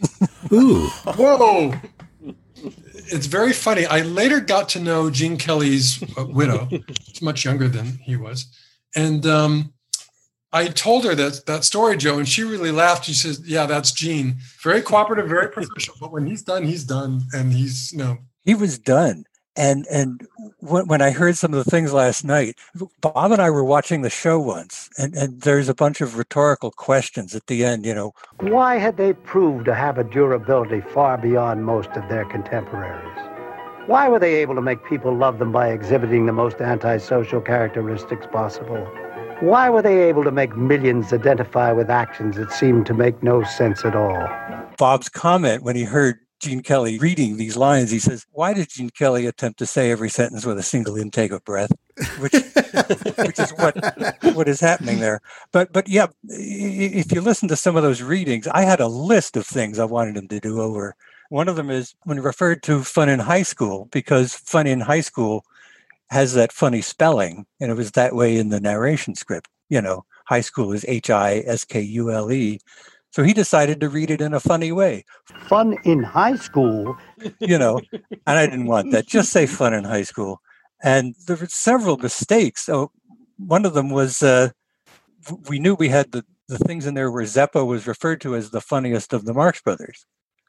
Ooh. 0.52 0.88
Whoa. 1.06 1.72
It's 2.94 3.26
very 3.26 3.54
funny. 3.54 3.86
I 3.86 4.02
later 4.02 4.40
got 4.40 4.68
to 4.70 4.78
know 4.78 5.08
Gene 5.08 5.38
Kelly's 5.38 6.02
uh, 6.18 6.26
widow. 6.26 6.68
She's 7.04 7.22
much 7.22 7.46
younger 7.46 7.66
than 7.66 7.98
he 8.02 8.14
was. 8.14 8.44
And 8.94 9.24
um, 9.24 9.72
I 10.52 10.66
told 10.66 11.04
her 11.04 11.14
that 11.14 11.46
that 11.46 11.64
story, 11.64 11.96
Joe, 11.96 12.18
and 12.18 12.28
she 12.28 12.42
really 12.42 12.72
laughed. 12.72 13.04
She 13.04 13.12
says, 13.12 13.40
"Yeah, 13.46 13.66
that's 13.66 13.92
Gene. 13.92 14.36
Very 14.62 14.82
cooperative, 14.82 15.28
very 15.28 15.48
professional. 15.48 15.96
But 16.00 16.12
when 16.12 16.26
he's 16.26 16.42
done, 16.42 16.64
he's 16.64 16.84
done, 16.84 17.22
and 17.32 17.52
he's 17.52 17.92
you 17.92 17.98
know." 17.98 18.18
He 18.42 18.54
was 18.54 18.78
done, 18.78 19.24
and 19.54 19.86
and 19.90 20.26
when, 20.58 20.88
when 20.88 21.02
I 21.02 21.12
heard 21.12 21.36
some 21.36 21.54
of 21.54 21.64
the 21.64 21.70
things 21.70 21.92
last 21.92 22.24
night, 22.24 22.56
Bob 23.00 23.30
and 23.30 23.40
I 23.40 23.50
were 23.50 23.62
watching 23.62 24.02
the 24.02 24.10
show 24.10 24.40
once, 24.40 24.90
and 24.98 25.14
and 25.14 25.40
there's 25.42 25.68
a 25.68 25.74
bunch 25.74 26.00
of 26.00 26.18
rhetorical 26.18 26.72
questions 26.72 27.36
at 27.36 27.46
the 27.46 27.64
end. 27.64 27.86
You 27.86 27.94
know, 27.94 28.12
why 28.40 28.78
had 28.78 28.96
they 28.96 29.12
proved 29.12 29.66
to 29.66 29.74
have 29.74 29.98
a 29.98 30.04
durability 30.04 30.80
far 30.80 31.16
beyond 31.16 31.64
most 31.64 31.90
of 31.90 32.08
their 32.08 32.24
contemporaries? 32.24 33.06
Why 33.86 34.08
were 34.08 34.18
they 34.18 34.34
able 34.36 34.56
to 34.56 34.62
make 34.62 34.84
people 34.84 35.14
love 35.16 35.38
them 35.38 35.52
by 35.52 35.68
exhibiting 35.68 36.26
the 36.26 36.32
most 36.32 36.60
antisocial 36.60 37.40
characteristics 37.40 38.26
possible? 38.30 38.86
Why 39.40 39.70
were 39.70 39.80
they 39.80 40.02
able 40.02 40.22
to 40.24 40.30
make 40.30 40.54
millions 40.54 41.14
identify 41.14 41.72
with 41.72 41.88
actions 41.88 42.36
that 42.36 42.52
seemed 42.52 42.84
to 42.86 42.94
make 42.94 43.22
no 43.22 43.42
sense 43.42 43.86
at 43.86 43.96
all? 43.96 44.28
Bob's 44.76 45.08
comment 45.08 45.62
when 45.62 45.76
he 45.76 45.84
heard 45.84 46.18
Gene 46.40 46.62
Kelly 46.62 46.98
reading 46.98 47.38
these 47.38 47.56
lines, 47.56 47.90
he 47.90 47.98
says, 47.98 48.26
Why 48.32 48.52
did 48.52 48.68
Gene 48.68 48.90
Kelly 48.90 49.24
attempt 49.24 49.58
to 49.60 49.66
say 49.66 49.90
every 49.90 50.10
sentence 50.10 50.44
with 50.44 50.58
a 50.58 50.62
single 50.62 50.94
intake 50.94 51.32
of 51.32 51.42
breath? 51.44 51.72
Which, 52.18 52.32
which 53.16 53.38
is 53.38 53.50
what 53.52 53.76
what 54.34 54.46
is 54.46 54.60
happening 54.60 55.00
there. 55.00 55.22
But 55.52 55.72
but 55.72 55.88
yeah, 55.88 56.08
if 56.28 57.10
you 57.10 57.22
listen 57.22 57.48
to 57.48 57.56
some 57.56 57.76
of 57.76 57.82
those 57.82 58.02
readings, 58.02 58.46
I 58.46 58.62
had 58.62 58.80
a 58.80 58.88
list 58.88 59.38
of 59.38 59.46
things 59.46 59.78
I 59.78 59.86
wanted 59.86 60.18
him 60.18 60.28
to 60.28 60.40
do 60.40 60.60
over. 60.60 60.96
One 61.30 61.48
of 61.48 61.56
them 61.56 61.70
is 61.70 61.94
when 62.04 62.18
he 62.18 62.22
referred 62.22 62.62
to 62.64 62.84
fun 62.84 63.08
in 63.08 63.20
high 63.20 63.44
school, 63.44 63.88
because 63.90 64.34
fun 64.34 64.66
in 64.66 64.80
high 64.80 65.00
school 65.00 65.44
has 66.10 66.34
that 66.34 66.52
funny 66.52 66.80
spelling, 66.82 67.46
and 67.60 67.70
it 67.70 67.74
was 67.74 67.92
that 67.92 68.14
way 68.14 68.36
in 68.36 68.48
the 68.48 68.60
narration 68.60 69.14
script. 69.14 69.48
You 69.68 69.80
know, 69.80 70.04
high 70.26 70.40
school 70.40 70.72
is 70.72 70.84
H 70.88 71.10
I 71.10 71.42
S 71.46 71.64
K 71.64 71.80
U 71.80 72.10
L 72.10 72.30
E. 72.32 72.58
So 73.12 73.22
he 73.24 73.32
decided 73.32 73.80
to 73.80 73.88
read 73.88 74.10
it 74.10 74.20
in 74.20 74.34
a 74.34 74.40
funny 74.40 74.70
way. 74.70 75.04
Fun 75.48 75.76
in 75.84 76.02
high 76.02 76.36
school? 76.36 76.96
You 77.40 77.58
know, 77.58 77.80
and 77.92 78.38
I 78.38 78.46
didn't 78.46 78.66
want 78.66 78.92
that. 78.92 79.06
Just 79.06 79.32
say 79.32 79.46
fun 79.46 79.74
in 79.74 79.82
high 79.82 80.04
school. 80.04 80.40
And 80.82 81.14
there 81.26 81.36
were 81.36 81.46
several 81.46 81.96
mistakes. 81.96 82.64
So 82.64 82.92
one 83.36 83.64
of 83.64 83.74
them 83.74 83.90
was 83.90 84.22
uh, 84.22 84.50
we 85.48 85.58
knew 85.58 85.74
we 85.74 85.88
had 85.88 86.12
the, 86.12 86.24
the 86.48 86.58
things 86.58 86.86
in 86.86 86.94
there 86.94 87.10
where 87.10 87.24
Zeppo 87.24 87.66
was 87.66 87.86
referred 87.86 88.20
to 88.22 88.36
as 88.36 88.50
the 88.50 88.60
funniest 88.60 89.12
of 89.12 89.24
the 89.24 89.34
Marx 89.34 89.60
Brothers. 89.60 90.06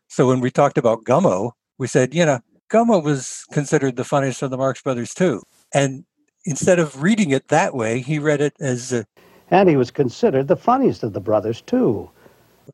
So 0.08 0.28
when 0.28 0.40
we 0.40 0.52
talked 0.52 0.78
about 0.78 1.04
Gummo, 1.04 1.54
we 1.80 1.88
said, 1.88 2.14
you 2.14 2.26
know, 2.26 2.42
Gummo 2.72 3.04
was 3.04 3.44
considered 3.52 3.98
the 3.98 4.06
funniest 4.06 4.42
of 4.42 4.50
the 4.50 4.58
Marx 4.58 4.82
Brothers 4.82 5.14
too. 5.14 5.44
And 5.74 6.06
instead 6.46 6.80
of 6.80 7.04
reading 7.04 7.32
it 7.32 7.50
that 7.50 7.76
way, 7.76 8.00
he 8.00 8.18
read 8.18 8.42
it 8.42 8.54
as. 8.60 8.94
Uh, 8.94 9.04
and 9.50 9.68
he 9.68 9.76
was 9.76 9.92
considered 9.92 10.48
the 10.48 10.56
funniest 10.56 11.04
of 11.04 11.14
the 11.14 11.20
brothers 11.20 11.62
too. 11.62 12.10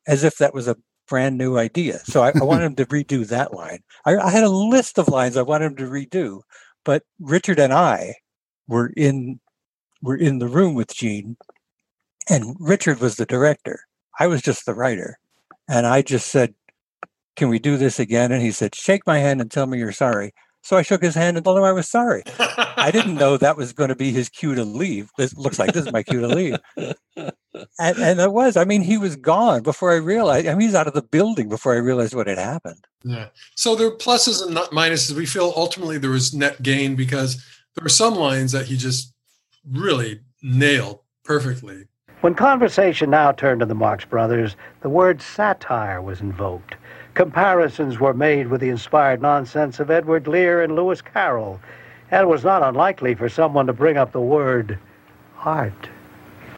As 0.06 0.22
if 0.22 0.36
that 0.36 0.54
was 0.54 0.68
a 0.68 0.76
brand 1.08 1.36
new 1.36 1.58
idea. 1.58 1.98
So 2.04 2.22
I, 2.22 2.32
I 2.40 2.44
wanted 2.44 2.66
him 2.66 2.76
to 2.76 2.86
redo 2.86 3.26
that 3.26 3.52
line. 3.52 3.80
I, 4.04 4.16
I 4.16 4.30
had 4.30 4.44
a 4.44 4.48
list 4.48 4.98
of 4.98 5.08
lines 5.08 5.36
I 5.36 5.42
wanted 5.42 5.66
him 5.66 5.76
to 5.76 5.84
redo, 5.84 6.42
but 6.84 7.02
Richard 7.18 7.58
and 7.58 7.72
I 7.72 8.14
were 8.68 8.92
in 8.96 9.40
were 10.00 10.16
in 10.16 10.38
the 10.38 10.46
room 10.46 10.74
with 10.74 10.94
Gene, 10.94 11.36
and 12.30 12.54
Richard 12.60 13.00
was 13.00 13.16
the 13.16 13.26
director. 13.26 13.80
I 14.20 14.28
was 14.28 14.42
just 14.42 14.64
the 14.64 14.74
writer, 14.74 15.18
and 15.68 15.86
I 15.86 16.02
just 16.02 16.28
said, 16.28 16.54
"Can 17.38 17.48
we 17.48 17.58
do 17.58 17.76
this 17.76 17.98
again?" 17.98 18.32
And 18.32 18.42
he 18.42 18.52
said, 18.52 18.74
"Shake 18.74 19.06
my 19.06 19.18
hand 19.18 19.40
and 19.40 19.50
tell 19.50 19.66
me 19.66 19.78
you're 19.78 19.92
sorry." 19.92 20.32
So 20.62 20.76
I 20.76 20.82
shook 20.82 21.02
his 21.02 21.14
hand 21.14 21.36
and 21.36 21.44
told 21.44 21.56
him 21.56 21.64
I 21.64 21.72
was 21.72 21.88
sorry. 21.88 22.22
I 22.38 22.90
didn't 22.92 23.14
know 23.14 23.36
that 23.36 23.56
was 23.56 23.72
going 23.72 23.88
to 23.88 23.96
be 23.96 24.12
his 24.12 24.28
cue 24.28 24.54
to 24.54 24.64
leave. 24.64 25.08
This 25.16 25.34
looks 25.36 25.58
like 25.58 25.72
this 25.72 25.86
is 25.86 25.92
my 25.92 26.02
cue 26.02 26.20
to 26.20 26.28
leave. 26.28 26.56
And, 27.78 27.98
and 27.98 28.20
it 28.20 28.32
was. 28.32 28.56
I 28.56 28.64
mean, 28.64 28.82
he 28.82 28.98
was 28.98 29.16
gone 29.16 29.62
before 29.62 29.92
I 29.92 29.96
realized. 29.96 30.46
I 30.46 30.54
mean, 30.54 30.68
he's 30.68 30.74
out 30.74 30.86
of 30.86 30.94
the 30.94 31.02
building 31.02 31.48
before 31.48 31.74
I 31.74 31.78
realized 31.78 32.14
what 32.14 32.26
had 32.26 32.38
happened. 32.38 32.86
Yeah. 33.04 33.28
So 33.54 33.74
there 33.76 33.86
are 33.88 33.96
pluses 33.96 34.44
and 34.44 34.54
not 34.54 34.70
minuses. 34.70 35.12
We 35.12 35.26
feel 35.26 35.52
ultimately 35.56 35.96
there 35.98 36.10
was 36.10 36.34
net 36.34 36.62
gain 36.62 36.96
because 36.96 37.36
there 37.74 37.82
were 37.82 37.88
some 37.88 38.14
lines 38.14 38.52
that 38.52 38.66
he 38.66 38.76
just 38.76 39.14
really 39.68 40.20
nailed 40.42 41.00
perfectly. 41.24 41.86
When 42.20 42.34
conversation 42.34 43.10
now 43.10 43.32
turned 43.32 43.60
to 43.60 43.66
the 43.66 43.74
Marx 43.74 44.04
Brothers, 44.04 44.56
the 44.82 44.88
word 44.88 45.22
satire 45.22 46.02
was 46.02 46.20
invoked. 46.20 46.74
Comparisons 47.18 47.98
were 47.98 48.14
made 48.14 48.46
with 48.46 48.60
the 48.60 48.68
inspired 48.68 49.20
nonsense 49.20 49.80
of 49.80 49.90
Edward 49.90 50.28
Lear 50.28 50.62
and 50.62 50.76
Lewis 50.76 51.02
Carroll, 51.02 51.60
and 52.12 52.22
it 52.22 52.28
was 52.28 52.44
not 52.44 52.62
unlikely 52.62 53.16
for 53.16 53.28
someone 53.28 53.66
to 53.66 53.72
bring 53.72 53.96
up 53.96 54.12
the 54.12 54.20
word 54.20 54.78
art. 55.40 55.88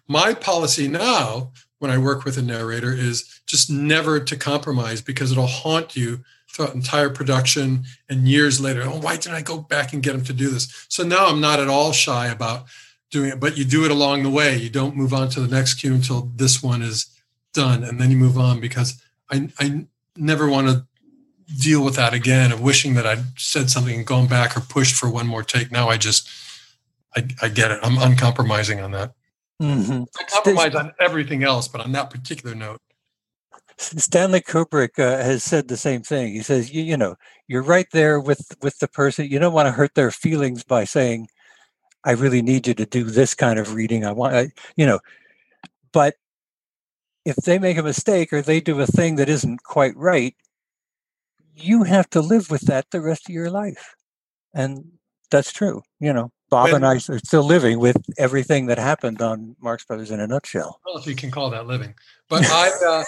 My 0.07 0.35
policy 0.35 0.87
now, 0.87 1.53
when 1.79 1.91
I 1.91 1.97
work 1.97 2.27
with 2.27 2.37
a 2.37 2.43
narrator, 2.43 2.93
is 2.93 3.41
just 3.47 3.71
never 3.71 4.21
to 4.21 4.37
compromise 4.37 5.01
because 5.01 5.33
it'll 5.33 5.47
haunt 5.47 5.97
you 5.97 6.23
throughout 6.51 6.75
entire 6.75 7.09
production 7.09 7.85
and 8.11 8.29
years 8.29 8.61
later. 8.61 8.83
Oh, 8.85 9.01
why 9.01 9.17
didn't 9.17 9.37
I 9.37 9.41
go 9.41 9.61
back 9.61 9.95
and 9.95 10.03
get 10.03 10.15
him 10.15 10.25
to 10.25 10.35
do 10.35 10.51
this? 10.51 10.87
So 10.91 11.03
now 11.03 11.29
I'm 11.29 11.41
not 11.41 11.59
at 11.59 11.69
all 11.69 11.93
shy 11.93 12.27
about 12.27 12.67
doing 13.11 13.31
it, 13.31 13.41
but 13.41 13.57
you 13.57 13.65
do 13.65 13.87
it 13.87 13.91
along 13.91 14.25
the 14.25 14.29
way. 14.29 14.59
You 14.59 14.69
don't 14.69 14.95
move 14.95 15.15
on 15.15 15.31
to 15.31 15.41
the 15.41 15.49
next 15.49 15.77
cue 15.77 15.95
until 15.95 16.31
this 16.37 16.63
one 16.63 16.83
is 16.83 17.07
done, 17.55 17.83
and 17.83 17.99
then 17.99 18.11
you 18.11 18.19
move 18.19 18.37
on 18.37 18.61
because 18.61 19.03
I, 19.31 19.49
I 19.59 19.87
never 20.17 20.49
want 20.49 20.69
to 20.69 20.87
deal 21.59 21.85
with 21.85 21.97
that 21.97 22.15
again 22.15 22.53
of 22.53 22.61
wishing 22.61 22.95
that 22.95 23.07
I'd 23.07 23.39
said 23.39 23.71
something 23.71 23.97
and 23.97 24.07
gone 24.07 24.27
back 24.27 24.57
or 24.57 24.61
pushed 24.61 24.95
for 24.95 25.11
one 25.11 25.27
more 25.27 25.43
take. 25.43 25.73
Now 25.73 25.89
I 25.89 25.97
just, 25.97 26.29
I, 27.17 27.27
I 27.43 27.49
get 27.49 27.71
it. 27.71 27.81
I'm 27.83 27.99
uncompromising 27.99 28.81
on 28.81 28.93
that. 28.93 29.15
Mm-hmm. 29.61 30.05
I 30.19 30.25
compromise 30.25 30.75
on 30.75 30.93
everything 31.01 31.45
else, 31.45 31.69
but 31.69 31.81
on 31.81 31.93
that 31.93 32.11
particular 32.11 32.55
note, 32.55 32.81
Stanley 33.81 34.41
Kubrick 34.41 34.99
uh, 34.99 35.23
has 35.23 35.43
said 35.43 35.69
the 35.69 35.77
same 35.77 36.03
thing. 36.03 36.35
He 36.35 36.43
says, 36.43 36.73
you, 36.73 36.83
you 36.83 36.97
know, 36.97 37.17
you're 37.49 37.63
right 37.63 37.87
there 37.93 38.21
with 38.21 38.57
with 38.63 38.79
the 38.79 38.89
person. 38.89 39.27
You 39.27 39.39
don't 39.39 39.55
want 39.55 39.67
to 39.67 39.73
hurt 39.73 39.95
their 39.95 40.11
feelings 40.11 40.63
by 40.63 40.85
saying, 40.85 41.29
"I 42.05 42.13
really 42.13 42.43
need 42.43 42.67
you 42.67 42.75
to 42.75 42.87
do 42.87 43.05
this 43.05 43.35
kind 43.35 43.59
of 43.59 43.75
reading." 43.75 44.05
I 44.05 44.13
want, 44.13 44.35
I, 44.35 44.51
you 44.77 44.87
know, 44.87 45.01
but 45.93 46.17
if 47.31 47.37
they 47.37 47.59
make 47.59 47.79
a 47.79 47.83
mistake 47.83 48.33
or 48.33 48.43
they 48.43 48.61
do 48.61 48.81
a 48.81 48.87
thing 48.87 49.17
that 49.17 49.29
isn't 49.29 49.63
quite 49.63 49.97
right, 49.97 50.35
you 51.55 51.85
have 51.85 52.11
to 52.11 52.21
live 52.21 52.51
with 52.51 52.63
that 52.63 52.87
the 52.91 53.01
rest 53.01 53.29
of 53.29 53.35
your 53.35 53.51
life, 53.51 53.95
and 54.55 54.85
that's 55.31 55.53
true. 55.53 55.83
You 55.99 56.13
know, 56.13 56.31
Bob 56.51 56.67
When- 56.67 56.77
and 56.77 56.87
I 56.87 56.95
are 56.95 57.19
still 57.19 57.45
living 57.45 57.79
with 57.79 57.97
everything 58.19 58.67
that 58.67 58.79
happened 58.79 59.23
on 59.23 59.57
Marx 59.61 59.85
Brothers 59.85 60.11
in 60.11 60.21
a 60.21 60.27
nutshell. 60.27 60.81
I 60.87 60.99
if 60.99 61.07
you 61.07 61.15
can 61.15 61.31
call 61.31 61.51
that 61.51 61.67
living. 61.67 61.95
But 62.29 62.45
I, 62.51 62.71
uh, 62.87 63.05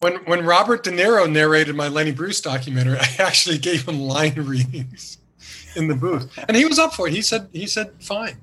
when 0.00 0.14
when 0.24 0.44
Robert 0.44 0.82
De 0.84 0.90
Niro 0.90 1.30
narrated 1.30 1.76
my 1.76 1.88
Lenny 1.88 2.12
Bruce 2.12 2.40
documentary, 2.40 2.98
I 3.00 3.16
actually 3.18 3.58
gave 3.58 3.86
him 3.86 4.00
line 4.00 4.34
readings 4.34 5.18
in 5.76 5.88
the 5.88 5.94
booth, 5.94 6.28
and 6.48 6.56
he 6.56 6.64
was 6.64 6.78
up 6.78 6.94
for 6.94 7.08
it. 7.08 7.14
He 7.14 7.22
said 7.22 7.48
he 7.52 7.66
said 7.66 7.92
fine. 8.00 8.38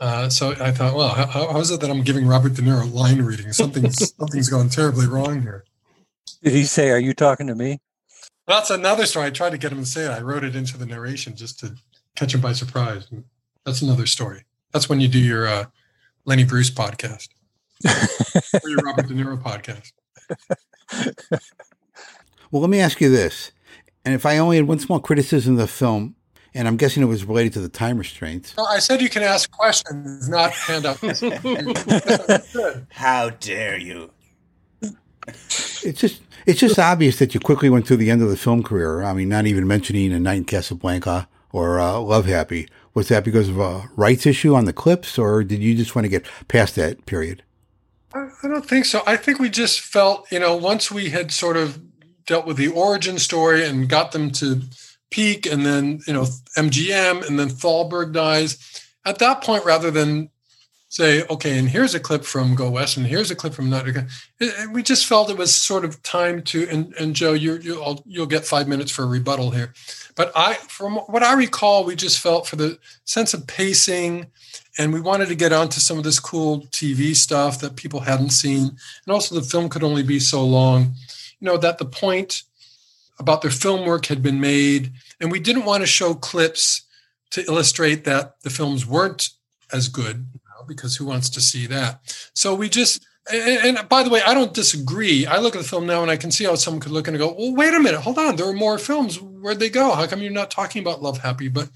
Uh, 0.00 0.28
so 0.28 0.54
I 0.60 0.70
thought, 0.70 0.94
well, 0.94 1.08
how, 1.08 1.26
how 1.26 1.58
is 1.58 1.70
it 1.70 1.80
that 1.80 1.90
I'm 1.90 2.02
giving 2.02 2.26
Robert 2.26 2.54
De 2.54 2.62
Niro 2.62 2.92
line 2.92 3.22
readings? 3.22 3.56
Something's 3.56 4.14
something's 4.18 4.48
gone 4.48 4.68
terribly 4.68 5.06
wrong 5.06 5.42
here. 5.42 5.64
Did 6.42 6.52
he 6.52 6.64
say, 6.64 6.90
"Are 6.90 7.00
you 7.00 7.14
talking 7.14 7.48
to 7.48 7.54
me"? 7.54 7.80
That's 8.46 8.70
another 8.70 9.06
story. 9.06 9.26
I 9.26 9.30
tried 9.30 9.50
to 9.50 9.58
get 9.58 9.72
him 9.72 9.80
to 9.80 9.86
say 9.86 10.04
it. 10.04 10.10
I 10.10 10.20
wrote 10.20 10.44
it 10.44 10.54
into 10.54 10.78
the 10.78 10.86
narration 10.86 11.34
just 11.34 11.58
to 11.60 11.74
catch 12.14 12.34
him 12.34 12.40
by 12.40 12.52
surprise. 12.52 13.08
That's 13.64 13.82
another 13.82 14.06
story. 14.06 14.44
That's 14.72 14.88
when 14.88 15.00
you 15.00 15.08
do 15.08 15.18
your 15.18 15.46
uh, 15.46 15.64
Lenny 16.24 16.44
Bruce 16.44 16.70
podcast 16.70 17.28
or 18.62 18.68
your 18.68 18.78
Robert 18.78 19.08
De 19.08 19.14
Niro 19.14 19.42
podcast. 19.42 19.92
Well, 22.50 22.62
let 22.62 22.70
me 22.70 22.80
ask 22.80 23.00
you 23.00 23.10
this. 23.10 23.52
And 24.04 24.14
if 24.14 24.24
I 24.24 24.38
only 24.38 24.56
had 24.56 24.66
one 24.66 24.78
small 24.78 25.00
criticism 25.00 25.54
of 25.54 25.58
the 25.58 25.66
film, 25.66 26.16
and 26.58 26.66
I'm 26.66 26.76
guessing 26.76 27.04
it 27.04 27.06
was 27.06 27.24
related 27.24 27.52
to 27.52 27.60
the 27.60 27.68
time 27.68 27.98
restraints. 27.98 28.56
No, 28.56 28.64
I 28.64 28.80
said 28.80 29.00
you 29.00 29.08
can 29.08 29.22
ask 29.22 29.48
questions, 29.52 30.28
not 30.28 30.50
hand 30.50 30.86
out. 30.86 30.98
How 32.90 33.30
dare 33.30 33.78
you? 33.78 34.10
It's 35.28 36.00
just 36.00 36.20
it's 36.46 36.58
just 36.58 36.76
obvious 36.76 37.20
that 37.20 37.32
you 37.32 37.38
quickly 37.38 37.70
went 37.70 37.86
through 37.86 37.98
the 37.98 38.10
end 38.10 38.22
of 38.22 38.28
the 38.28 38.36
film 38.36 38.64
career. 38.64 39.04
I 39.04 39.12
mean, 39.12 39.28
not 39.28 39.46
even 39.46 39.68
mentioning 39.68 40.12
A 40.12 40.18
Night 40.18 40.38
in 40.38 40.44
Casablanca 40.46 41.28
or 41.52 41.78
uh, 41.78 42.00
Love 42.00 42.26
Happy. 42.26 42.68
Was 42.92 43.06
that 43.06 43.24
because 43.24 43.48
of 43.48 43.60
a 43.60 43.88
rights 43.94 44.26
issue 44.26 44.56
on 44.56 44.64
the 44.64 44.72
clips, 44.72 45.16
or 45.16 45.44
did 45.44 45.62
you 45.62 45.76
just 45.76 45.94
want 45.94 46.06
to 46.06 46.10
get 46.10 46.26
past 46.48 46.74
that 46.74 47.06
period? 47.06 47.44
I 48.12 48.30
I 48.42 48.48
don't 48.48 48.66
think 48.66 48.84
so. 48.84 49.04
I 49.06 49.16
think 49.16 49.38
we 49.38 49.48
just 49.48 49.80
felt, 49.80 50.26
you 50.32 50.40
know, 50.40 50.56
once 50.56 50.90
we 50.90 51.10
had 51.10 51.30
sort 51.30 51.56
of 51.56 51.80
dealt 52.26 52.46
with 52.46 52.56
the 52.56 52.68
origin 52.68 53.20
story 53.20 53.64
and 53.64 53.88
got 53.88 54.10
them 54.10 54.32
to 54.32 54.62
peak, 55.10 55.46
and 55.46 55.64
then 55.64 56.00
you 56.06 56.12
know 56.12 56.24
MGM, 56.56 57.26
and 57.26 57.38
then 57.38 57.48
Thalberg 57.48 58.12
dies. 58.12 58.58
At 59.04 59.18
that 59.20 59.42
point, 59.42 59.64
rather 59.64 59.90
than 59.90 60.30
say, 60.90 61.22
okay, 61.28 61.58
and 61.58 61.68
here's 61.68 61.94
a 61.94 62.00
clip 62.00 62.24
from 62.24 62.54
Go 62.54 62.70
West, 62.70 62.96
and 62.96 63.06
here's 63.06 63.30
a 63.30 63.36
clip 63.36 63.52
from 63.52 63.68
Not, 63.68 63.86
it- 63.86 64.06
it- 64.40 64.72
we 64.72 64.82
just 64.82 65.06
felt 65.06 65.28
it 65.30 65.36
was 65.36 65.54
sort 65.54 65.84
of 65.84 66.02
time 66.02 66.42
to. 66.44 66.66
And, 66.68 66.94
and 66.98 67.14
Joe, 67.14 67.34
you're, 67.34 67.60
you, 67.60 67.82
I'll, 67.82 68.02
you'll 68.06 68.26
get 68.26 68.46
five 68.46 68.66
minutes 68.68 68.90
for 68.90 69.02
a 69.02 69.06
rebuttal 69.06 69.50
here. 69.50 69.74
But 70.16 70.32
I, 70.34 70.54
from 70.54 70.96
what 70.96 71.22
I 71.22 71.34
recall, 71.34 71.84
we 71.84 71.94
just 71.94 72.18
felt 72.18 72.46
for 72.46 72.56
the 72.56 72.78
sense 73.04 73.34
of 73.34 73.46
pacing, 73.46 74.26
and 74.78 74.92
we 74.92 75.00
wanted 75.00 75.28
to 75.28 75.34
get 75.34 75.52
onto 75.52 75.78
some 75.80 75.98
of 75.98 76.04
this 76.04 76.18
cool 76.20 76.62
TV 76.72 77.14
stuff 77.14 77.60
that 77.60 77.76
people 77.76 78.00
hadn't 78.00 78.30
seen, 78.30 78.62
and 79.06 79.12
also 79.12 79.34
the 79.34 79.42
film 79.42 79.68
could 79.68 79.84
only 79.84 80.02
be 80.02 80.18
so 80.18 80.44
long. 80.44 80.94
You 81.40 81.46
know 81.46 81.56
that 81.58 81.78
the 81.78 81.84
point 81.84 82.42
about 83.18 83.42
their 83.42 83.50
film 83.50 83.86
work 83.86 84.06
had 84.06 84.22
been 84.22 84.40
made, 84.40 84.92
and 85.20 85.32
we 85.32 85.40
didn't 85.40 85.64
want 85.64 85.82
to 85.82 85.86
show 85.86 86.14
clips 86.14 86.82
to 87.30 87.44
illustrate 87.44 88.04
that 88.04 88.40
the 88.42 88.50
films 88.50 88.86
weren't 88.86 89.30
as 89.72 89.88
good 89.88 90.26
you 90.32 90.40
know, 90.48 90.64
because 90.66 90.96
who 90.96 91.04
wants 91.04 91.28
to 91.30 91.40
see 91.40 91.66
that? 91.66 92.00
So 92.34 92.54
we 92.54 92.68
just 92.68 93.04
and, 93.30 93.76
and 93.76 93.88
by 93.88 94.02
the 94.02 94.10
way, 94.10 94.22
I 94.22 94.32
don't 94.32 94.54
disagree. 94.54 95.26
I 95.26 95.38
look 95.38 95.54
at 95.54 95.62
the 95.62 95.68
film 95.68 95.86
now 95.86 96.02
and 96.02 96.10
I 96.10 96.16
can 96.16 96.30
see 96.30 96.44
how 96.44 96.54
someone 96.54 96.80
could 96.80 96.92
look 96.92 97.08
and 97.08 97.18
go, 97.18 97.34
"Well, 97.38 97.54
wait 97.54 97.74
a 97.74 97.80
minute, 97.80 98.00
hold 98.00 98.18
on. 98.18 98.36
There 98.36 98.48
are 98.48 98.54
more 98.54 98.78
films. 98.78 99.20
Where'd 99.20 99.58
they 99.58 99.68
go? 99.68 99.94
How 99.94 100.06
come 100.06 100.22
you're 100.22 100.32
not 100.32 100.50
talking 100.50 100.80
about 100.80 101.02
Love 101.02 101.18
Happy?" 101.18 101.48
But 101.48 101.68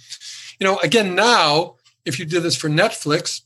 you 0.58 0.66
know, 0.66 0.78
again, 0.78 1.14
now 1.14 1.76
if 2.04 2.18
you 2.18 2.24
did 2.24 2.42
this 2.42 2.56
for 2.56 2.68
Netflix, 2.68 3.42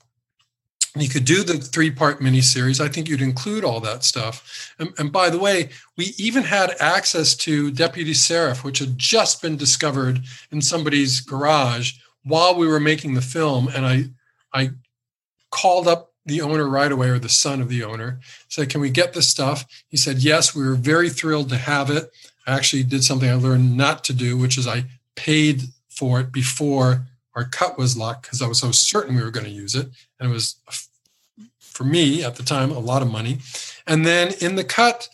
you 1.03 1.09
could 1.09 1.25
do 1.25 1.43
the 1.43 1.59
three 1.59 1.91
part 1.91 2.21
miniseries. 2.21 2.81
I 2.81 2.89
think 2.89 3.09
you'd 3.09 3.23
include 3.23 3.65
all 3.65 3.81
that 3.81 4.05
stuff. 4.05 4.75
And, 4.79 4.93
and 4.99 5.13
by 5.13 5.31
the 5.31 5.39
way, 5.39 5.71
we 5.97 6.15
even 6.19 6.43
had 6.43 6.77
access 6.81 7.35
to 7.37 7.71
Deputy 7.71 8.15
Seraph, 8.15 8.65
which 8.65 8.79
had 8.79 8.99
just 8.99 9.43
been 9.43 9.57
discovered 9.57 10.21
in 10.51 10.63
somebody's 10.63 11.21
garage 11.21 11.95
while 12.25 12.55
we 12.55 12.67
were 12.67 12.81
making 12.81 13.15
the 13.15 13.21
film. 13.21 13.69
And 13.69 13.85
I, 13.87 14.05
I 14.53 14.71
called 15.51 15.89
up 15.89 16.13
the 16.25 16.41
owner 16.41 16.69
right 16.69 16.91
away, 16.91 17.09
or 17.09 17.19
the 17.19 17.29
son 17.29 17.61
of 17.61 17.69
the 17.69 17.85
owner, 17.85 18.19
said, 18.49 18.69
Can 18.69 18.81
we 18.81 18.91
get 18.91 19.13
this 19.13 19.29
stuff? 19.29 19.65
He 19.89 19.97
said, 19.97 20.19
Yes, 20.19 20.55
we 20.55 20.67
were 20.67 20.75
very 20.75 21.09
thrilled 21.09 21.49
to 21.51 21.57
have 21.57 21.89
it. 21.89 22.11
I 22.47 22.55
actually 22.55 22.83
did 22.83 23.05
something 23.05 23.29
I 23.29 23.35
learned 23.35 23.77
not 23.77 24.03
to 24.05 24.13
do, 24.13 24.37
which 24.37 24.59
is 24.59 24.67
I 24.67 24.85
paid 25.15 25.63
for 25.89 26.21
it 26.21 26.33
before 26.33 27.07
our 27.37 27.45
cut 27.45 27.79
was 27.79 27.97
locked 27.97 28.23
because 28.23 28.41
I 28.41 28.49
was 28.49 28.59
so 28.59 28.73
certain 28.73 29.15
we 29.15 29.23
were 29.23 29.31
going 29.31 29.47
to 29.47 29.53
use 29.53 29.75
it. 29.75 29.89
And 30.19 30.31
it 30.31 30.33
was, 30.33 30.57
for 31.77 31.85
me 31.85 32.25
at 32.25 32.37
the 32.37 32.43
time, 32.43 32.71
a 32.71 32.79
lot 32.79 33.03
of 33.03 33.11
money. 33.11 33.39
And 33.87 34.07
then 34.07 34.33
in 34.41 34.57
the 34.57 34.65
cut, 34.65 35.09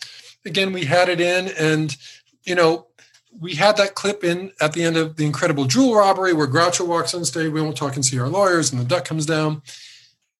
again, 0.45 0.71
we 0.71 0.85
had 0.85 1.09
it 1.09 1.19
in, 1.19 1.49
and, 1.59 1.95
you 2.43 2.55
know, 2.55 2.87
we 3.39 3.55
had 3.55 3.77
that 3.77 3.95
clip 3.95 4.23
in 4.23 4.51
at 4.61 4.73
the 4.73 4.83
end 4.83 4.95
of 4.95 5.17
the 5.17 5.25
incredible 5.25 5.65
jewel 5.65 5.95
robbery 5.95 6.33
where 6.33 6.47
Groucho 6.47 6.87
walks 6.87 7.13
on 7.13 7.25
stage. 7.25 7.51
We 7.51 7.61
won't 7.61 7.75
talk 7.75 7.95
and 7.95 8.05
see 8.05 8.19
our 8.19 8.29
lawyers, 8.29 8.71
and 8.71 8.79
the 8.79 8.85
duck 8.85 9.05
comes 9.05 9.25
down. 9.25 9.61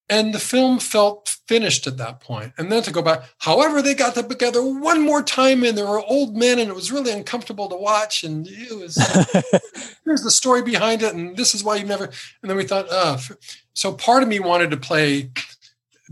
And 0.09 0.33
the 0.33 0.39
film 0.39 0.79
felt 0.79 1.37
finished 1.47 1.87
at 1.87 1.97
that 1.97 2.19
point. 2.19 2.53
And 2.57 2.71
then 2.71 2.83
to 2.83 2.91
go 2.91 3.01
back, 3.01 3.23
however, 3.39 3.81
they 3.81 3.95
got 3.95 4.15
them 4.15 4.29
together 4.29 4.61
one 4.61 5.01
more 5.01 5.23
time, 5.23 5.63
and 5.63 5.77
there 5.77 5.87
were 5.87 6.03
old 6.03 6.37
men, 6.37 6.59
and 6.59 6.69
it 6.69 6.75
was 6.75 6.91
really 6.91 7.11
uncomfortable 7.11 7.67
to 7.69 7.75
watch. 7.75 8.23
And 8.23 8.47
it 8.47 8.77
was 8.77 8.95
here's 10.05 10.23
the 10.23 10.31
story 10.31 10.61
behind 10.61 11.01
it, 11.01 11.13
and 11.13 11.35
this 11.35 11.55
is 11.55 11.63
why 11.63 11.77
you 11.77 11.85
never. 11.85 12.05
And 12.05 12.49
then 12.49 12.57
we 12.57 12.65
thought, 12.65 12.87
uh, 12.89 13.17
so 13.73 13.93
part 13.93 14.23
of 14.23 14.29
me 14.29 14.39
wanted 14.39 14.71
to 14.71 14.77
play 14.77 15.31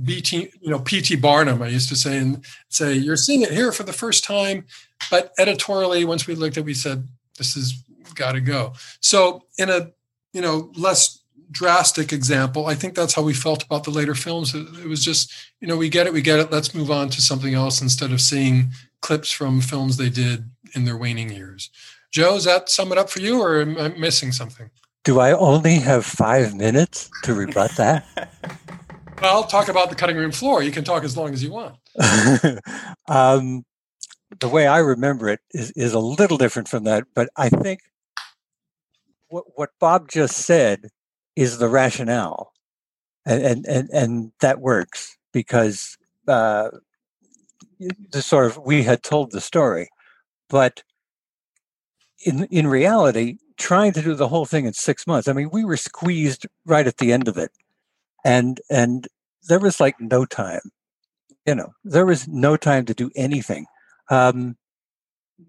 BT, 0.03 0.51
you 0.61 0.69
know, 0.69 0.79
PT 0.79 1.21
Barnum. 1.21 1.61
I 1.61 1.67
used 1.67 1.89
to 1.89 1.95
say 1.95 2.17
and 2.17 2.45
say, 2.69 2.93
you're 2.93 3.17
seeing 3.17 3.41
it 3.41 3.51
here 3.51 3.71
for 3.71 3.83
the 3.83 3.93
first 3.93 4.23
time, 4.23 4.65
but 5.09 5.33
editorially, 5.37 6.05
once 6.05 6.27
we 6.27 6.35
looked 6.35 6.57
at, 6.57 6.61
it, 6.61 6.65
we 6.65 6.73
said, 6.73 7.07
this 7.37 7.55
has 7.55 7.83
got 8.15 8.33
to 8.33 8.41
go. 8.41 8.73
So 8.99 9.43
in 9.57 9.69
a 9.69 9.91
you 10.33 10.41
know 10.41 10.71
less 10.75 11.19
drastic 11.51 12.13
example, 12.13 12.67
I 12.67 12.75
think 12.75 12.95
that's 12.95 13.13
how 13.13 13.21
we 13.21 13.33
felt 13.33 13.63
about 13.63 13.83
the 13.83 13.91
later 13.91 14.15
films. 14.15 14.55
It, 14.55 14.67
it 14.79 14.87
was 14.87 15.03
just, 15.03 15.33
you 15.59 15.67
know, 15.67 15.75
we 15.75 15.89
get 15.89 16.07
it, 16.07 16.13
we 16.13 16.21
get 16.21 16.39
it. 16.39 16.51
Let's 16.51 16.73
move 16.73 16.89
on 16.89 17.09
to 17.09 17.21
something 17.21 17.53
else 17.53 17.81
instead 17.81 18.11
of 18.11 18.21
seeing 18.21 18.71
clips 19.01 19.31
from 19.31 19.59
films 19.59 19.97
they 19.97 20.09
did 20.09 20.49
in 20.73 20.85
their 20.85 20.97
waning 20.97 21.29
years. 21.29 21.69
Joe, 22.11 22.33
does 22.33 22.45
that 22.45 22.69
sum 22.69 22.91
it 22.91 22.97
up 22.97 23.09
for 23.09 23.19
you, 23.19 23.41
or 23.41 23.61
am 23.61 23.77
I 23.77 23.89
missing 23.89 24.31
something? 24.31 24.69
Do 25.03 25.19
I 25.19 25.33
only 25.33 25.75
have 25.75 26.05
five 26.05 26.53
minutes 26.53 27.09
to 27.23 27.33
rebut 27.33 27.71
that? 27.77 28.05
Well, 29.21 29.43
talk 29.43 29.67
about 29.67 29.89
the 29.89 29.95
cutting 29.95 30.17
room 30.17 30.31
floor. 30.31 30.63
You 30.63 30.71
can 30.71 30.83
talk 30.83 31.03
as 31.03 31.15
long 31.15 31.31
as 31.31 31.43
you 31.43 31.51
want. 31.51 31.75
um, 33.07 33.63
the 34.39 34.47
way 34.47 34.65
I 34.65 34.79
remember 34.79 35.29
it 35.29 35.41
is, 35.51 35.71
is 35.71 35.93
a 35.93 35.99
little 35.99 36.37
different 36.37 36.67
from 36.67 36.85
that, 36.85 37.03
but 37.13 37.29
I 37.37 37.49
think 37.49 37.81
what 39.27 39.45
what 39.55 39.69
Bob 39.79 40.09
just 40.09 40.37
said 40.37 40.89
is 41.35 41.59
the 41.59 41.69
rationale, 41.69 42.51
and 43.25 43.43
and 43.43 43.65
and, 43.67 43.89
and 43.91 44.31
that 44.41 44.59
works 44.59 45.17
because 45.31 45.97
uh, 46.27 46.69
the 48.11 48.21
sort 48.21 48.47
of 48.47 48.57
we 48.65 48.83
had 48.83 49.03
told 49.03 49.31
the 49.31 49.41
story, 49.41 49.89
but 50.49 50.83
in 52.25 52.45
in 52.45 52.67
reality, 52.67 53.37
trying 53.57 53.93
to 53.93 54.01
do 54.01 54.15
the 54.15 54.27
whole 54.27 54.45
thing 54.45 54.65
in 54.65 54.73
six 54.73 55.05
months. 55.05 55.27
I 55.27 55.33
mean, 55.33 55.49
we 55.51 55.63
were 55.63 55.77
squeezed 55.77 56.47
right 56.65 56.87
at 56.87 56.97
the 56.97 57.13
end 57.13 57.27
of 57.27 57.37
it, 57.37 57.51
and 58.25 58.59
and 58.69 59.07
there 59.47 59.59
was 59.59 59.79
like 59.79 59.95
no 59.99 60.25
time. 60.25 60.61
You 61.45 61.55
know, 61.55 61.73
there 61.83 62.05
was 62.05 62.27
no 62.27 62.55
time 62.57 62.85
to 62.85 62.93
do 62.93 63.09
anything. 63.15 63.65
Um, 64.09 64.55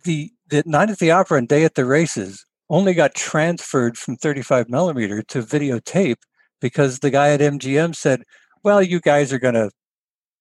the 0.04 0.30
the 0.48 0.62
night 0.66 0.90
at 0.90 0.98
the 0.98 1.10
opera 1.10 1.38
and 1.38 1.48
day 1.48 1.64
at 1.64 1.74
the 1.74 1.84
races 1.84 2.44
only 2.70 2.94
got 2.94 3.14
transferred 3.14 3.98
from 3.98 4.16
35 4.16 4.68
millimeter 4.70 5.22
to 5.22 5.42
videotape 5.42 6.16
because 6.60 7.00
the 7.00 7.10
guy 7.10 7.30
at 7.32 7.40
MGM 7.40 7.94
said, 7.94 8.22
"Well, 8.62 8.82
you 8.82 9.00
guys 9.00 9.32
are 9.32 9.38
going 9.38 9.54
to 9.54 9.70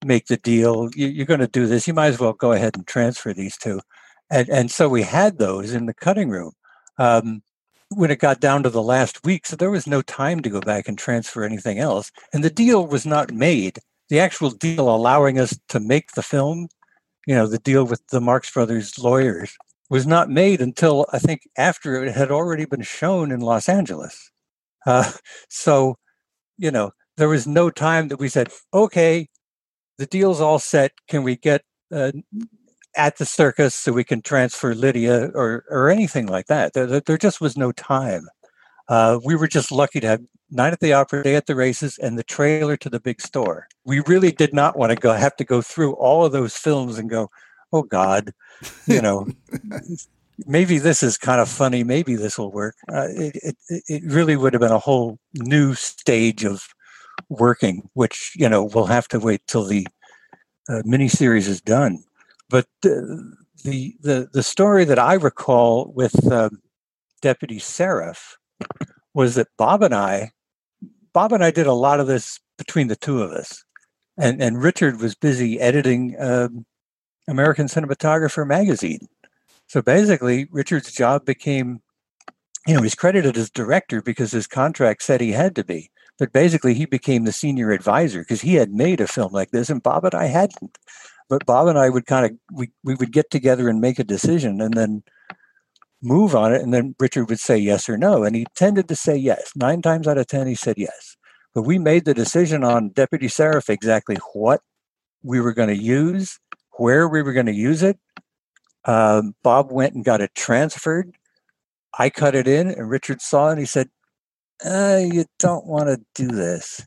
make 0.05 0.27
the 0.27 0.37
deal. 0.37 0.89
You, 0.95 1.21
are 1.21 1.25
going 1.25 1.39
to 1.39 1.47
do 1.47 1.67
this. 1.67 1.87
You 1.87 1.93
might 1.93 2.07
as 2.07 2.19
well 2.19 2.33
go 2.33 2.51
ahead 2.53 2.75
and 2.75 2.87
transfer 2.87 3.33
these 3.33 3.57
two. 3.57 3.81
And, 4.29 4.49
and 4.49 4.71
so 4.71 4.89
we 4.89 5.03
had 5.03 5.37
those 5.37 5.73
in 5.73 5.85
the 5.85 5.93
cutting 5.93 6.29
room. 6.29 6.53
Um, 6.97 7.41
when 7.91 8.11
it 8.11 8.19
got 8.19 8.39
down 8.39 8.63
to 8.63 8.69
the 8.69 8.81
last 8.81 9.23
week, 9.25 9.45
so 9.45 9.55
there 9.55 9.71
was 9.71 9.85
no 9.85 10.01
time 10.01 10.39
to 10.41 10.49
go 10.49 10.61
back 10.61 10.87
and 10.87 10.97
transfer 10.97 11.43
anything 11.43 11.79
else. 11.79 12.11
And 12.33 12.43
the 12.43 12.49
deal 12.49 12.87
was 12.87 13.05
not 13.05 13.31
made. 13.31 13.79
The 14.09 14.19
actual 14.19 14.49
deal 14.49 14.89
allowing 14.89 15.39
us 15.39 15.57
to 15.69 15.79
make 15.79 16.11
the 16.11 16.23
film, 16.23 16.69
you 17.27 17.35
know, 17.35 17.47
the 17.47 17.59
deal 17.59 17.83
with 17.83 18.05
the 18.07 18.21
Marx 18.21 18.51
Brothers 18.51 18.97
lawyers, 18.97 19.57
was 19.89 20.07
not 20.07 20.29
made 20.29 20.61
until 20.61 21.05
I 21.11 21.19
think 21.19 21.41
after 21.57 22.03
it 22.03 22.15
had 22.15 22.31
already 22.31 22.65
been 22.65 22.81
shown 22.81 23.31
in 23.31 23.41
Los 23.41 23.67
Angeles. 23.67 24.31
Uh, 24.85 25.11
so, 25.49 25.97
you 26.57 26.71
know, 26.71 26.91
there 27.17 27.29
was 27.29 27.45
no 27.45 27.69
time 27.69 28.07
that 28.07 28.19
we 28.19 28.29
said, 28.29 28.49
okay, 28.73 29.27
the 29.97 30.05
deal's 30.05 30.39
all 30.39 30.59
set. 30.59 30.93
Can 31.09 31.23
we 31.23 31.35
get 31.35 31.61
uh, 31.93 32.13
at 32.95 33.17
the 33.17 33.25
circus 33.25 33.73
so 33.75 33.93
we 33.93 34.03
can 34.03 34.21
transfer 34.21 34.75
Lydia 34.75 35.31
or 35.33 35.65
or 35.69 35.89
anything 35.89 36.27
like 36.27 36.47
that? 36.47 36.73
There, 36.73 36.99
there 36.99 37.17
just 37.17 37.41
was 37.41 37.57
no 37.57 37.71
time. 37.71 38.27
Uh, 38.87 39.19
we 39.23 39.35
were 39.35 39.47
just 39.47 39.71
lucky 39.71 39.99
to 39.99 40.07
have 40.07 40.21
night 40.49 40.73
at 40.73 40.81
the 40.81 40.93
opera, 40.93 41.23
day 41.23 41.35
at 41.35 41.45
the 41.45 41.55
races, 41.55 41.97
and 41.97 42.17
the 42.17 42.23
trailer 42.23 42.75
to 42.77 42.89
the 42.89 42.99
big 42.99 43.21
store. 43.21 43.67
We 43.85 44.01
really 44.01 44.31
did 44.31 44.53
not 44.53 44.77
want 44.77 44.91
to 44.91 44.95
go 44.97 45.13
have 45.13 45.35
to 45.37 45.45
go 45.45 45.61
through 45.61 45.93
all 45.93 46.25
of 46.25 46.31
those 46.31 46.55
films 46.55 46.97
and 46.97 47.09
go, 47.09 47.29
oh 47.71 47.83
God, 47.83 48.33
you 48.85 49.01
know. 49.01 49.27
maybe 50.45 50.77
this 50.79 51.03
is 51.03 51.17
kind 51.17 51.41
of 51.41 51.49
funny. 51.49 51.83
Maybe 51.83 52.15
this 52.15 52.37
will 52.37 52.51
work. 52.51 52.75
Uh, 52.91 53.07
it, 53.09 53.55
it, 53.69 53.83
it 53.87 54.03
really 54.05 54.35
would 54.35 54.53
have 54.53 54.61
been 54.61 54.71
a 54.71 54.79
whole 54.79 55.19
new 55.35 55.73
stage 55.75 56.43
of 56.43 56.67
working, 57.29 57.89
which 57.93 58.33
you 58.35 58.49
know 58.49 58.63
we'll 58.63 58.85
have 58.85 59.07
to 59.09 59.19
wait 59.19 59.41
till 59.47 59.65
the 59.65 59.87
uh, 60.69 60.81
miniseries 60.85 61.47
is 61.47 61.61
done. 61.61 62.03
But 62.51 62.67
the 62.81 63.33
the 63.63 64.27
the, 64.33 64.43
story 64.43 64.83
that 64.85 64.99
I 64.99 65.13
recall 65.13 65.91
with 65.95 66.31
uh, 66.31 66.49
Deputy 67.21 67.59
Seraph 67.59 68.37
was 69.13 69.35
that 69.35 69.47
Bob 69.57 69.83
and 69.83 69.93
I, 69.93 70.31
Bob 71.13 71.31
and 71.31 71.43
I 71.43 71.51
did 71.51 71.67
a 71.67 71.73
lot 71.73 71.99
of 71.99 72.07
this 72.07 72.39
between 72.57 72.87
the 72.87 72.95
two 72.95 73.21
of 73.21 73.31
us, 73.31 73.63
and 74.17 74.41
and 74.41 74.61
Richard 74.61 74.99
was 74.99 75.15
busy 75.15 75.59
editing 75.61 76.15
um, 76.19 76.65
American 77.27 77.67
Cinematographer 77.67 78.45
magazine. 78.45 79.07
So 79.67 79.81
basically, 79.81 80.47
Richard's 80.51 80.91
job 80.91 81.25
became, 81.25 81.81
you 82.67 82.73
know, 82.73 82.81
he's 82.81 82.95
credited 82.95 83.37
as 83.37 83.49
director 83.49 84.01
because 84.01 84.33
his 84.33 84.45
contract 84.45 85.03
said 85.03 85.21
he 85.21 85.31
had 85.31 85.55
to 85.55 85.63
be. 85.63 85.89
But 86.19 86.33
basically 86.33 86.73
he 86.73 86.85
became 86.85 87.23
the 87.23 87.31
senior 87.31 87.71
advisor 87.71 88.19
because 88.19 88.41
he 88.41 88.55
had 88.55 88.73
made 88.73 88.99
a 88.99 89.07
film 89.07 89.31
like 89.31 89.51
this 89.51 89.71
and 89.71 89.81
bob 89.81 90.05
and 90.05 90.13
i 90.13 90.25
hadn't 90.25 90.77
but 91.31 91.45
bob 91.45 91.67
and 91.67 91.79
i 91.79 91.89
would 91.89 92.05
kind 92.05 92.25
of 92.25 92.31
we, 92.51 92.69
we 92.83 92.93
would 92.95 93.11
get 93.13 93.31
together 93.31 93.69
and 93.69 93.79
make 93.79 93.97
a 93.97 94.03
decision 94.03 94.59
and 94.59 94.73
then 94.73 95.01
move 96.01 96.35
on 96.35 96.53
it 96.53 96.61
and 96.61 96.73
then 96.73 96.95
richard 96.99 97.29
would 97.29 97.39
say 97.39 97.57
yes 97.57 97.87
or 97.87 97.97
no 97.97 98.23
and 98.23 98.35
he 98.35 98.45
tended 98.55 98.87
to 98.87 98.95
say 98.95 99.15
yes. 99.15 99.51
Nine 99.55 99.81
times 99.81 100.07
out 100.07 100.17
of 100.17 100.27
ten 100.27 100.47
he 100.47 100.55
said 100.55 100.77
yes. 100.77 101.15
But 101.53 101.63
we 101.63 101.77
made 101.77 102.05
the 102.05 102.13
decision 102.13 102.63
on 102.63 102.89
deputy 102.89 103.27
seraph 103.27 103.69
exactly 103.69 104.17
what 104.33 104.61
we 105.23 105.39
were 105.39 105.53
going 105.53 105.69
to 105.69 105.81
use 105.81 106.39
where 106.77 107.07
we 107.07 107.21
were 107.21 107.33
going 107.33 107.45
to 107.45 107.53
use 107.53 107.83
it. 107.83 107.99
Um, 108.85 109.35
bob 109.43 109.71
went 109.71 109.93
and 109.93 110.03
got 110.03 110.21
it 110.21 110.33
transferred. 110.33 111.11
I 111.97 112.09
cut 112.09 112.35
it 112.35 112.47
in 112.47 112.67
and 112.67 112.89
richard 112.89 113.21
saw 113.21 113.49
it 113.49 113.51
and 113.51 113.59
he 113.59 113.65
said 113.65 113.89
uh, 114.65 115.01
you 115.03 115.25
don't 115.39 115.65
want 115.65 115.87
to 115.87 115.99
do 116.15 116.27
this. 116.27 116.83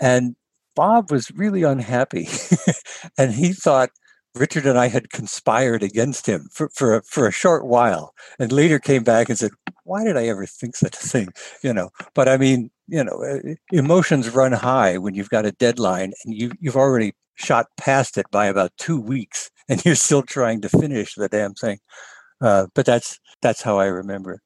And 0.00 0.34
Bob 0.74 1.10
was 1.10 1.30
really 1.32 1.62
unhappy. 1.62 2.28
and 3.18 3.32
he 3.32 3.52
thought 3.52 3.90
Richard 4.34 4.66
and 4.66 4.78
I 4.78 4.88
had 4.88 5.10
conspired 5.10 5.82
against 5.82 6.26
him 6.26 6.48
for, 6.52 6.68
for, 6.74 6.96
a, 6.96 7.02
for 7.02 7.26
a 7.26 7.32
short 7.32 7.66
while. 7.66 8.14
And 8.38 8.52
later 8.52 8.78
came 8.78 9.02
back 9.02 9.28
and 9.28 9.38
said, 9.38 9.50
Why 9.84 10.04
did 10.04 10.16
I 10.16 10.28
ever 10.28 10.46
think 10.46 10.76
such 10.76 10.94
a 10.94 11.06
thing? 11.06 11.28
You 11.62 11.72
know, 11.72 11.90
but 12.14 12.28
I 12.28 12.36
mean, 12.36 12.70
you 12.86 13.02
know, 13.02 13.22
uh, 13.22 13.54
emotions 13.72 14.30
run 14.30 14.52
high 14.52 14.98
when 14.98 15.14
you've 15.14 15.30
got 15.30 15.46
a 15.46 15.52
deadline 15.52 16.12
and 16.24 16.34
you, 16.34 16.52
you've 16.60 16.76
already 16.76 17.14
shot 17.34 17.66
past 17.76 18.18
it 18.18 18.26
by 18.30 18.46
about 18.46 18.72
two 18.78 19.00
weeks 19.00 19.50
and 19.68 19.84
you're 19.84 19.94
still 19.94 20.22
trying 20.22 20.60
to 20.60 20.68
finish 20.68 21.14
the 21.14 21.28
damn 21.28 21.54
thing. 21.54 21.78
Uh, 22.40 22.66
but 22.74 22.86
that's 22.86 23.18
that's 23.42 23.62
how 23.62 23.78
I 23.78 23.86
remember 23.86 24.40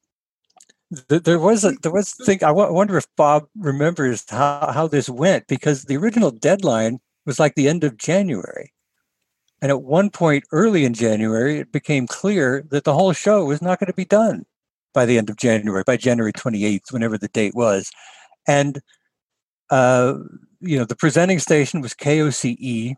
there 0.90 1.39
was 1.39 1.65
a 1.65 1.73
there 1.82 1.93
was 1.93 2.15
a 2.20 2.24
thing. 2.24 2.44
I 2.44 2.51
wonder 2.51 2.97
if 2.97 3.06
Bob 3.16 3.47
remembers 3.59 4.24
how 4.28 4.70
how 4.73 4.86
this 4.86 5.09
went 5.09 5.47
because 5.47 5.85
the 5.85 5.97
original 5.97 6.31
deadline 6.31 7.01
was 7.27 7.40
like 7.40 7.55
the 7.55 7.69
end 7.69 7.85
of 7.85 7.97
January, 7.97 8.73
and 9.62 9.70
at 9.70 9.82
one 9.82 10.11
point 10.11 10.44
early 10.52 10.85
in 10.85 10.94
January, 10.94 11.59
it 11.59 11.73
became 11.73 12.06
clear 12.06 12.65
that 12.70 12.85
the 12.85 12.94
whole 12.94 13.12
show 13.12 13.44
was 13.44 13.62
not 13.62 13.81
going 13.81 13.89
to 13.89 13.94
be 13.94 14.05
done 14.05 14.44
by 14.93 15.06
the 15.06 15.19
end 15.19 15.31
of 15.31 15.36
January, 15.36 15.82
by 15.86 15.97
January 15.97 16.32
twenty 16.32 16.65
eighth, 16.65 16.93
whenever 16.93 17.19
the 17.19 17.28
date 17.28 17.55
was, 17.55 17.90
and 18.47 18.81
uh, 19.70 20.15
you 20.61 20.78
know 20.78 20.85
the 20.85 20.97
presenting 20.97 21.39
station 21.39 21.81
was 21.81 21.94
KOCE. 21.94 22.94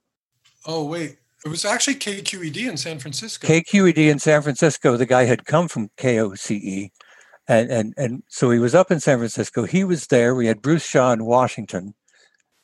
Oh 0.66 0.84
wait, 0.84 1.18
it 1.44 1.48
was 1.48 1.64
actually 1.64 1.94
KQED 1.94 2.68
in 2.68 2.76
San 2.76 2.98
Francisco. 2.98 3.46
KQED 3.46 4.10
in 4.10 4.18
San 4.18 4.42
Francisco. 4.42 4.96
The 4.96 5.06
guy 5.06 5.24
had 5.24 5.46
come 5.46 5.68
from 5.68 5.88
KOCE 5.96 6.90
and 7.48 7.70
and 7.70 7.94
and 7.96 8.22
so 8.28 8.50
he 8.50 8.58
was 8.58 8.74
up 8.74 8.90
in 8.90 9.00
San 9.00 9.18
Francisco. 9.18 9.64
He 9.64 9.84
was 9.84 10.08
there. 10.08 10.34
We 10.34 10.46
had 10.46 10.62
Bruce 10.62 10.84
Shaw 10.84 11.12
in 11.12 11.24
Washington, 11.24 11.94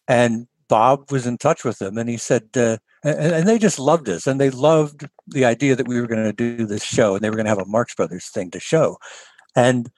and 0.08 0.46
Bob 0.68 1.10
was 1.12 1.26
in 1.26 1.38
touch 1.38 1.64
with 1.64 1.78
them, 1.78 1.98
and 1.98 2.08
he 2.08 2.16
said, 2.16 2.48
uh, 2.56 2.78
and, 3.04 3.34
and, 3.34 3.48
they 3.48 3.58
just 3.58 3.78
loved 3.78 4.08
us, 4.08 4.26
and 4.26 4.40
they 4.40 4.50
loved 4.50 5.08
the 5.26 5.44
idea 5.44 5.76
that 5.76 5.88
we 5.88 6.00
were 6.00 6.06
going 6.06 6.24
to 6.24 6.32
do 6.32 6.66
this 6.66 6.84
show, 6.84 7.14
and 7.14 7.22
they 7.22 7.30
were 7.30 7.36
going 7.36 7.46
to 7.46 7.50
have 7.50 7.58
a 7.58 7.66
Marx 7.66 7.94
Brothers 7.94 8.28
thing 8.28 8.50
to 8.50 8.60
show, 8.60 8.98
and. 9.56 9.90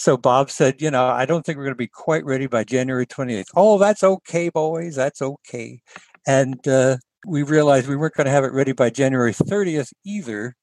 So 0.00 0.16
Bob 0.16 0.48
said, 0.48 0.80
you 0.80 0.92
know, 0.92 1.06
I 1.06 1.26
don't 1.26 1.44
think 1.44 1.58
we're 1.58 1.64
going 1.64 1.74
to 1.74 1.76
be 1.76 1.88
quite 1.88 2.24
ready 2.24 2.46
by 2.46 2.62
January 2.62 3.04
28th. 3.04 3.48
Oh, 3.56 3.78
that's 3.78 4.04
okay, 4.04 4.48
boys. 4.48 4.94
That's 4.94 5.20
okay. 5.20 5.82
And 6.24 6.68
uh, 6.68 6.98
we 7.26 7.42
realized 7.42 7.88
we 7.88 7.96
weren't 7.96 8.14
going 8.14 8.26
to 8.26 8.30
have 8.30 8.44
it 8.44 8.52
ready 8.52 8.70
by 8.70 8.90
January 8.90 9.32
30th 9.32 9.92
either 10.04 10.54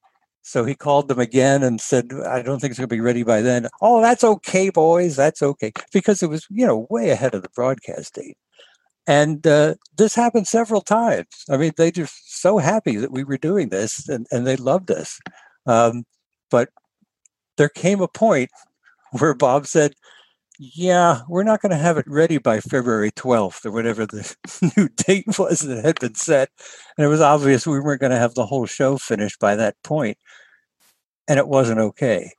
so 0.48 0.64
he 0.64 0.76
called 0.76 1.08
them 1.08 1.18
again 1.18 1.64
and 1.64 1.82
said, 1.82 2.12
I 2.24 2.44
don't 2.44 2.60
think 2.60 2.70
it's 2.70 2.78
going 2.78 2.88
to 2.88 2.96
be 2.96 3.02
ready 3.02 3.24
by 3.24 3.42
then. 3.42 3.68
Oh, 3.82 4.00
that's 4.00 4.24
okay, 4.24 4.70
boys. 4.70 5.16
That's 5.16 5.42
okay. 5.42 5.74
Because 5.92 6.22
it 6.22 6.30
was, 6.30 6.46
you 6.52 6.68
know, 6.68 6.86
way 6.92 7.10
ahead 7.10 7.34
of 7.34 7.42
the 7.42 7.50
broadcast 7.56 8.14
date. 8.14 8.38
And 9.08 9.48
uh, 9.48 9.74
this 9.98 10.14
happened 10.14 10.48
several 10.48 10.82
times. 10.82 11.26
I 11.50 11.58
mean, 11.58 11.72
they 11.78 11.90
just 11.90 12.40
so 12.40 12.60
happy 12.60 12.98
that 12.98 13.12
we 13.12 13.24
were 13.24 13.40
doing 13.40 13.70
this 13.70 14.08
and, 14.08 14.28
and 14.30 14.46
they 14.46 14.56
loved 14.56 14.92
us. 14.92 15.20
Um, 15.66 16.04
but 16.52 16.70
there 17.58 17.68
came 17.68 18.00
a 18.00 18.08
point 18.08 18.52
where 19.18 19.34
Bob 19.34 19.66
said, 19.66 19.96
yeah, 20.60 21.22
we're 21.28 21.44
not 21.44 21.62
going 21.62 21.72
to 21.72 21.78
have 21.78 21.98
it 21.98 22.06
ready 22.08 22.38
by 22.38 22.60
February 22.60 23.12
12th 23.12 23.66
or 23.66 23.72
whatever 23.72 24.06
the 24.06 24.36
new 24.78 24.90
date 24.90 25.38
was 25.38 25.60
that 25.60 25.84
had 25.84 26.00
been 26.00 26.16
set. 26.16 26.50
And 26.98 27.06
it 27.06 27.10
was 27.10 27.22
obvious 27.22 27.68
we 27.68 27.80
weren't 27.80 28.02
going 28.02 28.12
to 28.12 28.18
have 28.18 28.36
the 28.36 28.46
whole 28.46 28.66
show 28.66 28.98
finished 28.98 29.40
by 29.40 29.56
that 29.56 29.76
point. 29.84 30.18
And 31.28 31.40
it 31.40 31.48
wasn't 31.48 31.80
okay. 31.80 32.32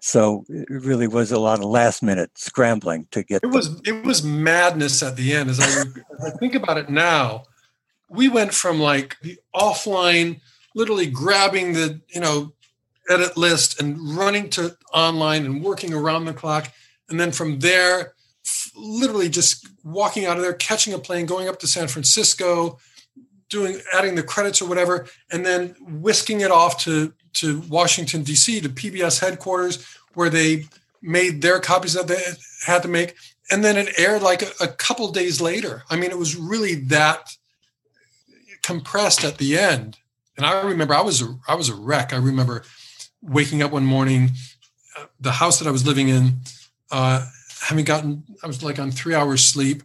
So 0.00 0.44
it 0.48 0.66
really 0.70 1.06
was 1.06 1.30
a 1.30 1.38
lot 1.38 1.58
of 1.58 1.66
last 1.66 2.02
minute 2.02 2.30
scrambling 2.34 3.06
to 3.10 3.22
get. 3.22 3.42
It 3.42 3.48
was 3.48 3.80
it 3.84 4.02
was 4.04 4.22
madness 4.22 5.02
at 5.02 5.16
the 5.16 5.34
end. 5.34 5.50
As 5.50 5.60
I, 5.60 5.64
as 5.64 6.24
I 6.24 6.30
think 6.38 6.54
about 6.54 6.78
it 6.78 6.88
now, 6.88 7.44
we 8.08 8.28
went 8.30 8.54
from 8.54 8.80
like 8.80 9.18
the 9.20 9.38
offline, 9.54 10.40
literally 10.74 11.06
grabbing 11.06 11.74
the 11.74 12.00
you 12.08 12.20
know 12.20 12.54
edit 13.10 13.36
list 13.36 13.78
and 13.78 13.98
running 14.16 14.48
to 14.50 14.74
online 14.94 15.44
and 15.44 15.62
working 15.62 15.92
around 15.92 16.24
the 16.24 16.32
clock 16.32 16.72
and 17.10 17.18
then 17.18 17.32
from 17.32 17.58
there, 17.58 18.14
literally 18.74 19.28
just 19.28 19.68
walking 19.84 20.24
out 20.24 20.36
of 20.36 20.42
there, 20.42 20.54
catching 20.54 20.94
a 20.94 20.98
plane, 20.98 21.26
going 21.26 21.48
up 21.48 21.58
to 21.60 21.66
San 21.66 21.88
Francisco, 21.88 22.78
doing 23.48 23.80
adding 23.92 24.14
the 24.14 24.22
credits 24.22 24.62
or 24.62 24.68
whatever, 24.68 25.06
and 25.30 25.44
then 25.44 25.74
whisking 25.80 26.40
it 26.40 26.50
off 26.50 26.82
to 26.84 27.12
to 27.32 27.60
Washington 27.68 28.22
D.C. 28.22 28.60
to 28.60 28.68
PBS 28.68 29.20
headquarters 29.20 29.84
where 30.14 30.30
they 30.30 30.64
made 31.02 31.42
their 31.42 31.60
copies 31.60 31.94
that 31.94 32.08
they 32.08 32.20
had 32.66 32.82
to 32.82 32.88
make, 32.88 33.14
and 33.50 33.64
then 33.64 33.76
it 33.76 33.98
aired 33.98 34.22
like 34.22 34.42
a, 34.42 34.50
a 34.60 34.68
couple 34.68 35.10
days 35.12 35.40
later. 35.40 35.82
I 35.90 35.96
mean, 35.96 36.10
it 36.10 36.18
was 36.18 36.36
really 36.36 36.74
that 36.86 37.36
compressed 38.62 39.24
at 39.24 39.38
the 39.38 39.58
end. 39.58 39.98
And 40.36 40.46
I 40.46 40.62
remember 40.62 40.94
I 40.94 41.00
was 41.00 41.22
a, 41.22 41.38
I 41.48 41.54
was 41.54 41.68
a 41.68 41.74
wreck. 41.74 42.12
I 42.12 42.16
remember 42.16 42.64
waking 43.22 43.62
up 43.62 43.72
one 43.72 43.84
morning, 43.84 44.30
uh, 44.98 45.06
the 45.20 45.32
house 45.32 45.58
that 45.58 45.68
I 45.68 45.70
was 45.70 45.86
living 45.86 46.08
in, 46.08 46.40
uh, 46.90 47.26
having 47.62 47.84
gotten 47.84 48.24
I 48.42 48.46
was 48.46 48.62
like 48.62 48.78
on 48.78 48.90
three 48.90 49.14
hours 49.14 49.44
sleep, 49.44 49.82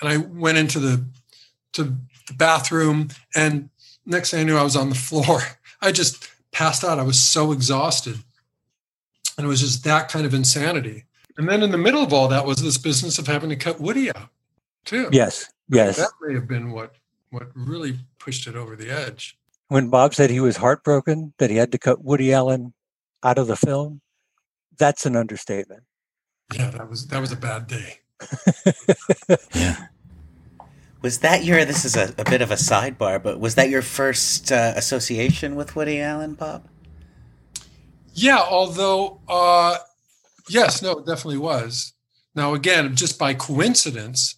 and 0.00 0.08
I 0.08 0.16
went 0.16 0.58
into 0.58 0.78
the 0.78 1.04
to 1.72 1.84
the 1.84 2.34
bathroom, 2.34 3.08
and 3.34 3.70
next 4.06 4.30
thing 4.30 4.40
I 4.40 4.44
knew, 4.44 4.56
I 4.56 4.62
was 4.62 4.76
on 4.76 4.88
the 4.88 4.94
floor. 5.10 5.40
I 5.80 5.92
just 5.92 6.28
passed 6.52 6.84
out. 6.84 6.98
I 6.98 7.04
was 7.04 7.20
so 7.20 7.52
exhausted, 7.52 8.18
and 9.36 9.44
it 9.44 9.48
was 9.48 9.60
just 9.60 9.84
that 9.84 10.08
kind 10.08 10.26
of 10.26 10.34
insanity. 10.34 11.04
And 11.38 11.48
then 11.48 11.62
in 11.62 11.70
the 11.70 11.78
middle 11.78 12.02
of 12.02 12.12
all 12.12 12.28
that 12.28 12.44
was 12.44 12.62
this 12.62 12.76
business 12.76 13.18
of 13.18 13.26
having 13.26 13.48
to 13.50 13.56
cut 13.56 13.80
Woody 13.80 14.10
out, 14.10 14.28
too. 14.84 15.08
Yes, 15.12 15.50
yes. 15.68 15.96
That 15.96 16.10
may 16.20 16.34
have 16.34 16.46
been 16.46 16.72
what 16.72 16.94
what 17.30 17.48
really 17.54 17.98
pushed 18.18 18.46
it 18.46 18.54
over 18.54 18.76
the 18.76 18.90
edge. 18.90 19.38
When 19.68 19.88
Bob 19.88 20.14
said 20.14 20.28
he 20.28 20.40
was 20.40 20.58
heartbroken 20.58 21.32
that 21.38 21.48
he 21.48 21.56
had 21.56 21.72
to 21.72 21.78
cut 21.78 22.04
Woody 22.04 22.32
Allen 22.32 22.74
out 23.22 23.38
of 23.38 23.46
the 23.46 23.56
film, 23.56 24.02
that's 24.78 25.06
an 25.06 25.16
understatement. 25.16 25.82
Yeah, 26.54 26.70
that 26.70 26.88
was 26.88 27.06
that 27.08 27.20
was 27.20 27.32
a 27.32 27.36
bad 27.36 27.66
day. 27.66 28.00
yeah. 29.54 29.86
Was 31.02 31.18
that 31.18 31.44
your? 31.44 31.64
This 31.64 31.84
is 31.84 31.96
a, 31.96 32.14
a 32.18 32.24
bit 32.24 32.42
of 32.42 32.50
a 32.50 32.54
sidebar, 32.54 33.20
but 33.22 33.40
was 33.40 33.56
that 33.56 33.68
your 33.68 33.82
first 33.82 34.52
uh, 34.52 34.72
association 34.76 35.56
with 35.56 35.74
Woody 35.74 36.00
Allen, 36.00 36.34
Bob? 36.34 36.68
Yeah, 38.14 38.40
although 38.40 39.20
uh, 39.28 39.78
yes, 40.48 40.80
no, 40.82 40.92
it 40.92 41.06
definitely 41.06 41.38
was. 41.38 41.92
Now 42.34 42.54
again, 42.54 42.94
just 42.94 43.18
by 43.18 43.34
coincidence, 43.34 44.36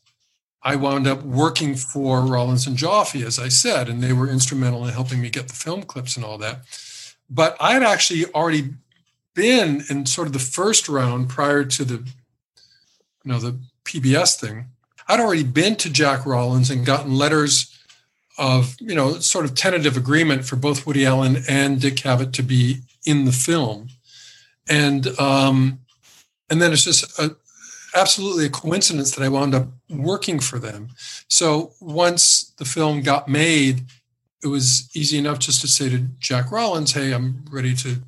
I 0.62 0.76
wound 0.76 1.06
up 1.06 1.22
working 1.22 1.74
for 1.74 2.22
Rollins 2.22 2.66
and 2.66 2.76
Joffe, 2.76 3.22
as 3.22 3.38
I 3.38 3.48
said, 3.48 3.88
and 3.90 4.02
they 4.02 4.14
were 4.14 4.28
instrumental 4.28 4.86
in 4.86 4.94
helping 4.94 5.20
me 5.20 5.28
get 5.28 5.48
the 5.48 5.54
film 5.54 5.82
clips 5.82 6.16
and 6.16 6.24
all 6.24 6.38
that. 6.38 6.62
But 7.28 7.56
I 7.60 7.72
had 7.72 7.82
actually 7.82 8.24
already 8.32 8.70
been 9.34 9.82
in 9.90 10.06
sort 10.06 10.26
of 10.26 10.32
the 10.32 10.38
first 10.38 10.88
round 10.88 11.28
prior 11.28 11.64
to 11.64 11.84
the, 11.84 11.94
you 11.94 13.32
know, 13.32 13.38
the 13.38 13.58
PBS 13.84 14.38
thing. 14.38 14.66
I'd 15.08 15.20
already 15.20 15.44
been 15.44 15.76
to 15.76 15.90
Jack 15.90 16.24
Rollins 16.24 16.70
and 16.70 16.86
gotten 16.86 17.14
letters 17.14 17.70
of, 18.38 18.76
you 18.80 18.94
know, 18.94 19.14
sort 19.18 19.44
of 19.44 19.54
tentative 19.54 19.96
agreement 19.96 20.44
for 20.44 20.56
both 20.56 20.86
Woody 20.86 21.04
Allen 21.06 21.42
and 21.48 21.80
Dick 21.80 21.96
Cavett 21.96 22.32
to 22.32 22.42
be 22.42 22.80
in 23.04 23.26
the 23.26 23.32
film, 23.32 23.88
and 24.68 25.06
um, 25.20 25.80
and 26.50 26.60
then 26.60 26.72
it's 26.72 26.84
just 26.84 27.18
a, 27.18 27.36
absolutely 27.94 28.46
a 28.46 28.50
coincidence 28.50 29.14
that 29.14 29.24
I 29.24 29.28
wound 29.28 29.54
up 29.54 29.68
working 29.90 30.40
for 30.40 30.58
them. 30.58 30.88
So 31.28 31.72
once 31.80 32.52
the 32.58 32.64
film 32.64 33.02
got 33.02 33.28
made, 33.28 33.82
it 34.42 34.48
was 34.48 34.90
easy 34.96 35.18
enough 35.18 35.38
just 35.38 35.60
to 35.60 35.68
say 35.68 35.90
to 35.90 35.98
Jack 36.18 36.50
Rollins, 36.50 36.92
"Hey, 36.92 37.12
I'm 37.12 37.44
ready 37.50 37.74
to 37.76 38.02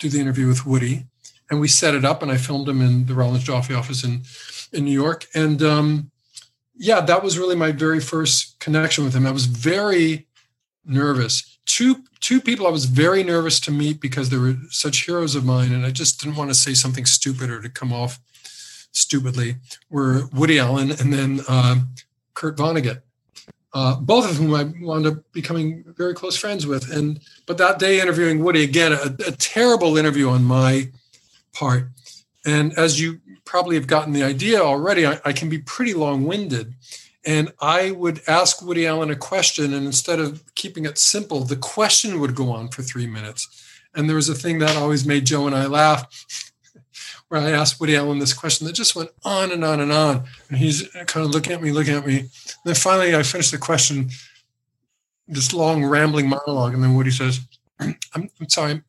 do 0.00 0.08
the 0.08 0.20
interview 0.20 0.48
with 0.48 0.66
Woody." 0.66 1.04
And 1.50 1.60
we 1.60 1.68
set 1.68 1.94
it 1.94 2.04
up, 2.04 2.22
and 2.22 2.30
I 2.30 2.36
filmed 2.36 2.68
him 2.68 2.80
in 2.80 3.06
the 3.06 3.14
Rollins 3.14 3.44
Joffe 3.44 3.76
office 3.76 4.02
in 4.02 4.22
in 4.72 4.84
New 4.84 4.92
York. 4.92 5.26
And 5.34 5.62
um, 5.62 6.10
yeah, 6.76 7.00
that 7.02 7.22
was 7.22 7.38
really 7.38 7.56
my 7.56 7.72
very 7.72 8.00
first 8.00 8.58
connection 8.58 9.04
with 9.04 9.14
him. 9.14 9.26
I 9.26 9.32
was 9.32 9.46
very 9.46 10.26
nervous. 10.84 11.58
Two 11.66 12.04
two 12.20 12.40
people 12.40 12.66
I 12.66 12.70
was 12.70 12.86
very 12.86 13.22
nervous 13.22 13.60
to 13.60 13.70
meet 13.70 14.00
because 14.00 14.30
they 14.30 14.38
were 14.38 14.56
such 14.70 15.04
heroes 15.04 15.34
of 15.34 15.44
mine, 15.44 15.72
and 15.72 15.84
I 15.84 15.90
just 15.90 16.20
didn't 16.20 16.36
want 16.36 16.50
to 16.50 16.54
say 16.54 16.74
something 16.74 17.06
stupid 17.06 17.50
or 17.50 17.60
to 17.60 17.68
come 17.68 17.92
off 17.92 18.18
stupidly. 18.92 19.56
Were 19.90 20.26
Woody 20.32 20.58
Allen 20.58 20.90
and 20.90 21.12
then 21.12 21.40
uh, 21.48 21.76
Kurt 22.34 22.56
Vonnegut 22.56 23.02
uh, 23.72 23.96
both 23.96 24.28
of 24.28 24.36
whom 24.36 24.54
I 24.54 24.64
wound 24.84 25.06
up 25.06 25.32
becoming 25.32 25.84
very 25.96 26.14
close 26.14 26.36
friends 26.36 26.66
with. 26.66 26.90
And 26.92 27.20
but 27.46 27.58
that 27.58 27.78
day 27.78 28.00
interviewing 28.00 28.42
Woody 28.42 28.64
again, 28.64 28.92
a, 28.92 29.14
a, 29.26 29.32
terrible 29.32 29.96
interview 29.96 30.28
on 30.28 30.44
my 30.44 30.90
part. 31.52 31.88
And 32.44 32.72
as 32.76 33.00
you 33.00 33.20
probably 33.44 33.76
have 33.76 33.86
gotten 33.86 34.12
the 34.12 34.22
idea 34.22 34.60
already, 34.60 35.06
I, 35.06 35.20
I 35.24 35.32
can 35.32 35.48
be 35.48 35.58
pretty 35.58 35.94
long-winded. 35.94 36.74
And 37.24 37.52
I 37.60 37.90
would 37.90 38.22
ask 38.26 38.62
Woody 38.62 38.86
Allen 38.86 39.10
a 39.10 39.16
question, 39.16 39.74
and 39.74 39.84
instead 39.84 40.18
of 40.18 40.42
keeping 40.54 40.86
it 40.86 40.96
simple, 40.96 41.44
the 41.44 41.56
question 41.56 42.18
would 42.18 42.34
go 42.34 42.50
on 42.50 42.68
for 42.68 42.82
three 42.82 43.06
minutes. 43.06 43.46
And 43.94 44.08
there 44.08 44.16
was 44.16 44.28
a 44.28 44.34
thing 44.34 44.58
that 44.60 44.76
always 44.76 45.06
made 45.06 45.26
Joe 45.26 45.46
and 45.46 45.54
I 45.54 45.66
laugh 45.66 46.49
where 47.30 47.40
I 47.40 47.52
asked 47.52 47.80
Woody 47.80 47.94
Allen 47.94 48.18
this 48.18 48.32
question 48.32 48.66
that 48.66 48.72
just 48.72 48.96
went 48.96 49.10
on 49.24 49.52
and 49.52 49.64
on 49.64 49.78
and 49.78 49.92
on. 49.92 50.24
And 50.48 50.58
he's 50.58 50.88
kind 51.06 51.24
of 51.24 51.30
looking 51.30 51.52
at 51.52 51.62
me, 51.62 51.70
looking 51.70 51.94
at 51.94 52.04
me. 52.04 52.18
And 52.18 52.30
then 52.64 52.74
finally, 52.74 53.14
I 53.14 53.22
finished 53.22 53.52
the 53.52 53.58
question, 53.58 54.10
this 55.28 55.52
long 55.52 55.84
rambling 55.84 56.28
monologue. 56.28 56.74
And 56.74 56.82
then 56.82 56.96
Woody 56.96 57.12
says, 57.12 57.40
I'm, 57.80 57.96
I'm 58.14 58.48
sorry, 58.48 58.82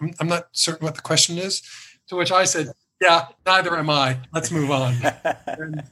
I'm, 0.00 0.14
I'm 0.18 0.26
not 0.26 0.48
certain 0.52 0.86
what 0.86 0.94
the 0.94 1.02
question 1.02 1.36
is. 1.36 1.62
To 2.08 2.16
which 2.16 2.32
I 2.32 2.44
said, 2.44 2.68
Yeah, 2.98 3.26
neither 3.44 3.76
am 3.76 3.90
I. 3.90 4.20
Let's 4.32 4.50
move 4.50 4.70
on. 4.70 4.94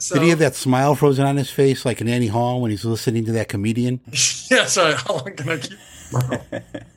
So, 0.00 0.14
Did 0.14 0.22
he 0.22 0.30
have 0.30 0.38
that 0.38 0.54
smile 0.54 0.94
frozen 0.94 1.26
on 1.26 1.36
his 1.36 1.50
face 1.50 1.84
like 1.84 2.00
in 2.00 2.06
Annie 2.06 2.28
Hall 2.28 2.60
when 2.60 2.70
he's 2.70 2.84
listening 2.84 3.24
to 3.24 3.32
that 3.32 3.48
comedian? 3.48 3.98
yes, 4.12 4.78
I, 4.78 4.92
how 4.92 5.14
long 5.16 5.34
can 5.34 5.48
I 5.48 5.58
keep? 5.58 6.92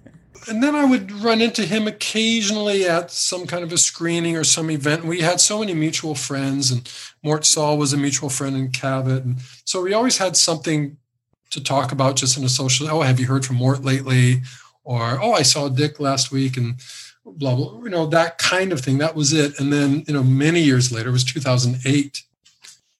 And 0.47 0.63
then 0.63 0.75
I 0.75 0.85
would 0.85 1.11
run 1.11 1.41
into 1.41 1.65
him 1.65 1.87
occasionally 1.87 2.87
at 2.87 3.11
some 3.11 3.45
kind 3.45 3.63
of 3.63 3.71
a 3.71 3.77
screening 3.77 4.35
or 4.35 4.43
some 4.43 4.71
event. 4.71 5.05
We 5.05 5.21
had 5.21 5.39
so 5.39 5.59
many 5.59 5.73
mutual 5.73 6.15
friends, 6.15 6.71
and 6.71 6.91
Mort 7.23 7.45
Sahl 7.45 7.77
was 7.77 7.93
a 7.93 7.97
mutual 7.97 8.29
friend 8.29 8.55
in 8.55 8.71
Cavett, 8.71 9.23
and 9.23 9.37
so 9.65 9.81
we 9.81 9.93
always 9.93 10.17
had 10.17 10.35
something 10.35 10.97
to 11.51 11.63
talk 11.63 11.91
about 11.91 12.15
just 12.15 12.37
in 12.37 12.43
a 12.43 12.49
social. 12.49 12.89
Oh, 12.89 13.01
have 13.01 13.19
you 13.19 13.27
heard 13.27 13.45
from 13.45 13.57
Mort 13.57 13.83
lately? 13.83 14.41
Or 14.83 15.19
oh, 15.21 15.33
I 15.33 15.43
saw 15.43 15.69
Dick 15.69 15.99
last 15.99 16.31
week, 16.31 16.57
and 16.57 16.75
blah 17.25 17.55
blah. 17.55 17.83
You 17.83 17.89
know 17.89 18.07
that 18.07 18.37
kind 18.37 18.71
of 18.71 18.81
thing. 18.81 18.97
That 18.97 19.15
was 19.15 19.33
it. 19.33 19.59
And 19.59 19.71
then 19.71 20.03
you 20.07 20.13
know, 20.13 20.23
many 20.23 20.61
years 20.61 20.91
later, 20.91 21.09
it 21.09 21.13
was 21.13 21.23
2008 21.23 22.23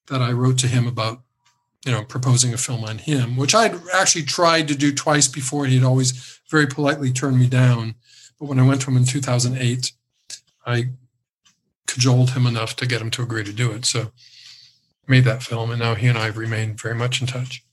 that 0.08 0.22
I 0.22 0.32
wrote 0.32 0.58
to 0.60 0.68
him 0.68 0.86
about 0.86 1.22
you 1.86 1.92
know 1.92 2.04
proposing 2.04 2.54
a 2.54 2.58
film 2.58 2.84
on 2.84 3.00
him, 3.00 3.36
which 3.36 3.56
I'd 3.56 3.80
actually 3.94 4.24
tried 4.24 4.68
to 4.68 4.76
do 4.76 4.94
twice 4.94 5.28
before, 5.28 5.64
and 5.64 5.74
he'd 5.74 5.84
always 5.84 6.40
very 6.52 6.68
politely 6.68 7.12
turned 7.12 7.40
me 7.40 7.48
down. 7.48 7.96
But 8.40 8.46
when 8.46 8.60
I 8.60 8.68
went 8.68 8.82
to 8.82 8.92
him 8.92 8.98
in 8.98 9.06
2008, 9.06 9.94
I 10.66 10.90
cajoled 11.88 12.32
him 12.32 12.46
enough 12.46 12.76
to 12.76 12.86
get 12.86 13.02
him 13.02 13.10
to 13.12 13.24
agree 13.24 13.44
to 13.44 13.54
do 13.54 13.72
it. 13.72 13.86
So 13.86 14.12
made 15.08 15.24
that 15.26 15.42
film, 15.44 15.72
and 15.72 15.80
now 15.80 15.96
he 15.96 16.08
and 16.08 16.18
I 16.18 16.26
have 16.26 16.38
remained 16.38 16.80
very 16.80 16.96
much 16.96 17.22
in 17.22 17.28
touch. 17.28 17.64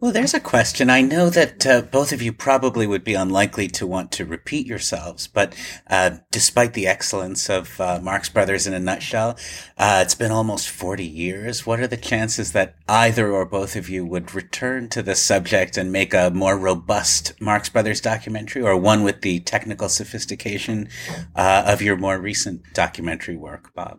Well, 0.00 0.12
there's 0.12 0.34
a 0.34 0.38
question. 0.38 0.90
I 0.90 1.00
know 1.00 1.28
that 1.28 1.66
uh, 1.66 1.80
both 1.80 2.12
of 2.12 2.22
you 2.22 2.32
probably 2.32 2.86
would 2.86 3.02
be 3.02 3.14
unlikely 3.14 3.66
to 3.70 3.86
want 3.86 4.12
to 4.12 4.24
repeat 4.24 4.64
yourselves, 4.64 5.26
but 5.26 5.56
uh, 5.90 6.18
despite 6.30 6.74
the 6.74 6.86
excellence 6.86 7.50
of 7.50 7.80
uh, 7.80 7.98
Marx 8.00 8.28
Brothers 8.28 8.68
in 8.68 8.74
a 8.74 8.78
nutshell, 8.78 9.36
uh, 9.76 9.98
it's 10.04 10.14
been 10.14 10.30
almost 10.30 10.68
40 10.68 11.04
years. 11.04 11.66
What 11.66 11.80
are 11.80 11.88
the 11.88 11.96
chances 11.96 12.52
that 12.52 12.76
either 12.88 13.32
or 13.32 13.44
both 13.44 13.74
of 13.74 13.88
you 13.88 14.04
would 14.04 14.36
return 14.36 14.88
to 14.90 15.02
the 15.02 15.16
subject 15.16 15.76
and 15.76 15.90
make 15.90 16.14
a 16.14 16.30
more 16.30 16.56
robust 16.56 17.32
Marx 17.40 17.68
Brothers 17.68 18.00
documentary 18.00 18.62
or 18.62 18.76
one 18.76 19.02
with 19.02 19.22
the 19.22 19.40
technical 19.40 19.88
sophistication 19.88 20.88
uh, 21.34 21.64
of 21.66 21.82
your 21.82 21.96
more 21.96 22.20
recent 22.20 22.62
documentary 22.72 23.36
work, 23.36 23.74
Bob? 23.74 23.98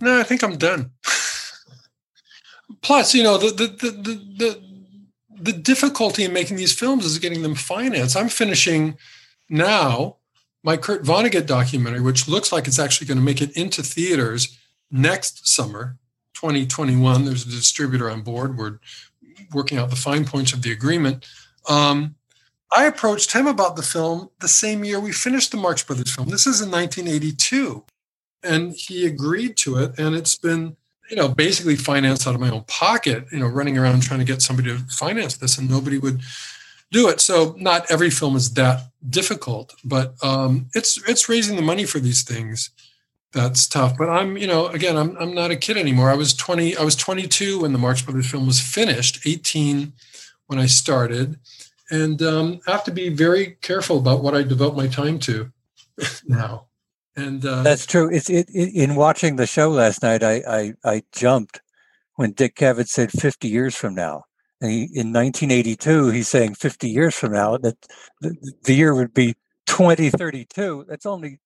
No, 0.00 0.18
I 0.18 0.24
think 0.24 0.42
I'm 0.42 0.58
done. 0.58 0.90
Plus, 2.80 3.14
you 3.14 3.22
know, 3.22 3.38
the, 3.38 3.52
the, 3.52 3.68
the, 3.68 3.90
the, 3.92 4.71
the 5.42 5.52
difficulty 5.52 6.24
in 6.24 6.32
making 6.32 6.56
these 6.56 6.72
films 6.72 7.04
is 7.04 7.18
getting 7.18 7.42
them 7.42 7.54
financed. 7.54 8.16
I'm 8.16 8.28
finishing 8.28 8.96
now 9.48 10.16
my 10.62 10.76
Kurt 10.76 11.02
Vonnegut 11.02 11.46
documentary, 11.46 12.00
which 12.00 12.28
looks 12.28 12.52
like 12.52 12.68
it's 12.68 12.78
actually 12.78 13.08
going 13.08 13.18
to 13.18 13.24
make 13.24 13.42
it 13.42 13.56
into 13.56 13.82
theaters 13.82 14.56
next 14.90 15.48
summer, 15.48 15.96
2021. 16.34 17.24
There's 17.24 17.44
a 17.44 17.50
distributor 17.50 18.08
on 18.08 18.22
board. 18.22 18.56
We're 18.56 18.78
working 19.52 19.78
out 19.78 19.90
the 19.90 19.96
fine 19.96 20.24
points 20.24 20.52
of 20.52 20.62
the 20.62 20.70
agreement. 20.70 21.26
Um, 21.68 22.14
I 22.74 22.84
approached 22.84 23.32
him 23.32 23.48
about 23.48 23.74
the 23.74 23.82
film 23.82 24.30
the 24.40 24.48
same 24.48 24.84
year 24.84 25.00
we 25.00 25.12
finished 25.12 25.50
the 25.50 25.56
Marx 25.56 25.82
Brothers 25.82 26.14
film. 26.14 26.28
This 26.28 26.46
is 26.46 26.60
in 26.60 26.70
1982. 26.70 27.84
And 28.44 28.72
he 28.72 29.06
agreed 29.06 29.56
to 29.58 29.76
it. 29.78 29.98
And 29.98 30.14
it's 30.14 30.36
been 30.36 30.76
you 31.12 31.16
know, 31.16 31.28
basically 31.28 31.76
financed 31.76 32.26
out 32.26 32.34
of 32.34 32.40
my 32.40 32.48
own 32.48 32.64
pocket, 32.64 33.26
you 33.30 33.38
know, 33.38 33.46
running 33.46 33.76
around 33.76 34.02
trying 34.02 34.20
to 34.20 34.24
get 34.24 34.40
somebody 34.40 34.70
to 34.70 34.78
finance 34.88 35.36
this 35.36 35.58
and 35.58 35.68
nobody 35.68 35.98
would 35.98 36.22
do 36.90 37.06
it. 37.10 37.20
So 37.20 37.54
not 37.58 37.84
every 37.90 38.08
film 38.08 38.34
is 38.34 38.54
that 38.54 38.88
difficult, 39.10 39.74
but 39.84 40.14
um, 40.24 40.70
it's 40.74 40.98
it's 41.06 41.28
raising 41.28 41.56
the 41.56 41.62
money 41.62 41.84
for 41.84 41.98
these 41.98 42.22
things 42.22 42.70
that's 43.30 43.66
tough. 43.66 43.98
But 43.98 44.08
I'm, 44.08 44.38
you 44.38 44.46
know, 44.46 44.68
again, 44.68 44.96
I'm 44.96 45.14
I'm 45.18 45.34
not 45.34 45.50
a 45.50 45.56
kid 45.56 45.76
anymore. 45.76 46.08
I 46.08 46.14
was 46.14 46.32
20, 46.32 46.78
I 46.78 46.82
was 46.82 46.96
22 46.96 47.60
when 47.60 47.74
the 47.74 47.78
Marx 47.78 48.00
Brothers 48.00 48.30
film 48.30 48.46
was 48.46 48.60
finished, 48.60 49.26
18 49.26 49.92
when 50.46 50.58
I 50.58 50.64
started. 50.64 51.38
And 51.90 52.22
um, 52.22 52.60
I 52.66 52.70
have 52.72 52.84
to 52.84 52.90
be 52.90 53.10
very 53.10 53.58
careful 53.60 53.98
about 53.98 54.22
what 54.22 54.34
I 54.34 54.44
devote 54.44 54.74
my 54.74 54.86
time 54.86 55.18
to 55.20 55.52
now. 56.26 56.68
And 57.16 57.44
uh, 57.44 57.62
that's 57.62 57.86
true. 57.86 58.08
It's 58.10 58.30
it, 58.30 58.48
it, 58.48 58.74
in 58.74 58.94
watching 58.94 59.36
the 59.36 59.46
show 59.46 59.68
last 59.70 60.02
night. 60.02 60.22
I, 60.22 60.42
I 60.48 60.72
I 60.84 61.02
jumped 61.12 61.60
when 62.16 62.32
Dick 62.32 62.56
Cavett 62.56 62.88
said 62.88 63.10
50 63.10 63.48
years 63.48 63.74
from 63.74 63.94
now, 63.94 64.24
And 64.60 64.70
he, 64.70 64.82
in 64.82 65.12
1982, 65.12 66.10
he's 66.10 66.28
saying 66.28 66.54
50 66.54 66.88
years 66.88 67.14
from 67.14 67.32
now 67.32 67.56
that 67.58 67.76
the, 68.20 68.36
the 68.64 68.74
year 68.74 68.94
would 68.94 69.14
be 69.14 69.34
2032. 69.66 70.86
That's 70.88 71.06
only 71.06 71.38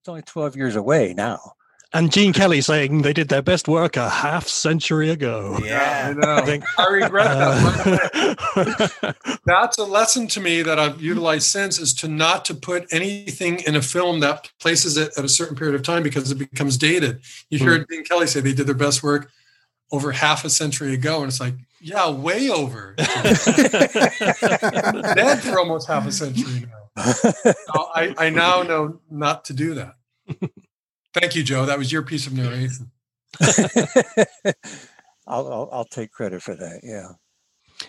it's 0.00 0.08
only 0.08 0.22
12 0.22 0.56
years 0.56 0.76
away 0.76 1.14
now. 1.14 1.52
And 1.94 2.10
Gene 2.10 2.32
Kelly 2.32 2.62
saying 2.62 3.02
they 3.02 3.12
did 3.12 3.28
their 3.28 3.42
best 3.42 3.68
work 3.68 3.98
a 3.98 4.08
half 4.08 4.48
century 4.48 5.10
ago. 5.10 5.58
Yeah. 5.62 6.08
I 6.08 6.12
know. 6.14 6.36
I 6.36 6.40
think- 6.42 6.64
I 6.78 6.86
regret 6.86 7.26
that. 7.26 9.14
Uh, 9.26 9.34
That's 9.44 9.76
a 9.76 9.84
lesson 9.84 10.26
to 10.28 10.40
me 10.40 10.62
that 10.62 10.78
I've 10.78 11.02
utilized 11.02 11.48
since 11.48 11.78
is 11.78 11.92
to 11.94 12.08
not 12.08 12.46
to 12.46 12.54
put 12.54 12.86
anything 12.90 13.60
in 13.60 13.76
a 13.76 13.82
film 13.82 14.20
that 14.20 14.50
places 14.58 14.96
it 14.96 15.12
at 15.18 15.24
a 15.24 15.28
certain 15.28 15.54
period 15.56 15.74
of 15.74 15.82
time 15.82 16.02
because 16.02 16.30
it 16.30 16.36
becomes 16.36 16.78
dated. 16.78 17.20
You 17.50 17.58
hear 17.58 17.84
Gene 17.90 18.04
Kelly 18.04 18.26
say 18.26 18.40
they 18.40 18.54
did 18.54 18.66
their 18.66 18.74
best 18.74 19.02
work 19.02 19.30
over 19.90 20.12
half 20.12 20.46
a 20.46 20.50
century 20.50 20.94
ago, 20.94 21.18
and 21.20 21.28
it's 21.28 21.40
like, 21.40 21.54
yeah, 21.82 22.08
way 22.10 22.48
over. 22.48 22.94
Dead 22.96 23.36
for 25.42 25.58
almost 25.58 25.86
half 25.88 26.06
a 26.06 26.12
century 26.12 26.64
now. 26.66 26.94
So 26.94 27.88
I, 27.94 28.14
I 28.18 28.30
now 28.30 28.62
know 28.62 29.00
not 29.10 29.44
to 29.46 29.52
do 29.54 29.74
that. 29.74 29.94
Thank 31.14 31.34
you, 31.34 31.42
Joe. 31.42 31.66
That 31.66 31.78
was 31.78 31.92
your 31.92 32.02
piece 32.02 32.26
of 32.26 32.32
narration. 32.32 32.90
I'll, 35.26 35.52
I'll 35.52 35.68
I'll 35.72 35.84
take 35.84 36.10
credit 36.10 36.42
for 36.42 36.54
that. 36.54 36.80
Yeah. 36.82 37.08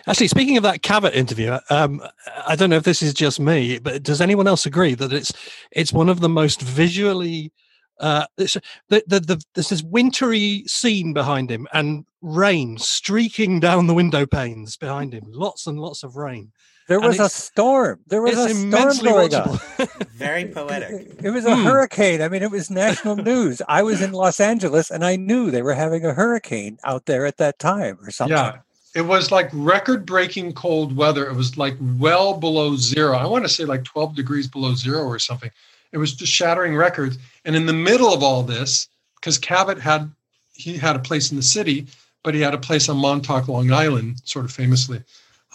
Actually, 0.06 0.28
speaking 0.28 0.56
of 0.56 0.62
that 0.64 0.82
Cavett 0.82 1.14
interview, 1.14 1.56
um, 1.70 2.02
I 2.46 2.56
don't 2.56 2.70
know 2.70 2.76
if 2.76 2.82
this 2.84 3.02
is 3.02 3.14
just 3.14 3.38
me, 3.38 3.78
but 3.78 4.02
does 4.02 4.20
anyone 4.20 4.46
else 4.46 4.66
agree 4.66 4.94
that 4.94 5.12
it's 5.12 5.32
it's 5.70 5.92
one 5.92 6.08
of 6.08 6.20
the 6.20 6.28
most 6.28 6.60
visually 6.62 7.52
uh, 8.00 8.26
the, 8.36 8.60
the, 8.88 9.02
the, 9.06 9.44
there's 9.54 9.68
this 9.68 9.82
wintry 9.82 10.64
scene 10.66 11.12
behind 11.12 11.50
him 11.50 11.66
and 11.72 12.04
rain 12.22 12.76
streaking 12.78 13.60
down 13.60 13.86
the 13.86 13.94
window 13.94 14.26
panes 14.26 14.76
behind 14.76 15.12
him. 15.12 15.24
Lots 15.28 15.66
and 15.66 15.78
lots 15.78 16.02
of 16.02 16.16
rain. 16.16 16.52
There 16.88 17.00
was 17.00 17.18
a 17.18 17.28
storm. 17.28 18.00
There 18.08 18.20
was 18.20 18.36
a 18.36 18.48
storm 18.50 18.64
immensely 18.74 19.10
going 19.10 19.34
on. 19.34 19.58
Very 20.14 20.46
poetic. 20.46 21.16
It 21.22 21.30
was 21.30 21.44
a 21.46 21.56
Hmm. 21.56 21.64
hurricane. 21.64 22.20
I 22.22 22.28
mean, 22.28 22.42
it 22.42 22.50
was 22.50 22.70
national 22.70 23.16
news. 23.32 23.62
I 23.68 23.82
was 23.82 24.02
in 24.02 24.12
Los 24.12 24.38
Angeles 24.40 24.90
and 24.90 25.04
I 25.04 25.16
knew 25.16 25.50
they 25.50 25.62
were 25.62 25.74
having 25.74 26.04
a 26.04 26.12
hurricane 26.12 26.78
out 26.84 27.06
there 27.06 27.24
at 27.26 27.38
that 27.38 27.58
time 27.58 27.98
or 28.02 28.10
something. 28.10 28.36
Yeah. 28.36 28.58
It 28.94 29.02
was 29.06 29.32
like 29.32 29.48
record 29.52 30.06
breaking 30.06 30.52
cold 30.52 30.94
weather. 30.96 31.26
It 31.26 31.34
was 31.34 31.56
like 31.56 31.76
well 31.98 32.34
below 32.38 32.76
zero. 32.76 33.16
I 33.16 33.26
want 33.26 33.44
to 33.44 33.48
say 33.48 33.64
like 33.64 33.82
12 33.84 34.14
degrees 34.14 34.46
below 34.46 34.74
zero 34.74 35.02
or 35.04 35.18
something. 35.18 35.50
It 35.90 35.98
was 35.98 36.12
just 36.12 36.32
shattering 36.32 36.76
records. 36.76 37.18
And 37.44 37.56
in 37.56 37.66
the 37.66 37.72
middle 37.72 38.12
of 38.12 38.22
all 38.22 38.42
this, 38.42 38.88
because 39.16 39.38
Cavett 39.38 39.80
had 39.80 40.10
he 40.52 40.76
had 40.76 40.94
a 40.94 41.00
place 41.00 41.30
in 41.32 41.36
the 41.36 41.42
city, 41.42 41.86
but 42.22 42.34
he 42.34 42.40
had 42.40 42.54
a 42.54 42.58
place 42.58 42.88
on 42.88 42.96
Montauk, 42.98 43.48
Long 43.48 43.72
Island, 43.72 44.20
sort 44.24 44.44
of 44.44 44.52
famously. 44.52 45.02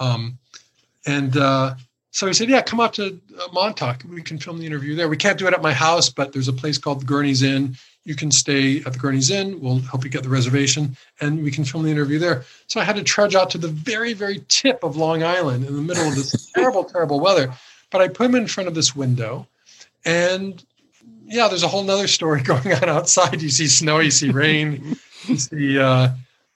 Um, 0.01 0.37
and 1.05 1.35
uh, 1.37 1.75
so 2.11 2.27
he 2.27 2.33
said, 2.33 2.49
"Yeah, 2.49 2.61
come 2.61 2.79
out 2.79 2.93
to 2.95 3.19
uh, 3.39 3.47
Montauk. 3.53 4.03
We 4.09 4.21
can 4.21 4.39
film 4.39 4.59
the 4.59 4.65
interview 4.65 4.95
there. 4.95 5.09
We 5.09 5.17
can't 5.17 5.37
do 5.37 5.47
it 5.47 5.53
at 5.53 5.61
my 5.61 5.73
house, 5.73 6.09
but 6.09 6.33
there's 6.33 6.47
a 6.47 6.53
place 6.53 6.77
called 6.77 7.01
the 7.01 7.05
Gurney's 7.05 7.43
Inn. 7.43 7.75
You 8.03 8.15
can 8.15 8.31
stay 8.31 8.77
at 8.77 8.93
the 8.93 8.99
Gurney's 8.99 9.29
Inn. 9.29 9.59
We'll 9.61 9.79
help 9.79 10.03
you 10.03 10.09
get 10.09 10.23
the 10.23 10.29
reservation, 10.29 10.97
and 11.21 11.43
we 11.43 11.51
can 11.51 11.65
film 11.65 11.83
the 11.83 11.91
interview 11.91 12.17
there." 12.17 12.43
So 12.67 12.79
I 12.79 12.83
had 12.83 12.95
to 12.95 13.03
trudge 13.03 13.35
out 13.35 13.49
to 13.51 13.57
the 13.57 13.67
very, 13.67 14.13
very 14.13 14.43
tip 14.47 14.83
of 14.83 14.97
Long 14.97 15.23
Island 15.23 15.65
in 15.65 15.75
the 15.75 15.81
middle 15.81 16.07
of 16.07 16.15
this 16.15 16.51
terrible, 16.55 16.83
terrible 16.83 17.19
weather. 17.19 17.53
But 17.91 18.01
I 18.01 18.07
put 18.07 18.25
him 18.25 18.35
in 18.35 18.47
front 18.47 18.67
of 18.67 18.75
this 18.75 18.95
window, 18.95 19.47
and 20.03 20.63
yeah, 21.25 21.47
there's 21.47 21.63
a 21.63 21.67
whole 21.67 21.83
nother 21.83 22.07
story 22.07 22.41
going 22.43 22.73
on 22.73 22.89
outside. 22.89 23.41
You 23.41 23.49
see 23.49 23.67
snow, 23.67 23.99
you 23.99 24.11
see 24.11 24.31
rain, 24.31 24.97
you 25.25 25.37
see 25.37 25.79
uh, 25.79 26.09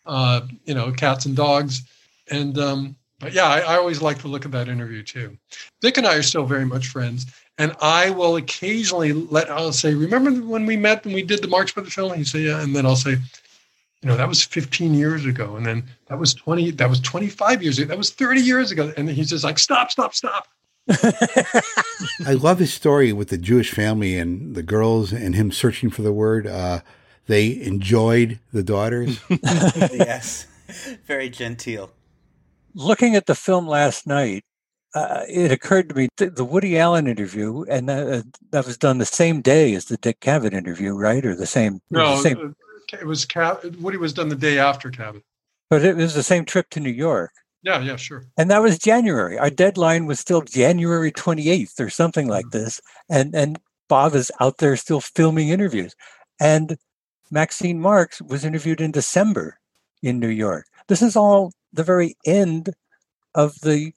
uh, 0.06 0.42
you 0.66 0.74
know 0.74 0.92
cats 0.92 1.26
and 1.26 1.36
dogs, 1.36 1.84
and 2.32 2.58
um, 2.58 2.96
but 3.24 3.34
yeah, 3.34 3.46
I, 3.46 3.60
I 3.60 3.78
always 3.78 4.02
like 4.02 4.20
to 4.20 4.28
look 4.28 4.46
at 4.46 4.52
that 4.52 4.68
interview 4.68 5.02
too. 5.02 5.38
Dick 5.82 5.98
and 5.98 6.06
I 6.06 6.16
are 6.16 6.24
still 6.24 6.46
very 6.46 6.66
much 6.66 6.88
friends, 6.88 7.26
and 7.58 7.74
I 7.82 8.10
will 8.10 8.36
occasionally 8.36 9.14
let 9.14 9.50
I'll 9.50 9.72
say, 9.72 9.94
"Remember 9.94 10.32
when 10.32 10.66
we 10.66 10.78
met 10.78 11.06
and 11.06 11.14
we 11.14 11.24
did 11.24 11.42
the 11.42 11.48
Marx 11.48 11.74
the 11.74 11.84
film?" 11.86 12.14
He 12.14 12.24
say, 12.24 12.42
"Yeah," 12.42 12.62
and 12.62 12.76
then 12.76 12.86
I'll 12.86 12.96
say, 12.96 13.12
"You 13.12 14.10
know, 14.10 14.18
that 14.18 14.28
was 14.28 14.44
15 14.44 14.94
years 14.94 15.26
ago, 15.26 15.56
and 15.56 15.66
then 15.66 15.84
that 16.08 16.20
was 16.20 16.34
20, 16.34 16.72
that 16.72 16.90
was 16.90 17.00
25 17.00 17.64
years 17.64 17.80
ago, 17.80 17.88
that 17.88 17.98
was 17.98 18.12
30 18.12 18.42
years 18.42 18.72
ago," 18.72 18.94
and 18.98 19.10
he's 19.10 19.30
just 19.30 19.44
like, 19.44 19.58
"Stop, 19.58 19.90
stop, 19.92 20.14
stop." 20.14 20.48
I 22.26 22.34
love 22.34 22.60
his 22.60 22.74
story 22.74 23.14
with 23.14 23.30
the 23.30 23.38
Jewish 23.38 23.72
family 23.72 24.18
and 24.18 24.54
the 24.54 24.64
girls 24.64 25.14
and 25.14 25.34
him 25.34 25.52
searching 25.52 25.90
for 25.90 26.02
the 26.02 26.12
word. 26.12 26.46
Uh, 26.46 26.82
they 27.28 27.62
enjoyed 27.62 28.40
the 28.52 28.64
daughters. 28.64 29.22
yes. 29.30 30.46
Very 31.06 31.30
genteel. 31.30 31.92
Looking 32.76 33.16
at 33.16 33.26
the 33.26 33.36
film 33.36 33.68
last 33.68 34.08
night, 34.08 34.44
uh, 34.96 35.24
it 35.28 35.52
occurred 35.52 35.90
to 35.90 35.96
me 35.96 36.08
th- 36.18 36.34
the 36.36 36.46
Woody 36.46 36.78
Allen 36.78 37.08
interview, 37.08 37.64
and 37.64 37.90
that, 37.90 38.08
uh, 38.08 38.22
that 38.52 38.66
was 38.66 38.78
done 38.78 38.98
the 39.00 39.06
same 39.06 39.42
day 39.42 39.74
as 39.74 39.86
the 39.86 39.98
Dick 39.98 40.20
Cavett 40.20 40.54
interview, 40.54 40.94
right? 40.96 41.26
Or 41.26 41.36
the 41.36 41.46
same, 41.48 41.76
it 41.76 41.98
was 41.98 42.00
No, 42.00 42.16
the 42.16 42.22
same 42.22 42.56
uh, 42.94 42.98
it 43.00 43.06
was 43.08 43.26
Cab- 43.26 43.76
Woody 43.80 43.98
was 43.98 44.14
done 44.14 44.30
the 44.30 44.36
day 44.36 44.60
after 44.60 44.92
Cavett. 44.92 45.24
but 45.70 45.84
it 45.84 45.96
was 45.96 46.14
the 46.14 46.22
same 46.24 46.46
trip 46.46 46.70
to 46.72 46.80
New 46.80 46.92
York. 46.92 47.32
Yeah, 47.64 47.80
yeah, 47.80 47.96
sure. 47.96 48.26
and 48.38 48.52
that 48.52 48.62
was 48.62 48.78
January. 48.78 49.40
Our 49.40 49.50
deadline 49.50 50.06
was 50.06 50.20
still 50.20 50.42
January 50.42 51.12
28th 51.14 51.80
or 51.80 51.90
something 51.90 52.28
like 52.28 52.50
this. 52.52 52.82
And 53.10 53.34
and 53.34 53.58
Bob 53.88 54.16
is 54.16 54.32
out 54.42 54.58
there 54.58 54.76
still 54.76 55.00
filming 55.00 55.48
interviews. 55.50 55.96
And 56.42 56.76
Maxine 57.32 57.80
Marx 57.80 58.22
was 58.22 58.44
interviewed 58.44 58.82
in 58.82 58.92
December 58.92 59.60
in 60.02 60.20
New 60.20 60.28
York. 60.28 60.66
This 60.90 61.02
is 61.02 61.16
all 61.16 61.54
the 61.74 61.84
very 61.84 62.16
end 62.26 62.74
of 63.36 63.60
the 63.62 63.94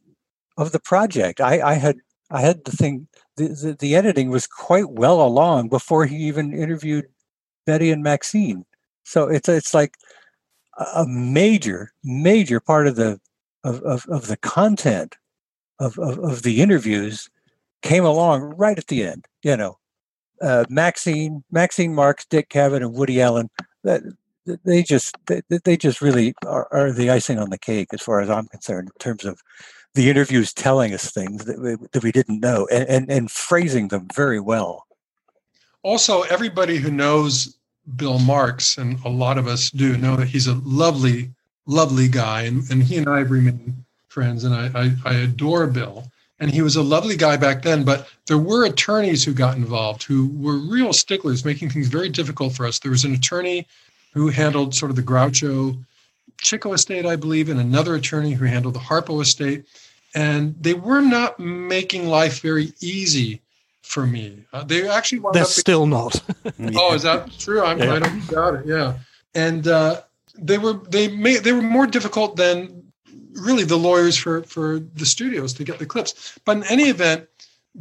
of 0.56 0.72
the 0.72 0.80
project. 0.80 1.40
I, 1.40 1.60
I 1.60 1.74
had 1.74 1.98
I 2.30 2.40
had 2.40 2.64
the 2.64 2.72
thing 2.72 3.06
the, 3.36 3.48
the, 3.48 3.76
the 3.78 3.94
editing 3.94 4.30
was 4.30 4.46
quite 4.46 4.90
well 4.90 5.20
along 5.20 5.68
before 5.68 6.06
he 6.06 6.16
even 6.16 6.52
interviewed 6.52 7.06
Betty 7.66 7.90
and 7.90 8.02
Maxine. 8.02 8.64
So 9.04 9.28
it's 9.28 9.48
it's 9.48 9.74
like 9.74 9.96
a 10.94 11.06
major, 11.06 11.92
major 12.04 12.60
part 12.60 12.86
of 12.86 12.96
the 12.96 13.20
of, 13.64 13.82
of, 13.82 14.06
of 14.08 14.28
the 14.28 14.36
content 14.36 15.16
of, 15.80 15.98
of, 15.98 16.18
of 16.18 16.42
the 16.42 16.62
interviews 16.62 17.28
came 17.82 18.04
along 18.04 18.42
right 18.56 18.78
at 18.78 18.86
the 18.86 19.04
end. 19.04 19.26
You 19.42 19.56
know, 19.56 19.78
uh, 20.40 20.64
Maxine, 20.68 21.44
Maxine 21.50 21.94
Marx, 21.94 22.24
Dick 22.26 22.48
Cavett, 22.48 22.82
and 22.82 22.94
Woody 22.94 23.20
Allen. 23.20 23.50
That 23.84 24.02
they 24.64 24.82
just 24.82 25.16
they, 25.26 25.42
they 25.48 25.76
just 25.76 26.00
really 26.00 26.34
are, 26.46 26.68
are 26.72 26.92
the 26.92 27.10
icing 27.10 27.38
on 27.38 27.50
the 27.50 27.58
cake, 27.58 27.88
as 27.92 28.02
far 28.02 28.20
as 28.20 28.30
I'm 28.30 28.46
concerned, 28.46 28.88
in 28.88 28.98
terms 28.98 29.24
of 29.24 29.42
the 29.94 30.10
interviews 30.10 30.52
telling 30.52 30.92
us 30.92 31.10
things 31.10 31.46
that 31.46 31.58
we, 31.58 31.76
that 31.92 32.02
we 32.02 32.12
didn't 32.12 32.40
know 32.40 32.68
and, 32.70 32.88
and, 32.88 33.10
and 33.10 33.30
phrasing 33.30 33.88
them 33.88 34.06
very 34.14 34.38
well. 34.38 34.86
Also, 35.82 36.22
everybody 36.22 36.76
who 36.76 36.90
knows 36.90 37.56
Bill 37.94 38.18
Marx, 38.18 38.76
and 38.76 38.98
a 39.04 39.08
lot 39.08 39.38
of 39.38 39.46
us 39.46 39.70
do, 39.70 39.96
know 39.96 40.16
that 40.16 40.28
he's 40.28 40.48
a 40.48 40.54
lovely, 40.64 41.30
lovely 41.66 42.08
guy. 42.08 42.42
And, 42.42 42.68
and 42.70 42.82
he 42.82 42.96
and 42.96 43.08
I 43.08 43.18
have 43.18 43.30
remained 43.30 43.84
friends, 44.08 44.44
and 44.44 44.54
I, 44.54 44.70
I, 44.74 44.92
I 45.04 45.14
adore 45.14 45.66
Bill. 45.66 46.10
And 46.38 46.50
he 46.50 46.60
was 46.60 46.76
a 46.76 46.82
lovely 46.82 47.16
guy 47.16 47.36
back 47.38 47.62
then, 47.62 47.82
but 47.84 48.08
there 48.26 48.36
were 48.36 48.66
attorneys 48.66 49.24
who 49.24 49.32
got 49.32 49.56
involved 49.56 50.02
who 50.02 50.28
were 50.34 50.58
real 50.58 50.92
sticklers, 50.92 51.44
making 51.44 51.70
things 51.70 51.88
very 51.88 52.10
difficult 52.10 52.52
for 52.54 52.66
us. 52.66 52.78
There 52.78 52.90
was 52.90 53.04
an 53.04 53.14
attorney 53.14 53.66
who 54.16 54.28
handled 54.28 54.74
sort 54.74 54.90
of 54.90 54.96
the 54.96 55.02
Groucho 55.02 55.84
Chico 56.38 56.72
estate, 56.72 57.04
I 57.04 57.16
believe, 57.16 57.50
and 57.50 57.60
another 57.60 57.94
attorney 57.94 58.32
who 58.32 58.46
handled 58.46 58.72
the 58.72 58.80
Harpo 58.80 59.20
estate. 59.20 59.66
And 60.14 60.54
they 60.58 60.72
were 60.72 61.02
not 61.02 61.38
making 61.38 62.08
life 62.08 62.40
very 62.40 62.72
easy 62.80 63.42
for 63.82 64.06
me. 64.06 64.46
Uh, 64.54 64.64
they 64.64 64.88
actually 64.88 65.18
wound 65.18 65.34
They're 65.34 65.42
up 65.42 65.48
still 65.48 65.86
not. 65.86 66.18
Oh, 66.76 66.94
is 66.94 67.02
that 67.02 67.30
true? 67.38 67.62
I'm, 67.62 67.78
Yeah. 67.78 67.92
I 67.92 67.98
don't 67.98 68.26
doubt 68.26 68.54
it. 68.54 68.66
Yeah, 68.66 68.94
and 69.34 69.68
uh, 69.68 70.00
they 70.38 70.56
were 70.56 70.72
they 70.72 71.08
made 71.08 71.44
they 71.44 71.52
were 71.52 71.60
more 71.60 71.86
difficult 71.86 72.36
than 72.36 72.90
really 73.34 73.64
the 73.64 73.76
lawyers 73.76 74.16
for 74.16 74.42
for 74.44 74.78
the 74.78 75.04
studios 75.04 75.52
to 75.54 75.64
get 75.64 75.78
the 75.78 75.84
clips. 75.84 76.38
But 76.46 76.56
in 76.56 76.64
any 76.64 76.84
event, 76.84 77.28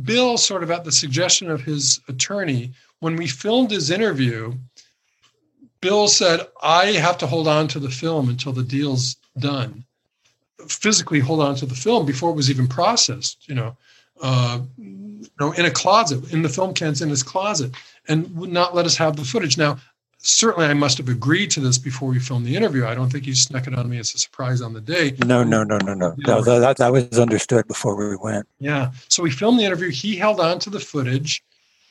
Bill 0.03 0.37
sort 0.37 0.63
of 0.63 0.69
at 0.69 0.83
the 0.83 0.91
suggestion 0.91 1.49
of 1.49 1.61
his 1.61 2.01
attorney, 2.09 2.73
when 2.99 3.15
we 3.15 3.27
filmed 3.27 3.71
his 3.71 3.89
interview, 3.89 4.53
Bill 5.85 6.07
said, 6.07 6.47
"I 6.63 6.93
have 6.93 7.17
to 7.19 7.27
hold 7.27 7.47
on 7.47 7.67
to 7.69 7.79
the 7.79 7.91
film 7.91 8.27
until 8.29 8.53
the 8.53 8.63
deal's 8.63 9.17
done." 9.37 9.85
Physically 10.67 11.19
hold 11.19 11.41
on 11.41 11.55
to 11.57 11.67
the 11.67 11.75
film 11.75 12.07
before 12.07 12.31
it 12.31 12.35
was 12.35 12.49
even 12.49 12.67
processed. 12.67 13.47
You 13.47 13.55
know. 13.55 13.77
Uh, 14.21 14.61
you 14.77 15.29
know, 15.39 15.51
in 15.51 15.65
a 15.65 15.71
closet, 15.71 16.31
in 16.31 16.41
the 16.41 16.49
film 16.49 16.73
cans 16.73 17.01
in 17.01 17.09
his 17.09 17.21
closet, 17.21 17.71
and 18.07 18.33
would 18.35 18.51
not 18.51 18.73
let 18.73 18.85
us 18.85 18.95
have 18.95 19.17
the 19.17 19.25
footage. 19.25 19.57
Now, 19.57 19.77
certainly 20.17 20.67
I 20.67 20.73
must 20.73 20.97
have 20.97 21.09
agreed 21.09 21.51
to 21.51 21.59
this 21.59 21.77
before 21.77 22.09
we 22.09 22.19
filmed 22.19 22.45
the 22.45 22.55
interview. 22.55 22.85
I 22.85 22.95
don't 22.95 23.11
think 23.11 23.25
he 23.25 23.35
snuck 23.35 23.67
it 23.67 23.75
on 23.75 23.89
me 23.89 23.99
as 23.99 24.13
a 24.15 24.17
surprise 24.17 24.61
on 24.61 24.73
the 24.73 24.81
day. 24.81 25.15
No, 25.25 25.43
no, 25.43 25.63
no, 25.63 25.77
no, 25.77 25.93
no. 25.93 26.15
no 26.17 26.41
that, 26.41 26.59
that, 26.59 26.77
that 26.77 26.91
was 26.91 27.19
understood 27.19 27.67
before 27.67 27.95
we 27.95 28.15
went. 28.15 28.47
Yeah. 28.59 28.91
So 29.09 29.21
we 29.21 29.31
filmed 29.31 29.59
the 29.59 29.65
interview. 29.65 29.91
He 29.91 30.15
held 30.15 30.39
on 30.39 30.59
to 30.59 30.69
the 30.69 30.79
footage. 30.79 31.43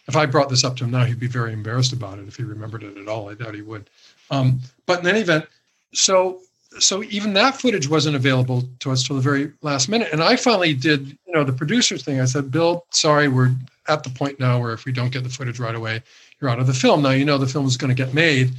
If 0.06 0.16
I 0.16 0.26
brought 0.26 0.48
this 0.48 0.64
up 0.64 0.76
to 0.76 0.85
him 0.85 0.90
now, 0.90 1.05
he'd 1.05 1.20
be 1.20 1.26
very 1.26 1.52
embarrassed 1.52 1.93
about 1.93 2.18
it 2.18 2.28
if 2.28 2.36
he 2.36 2.43
remembered 2.43 2.82
it 2.82 2.97
at 2.97 3.09
all. 3.09 3.31
I 3.31 3.35
doubt 3.35 3.55
he 3.55 3.62
would. 3.62 3.89
Um, 4.31 4.60
but 4.86 5.01
in 5.01 5.06
any 5.06 5.20
event, 5.20 5.47
so 5.93 6.40
so 6.81 7.05
even 7.05 7.32
that 7.35 7.60
footage 7.60 7.89
wasn't 7.89 8.16
available 8.16 8.64
to 8.81 8.90
us 8.90 9.06
till 9.06 9.16
the 9.16 9.22
very 9.22 9.52
last 9.62 9.89
minute. 9.89 10.09
And 10.12 10.22
I 10.22 10.36
finally 10.36 10.74
did, 10.74 11.06
you 11.26 11.32
know, 11.32 11.44
the 11.44 11.52
producer's 11.52 12.05
thing. 12.05 12.20
I 12.20 12.24
said, 12.24 12.51
Bill, 12.51 12.85
sorry, 12.90 13.28
we're 13.28 13.55
at 13.89 14.02
the 14.02 14.10
point 14.10 14.40
now 14.40 14.60
where 14.60 14.72
if 14.72 14.85
we 14.85 14.93
don't 14.93 15.12
get 15.12 15.22
the 15.22 15.31
footage 15.31 15.60
right 15.60 15.74
away, 15.74 16.02
you're 16.40 16.51
out 16.51 16.59
of 16.59 16.66
the 16.66 16.74
film. 16.74 17.02
Now 17.02 17.10
you 17.10 17.24
know 17.24 17.39
the 17.39 17.47
film 17.47 17.66
is 17.66 17.76
going 17.76 17.94
to 17.94 18.02
get 18.02 18.14
made. 18.14 18.52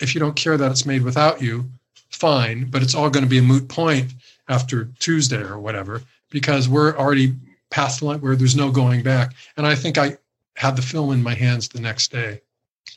If 0.00 0.14
you 0.14 0.20
don't 0.20 0.36
care 0.36 0.56
that 0.56 0.70
it's 0.70 0.86
made 0.86 1.02
without 1.02 1.40
you, 1.40 1.64
fine, 2.10 2.66
but 2.66 2.82
it's 2.82 2.94
all 2.94 3.10
going 3.10 3.24
to 3.24 3.30
be 3.30 3.38
a 3.38 3.42
moot 3.42 3.68
point 3.68 4.12
after 4.48 4.86
Tuesday 4.98 5.42
or 5.42 5.58
whatever 5.58 6.02
because 6.30 6.68
we're 6.68 6.96
already 6.96 7.34
past 7.70 8.00
the 8.00 8.06
line 8.06 8.20
where 8.20 8.36
there's 8.36 8.56
no 8.56 8.70
going 8.70 9.02
back. 9.02 9.34
And 9.56 9.66
I 9.66 9.74
think 9.74 9.98
I 9.98 10.18
had 10.54 10.76
the 10.76 10.82
film 10.82 11.10
in 11.12 11.22
my 11.22 11.34
hands 11.34 11.68
the 11.68 11.80
next 11.80 12.12
day, 12.12 12.40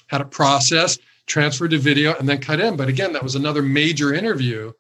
had 0.08 0.22
it 0.22 0.32
processed, 0.32 1.02
transferred 1.26 1.72
to 1.72 1.78
video, 1.78 2.16
and 2.18 2.28
then 2.28 2.40
cut 2.40 2.60
in. 2.60 2.78
But 2.78 2.90
again, 2.90 3.14
that 3.14 3.24
was 3.24 3.36
another 3.36 3.62
major 3.62 4.14
interview 4.14 4.74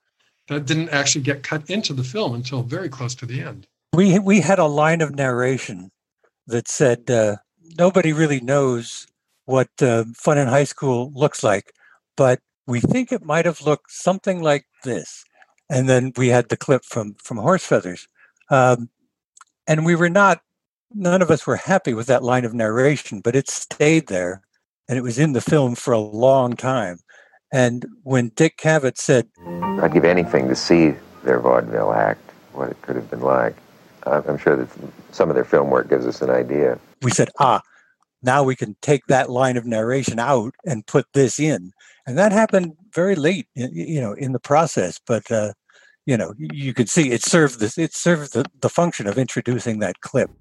that 0.48 0.66
didn't 0.66 0.90
actually 0.90 1.24
get 1.24 1.44
cut 1.44 1.70
into 1.70 1.94
the 1.94 2.04
film 2.04 2.34
until 2.34 2.64
very 2.64 2.90
close 2.90 3.14
to 3.16 3.26
the 3.26 3.41
end. 3.41 3.68
We 3.94 4.20
we 4.20 4.41
had 4.41 4.60
a 4.60 4.66
line 4.66 5.02
of 5.02 5.16
narration 5.16 5.91
that 6.48 6.68
said 6.68 7.10
uh, 7.10 7.38
nobody 7.78 8.14
really 8.14 8.40
knows 8.40 9.08
what 9.45 9.70
uh, 9.82 10.06
fun 10.16 10.38
in 10.38 10.48
high 10.48 10.66
school 10.66 11.12
looks 11.16 11.44
like, 11.44 11.74
but 12.16 12.40
we 12.66 12.80
think 12.80 13.12
it 13.12 13.24
might 13.24 13.45
have 13.45 13.62
looked 13.62 13.91
something 13.91 14.41
like 14.41 14.66
this. 14.84 15.24
And 15.70 15.88
then 15.90 16.14
we 16.16 16.30
had 16.30 16.49
the 16.49 16.58
clip 16.58 16.84
from 16.86 17.16
from 17.22 17.38
Horse 17.38 17.66
Feathers, 17.66 18.08
um, 18.49 18.90
and 19.68 19.86
we 19.86 19.95
were 19.95 20.10
not. 20.10 20.41
None 20.93 21.22
of 21.22 21.30
us 21.30 21.45
were 21.45 21.57
happy 21.57 21.93
with 21.93 22.07
that 22.07 22.23
line 22.23 22.45
of 22.45 22.53
narration, 22.53 23.22
but 23.22 23.35
it 23.35 23.49
stayed 23.49 24.07
there, 24.07 24.41
and 24.88 24.97
it 24.97 25.01
was 25.01 25.19
in 25.19 25.34
the 25.34 25.41
film 25.41 25.76
for 25.76 25.93
a 25.93 25.99
long 25.99 26.55
time. 26.55 26.99
And 27.51 27.85
when 28.03 28.30
Dick 28.30 28.57
Cavett 28.57 28.97
said, 28.97 29.27
"I'd 29.45 29.93
give 29.93 30.05
anything 30.05 30.47
to 30.47 30.55
see 30.55 30.95
their 31.23 31.39
vaudeville 31.39 31.93
act, 31.93 32.31
what 32.53 32.69
it 32.69 32.81
could 32.81 32.95
have 32.95 33.09
been 33.09 33.22
like," 33.22 33.55
I'm 34.03 34.38
sure 34.38 34.55
that 34.55 34.69
some 35.11 35.30
of 35.30 35.35
their 35.35 35.45
film 35.45 35.69
work 35.69 35.89
gives 35.89 36.05
us 36.05 36.22
an 36.22 36.30
idea. 36.30 36.80
We 37.01 37.11
said, 37.11 37.30
"Ah, 37.39 37.61
now 38.23 38.43
we 38.43 38.55
can 38.55 38.76
take 38.81 39.05
that 39.07 39.30
line 39.30 39.57
of 39.57 39.65
narration 39.65 40.19
out 40.19 40.53
and 40.65 40.85
put 40.85 41.05
this 41.14 41.39
in 41.39 41.72
and 42.07 42.18
that 42.18 42.31
happened 42.31 42.73
very 42.93 43.15
late 43.15 43.47
you 43.53 44.01
know 44.01 44.14
in 44.14 44.31
the 44.31 44.39
process 44.39 44.99
but 45.05 45.30
uh, 45.31 45.51
you 46.05 46.18
know 46.18 46.34
you 46.38 46.73
could 46.73 46.89
see 46.89 47.11
it 47.11 47.22
served 47.22 47.59
this 47.59 47.77
it 47.77 47.93
served 47.93 48.34
the, 48.34 48.45
the 48.61 48.69
function 48.69 49.05
of 49.05 49.18
introducing 49.18 49.80
that 49.80 49.99
clip 50.01 50.31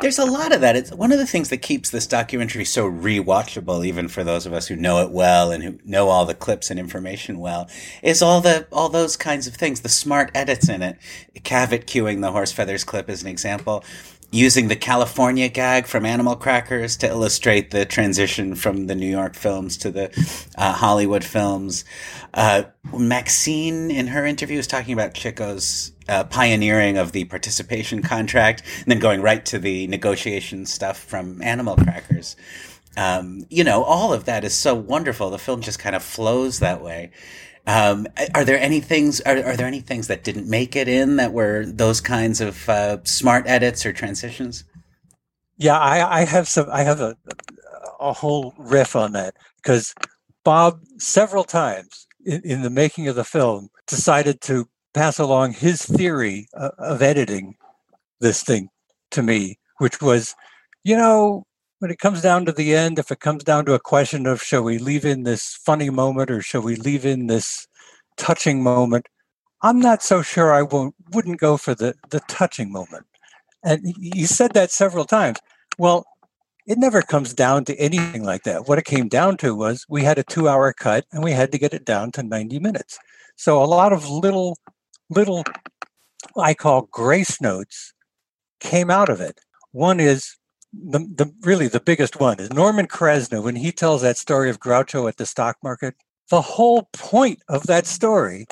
there's 0.00 0.18
a 0.18 0.24
lot 0.24 0.52
of 0.52 0.60
that. 0.60 0.76
It's 0.76 0.92
one 0.92 1.12
of 1.12 1.18
the 1.18 1.26
things 1.26 1.48
that 1.50 1.58
keeps 1.58 1.90
this 1.90 2.06
documentary 2.06 2.64
so 2.64 2.90
rewatchable, 2.90 3.84
even 3.86 4.08
for 4.08 4.24
those 4.24 4.46
of 4.46 4.52
us 4.52 4.68
who 4.68 4.76
know 4.76 5.04
it 5.04 5.10
well 5.10 5.50
and 5.50 5.62
who 5.62 5.78
know 5.84 6.08
all 6.08 6.24
the 6.24 6.34
clips 6.34 6.70
and 6.70 6.78
information 6.78 7.38
well, 7.38 7.68
is 8.02 8.22
all 8.22 8.40
the 8.40 8.66
all 8.72 8.88
those 8.88 9.16
kinds 9.16 9.46
of 9.46 9.54
things. 9.54 9.80
The 9.80 9.88
smart 9.88 10.30
edits 10.34 10.68
in 10.68 10.82
it. 10.82 10.98
Cavett 11.40 11.86
cueing 11.86 12.20
the 12.20 12.32
horse 12.32 12.52
feathers 12.52 12.84
clip 12.84 13.08
is 13.08 13.22
an 13.22 13.28
example 13.28 13.84
using 14.30 14.68
the 14.68 14.76
California 14.76 15.48
gag 15.48 15.86
from 15.86 16.06
Animal 16.06 16.36
Crackers 16.36 16.96
to 16.98 17.08
illustrate 17.08 17.70
the 17.70 17.84
transition 17.84 18.54
from 18.54 18.86
the 18.86 18.94
New 18.94 19.10
York 19.10 19.34
films 19.34 19.76
to 19.78 19.90
the 19.90 20.48
uh, 20.56 20.72
Hollywood 20.72 21.24
films. 21.24 21.84
Uh, 22.32 22.64
Maxine, 22.96 23.90
in 23.90 24.06
her 24.08 24.24
interview, 24.24 24.56
was 24.56 24.66
talking 24.66 24.92
about 24.92 25.14
Chico's 25.14 25.92
uh, 26.08 26.24
pioneering 26.24 26.96
of 26.96 27.12
the 27.12 27.24
participation 27.24 28.02
contract 28.02 28.62
and 28.78 28.86
then 28.86 29.00
going 29.00 29.20
right 29.20 29.44
to 29.46 29.58
the 29.58 29.86
negotiation 29.88 30.64
stuff 30.64 30.98
from 30.98 31.42
Animal 31.42 31.76
Crackers. 31.76 32.36
Um, 32.96 33.46
you 33.50 33.64
know, 33.64 33.82
all 33.82 34.12
of 34.12 34.24
that 34.26 34.44
is 34.44 34.54
so 34.54 34.74
wonderful. 34.74 35.30
The 35.30 35.38
film 35.38 35.60
just 35.60 35.78
kind 35.78 35.96
of 35.96 36.02
flows 36.02 36.58
that 36.58 36.82
way. 36.82 37.10
Um, 37.66 38.06
are 38.34 38.44
there 38.44 38.58
any 38.58 38.80
things? 38.80 39.20
Are, 39.20 39.36
are, 39.36 39.56
there 39.56 39.66
any 39.66 39.80
things 39.80 40.08
that 40.08 40.24
didn't 40.24 40.48
make 40.48 40.74
it 40.74 40.88
in 40.88 41.16
that 41.16 41.32
were 41.32 41.64
those 41.66 42.00
kinds 42.00 42.40
of 42.40 42.68
uh, 42.68 42.98
smart 43.04 43.46
edits 43.46 43.84
or 43.84 43.92
transitions? 43.92 44.64
Yeah, 45.56 45.78
I, 45.78 46.20
I 46.20 46.24
have 46.24 46.48
some. 46.48 46.68
I 46.70 46.82
have 46.82 47.00
a 47.00 47.16
a 48.00 48.12
whole 48.12 48.54
riff 48.56 48.96
on 48.96 49.12
that 49.12 49.34
because 49.56 49.94
Bob 50.44 50.80
several 50.98 51.44
times 51.44 52.06
in, 52.24 52.40
in, 52.44 52.62
the 52.62 52.70
making 52.70 53.06
of 53.08 53.14
the 53.14 53.24
film 53.24 53.68
decided 53.86 54.40
to 54.40 54.68
pass 54.94 55.18
along 55.18 55.52
his 55.52 55.82
theory 55.82 56.48
of, 56.54 56.72
of 56.78 57.02
editing 57.02 57.56
this 58.20 58.42
thing 58.42 58.68
to 59.10 59.22
me, 59.22 59.58
which 59.78 60.00
was, 60.00 60.34
you 60.82 60.96
know, 60.96 61.44
when 61.80 61.90
it 61.90 61.98
comes 61.98 62.20
down 62.20 62.44
to 62.44 62.52
the 62.52 62.74
end, 62.74 62.98
if 62.98 63.10
it 63.10 63.20
comes 63.20 63.42
down 63.42 63.64
to 63.64 63.72
a 63.72 63.80
question 63.80 64.26
of 64.26 64.42
shall 64.42 64.62
we 64.62 64.78
leave 64.78 65.04
in 65.04 65.22
this 65.24 65.58
funny 65.64 65.88
moment 65.88 66.30
or 66.30 66.42
shall 66.42 66.60
we 66.60 66.76
leave 66.76 67.06
in 67.06 67.26
this 67.26 67.66
touching 68.18 68.62
moment, 68.62 69.08
I'm 69.62 69.80
not 69.80 70.02
so 70.02 70.20
sure 70.20 70.52
I 70.52 70.62
won't 70.62 70.94
wouldn't 71.12 71.40
go 71.40 71.56
for 71.56 71.74
the 71.74 71.94
the 72.10 72.20
touching 72.20 72.70
moment. 72.70 73.06
And 73.64 73.94
he 73.98 74.26
said 74.26 74.52
that 74.52 74.70
several 74.70 75.06
times. 75.06 75.38
Well, 75.78 76.04
it 76.66 76.76
never 76.78 77.00
comes 77.00 77.32
down 77.32 77.64
to 77.64 77.76
anything 77.76 78.24
like 78.24 78.42
that. 78.44 78.68
What 78.68 78.78
it 78.78 78.84
came 78.84 79.08
down 79.08 79.38
to 79.38 79.54
was 79.54 79.86
we 79.88 80.04
had 80.04 80.18
a 80.18 80.22
two 80.22 80.48
hour 80.48 80.72
cut 80.74 81.06
and 81.12 81.24
we 81.24 81.32
had 81.32 81.50
to 81.52 81.58
get 81.58 81.72
it 81.74 81.86
down 81.86 82.12
to 82.12 82.22
90 82.22 82.58
minutes. 82.58 82.98
So 83.36 83.62
a 83.62 83.64
lot 83.64 83.92
of 83.94 84.08
little, 84.08 84.58
little, 85.08 85.44
I 86.36 86.52
call 86.52 86.82
grace 86.92 87.40
notes 87.40 87.94
came 88.60 88.90
out 88.90 89.08
of 89.08 89.20
it. 89.20 89.40
One 89.72 89.98
is 89.98 90.36
the, 90.72 91.00
the 91.00 91.32
really 91.42 91.68
the 91.68 91.80
biggest 91.80 92.20
one 92.20 92.38
is 92.38 92.52
Norman 92.52 92.86
Krasna 92.86 93.42
when 93.42 93.56
he 93.56 93.72
tells 93.72 94.02
that 94.02 94.16
story 94.16 94.50
of 94.50 94.60
Groucho 94.60 95.08
at 95.08 95.16
the 95.16 95.26
stock 95.26 95.56
market. 95.62 95.94
The 96.30 96.40
whole 96.40 96.88
point 96.92 97.40
of 97.48 97.64
that 97.66 97.86
story 97.86 98.46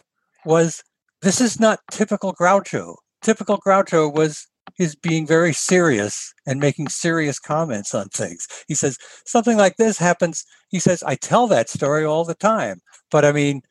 was 0.45 0.82
this 1.23 1.40
is 1.40 1.61
not 1.61 1.81
typical 1.90 2.35
Groucho. 2.35 2.97
Typical 3.23 3.59
Groucho 3.59 4.12
was 4.12 4.47
his 4.77 4.95
being 4.95 5.27
very 5.27 5.53
serious 5.53 6.32
and 6.47 6.61
making 6.61 6.89
serious 6.89 7.39
comments 7.39 7.95
on 7.95 8.09
things. 8.09 8.47
He 8.66 8.74
says 8.74 8.99
something 9.27 9.57
like 9.57 9.77
this 9.77 9.99
happens. 9.99 10.45
He 10.70 10.78
says, 10.78 11.03
I 11.03 11.15
tell 11.15 11.47
that 11.49 11.69
story 11.69 12.05
all 12.05 12.24
the 12.24 12.35
time. 12.35 12.81
But 13.11 13.24
I 13.24 13.32
mean, 13.32 13.62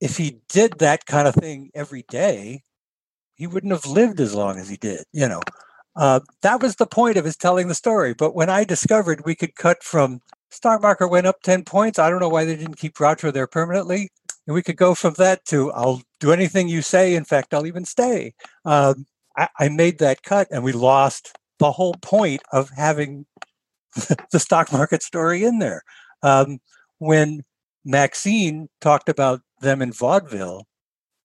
if 0.00 0.16
he 0.16 0.40
did 0.48 0.78
that 0.78 1.06
kind 1.06 1.26
of 1.26 1.34
thing 1.34 1.70
every 1.74 2.04
day, 2.08 2.62
he 3.34 3.46
wouldn't 3.46 3.72
have 3.72 3.86
lived 3.86 4.20
as 4.20 4.34
long 4.34 4.58
as 4.58 4.68
he 4.68 4.76
did, 4.76 5.04
you 5.12 5.28
know. 5.28 5.40
Uh, 6.00 6.20
that 6.40 6.62
was 6.62 6.76
the 6.76 6.86
point 6.86 7.18
of 7.18 7.26
his 7.26 7.36
telling 7.36 7.68
the 7.68 7.74
story. 7.74 8.14
But 8.14 8.34
when 8.34 8.48
I 8.48 8.64
discovered 8.64 9.26
we 9.26 9.34
could 9.34 9.54
cut 9.54 9.82
from 9.84 10.22
stock 10.50 10.80
market 10.80 11.08
went 11.08 11.26
up 11.26 11.42
10 11.42 11.64
points, 11.64 11.98
I 11.98 12.08
don't 12.08 12.20
know 12.20 12.28
why 12.30 12.46
they 12.46 12.56
didn't 12.56 12.78
keep 12.78 12.94
Groucho 12.94 13.30
there 13.30 13.46
permanently. 13.46 14.08
And 14.46 14.54
we 14.54 14.62
could 14.62 14.78
go 14.78 14.94
from 14.94 15.12
that 15.18 15.44
to 15.46 15.70
I'll 15.72 16.00
do 16.18 16.32
anything 16.32 16.68
you 16.68 16.80
say. 16.80 17.14
In 17.14 17.26
fact, 17.26 17.52
I'll 17.52 17.66
even 17.66 17.84
stay. 17.84 18.32
Um, 18.64 19.04
I, 19.36 19.48
I 19.58 19.68
made 19.68 19.98
that 19.98 20.22
cut 20.22 20.48
and 20.50 20.64
we 20.64 20.72
lost 20.72 21.36
the 21.58 21.70
whole 21.70 21.94
point 22.00 22.40
of 22.50 22.70
having 22.70 23.26
the 24.32 24.40
stock 24.40 24.72
market 24.72 25.02
story 25.02 25.44
in 25.44 25.58
there. 25.58 25.82
Um, 26.22 26.60
when 26.96 27.42
Maxine 27.84 28.70
talked 28.80 29.10
about 29.10 29.42
them 29.60 29.82
in 29.82 29.92
vaudeville, 29.92 30.64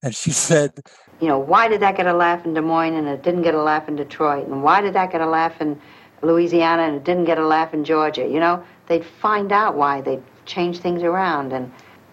and 0.06 0.16
she 0.16 0.32
said, 0.32 0.72
You 1.20 1.28
know, 1.28 1.40
why 1.40 1.68
did 1.68 1.82
that 1.82 1.98
get 1.98 2.06
a 2.06 2.14
laugh 2.14 2.46
in 2.46 2.54
Des 2.54 2.62
Moines 2.62 2.94
and 2.94 3.08
it 3.08 3.24
didn't 3.24 3.42
get 3.42 3.56
a 3.56 3.62
laugh 3.62 3.90
in 3.90 3.96
Detroit? 3.96 4.48
And 4.48 4.64
why 4.64 4.80
did 4.80 4.94
that 4.94 5.12
get 5.12 5.20
a 5.20 5.26
laugh 5.26 5.60
in 5.60 5.82
Louisiana 6.22 6.84
and 6.84 6.96
it 6.98 7.04
didn't 7.04 7.26
get 7.26 7.40
a 7.40 7.46
laugh 7.46 7.74
in 7.74 7.84
Georgia? 7.84 8.22
You 8.22 8.40
know, 8.40 8.64
they'd 8.88 9.04
find 9.04 9.52
out 9.52 9.76
why, 9.76 10.02
they'd 10.02 10.22
change 10.46 10.78
things 10.78 11.02
around, 11.02 11.52
and 11.52 11.72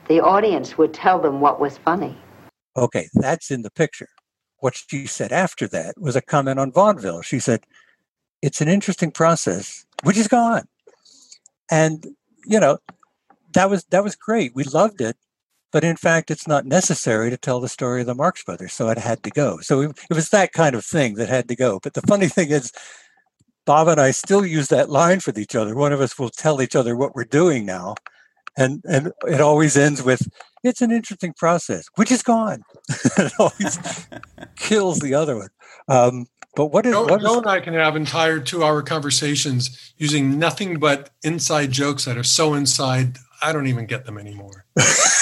the 0.08 0.20
audience 0.20 0.78
would 0.78 0.94
tell 0.94 1.20
them 1.20 1.42
what 1.42 1.60
was 1.60 1.76
funny. 1.76 2.16
Okay, 2.78 3.08
that's 3.12 3.50
in 3.50 3.60
the 3.60 3.70
picture. 3.70 4.08
What 4.60 4.74
she 4.74 5.06
said 5.06 5.30
after 5.30 5.68
that 5.68 6.00
was 6.00 6.16
a 6.16 6.22
comment 6.22 6.58
on 6.58 6.72
vaudeville. 6.72 7.20
She 7.20 7.40
said, 7.40 7.60
It's 8.40 8.62
an 8.62 8.68
interesting 8.68 9.10
process, 9.10 9.84
which 10.02 10.16
is 10.16 10.28
gone. 10.28 10.64
And, 11.70 12.06
you 12.46 12.58
know, 12.58 12.78
that 13.52 13.68
was 13.68 13.84
that 13.90 14.02
was 14.02 14.16
great. 14.16 14.54
We 14.54 14.64
loved 14.64 15.02
it 15.02 15.16
but 15.72 15.84
in 15.84 15.96
fact, 15.96 16.30
it's 16.30 16.46
not 16.46 16.66
necessary 16.66 17.30
to 17.30 17.36
tell 17.38 17.58
the 17.58 17.68
story 17.68 18.02
of 18.02 18.06
the 18.06 18.14
Marx 18.14 18.44
Brothers, 18.44 18.74
so 18.74 18.90
it 18.90 18.98
had 18.98 19.22
to 19.22 19.30
go. 19.30 19.58
So 19.60 19.80
it, 19.80 19.98
was 20.10 20.28
that 20.28 20.52
kind 20.52 20.76
of 20.76 20.84
thing 20.84 21.14
that 21.14 21.30
had 21.30 21.48
to 21.48 21.56
go. 21.56 21.80
But 21.82 21.94
the 21.94 22.02
funny 22.02 22.28
thing 22.28 22.50
is, 22.50 22.72
Bob 23.64 23.88
and 23.88 24.00
I 24.00 24.10
still 24.10 24.44
use 24.44 24.68
that 24.68 24.90
line 24.90 25.20
for 25.20 25.32
each 25.38 25.56
other. 25.56 25.74
One 25.74 25.92
of 25.92 26.00
us 26.00 26.18
will 26.18 26.28
tell 26.28 26.60
each 26.60 26.76
other 26.76 26.94
what 26.94 27.14
we're 27.14 27.24
doing 27.24 27.64
now, 27.64 27.94
and 28.56 28.82
and 28.84 29.12
it 29.26 29.40
always 29.40 29.76
ends 29.76 30.02
with, 30.02 30.28
"It's 30.62 30.82
an 30.82 30.92
interesting 30.92 31.32
process," 31.32 31.86
which 31.94 32.12
is 32.12 32.22
gone. 32.22 32.62
it 33.16 33.32
always 33.38 34.06
kills 34.56 34.98
the 34.98 35.14
other 35.14 35.36
one. 35.36 35.48
Um, 35.88 36.26
but 36.54 36.66
what 36.66 36.84
is 36.84 36.92
Joe, 36.92 37.04
what 37.04 37.22
Joe 37.22 37.38
and 37.38 37.46
I 37.46 37.60
can 37.60 37.72
have 37.72 37.96
entire 37.96 38.40
two-hour 38.40 38.82
conversations 38.82 39.94
using 39.96 40.38
nothing 40.38 40.78
but 40.78 41.10
inside 41.22 41.70
jokes 41.70 42.04
that 42.04 42.18
are 42.18 42.24
so 42.24 42.52
inside 42.52 43.16
I 43.42 43.52
don't 43.52 43.66
even 43.66 43.86
get 43.86 44.06
them 44.06 44.18
anymore. 44.18 44.64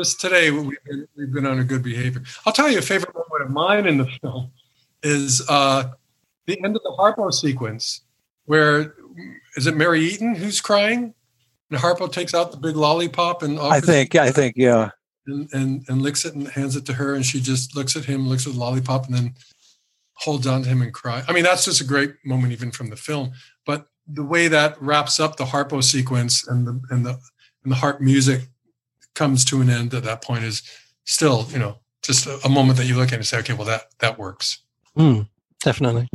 Just 0.00 0.18
today, 0.18 0.50
we've 0.50 0.82
been, 0.86 1.08
we've 1.14 1.30
been 1.30 1.44
on 1.44 1.58
a 1.58 1.64
good 1.64 1.82
behavior. 1.82 2.22
I'll 2.46 2.54
tell 2.54 2.70
you 2.70 2.78
a 2.78 2.80
favorite 2.80 3.14
moment 3.14 3.42
of 3.42 3.50
mine 3.50 3.86
in 3.86 3.98
the 3.98 4.06
film 4.22 4.50
is 5.02 5.42
uh, 5.46 5.90
the 6.46 6.58
end 6.64 6.74
of 6.74 6.82
the 6.82 6.94
Harpo 6.98 7.30
sequence, 7.30 8.00
where 8.46 8.94
is 9.56 9.66
it 9.66 9.76
Mary 9.76 10.00
Eaton 10.00 10.34
who's 10.34 10.58
crying, 10.58 11.12
and 11.70 11.78
Harpo 11.78 12.10
takes 12.10 12.32
out 12.32 12.50
the 12.50 12.56
big 12.56 12.76
lollipop 12.76 13.42
and 13.42 13.60
I 13.60 13.82
think 13.82 14.14
I 14.14 14.30
think 14.30 14.54
yeah. 14.56 14.88
and, 15.26 15.50
and 15.52 15.84
and 15.86 16.00
licks 16.00 16.24
it 16.24 16.34
and 16.34 16.48
hands 16.48 16.76
it 16.76 16.86
to 16.86 16.94
her, 16.94 17.14
and 17.14 17.26
she 17.26 17.38
just 17.38 17.76
looks 17.76 17.94
at 17.94 18.06
him, 18.06 18.26
looks 18.26 18.46
at 18.46 18.54
the 18.54 18.58
lollipop, 18.58 19.04
and 19.04 19.14
then 19.14 19.34
holds 20.14 20.46
on 20.46 20.62
to 20.62 20.68
him 20.70 20.80
and 20.80 20.94
cry. 20.94 21.22
I 21.28 21.34
mean, 21.34 21.44
that's 21.44 21.66
just 21.66 21.82
a 21.82 21.84
great 21.84 22.14
moment, 22.24 22.54
even 22.54 22.70
from 22.70 22.88
the 22.88 22.96
film. 22.96 23.32
But 23.66 23.84
the 24.06 24.24
way 24.24 24.48
that 24.48 24.80
wraps 24.80 25.20
up 25.20 25.36
the 25.36 25.44
Harpo 25.44 25.84
sequence 25.84 26.48
and 26.48 26.66
the 26.66 26.80
and 26.88 27.04
the 27.04 27.18
and 27.64 27.72
the 27.72 27.76
harp 27.76 28.00
music 28.00 28.48
comes 29.14 29.44
to 29.46 29.60
an 29.60 29.70
end 29.70 29.94
at 29.94 30.04
that 30.04 30.22
point 30.22 30.44
is 30.44 30.62
still, 31.04 31.46
you 31.50 31.58
know, 31.58 31.78
just 32.02 32.26
a, 32.26 32.38
a 32.44 32.48
moment 32.48 32.78
that 32.78 32.86
you 32.86 32.96
look 32.96 33.08
at 33.08 33.14
and 33.14 33.26
say, 33.26 33.38
okay, 33.38 33.52
well 33.52 33.66
that 33.66 33.82
that 33.98 34.18
works. 34.18 34.62
Mm, 34.96 35.28
definitely. 35.62 36.08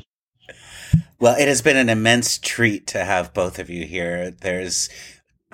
Well, 1.19 1.35
it 1.39 1.47
has 1.47 1.61
been 1.61 1.77
an 1.77 1.89
immense 1.89 2.37
treat 2.37 2.87
to 2.87 3.03
have 3.03 3.33
both 3.33 3.57
of 3.57 3.69
you 3.69 3.85
here. 3.85 4.31
There's 4.31 4.89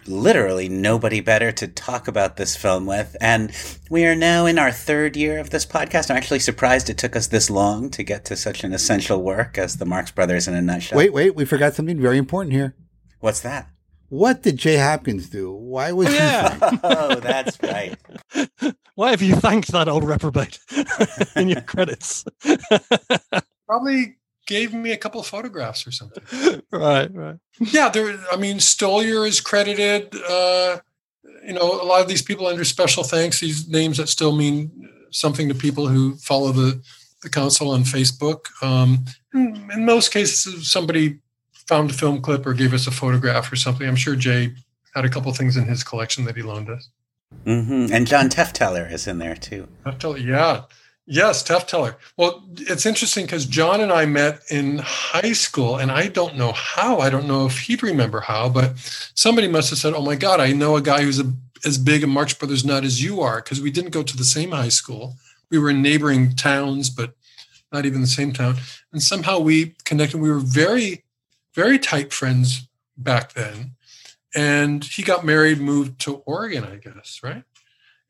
literally 0.07 0.67
nobody 0.67 1.19
better 1.19 1.51
to 1.51 1.67
talk 1.67 2.07
about 2.07 2.37
this 2.37 2.55
film 2.55 2.85
with. 2.85 3.15
And 3.21 3.51
we 3.89 4.05
are 4.05 4.15
now 4.15 4.45
in 4.45 4.57
our 4.57 4.71
third 4.71 5.15
year 5.15 5.39
of 5.39 5.51
this 5.51 5.65
podcast. 5.65 6.09
I'm 6.09 6.17
actually 6.17 6.39
surprised 6.39 6.89
it 6.89 6.97
took 6.97 7.15
us 7.15 7.27
this 7.27 7.49
long 7.49 7.89
to 7.91 8.03
get 8.03 8.25
to 8.25 8.35
such 8.35 8.63
an 8.63 8.73
essential 8.73 9.21
work 9.21 9.57
as 9.57 9.77
the 9.77 9.85
Marx 9.85 10.11
Brothers 10.11 10.47
in 10.47 10.53
a 10.53 10.61
nutshell. 10.61 10.97
Wait, 10.97 11.13
wait, 11.13 11.35
we 11.35 11.45
forgot 11.45 11.73
something 11.73 11.99
very 11.99 12.17
important 12.17 12.53
here. 12.53 12.75
What's 13.19 13.41
that? 13.41 13.69
What 14.11 14.41
did 14.43 14.57
Jay 14.57 14.75
Hopkins 14.75 15.29
do? 15.29 15.53
Why 15.53 15.93
was 15.93 16.09
Oh, 16.09 16.11
he? 16.11 16.79
oh, 16.83 17.15
that's 17.15 17.57
right. 17.63 17.97
Why 18.95 19.11
have 19.11 19.21
you 19.21 19.35
thanked 19.35 19.71
that 19.71 19.87
old 19.87 20.03
reprobate 20.03 20.59
in 21.37 21.47
your 21.47 21.61
credits? 21.61 22.25
Probably 23.65 24.17
gave 24.47 24.73
me 24.73 24.91
a 24.91 24.97
couple 24.97 25.21
of 25.21 25.27
photographs 25.27 25.87
or 25.87 25.91
something. 25.91 26.61
right, 26.73 27.09
right. 27.15 27.37
yeah, 27.61 27.87
there. 27.87 28.19
I 28.33 28.35
mean, 28.35 28.57
Stoliar 28.57 29.25
is 29.25 29.39
credited. 29.39 30.13
Uh, 30.29 30.79
you 31.47 31.53
know, 31.53 31.81
a 31.81 31.85
lot 31.85 32.01
of 32.01 32.09
these 32.09 32.21
people 32.21 32.47
under 32.47 32.65
special 32.65 33.03
thanks. 33.03 33.39
These 33.39 33.69
names 33.69 33.95
that 33.97 34.09
still 34.09 34.35
mean 34.35 34.89
something 35.11 35.47
to 35.47 35.55
people 35.55 35.87
who 35.87 36.15
follow 36.17 36.51
the 36.51 36.81
the 37.21 37.29
council 37.29 37.69
on 37.69 37.83
Facebook. 37.83 38.47
Um, 38.61 39.05
in, 39.33 39.69
in 39.73 39.85
most 39.85 40.11
cases, 40.11 40.69
somebody 40.69 41.19
found 41.67 41.89
a 41.89 41.93
film 41.93 42.21
clip 42.21 42.45
or 42.45 42.53
gave 42.53 42.73
us 42.73 42.87
a 42.87 42.91
photograph 42.91 43.51
or 43.51 43.55
something. 43.55 43.87
I'm 43.87 43.95
sure 43.95 44.15
Jay 44.15 44.53
had 44.95 45.05
a 45.05 45.09
couple 45.09 45.31
things 45.33 45.57
in 45.57 45.65
his 45.65 45.83
collection 45.83 46.25
that 46.25 46.35
he 46.35 46.41
loaned 46.41 46.69
us. 46.69 46.89
hmm 47.45 47.87
And 47.91 48.07
John 48.07 48.29
Tefteller 48.29 48.91
is 48.91 49.07
in 49.07 49.19
there 49.19 49.35
too. 49.35 49.67
Tefteller, 49.85 50.23
yeah. 50.23 50.63
Yes, 51.07 51.43
Tefteller. 51.43 51.95
Well, 52.15 52.43
it's 52.57 52.85
interesting 52.85 53.25
because 53.25 53.45
John 53.45 53.81
and 53.81 53.91
I 53.91 54.05
met 54.05 54.41
in 54.49 54.77
high 54.77 55.33
school, 55.33 55.75
and 55.77 55.91
I 55.91 56.07
don't 56.07 56.37
know 56.37 56.51
how. 56.51 56.99
I 56.99 57.09
don't 57.09 57.27
know 57.27 57.45
if 57.47 57.59
he'd 57.59 57.83
remember 57.83 58.21
how, 58.21 58.49
but 58.49 58.77
somebody 59.15 59.47
must 59.47 59.71
have 59.71 59.79
said, 59.79 59.93
Oh 59.93 60.03
my 60.03 60.15
God, 60.15 60.39
I 60.39 60.51
know 60.53 60.75
a 60.75 60.81
guy 60.81 61.01
who's 61.01 61.19
a, 61.19 61.33
as 61.65 61.77
big 61.77 62.03
a 62.03 62.07
Marx 62.07 62.33
Brothers 62.33 62.63
nut 62.63 62.83
as 62.83 63.03
you 63.03 63.19
are, 63.21 63.41
because 63.41 63.59
we 63.59 63.71
didn't 63.71 63.91
go 63.91 64.03
to 64.03 64.15
the 64.15 64.23
same 64.23 64.51
high 64.51 64.69
school. 64.69 65.15
We 65.49 65.57
were 65.59 65.71
in 65.71 65.81
neighboring 65.81 66.35
towns, 66.35 66.89
but 66.89 67.13
not 67.73 67.85
even 67.85 68.01
the 68.01 68.07
same 68.07 68.31
town. 68.31 68.57
And 68.93 69.01
somehow 69.01 69.39
we 69.39 69.75
connected. 69.85 70.19
We 70.21 70.29
were 70.29 70.39
very, 70.39 71.00
very 71.53 71.79
tight 71.79 72.13
friends 72.13 72.67
back 72.97 73.33
then. 73.33 73.75
And 74.33 74.83
he 74.83 75.03
got 75.03 75.25
married, 75.25 75.59
moved 75.59 75.99
to 76.01 76.17
Oregon, 76.25 76.63
I 76.63 76.77
guess, 76.77 77.19
right? 77.21 77.43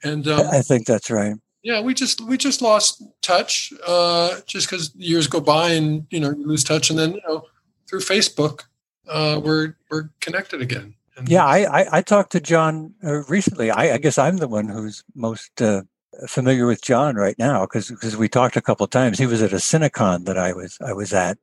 And 0.03 0.27
um, 0.27 0.47
I 0.51 0.61
think 0.61 0.85
that's 0.85 1.09
right. 1.09 1.35
yeah, 1.63 1.81
we 1.81 1.93
just 1.93 2.21
we 2.21 2.37
just 2.37 2.61
lost 2.61 3.03
touch 3.21 3.73
uh, 3.85 4.39
just 4.45 4.67
because 4.69 4.93
years 4.95 5.27
go 5.27 5.39
by 5.39 5.71
and 5.71 6.05
you 6.09 6.19
know 6.19 6.31
you 6.31 6.45
lose 6.45 6.63
touch, 6.63 6.89
and 6.89 6.97
then 6.97 7.13
you 7.13 7.21
know 7.27 7.45
through 7.87 7.99
Facebook 7.99 8.63
uh, 9.07 9.39
we're 9.43 9.75
we're 9.89 10.09
connected 10.19 10.61
again. 10.61 10.95
And 11.17 11.29
Yeah, 11.29 11.45
I, 11.45 11.81
I, 11.81 11.97
I 11.97 12.01
talked 12.01 12.31
to 12.31 12.39
John 12.39 12.93
uh, 13.03 13.23
recently. 13.23 13.69
I, 13.69 13.95
I 13.95 13.97
guess 13.97 14.17
I'm 14.17 14.37
the 14.37 14.47
one 14.47 14.69
who's 14.69 15.03
most 15.13 15.61
uh, 15.61 15.83
familiar 16.27 16.65
with 16.65 16.81
John 16.81 17.15
right 17.15 17.37
now 17.37 17.65
because 17.65 17.89
because 17.89 18.17
we 18.17 18.29
talked 18.29 18.57
a 18.57 18.61
couple 18.61 18.83
of 18.83 18.89
times. 18.89 19.19
He 19.19 19.25
was 19.25 19.41
at 19.41 19.53
a 19.53 19.57
Cinecon 19.57 20.25
that 20.25 20.37
I 20.37 20.53
was 20.53 20.77
I 20.85 20.93
was 20.93 21.13
at, 21.13 21.37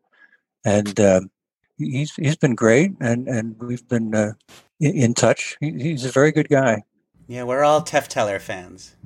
and 0.65 0.99
um, 1.01 1.31
he's 1.79 2.15
he's 2.15 2.37
been 2.37 2.55
great, 2.55 2.93
and 3.01 3.29
and 3.29 3.57
we've 3.61 3.87
been 3.89 4.15
uh, 4.15 4.33
in, 4.81 4.97
in 4.97 5.15
touch. 5.15 5.57
He, 5.61 5.71
he's 5.73 6.05
a 6.05 6.11
very 6.11 6.33
good 6.33 6.49
guy. 6.49 6.83
Yeah, 7.27 7.45
we're 7.45 7.63
all 7.63 7.83
Tefteller 7.83 8.41
fans. 8.41 8.97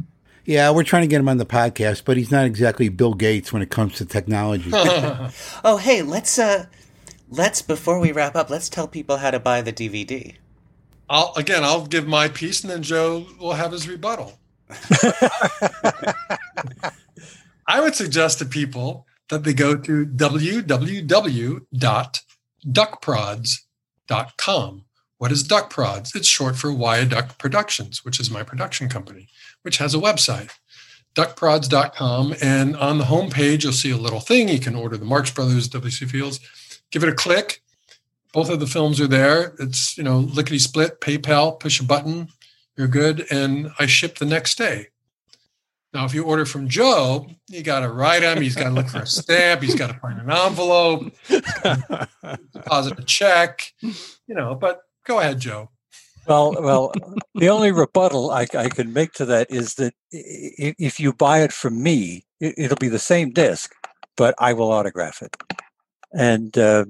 Yeah, 0.45 0.71
we're 0.71 0.83
trying 0.83 1.03
to 1.03 1.09
get 1.09 1.21
him 1.21 1.29
on 1.29 1.37
the 1.37 1.47
podcast, 1.47 2.03
but 2.05 2.17
he's 2.17 2.33
not 2.33 2.47
exactly 2.47 2.89
Bill 2.89 3.15
Gates 3.15 3.53
when 3.53 3.63
it 3.63 3.71
comes 3.71 3.95
to 3.97 4.05
technology. 4.05 4.71
oh, 4.73 5.79
hey, 5.81 6.03
let's 6.03 6.39
uh 6.39 6.67
let's 7.31 7.63
before 7.63 8.01
we 8.01 8.13
wrap 8.13 8.35
up, 8.35 8.51
let's 8.51 8.69
tell 8.69 8.89
people 8.89 9.19
how 9.19 9.31
to 9.31 9.39
buy 9.41 9.63
the 9.63 9.73
DVD. 9.73 10.35
I'll 11.09 11.33
again 11.37 11.65
I'll 11.65 11.87
give 11.87 12.07
my 12.07 12.29
piece, 12.29 12.63
and 12.63 12.71
then 12.71 12.83
Joe 12.83 13.27
will 13.39 13.53
have 13.53 13.73
his 13.73 13.89
rebuttal. 13.89 14.39
I 17.67 17.81
would 17.81 17.95
suggest 17.95 18.39
to 18.39 18.47
people 18.47 19.07
that 19.29 19.45
they 19.45 19.55
go 19.55 19.77
to 19.77 20.07
www.duckprods.com. 22.67 24.85
What 25.19 25.33
is 25.33 25.43
Duck 25.45 25.71
Prods? 25.71 26.17
It's 26.17 26.27
short 26.27 26.57
for 26.57 26.73
Wyatt 26.73 27.11
Duck 27.11 27.39
Productions, 27.39 28.05
which 28.05 28.19
is 28.19 28.29
my 28.31 28.43
production 28.43 28.89
company, 28.89 29.29
which 29.63 29.79
has 29.79 29.95
a 29.95 29.99
website, 29.99 30.51
duckprods.com. 31.15 32.35
And 32.43 32.77
on 32.77 32.99
the 32.99 33.05
homepage, 33.05 33.63
you'll 33.63 33.73
see 33.73 33.93
a 33.93 33.97
little 33.97 34.21
thing. 34.21 34.49
You 34.49 34.59
can 34.59 34.75
order 34.75 34.97
the 34.97 35.05
Marx 35.05 35.31
Brothers, 35.31 35.69
W.C. 35.69 36.07
Fields. 36.07 36.41
Give 36.91 37.05
it 37.05 37.09
a 37.09 37.15
click. 37.15 37.63
Both 38.33 38.51
of 38.51 38.61
the 38.61 38.67
films 38.67 39.01
are 39.01 39.07
there. 39.07 39.55
It's, 39.61 39.97
you 39.97 40.03
know, 40.03 40.19
lickety 40.19 40.59
split, 40.59 41.01
PayPal, 41.01 41.61
push 41.61 41.81
a 41.81 41.85
button, 41.85 42.29
you're 42.77 42.89
good. 42.89 43.27
And 43.31 43.71
I 43.79 43.87
ship 43.87 44.19
the 44.19 44.25
next 44.25 44.59
day. 44.59 44.89
Now, 45.95 46.07
if 46.07 46.15
you 46.15 46.25
order 46.25 46.47
from 46.47 46.69
Joe, 46.69 47.27
you 47.49 47.63
got 47.63 47.81
to 47.81 47.91
write 47.91 48.23
him. 48.23 48.41
He's 48.41 48.55
got 48.55 48.65
to 48.65 48.71
look 48.71 48.89
for 48.89 49.01
a 49.01 49.07
stamp. 49.07 49.63
He's 49.63 49.75
got 49.75 49.89
to 49.89 49.99
find 50.01 50.19
an 50.19 50.31
envelope, 50.31 51.13
deposit 52.53 52.99
a 52.99 53.03
check, 53.05 53.73
you 53.81 54.35
know. 54.35 54.55
But 54.55 54.81
go 55.07 55.21
ahead, 55.21 55.39
Joe. 55.39 55.69
Well, 56.27 56.55
well, 56.59 56.93
the 57.35 57.51
only 57.51 57.73
rebuttal 57.73 58.31
I, 58.31 58.47
I 58.57 58.69
can 58.69 58.93
make 58.93 59.13
to 59.15 59.27
that 59.27 59.51
is 59.51 59.75
that 59.75 59.93
if 60.11 60.99
you 60.99 61.13
buy 61.13 61.43
it 61.43 61.53
from 61.53 61.83
me, 61.83 62.25
it, 62.41 62.55
it'll 62.57 62.77
be 62.77 62.89
the 62.89 62.99
same 62.99 63.33
disc, 63.33 63.75
but 64.17 64.35
I 64.39 64.55
will 64.55 64.71
autograph 64.71 65.21
it. 65.21 65.37
And 66.13 66.57
uh, 66.57 66.87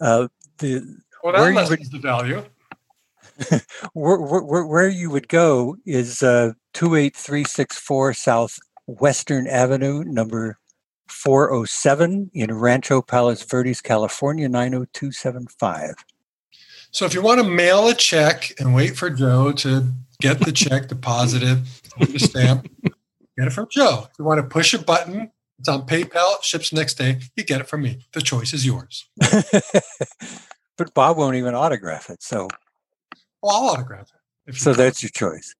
uh, 0.00 0.28
the 0.58 0.98
Well, 1.24 1.32
that 1.32 1.54
lessens 1.54 1.90
the 1.90 1.98
value. 1.98 2.44
where, 3.92 4.18
where, 4.18 4.66
where 4.66 4.88
you 4.88 5.10
would 5.10 5.28
go 5.28 5.76
is 5.86 6.22
uh, 6.22 6.52
28364 6.74 8.14
South 8.14 8.58
Western 8.86 9.46
Avenue, 9.46 10.02
number 10.04 10.58
407 11.08 12.30
in 12.34 12.54
Rancho 12.54 13.02
Palos 13.02 13.42
Verdes, 13.42 13.80
California, 13.80 14.48
90275. 14.48 15.94
So 16.90 17.04
if 17.04 17.14
you 17.14 17.22
want 17.22 17.40
to 17.40 17.48
mail 17.48 17.88
a 17.88 17.94
check 17.94 18.52
and 18.58 18.74
wait 18.74 18.96
for 18.96 19.10
Joe 19.10 19.52
to 19.52 19.92
get 20.20 20.40
the 20.40 20.52
check 20.52 20.88
deposited 20.88 21.62
with 21.98 22.12
the 22.12 22.18
stamp, 22.18 22.68
get 22.82 23.46
it 23.48 23.52
from 23.52 23.68
Joe. 23.70 24.06
If 24.10 24.18
you 24.18 24.24
want 24.24 24.40
to 24.40 24.46
push 24.46 24.72
a 24.74 24.78
button, 24.78 25.30
it's 25.58 25.68
on 25.68 25.86
PayPal, 25.86 26.38
it 26.38 26.44
ships 26.44 26.72
next 26.72 26.94
day, 26.94 27.18
you 27.36 27.44
get 27.44 27.60
it 27.60 27.68
from 27.68 27.82
me. 27.82 28.06
The 28.12 28.20
choice 28.20 28.54
is 28.54 28.64
yours. 28.64 29.08
but 30.76 30.94
Bob 30.94 31.16
won't 31.16 31.36
even 31.36 31.54
autograph 31.54 32.10
it. 32.10 32.22
So, 32.22 32.48
Well, 33.42 33.54
I'll 33.54 33.68
autograph 33.70 34.10
it. 34.46 34.56
so 34.56 34.72
that's 34.72 35.02
your 35.02 35.10
choice. 35.10 35.54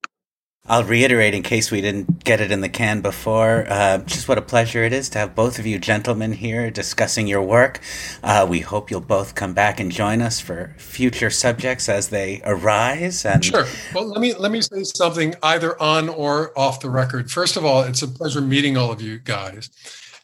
I'll 0.70 0.84
reiterate 0.84 1.32
in 1.32 1.42
case 1.42 1.70
we 1.70 1.80
didn't 1.80 2.24
get 2.24 2.42
it 2.42 2.52
in 2.52 2.60
the 2.60 2.68
can 2.68 3.00
before, 3.00 3.64
uh, 3.70 3.98
just 3.98 4.28
what 4.28 4.36
a 4.36 4.42
pleasure 4.42 4.84
it 4.84 4.92
is 4.92 5.08
to 5.10 5.18
have 5.18 5.34
both 5.34 5.58
of 5.58 5.64
you 5.64 5.78
gentlemen 5.78 6.32
here 6.32 6.70
discussing 6.70 7.26
your 7.26 7.40
work. 7.40 7.80
Uh, 8.22 8.46
we 8.46 8.60
hope 8.60 8.90
you'll 8.90 9.00
both 9.00 9.34
come 9.34 9.54
back 9.54 9.80
and 9.80 9.90
join 9.90 10.20
us 10.20 10.40
for 10.40 10.74
future 10.76 11.30
subjects 11.30 11.88
as 11.88 12.08
they 12.08 12.42
arise. 12.44 13.24
And 13.24 13.42
Sure. 13.42 13.64
Well, 13.94 14.08
let 14.08 14.20
me 14.20 14.34
let 14.34 14.52
me 14.52 14.60
say 14.60 14.82
something 14.82 15.34
either 15.42 15.80
on 15.80 16.10
or 16.10 16.52
off 16.58 16.80
the 16.80 16.90
record. 16.90 17.30
First 17.30 17.56
of 17.56 17.64
all, 17.64 17.80
it's 17.80 18.02
a 18.02 18.08
pleasure 18.08 18.42
meeting 18.42 18.76
all 18.76 18.92
of 18.92 19.00
you 19.00 19.18
guys. 19.18 19.70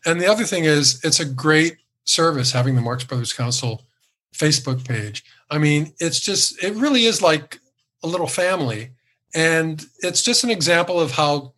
And 0.04 0.20
the 0.20 0.26
other 0.26 0.44
thing 0.44 0.64
is 0.64 1.02
it's 1.02 1.20
a 1.20 1.24
great 1.24 1.78
service 2.04 2.52
having 2.52 2.74
the 2.74 2.82
Marx 2.82 3.02
Brothers 3.02 3.32
Council 3.32 3.86
Facebook 4.34 4.86
page. 4.86 5.24
I 5.54 5.58
mean, 5.58 5.92
it's 6.00 6.18
just 6.18 6.62
it 6.64 6.74
really 6.74 7.04
is 7.04 7.22
like 7.22 7.60
a 8.02 8.08
little 8.08 8.26
family. 8.26 8.90
And 9.34 9.84
it's 10.00 10.20
just 10.20 10.42
an 10.42 10.50
example 10.50 10.98
of 10.98 11.12
how 11.12 11.52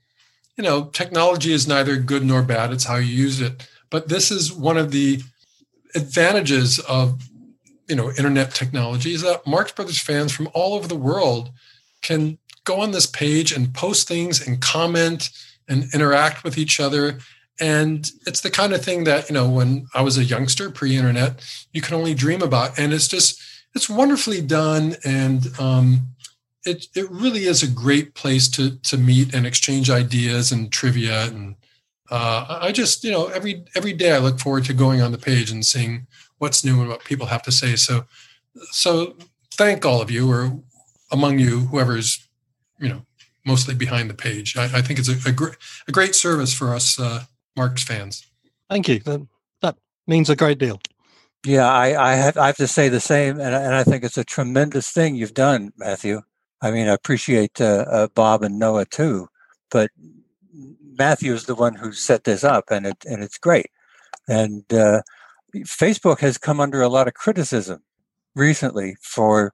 you 0.56 0.64
know 0.64 0.85
technology 0.85 1.52
is 1.55 1.66
neither 1.66 1.97
good 1.97 2.23
nor 2.23 2.43
bad, 2.43 2.73
it's 2.73 2.85
how 2.85 2.97
you 2.97 3.06
use 3.06 3.40
it. 3.40 3.66
But 3.89 4.09
this 4.09 4.31
is 4.31 4.52
one 4.52 4.77
of 4.77 4.90
the 4.90 5.23
advantages 5.94 6.78
of 6.81 7.23
you 7.89 7.97
know 7.97 8.10
internet 8.12 8.55
technology 8.55 9.14
is 9.14 9.23
that 9.23 9.47
Marx 9.47 9.73
Brothers 9.73 10.01
fans 10.01 10.31
from 10.31 10.51
all 10.52 10.74
over 10.74 10.86
the 10.86 10.94
world 10.94 11.51
can 12.02 12.36
go 12.64 12.81
on 12.81 12.90
this 12.90 13.06
page 13.06 13.51
and 13.51 13.73
post 13.73 14.06
things 14.06 14.47
and 14.47 14.60
comment 14.60 15.31
and 15.68 15.86
interact 15.94 16.44
with 16.44 16.59
each 16.59 16.81
other. 16.81 17.18
And 17.59 18.10
it's 18.27 18.43
the 18.43 18.51
kind 18.51 18.74
of 18.74 18.85
thing 18.85 19.05
that 19.05 19.31
you 19.31 19.35
know 19.35 19.48
when 19.48 19.86
i 19.94 20.02
was 20.02 20.18
a 20.18 20.24
youngster 20.24 20.68
pre-internet 20.68 21.43
you 21.73 21.81
can 21.81 21.94
only 21.94 22.12
dream 22.12 22.43
about. 22.43 22.78
And 22.78 22.93
it's 22.93 23.09
just 23.09 23.40
it's 23.77 23.89
wonderfully 23.89 24.40
done 24.40 24.97
and 25.05 25.48
um 25.61 26.09
it 26.65 26.86
it 26.94 27.09
really 27.11 27.44
is 27.44 27.62
a 27.62 27.69
great 27.69 28.15
place 28.15 28.48
to 28.48 28.77
to 28.78 28.97
meet 28.97 29.35
and 29.35 29.47
exchange 29.47 29.89
ideas 29.90 30.51
and 30.51 30.73
trivia 30.73 31.27
and 31.27 31.55
uh, 32.11 32.59
I 32.62 32.73
just 32.73 33.05
you 33.05 33.11
know 33.11 33.27
every 33.27 33.65
every 33.74 33.93
day 33.93 34.12
I 34.12 34.19
look 34.19 34.39
forward 34.39 34.65
to 34.66 34.73
going 34.73 35.01
on 35.01 35.12
the 35.12 35.19
page 35.19 35.51
and 35.51 35.65
seeing 35.65 36.07
what's 36.39 36.65
new 36.65 36.81
and 36.81 36.89
what 36.89 37.05
people 37.05 37.27
have 37.27 37.43
to 37.43 37.53
say. 37.53 37.77
So 37.77 38.05
so 38.70 39.16
thank 39.53 39.85
all 39.85 40.01
of 40.01 40.11
you 40.11 40.31
or 40.31 40.61
among 41.11 41.39
you 41.39 41.61
whoever's 41.66 42.27
you 42.78 42.89
know 42.89 43.03
mostly 43.44 43.74
behind 43.74 44.11
the 44.11 44.15
page. 44.15 44.57
I, 44.57 44.65
I 44.65 44.82
think 44.82 44.98
it's 44.98 45.09
a, 45.09 45.28
a, 45.28 45.32
gr- 45.32 45.55
a 45.89 45.93
great 45.93 46.15
service 46.15 46.53
for 46.53 46.74
us 46.74 46.98
uh, 46.98 47.24
Marx 47.57 47.82
fans. 47.82 48.27
Thank 48.69 48.89
you. 48.89 48.98
That, 49.01 49.27
that 49.62 49.77
means 50.07 50.28
a 50.28 50.35
great 50.35 50.59
deal. 50.59 50.81
Yeah, 51.47 51.70
I, 51.70 52.12
I, 52.12 52.14
have, 52.16 52.36
I 52.36 52.47
have 52.48 52.56
to 52.56 52.66
say 52.66 52.89
the 52.89 52.98
same, 52.98 53.39
and, 53.39 53.55
and 53.55 53.73
I 53.73 53.85
think 53.85 54.02
it's 54.02 54.18
a 54.18 54.24
tremendous 54.24 54.90
thing 54.90 55.14
you've 55.14 55.32
done, 55.32 55.73
Matthew. 55.77 56.23
I 56.60 56.73
mean, 56.73 56.89
I 56.89 56.93
appreciate 56.93 57.60
uh, 57.60 57.85
uh, 57.89 58.09
Bob 58.16 58.43
and 58.43 58.59
Noah 58.59 58.86
too, 58.86 59.28
but 59.70 59.90
Matthew 60.98 61.32
is 61.32 61.44
the 61.44 61.55
one 61.55 61.77
who 61.77 61.93
set 61.93 62.24
this 62.24 62.43
up, 62.43 62.64
and 62.73 62.85
it 62.85 62.97
and 63.06 63.23
it's 63.23 63.39
great. 63.39 63.66
And 64.27 64.64
uh, 64.73 65.02
Facebook 65.55 66.18
has 66.18 66.36
come 66.36 66.59
under 66.59 66.82
a 66.82 66.89
lot 66.89 67.06
of 67.06 67.14
criticism 67.14 67.85
recently 68.35 68.97
for 69.01 69.52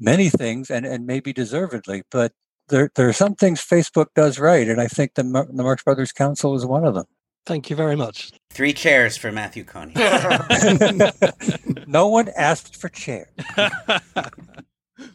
many 0.00 0.30
things, 0.30 0.70
and 0.70 0.86
and 0.86 1.06
maybe 1.06 1.34
deservedly. 1.34 2.02
But 2.10 2.32
there 2.68 2.90
there 2.94 3.08
are 3.08 3.12
some 3.12 3.34
things 3.34 3.60
Facebook 3.60 4.06
does 4.14 4.38
right, 4.38 4.68
and 4.68 4.80
I 4.80 4.86
think 4.86 5.16
the 5.16 5.24
the 5.52 5.62
Marx 5.62 5.82
Brothers 5.82 6.12
Council 6.12 6.54
is 6.54 6.64
one 6.64 6.86
of 6.86 6.94
them. 6.94 7.06
Thank 7.46 7.70
you 7.70 7.76
very 7.76 7.96
much. 7.96 8.32
Three 8.50 8.72
chairs 8.72 9.16
for 9.16 9.30
Matthew 9.30 9.64
Coniam. 9.64 9.96
no 11.86 12.08
one 12.08 12.28
asked 12.36 12.76
for 12.76 12.88
chairs. 12.88 13.28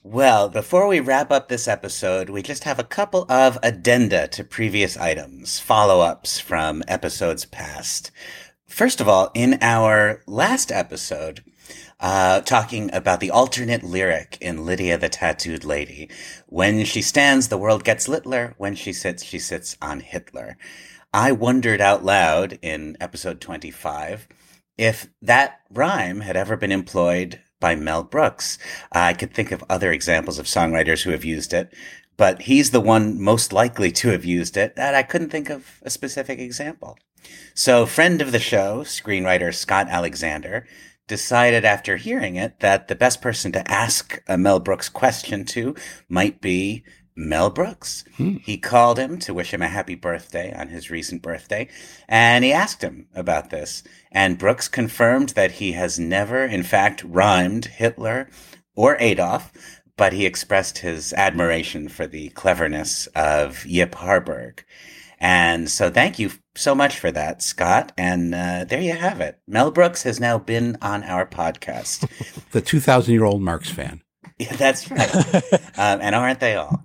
Well, 0.03 0.47
before 0.47 0.87
we 0.87 0.99
wrap 0.99 1.31
up 1.31 1.47
this 1.47 1.67
episode, 1.67 2.29
we 2.29 2.43
just 2.43 2.65
have 2.65 2.77
a 2.77 2.83
couple 2.83 3.25
of 3.29 3.57
addenda 3.63 4.27
to 4.27 4.43
previous 4.43 4.95
items, 4.95 5.59
follow 5.59 6.01
ups 6.01 6.39
from 6.39 6.83
episodes 6.87 7.45
past. 7.45 8.11
First 8.67 9.01
of 9.01 9.07
all, 9.07 9.31
in 9.33 9.57
our 9.61 10.21
last 10.27 10.71
episode, 10.71 11.43
uh, 11.99 12.41
talking 12.41 12.93
about 12.93 13.21
the 13.21 13.31
alternate 13.31 13.83
lyric 13.83 14.37
in 14.39 14.65
Lydia 14.65 14.97
the 14.97 15.09
Tattooed 15.09 15.63
Lady. 15.63 16.09
When 16.47 16.85
she 16.85 17.01
stands, 17.01 17.47
the 17.47 17.57
world 17.57 17.83
gets 17.83 18.07
littler. 18.07 18.53
When 18.57 18.75
she 18.75 18.93
sits, 18.93 19.23
she 19.23 19.39
sits 19.39 19.77
on 19.81 19.99
Hitler. 19.99 20.57
I 21.13 21.33
wondered 21.33 21.81
out 21.81 22.05
loud 22.05 22.57
in 22.61 22.95
episode 23.01 23.41
25 23.41 24.29
if 24.77 25.09
that 25.21 25.59
rhyme 25.69 26.21
had 26.21 26.37
ever 26.37 26.55
been 26.55 26.71
employed 26.71 27.41
by 27.59 27.75
Mel 27.75 28.03
Brooks. 28.03 28.57
I 28.93 29.13
could 29.13 29.33
think 29.33 29.51
of 29.51 29.63
other 29.69 29.91
examples 29.91 30.39
of 30.39 30.45
songwriters 30.45 31.03
who 31.03 31.11
have 31.11 31.25
used 31.25 31.53
it, 31.53 31.73
but 32.15 32.43
he's 32.43 32.71
the 32.71 32.79
one 32.79 33.21
most 33.21 33.51
likely 33.51 33.91
to 33.91 34.07
have 34.09 34.23
used 34.23 34.55
it, 34.55 34.73
and 34.77 34.95
I 34.95 35.03
couldn't 35.03 35.31
think 35.31 35.49
of 35.49 35.81
a 35.81 35.89
specific 35.89 36.39
example. 36.39 36.97
So, 37.53 37.85
friend 37.85 38.21
of 38.21 38.31
the 38.31 38.39
show, 38.39 38.81
screenwriter 38.81 39.53
Scott 39.53 39.87
Alexander, 39.89 40.65
decided 41.07 41.65
after 41.65 41.97
hearing 41.97 42.37
it 42.37 42.61
that 42.61 42.87
the 42.87 42.95
best 42.95 43.21
person 43.21 43.51
to 43.51 43.69
ask 43.69 44.23
a 44.29 44.37
Mel 44.37 44.61
Brooks 44.61 44.87
question 44.87 45.43
to 45.45 45.75
might 46.07 46.39
be 46.39 46.85
Mel 47.21 47.49
Brooks. 47.49 48.03
Hmm. 48.17 48.37
He 48.37 48.57
called 48.57 48.97
him 48.97 49.19
to 49.19 49.33
wish 49.33 49.53
him 49.53 49.61
a 49.61 49.67
happy 49.67 49.95
birthday 49.95 50.53
on 50.53 50.69
his 50.69 50.89
recent 50.89 51.21
birthday, 51.21 51.69
and 52.07 52.43
he 52.43 52.51
asked 52.51 52.83
him 52.83 53.07
about 53.13 53.49
this. 53.49 53.83
And 54.11 54.37
Brooks 54.37 54.67
confirmed 54.67 55.29
that 55.29 55.53
he 55.53 55.73
has 55.73 55.99
never, 55.99 56.43
in 56.43 56.63
fact, 56.63 57.03
rhymed 57.03 57.65
Hitler 57.65 58.29
or 58.75 58.97
Adolf, 58.99 59.51
but 59.97 60.13
he 60.13 60.25
expressed 60.25 60.79
his 60.79 61.13
admiration 61.13 61.87
for 61.87 62.07
the 62.07 62.29
cleverness 62.29 63.07
of 63.07 63.65
Yip 63.65 63.95
Harburg. 63.95 64.65
And 65.19 65.69
so 65.69 65.91
thank 65.91 66.17
you 66.17 66.31
so 66.55 66.73
much 66.73 66.97
for 66.97 67.11
that, 67.11 67.43
Scott. 67.43 67.91
And 67.95 68.33
uh, 68.33 68.65
there 68.65 68.81
you 68.81 68.93
have 68.93 69.21
it. 69.21 69.39
Mel 69.47 69.69
Brooks 69.69 70.01
has 70.03 70.19
now 70.19 70.39
been 70.39 70.77
on 70.81 71.03
our 71.03 71.27
podcast. 71.27 72.09
the 72.51 72.61
2,000 72.61 73.13
year 73.13 73.25
old 73.25 73.43
Marx 73.43 73.69
fan. 73.69 74.01
Yeah, 74.39 74.55
that's 74.55 74.89
right. 74.89 75.15
um, 75.77 76.01
and 76.01 76.15
aren't 76.15 76.39
they 76.39 76.55
all? 76.55 76.83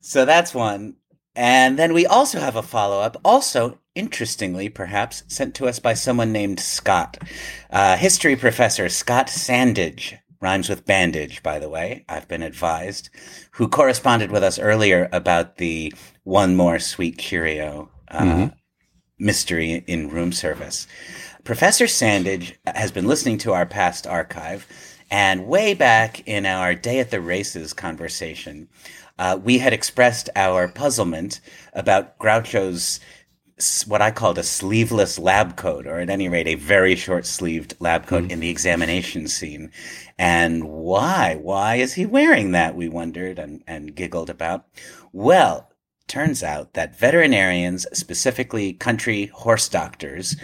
So 0.00 0.24
that's 0.24 0.54
one. 0.54 0.96
And 1.34 1.78
then 1.78 1.94
we 1.94 2.04
also 2.06 2.40
have 2.40 2.56
a 2.56 2.62
follow 2.62 3.00
up, 3.00 3.16
also 3.24 3.78
interestingly, 3.94 4.68
perhaps, 4.68 5.22
sent 5.28 5.54
to 5.56 5.66
us 5.66 5.78
by 5.78 5.94
someone 5.94 6.32
named 6.32 6.60
Scott. 6.60 7.16
Uh, 7.70 7.96
history 7.96 8.36
professor 8.36 8.88
Scott 8.88 9.28
Sandage, 9.28 10.18
rhymes 10.40 10.68
with 10.68 10.84
bandage, 10.84 11.42
by 11.42 11.58
the 11.58 11.68
way, 11.68 12.04
I've 12.08 12.28
been 12.28 12.42
advised, 12.42 13.08
who 13.52 13.68
corresponded 13.68 14.30
with 14.30 14.42
us 14.42 14.58
earlier 14.58 15.08
about 15.12 15.56
the 15.56 15.94
One 16.24 16.56
More 16.56 16.78
Sweet 16.78 17.16
Curio 17.16 17.90
uh, 18.08 18.20
mm-hmm. 18.20 18.46
mystery 19.18 19.84
in 19.86 20.10
room 20.10 20.32
service. 20.32 20.86
Professor 21.44 21.86
Sandage 21.86 22.56
has 22.66 22.92
been 22.92 23.06
listening 23.06 23.38
to 23.38 23.52
our 23.52 23.66
past 23.66 24.06
archive 24.06 24.66
and 25.12 25.46
way 25.46 25.74
back 25.74 26.26
in 26.26 26.46
our 26.46 26.74
day 26.74 26.98
at 26.98 27.10
the 27.10 27.20
races 27.20 27.74
conversation, 27.74 28.66
uh, 29.18 29.38
we 29.44 29.58
had 29.58 29.74
expressed 29.74 30.30
our 30.34 30.68
puzzlement 30.68 31.42
about 31.74 32.18
Groucho's 32.18 32.98
what 33.86 34.00
I 34.00 34.10
called 34.10 34.38
a 34.38 34.42
sleeveless 34.42 35.18
lab 35.18 35.56
coat, 35.56 35.86
or 35.86 36.00
at 36.00 36.08
any 36.08 36.30
rate, 36.30 36.48
a 36.48 36.54
very 36.54 36.96
short 36.96 37.26
sleeved 37.26 37.76
lab 37.78 38.06
coat 38.06 38.24
mm. 38.24 38.30
in 38.30 38.40
the 38.40 38.48
examination 38.48 39.28
scene. 39.28 39.70
And 40.18 40.64
why? 40.64 41.36
Why 41.40 41.76
is 41.76 41.92
he 41.92 42.06
wearing 42.06 42.52
that? 42.52 42.74
We 42.74 42.88
wondered 42.88 43.38
and, 43.38 43.62
and 43.66 43.94
giggled 43.94 44.30
about. 44.30 44.66
Well, 45.12 45.70
turns 46.08 46.42
out 46.42 46.72
that 46.72 46.98
veterinarians, 46.98 47.86
specifically 47.92 48.72
country 48.72 49.26
horse 49.26 49.68
doctors, 49.68 50.36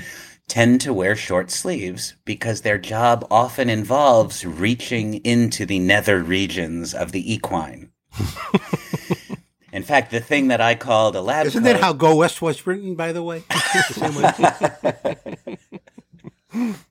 tend 0.49 0.81
to 0.81 0.93
wear 0.93 1.15
short 1.15 1.51
sleeves 1.51 2.15
because 2.25 2.63
their 2.63 2.79
job 2.79 3.27
often 3.31 3.69
involves 3.69 4.45
reaching 4.45 5.15
into 5.25 5.67
the 5.67 5.79
nether 5.79 6.23
regions 6.23 6.95
of 6.95 7.13
the 7.13 7.33
equine. 7.33 7.91
In 9.73 9.83
fact, 9.83 10.11
the 10.11 10.21
thing 10.21 10.49
that 10.49 10.61
I 10.61 10.75
called 10.75 11.15
a 11.15 11.21
lab 11.21 11.47
Isn't 11.47 11.63
coat, 11.63 11.73
that 11.73 11.81
how 11.81 11.93
Go 11.93 12.17
West 12.17 12.41
was 12.41 12.67
written, 12.67 12.95
by 12.95 13.13
the 13.13 13.23
way? 13.23 13.45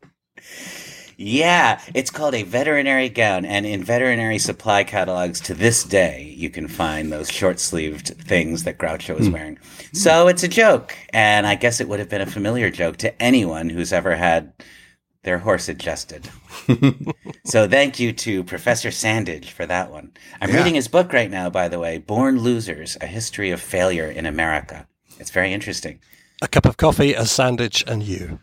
Yeah, 1.19 1.81
it's 1.95 2.11
called 2.11 2.35
a 2.35 2.43
veterinary 2.43 3.09
gown, 3.09 3.43
and 3.43 3.65
in 3.65 3.83
veterinary 3.83 4.37
supply 4.37 4.83
catalogs 4.83 5.41
to 5.41 5.55
this 5.55 5.83
day, 5.83 6.31
you 6.37 6.51
can 6.51 6.67
find 6.67 7.11
those 7.11 7.31
short-sleeved 7.31 8.09
things 8.21 8.65
that 8.65 8.77
Groucho 8.77 9.17
was 9.17 9.27
mm. 9.27 9.33
wearing. 9.33 9.59
So 9.93 10.27
it's 10.27 10.43
a 10.43 10.47
joke, 10.47 10.95
and 11.09 11.47
I 11.47 11.55
guess 11.55 11.81
it 11.81 11.89
would 11.89 11.97
have 11.97 12.09
been 12.09 12.21
a 12.21 12.27
familiar 12.27 12.69
joke 12.69 12.97
to 12.97 13.19
anyone 13.19 13.67
who's 13.67 13.91
ever 13.91 14.15
had 14.15 14.53
their 15.23 15.39
horse 15.39 15.67
adjusted. 15.67 16.29
so 17.45 17.67
thank 17.67 17.99
you 17.99 18.13
to 18.13 18.43
Professor 18.43 18.89
Sandage 18.89 19.49
for 19.49 19.65
that 19.65 19.91
one. 19.91 20.11
I'm 20.39 20.51
yeah. 20.51 20.57
reading 20.57 20.75
his 20.75 20.87
book 20.87 21.13
right 21.13 21.31
now, 21.31 21.49
by 21.49 21.67
the 21.67 21.79
way, 21.79 21.97
Born 21.97 22.41
Losers: 22.41 22.95
A 23.01 23.07
History 23.07 23.49
of 23.49 23.59
Failure 23.59 24.05
in 24.05 24.27
America. 24.27 24.87
It's 25.19 25.31
very 25.31 25.51
interesting. 25.51 25.99
A 26.43 26.47
cup 26.47 26.67
of 26.67 26.77
coffee, 26.77 27.15
a 27.15 27.25
sandwich, 27.25 27.83
and 27.87 28.03
you. 28.03 28.39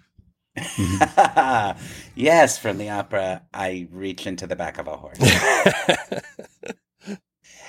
yes, 2.14 2.58
from 2.58 2.78
the 2.78 2.90
opera, 2.90 3.42
I 3.52 3.88
reach 3.90 4.26
into 4.26 4.46
the 4.46 4.56
back 4.56 4.78
of 4.78 4.86
a 4.86 4.96
horse. 4.96 5.18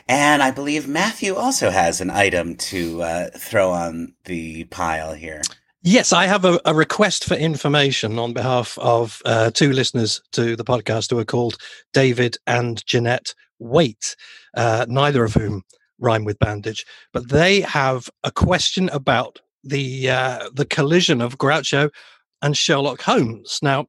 and 0.07 0.44
I 0.44 0.52
believe 0.52 0.88
Matthew 0.88 1.36
also 1.36 1.72
has 1.72 1.99
an 1.99 2.12
item 2.12 2.56
to 2.57 3.02
uh, 3.02 3.30
throw 3.36 3.72
on 3.72 4.14
the 4.26 4.66
pile 4.66 5.14
here. 5.14 5.41
Yes, 5.82 6.14
I 6.14 6.26
have 6.26 6.45
a, 6.45 6.60
a 6.66 6.74
request 6.74 7.26
for 7.26 7.36
information 7.36 8.18
on 8.18 8.34
behalf 8.34 8.78
of 8.80 9.22
uh, 9.26 9.52
two 9.52 9.72
listeners 9.72 10.22
to 10.32 10.56
the 10.56 10.64
podcast 10.64 11.12
who 11.12 11.20
are 11.20 11.26
called 11.26 11.57
David 11.94 12.38
and 12.48 12.84
Jeanette 12.86 13.34
Waite, 13.60 14.16
uh, 14.56 14.86
neither 14.90 15.24
of 15.24 15.34
whom 15.34 15.64
rhyme 15.99 16.26
with 16.26 16.40
bandage, 16.40 16.86
but 17.14 17.30
they 17.30 17.62
have 17.62 18.10
a 18.24 18.32
question 18.32 18.90
about 18.90 19.40
the 19.64 20.10
uh, 20.10 20.49
the 20.53 20.66
collision 20.66 21.22
of 21.22 21.38
Groucho 21.38 21.90
and 22.41 22.56
Sherlock 22.56 23.02
Holmes. 23.02 23.60
Now, 23.62 23.88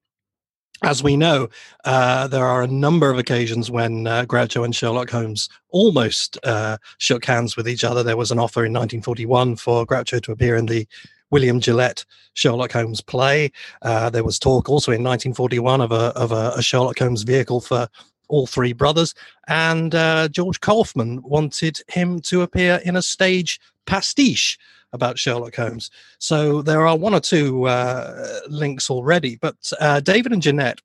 as 0.83 1.03
we 1.03 1.17
know, 1.17 1.49
uh, 1.85 2.29
there 2.29 2.45
are 2.45 2.63
a 2.63 2.69
number 2.69 3.11
of 3.11 3.19
occasions 3.19 3.71
when 3.71 4.07
uh, 4.07 4.25
Groucho 4.27 4.65
and 4.65 4.75
Sherlock 4.75 5.11
Holmes 5.11 5.49
almost 5.71 6.39
uh, 6.45 6.77
shook 6.99 7.25
hands 7.25 7.57
with 7.57 7.69
each 7.69 7.83
other. 7.83 8.03
There 8.03 8.17
was 8.17 8.31
an 8.31 8.39
offer 8.39 8.61
in 8.61 8.73
1941 8.73 9.57
for 9.57 9.87
Groucho 9.87 10.23
to 10.23 10.33
appear 10.33 10.55
in 10.57 10.67
the 10.67 10.87
William 11.31 11.61
Gillette 11.61 12.05
Sherlock 12.35 12.73
Holmes 12.73 13.01
play. 13.01 13.51
Uh, 13.83 14.11
there 14.11 14.25
was 14.25 14.39
talk 14.39 14.69
also 14.69 14.93
in 14.93 15.03
1941 15.03 15.81
of 15.81 15.93
a 15.93 16.13
of 16.15 16.33
a, 16.33 16.53
a 16.57 16.63
Sherlock 16.63 16.99
Holmes 16.99 17.23
vehicle 17.23 17.61
for 17.61 17.89
all 18.29 18.47
three 18.47 18.73
brothers, 18.73 19.15
and 19.49 19.95
uh, 19.95 20.29
George 20.29 20.61
Kaufman 20.61 21.23
wanted 21.23 21.81
him 21.89 22.21
to 22.21 22.43
appear 22.43 22.81
in 22.85 22.97
a 22.97 23.03
stage 23.03 23.61
pastiche 23.87 24.59
about 24.93 25.19
Sherlock 25.19 25.57
Holmes. 25.57 25.91
So 26.19 26.63
there 26.63 26.87
are 26.87 26.97
one 26.97 27.15
or 27.15 27.21
two 27.21 27.65
uh, 27.65 28.41
links 28.49 28.91
already. 28.91 29.37
But 29.37 29.73
uh, 29.81 30.01
David 30.01 30.33
and 30.33 30.43
Jeanette 30.43 30.81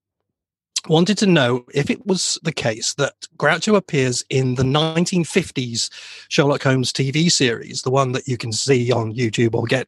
wanted 0.88 1.18
to 1.20 1.28
know 1.28 1.66
if 1.74 1.90
it 1.90 2.06
was 2.06 2.40
the 2.44 2.52
case 2.52 2.96
that 2.96 3.14
Groucho 3.38 3.76
appears 3.76 4.24
in 4.30 4.56
the 4.56 4.64
1950s 4.64 5.90
Sherlock 6.30 6.64
Holmes 6.64 6.92
TV 6.92 7.32
series, 7.32 7.84
the 7.84 7.92
one 7.92 8.12
that 8.14 8.28
you 8.28 8.38
can 8.38 8.52
see 8.52 8.92
on 8.92 9.14
YouTube 9.14 9.54
or 9.54 9.66
get 9.66 9.88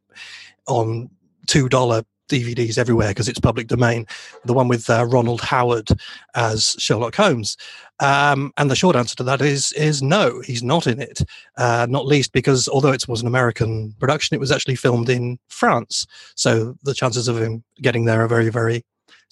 on 0.68 1.10
$2 1.48 2.06
DVDs 2.34 2.78
everywhere 2.78 3.10
because 3.10 3.28
it's 3.30 3.40
public 3.40 3.68
domain, 3.68 4.06
the 4.46 4.54
one 4.54 4.68
with 4.68 4.90
uh, 4.90 5.06
Ronald 5.06 5.42
Howard 5.42 5.90
as 6.36 6.76
Sherlock 6.80 7.16
Holmes. 7.16 7.56
Um, 8.00 8.52
and 8.58 8.72
the 8.72 8.76
short 8.76 8.96
answer 8.96 9.16
to 9.18 9.24
that 9.24 9.42
is 9.42 9.72
is 9.74 10.02
no, 10.02 10.42
he's 10.42 10.64
not 10.64 10.88
in 10.88 11.00
it. 11.00 11.22
Uh, 11.58 11.86
not 11.90 12.08
least 12.08 12.34
because 12.34 12.68
although 12.68 12.92
it 12.92 13.08
was 13.08 13.22
an 13.22 13.28
American 13.28 13.94
production, 14.00 14.36
it 14.36 14.40
was 14.40 14.52
actually 14.52 14.76
filmed 14.76 15.10
in 15.10 15.38
France. 15.48 16.08
So 16.36 16.76
the 16.84 16.94
chances 16.94 17.28
of 17.28 17.38
him 17.38 17.64
getting 17.82 18.06
there 18.06 18.24
are 18.24 18.28
very, 18.28 18.50
very 18.50 18.84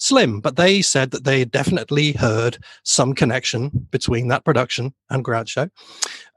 slim, 0.02 0.40
but 0.40 0.56
they 0.56 0.82
said 0.82 1.12
that 1.12 1.24
they 1.24 1.44
definitely 1.44 2.12
heard 2.12 2.58
some 2.82 3.14
connection 3.14 3.68
between 3.90 4.28
that 4.28 4.44
production 4.44 4.92
and 5.10 5.24
Groucho. 5.24 5.70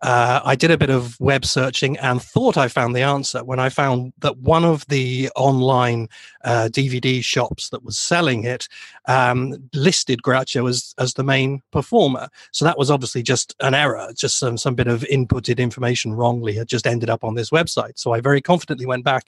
Uh, 0.01 0.41
I 0.43 0.55
did 0.55 0.71
a 0.71 0.77
bit 0.77 0.89
of 0.89 1.19
web 1.19 1.45
searching 1.45 1.97
and 1.97 2.21
thought 2.21 2.57
I 2.57 2.67
found 2.67 2.95
the 2.95 3.01
answer 3.01 3.43
when 3.43 3.59
I 3.59 3.69
found 3.69 4.13
that 4.19 4.37
one 4.37 4.65
of 4.65 4.85
the 4.87 5.29
online 5.35 6.09
uh, 6.43 6.69
DVD 6.71 7.23
shops 7.23 7.69
that 7.69 7.83
was 7.83 7.97
selling 7.97 8.43
it 8.43 8.67
um, 9.07 9.55
listed 9.73 10.21
Groucho 10.21 10.69
as, 10.69 10.93
as 10.97 11.13
the 11.13 11.23
main 11.23 11.61
performer. 11.71 12.27
So 12.51 12.65
that 12.65 12.77
was 12.77 12.91
obviously 12.91 13.23
just 13.23 13.55
an 13.61 13.73
error, 13.73 14.09
just 14.15 14.37
some, 14.37 14.57
some 14.57 14.75
bit 14.75 14.87
of 14.87 15.01
inputted 15.03 15.57
information 15.57 16.13
wrongly 16.13 16.53
had 16.53 16.67
just 16.67 16.85
ended 16.85 17.09
up 17.09 17.23
on 17.23 17.35
this 17.35 17.49
website. 17.49 17.97
So 17.97 18.11
I 18.11 18.19
very 18.19 18.41
confidently 18.41 18.85
went 18.85 19.05
back 19.05 19.25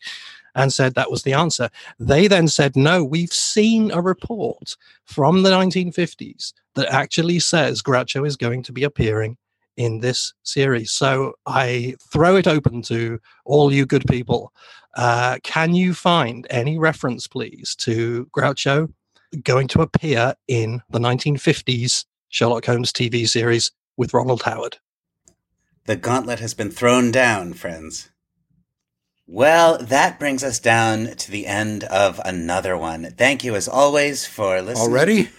and 0.54 0.74
said 0.74 0.96
that 0.96 1.12
was 1.12 1.24
the 1.24 1.34
answer. 1.34 1.70
They 2.00 2.28
then 2.28 2.48
said, 2.48 2.76
no, 2.76 3.04
we've 3.04 3.32
seen 3.32 3.92
a 3.92 4.02
report 4.02 4.76
from 5.06 5.44
the 5.44 5.52
1950s 5.52 6.52
that 6.76 6.92
actually 6.92 7.40
says 7.40 7.82
Groucho 7.82 8.28
is 8.28 8.36
going 8.36 8.64
to 8.64 8.74
be 8.74 8.84
appearing 8.84 9.38
in 9.78 10.00
this 10.00 10.34
series. 10.44 10.92
So 10.92 11.34
I 11.46 11.96
throw 12.12 12.36
it 12.36 12.48
open 12.48 12.82
to 12.84 13.20
all 13.46 13.72
you 13.72 13.86
good 13.86 14.06
people. 14.08 14.52
Uh, 14.96 15.38
can 15.44 15.74
you 15.74 15.94
find 15.94 16.46
any 16.50 16.78
reference, 16.78 17.28
please, 17.28 17.76
to 17.80 18.28
Groucho 18.36 18.92
going 19.44 19.68
to 19.70 19.82
appear 19.82 20.34
in 20.48 20.82
the 20.90 21.00
1950s 21.00 22.06
Sherlock 22.30 22.66
Holmes 22.66 22.92
TV 22.92 23.28
series 23.30 23.72
with 23.96 24.14
Ronald 24.14 24.42
Howard? 24.42 24.78
The 25.86 25.96
gauntlet 25.96 26.40
has 26.40 26.54
been 26.54 26.72
thrown 26.72 27.12
down, 27.12 27.54
friends. 27.54 28.10
Well, 29.26 29.78
that 29.78 30.20
brings 30.20 30.44
us 30.44 30.58
down 30.60 31.08
to 31.18 31.32
the 31.32 31.48
end 31.48 31.84
of 31.86 32.20
another 32.26 32.78
one. 32.78 33.12
Thank 33.18 33.44
you, 33.44 33.56
as 33.56 33.68
always, 33.68 34.26
for 34.26 34.62
listening. 34.62 34.88
Already? 34.88 35.30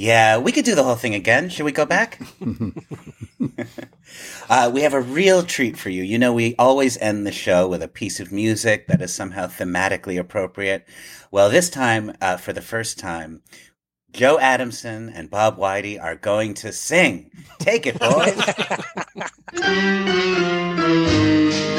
Yeah, 0.00 0.38
we 0.38 0.52
could 0.52 0.64
do 0.64 0.76
the 0.76 0.84
whole 0.84 0.94
thing 0.94 1.16
again. 1.16 1.48
Should 1.48 1.64
we 1.64 1.72
go 1.72 1.84
back? 1.84 2.20
uh, 4.48 4.70
we 4.72 4.82
have 4.82 4.94
a 4.94 5.00
real 5.00 5.42
treat 5.42 5.76
for 5.76 5.90
you. 5.90 6.04
You 6.04 6.20
know, 6.20 6.32
we 6.32 6.54
always 6.56 6.96
end 6.98 7.26
the 7.26 7.32
show 7.32 7.66
with 7.66 7.82
a 7.82 7.88
piece 7.88 8.20
of 8.20 8.30
music 8.30 8.86
that 8.86 9.02
is 9.02 9.12
somehow 9.12 9.48
thematically 9.48 10.16
appropriate. 10.16 10.86
Well, 11.32 11.50
this 11.50 11.68
time, 11.68 12.12
uh, 12.20 12.36
for 12.36 12.52
the 12.52 12.62
first 12.62 13.00
time, 13.00 13.42
Joe 14.12 14.38
Adamson 14.38 15.08
and 15.08 15.28
Bob 15.28 15.58
Weide 15.58 16.00
are 16.00 16.14
going 16.14 16.54
to 16.54 16.72
sing. 16.72 17.32
Take 17.58 17.84
it, 17.84 17.98
boys. 17.98 18.38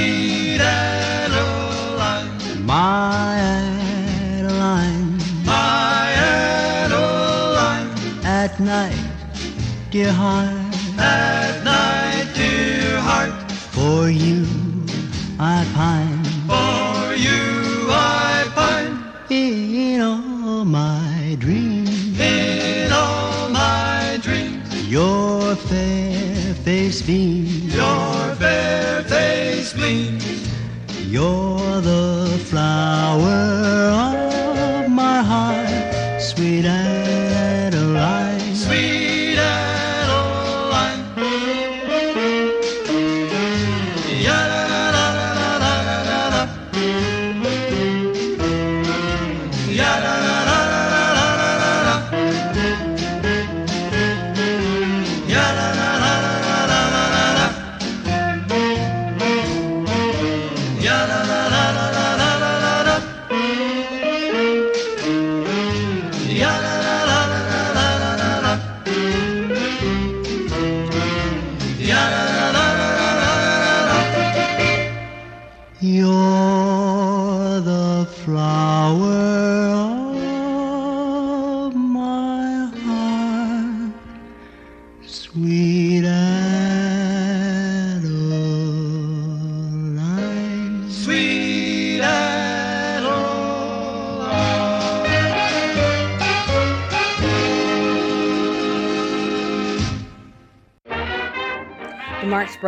Sweet 0.00 0.60
Adeline, 0.62 2.32
my 2.64 3.36
Adeline, 3.36 5.18
my 5.44 6.12
Adeline, 6.16 7.90
at 8.24 8.58
night, 8.60 8.96
dear 9.90 10.10
heart, 10.10 10.48
at 10.98 11.62
night, 11.64 12.32
dear 12.34 12.98
heart, 12.98 13.52
for 13.52 14.08
you 14.08 14.46
I 15.38 15.66
pine, 15.74 16.24
for 16.48 17.14
you 17.26 17.90
I 17.90 18.48
pine, 18.54 18.96
in 19.28 20.00
all 20.00 20.64
my 20.64 21.36
dreams, 21.38 22.18
in 22.18 22.90
all 22.90 23.50
my 23.50 24.18
dreams, 24.22 24.88
your 24.88 25.56
fair 25.56 26.54
face 26.54 27.02
beams, 27.02 27.39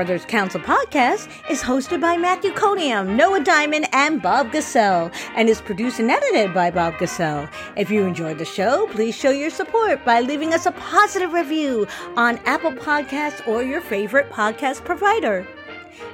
Brothers 0.03 0.24
Council 0.24 0.61
podcast 0.61 1.29
is 1.49 1.62
hosted 1.62 2.01
by 2.01 2.16
Matthew 2.16 2.51
Coniam, 2.51 3.15
Noah 3.15 3.39
Diamond, 3.45 3.87
and 3.93 4.20
Bob 4.20 4.51
Gassel, 4.51 5.12
and 5.37 5.49
is 5.49 5.61
produced 5.61 6.01
and 6.01 6.11
edited 6.11 6.53
by 6.53 6.73
Bob 6.73 6.95
Gassel. 6.99 7.49
If 7.77 7.89
you 7.89 8.05
enjoyed 8.05 8.39
the 8.39 8.45
show, 8.45 8.89
please 8.89 9.15
show 9.15 9.31
your 9.31 9.49
support 9.49 10.05
by 10.05 10.19
leaving 10.19 10.55
us 10.55 10.66
a 10.66 10.73
positive 10.73 11.33
review 11.33 11.87
on 12.16 12.39
Apple 12.47 12.73
Podcasts 12.73 13.47
or 13.47 13.62
your 13.62 13.81
favorite 13.81 14.29
podcast 14.29 14.85
provider. 14.85 15.47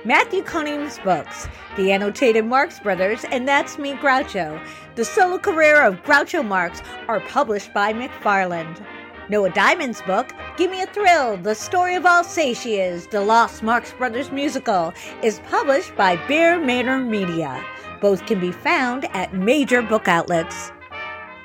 Matthew 0.05 0.43
Coniam's 0.43 0.99
books, 0.99 1.49
The 1.79 1.91
Annotated 1.91 2.45
Marx 2.45 2.79
Brothers, 2.81 3.25
and 3.33 3.49
That's 3.49 3.79
Me 3.79 3.95
Groucho, 3.95 4.63
The 4.97 5.05
Solo 5.07 5.39
Career 5.39 5.83
of 5.83 6.03
Groucho 6.03 6.47
Marx, 6.47 6.83
are 7.09 7.21
published 7.21 7.73
by 7.73 7.95
McFarland. 7.95 8.85
Noah 9.29 9.51
Diamond's 9.51 10.01
book, 10.03 10.31
Give 10.57 10.71
Me 10.71 10.81
a 10.81 10.87
Thrill 10.87 11.37
The 11.37 11.55
Story 11.55 11.97
of 11.97 12.07
I'll 12.07 12.25
Say 12.25 12.55
She 12.55 12.77
Is, 12.77 13.07
The 13.09 13.21
Lost 13.21 13.63
Marx 13.63 13.93
Brothers 13.93 14.33
Musical, 14.33 14.95
is 15.23 15.43
published 15.51 15.95
by 15.97 16.17
BearManor 16.17 17.07
Media. 17.07 17.63
Both 18.01 18.25
can 18.27 18.41
be 18.41 18.53
found 18.53 19.05
at 19.15 19.35
major 19.35 19.83
book 19.83 20.09
outlets. 20.09 20.73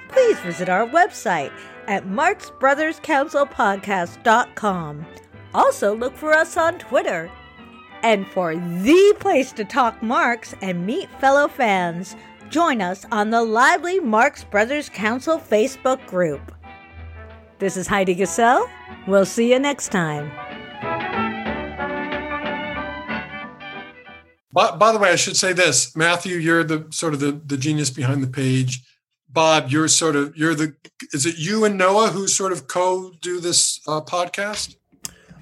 Please 0.07 0.39
visit 0.39 0.69
our 0.69 0.87
website 0.87 1.51
at 1.87 2.05
marxbrotherscouncilpodcast.com. 2.05 5.05
Also, 5.53 5.93
look 5.95 6.15
for 6.15 6.31
us 6.33 6.55
on 6.55 6.79
Twitter. 6.79 7.29
And 8.01 8.25
for 8.27 8.55
the 8.55 9.15
place 9.19 9.51
to 9.53 9.65
talk 9.65 10.01
Marx 10.01 10.55
and 10.61 10.85
meet 10.85 11.09
fellow 11.19 11.49
fans, 11.49 12.15
join 12.49 12.81
us 12.81 13.05
on 13.11 13.29
the 13.29 13.43
lively 13.43 13.99
Marx 13.99 14.43
Brothers 14.43 14.89
Council 14.89 15.37
Facebook 15.37 16.03
group. 16.07 16.51
This 17.63 17.77
is 17.77 17.87
Heidi 17.87 18.13
Gassel. 18.13 18.69
We'll 19.07 19.25
see 19.25 19.53
you 19.53 19.57
next 19.57 19.87
time. 19.87 20.29
By, 24.51 24.75
by 24.75 24.91
the 24.91 24.99
way, 24.99 25.11
I 25.11 25.15
should 25.15 25.37
say 25.37 25.53
this, 25.53 25.95
Matthew, 25.95 26.35
you're 26.39 26.65
the 26.65 26.87
sort 26.89 27.13
of 27.13 27.21
the, 27.21 27.31
the 27.31 27.55
genius 27.55 27.89
behind 27.89 28.21
the 28.21 28.27
page. 28.27 28.83
Bob, 29.29 29.69
you're 29.69 29.87
sort 29.87 30.17
of 30.17 30.35
you're 30.35 30.53
the 30.53 30.75
is 31.13 31.25
it 31.25 31.37
you 31.37 31.63
and 31.63 31.77
Noah 31.77 32.09
who 32.09 32.27
sort 32.27 32.51
of 32.51 32.67
co 32.67 33.13
do 33.21 33.39
this 33.39 33.79
uh, 33.87 34.01
podcast? 34.01 34.75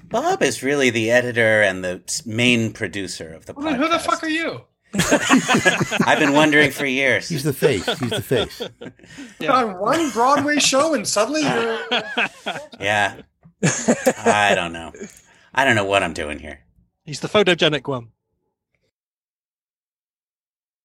Bob 0.04 0.44
is 0.44 0.62
really 0.62 0.90
the 0.90 1.10
editor 1.10 1.60
and 1.60 1.82
the 1.82 2.22
main 2.24 2.72
producer 2.72 3.34
of 3.34 3.46
the 3.46 3.52
Well, 3.54 3.64
then 3.64 3.74
podcast. 3.74 3.82
who 3.82 3.88
the 3.88 3.98
fuck 3.98 4.22
are 4.22 4.28
you? 4.28 4.60
I've 6.06 6.18
been 6.18 6.32
wondering 6.32 6.70
for 6.70 6.84
years. 6.86 7.28
He's 7.28 7.44
the 7.44 7.52
face. 7.52 7.86
He's 7.98 8.10
the 8.10 8.22
face. 8.22 8.60
On 9.48 9.78
one 9.78 10.10
Broadway 10.10 10.58
show, 10.58 10.94
and 10.94 11.06
suddenly 11.06 11.42
you're. 11.42 11.78
Yeah. 12.80 13.22
I 14.18 14.52
don't 14.54 14.72
know. 14.72 14.92
I 15.54 15.64
don't 15.64 15.76
know 15.76 15.84
what 15.84 16.02
I'm 16.02 16.12
doing 16.12 16.38
here. 16.38 16.60
He's 17.04 17.20
the 17.20 17.28
photogenic 17.28 17.86
one. 17.88 18.08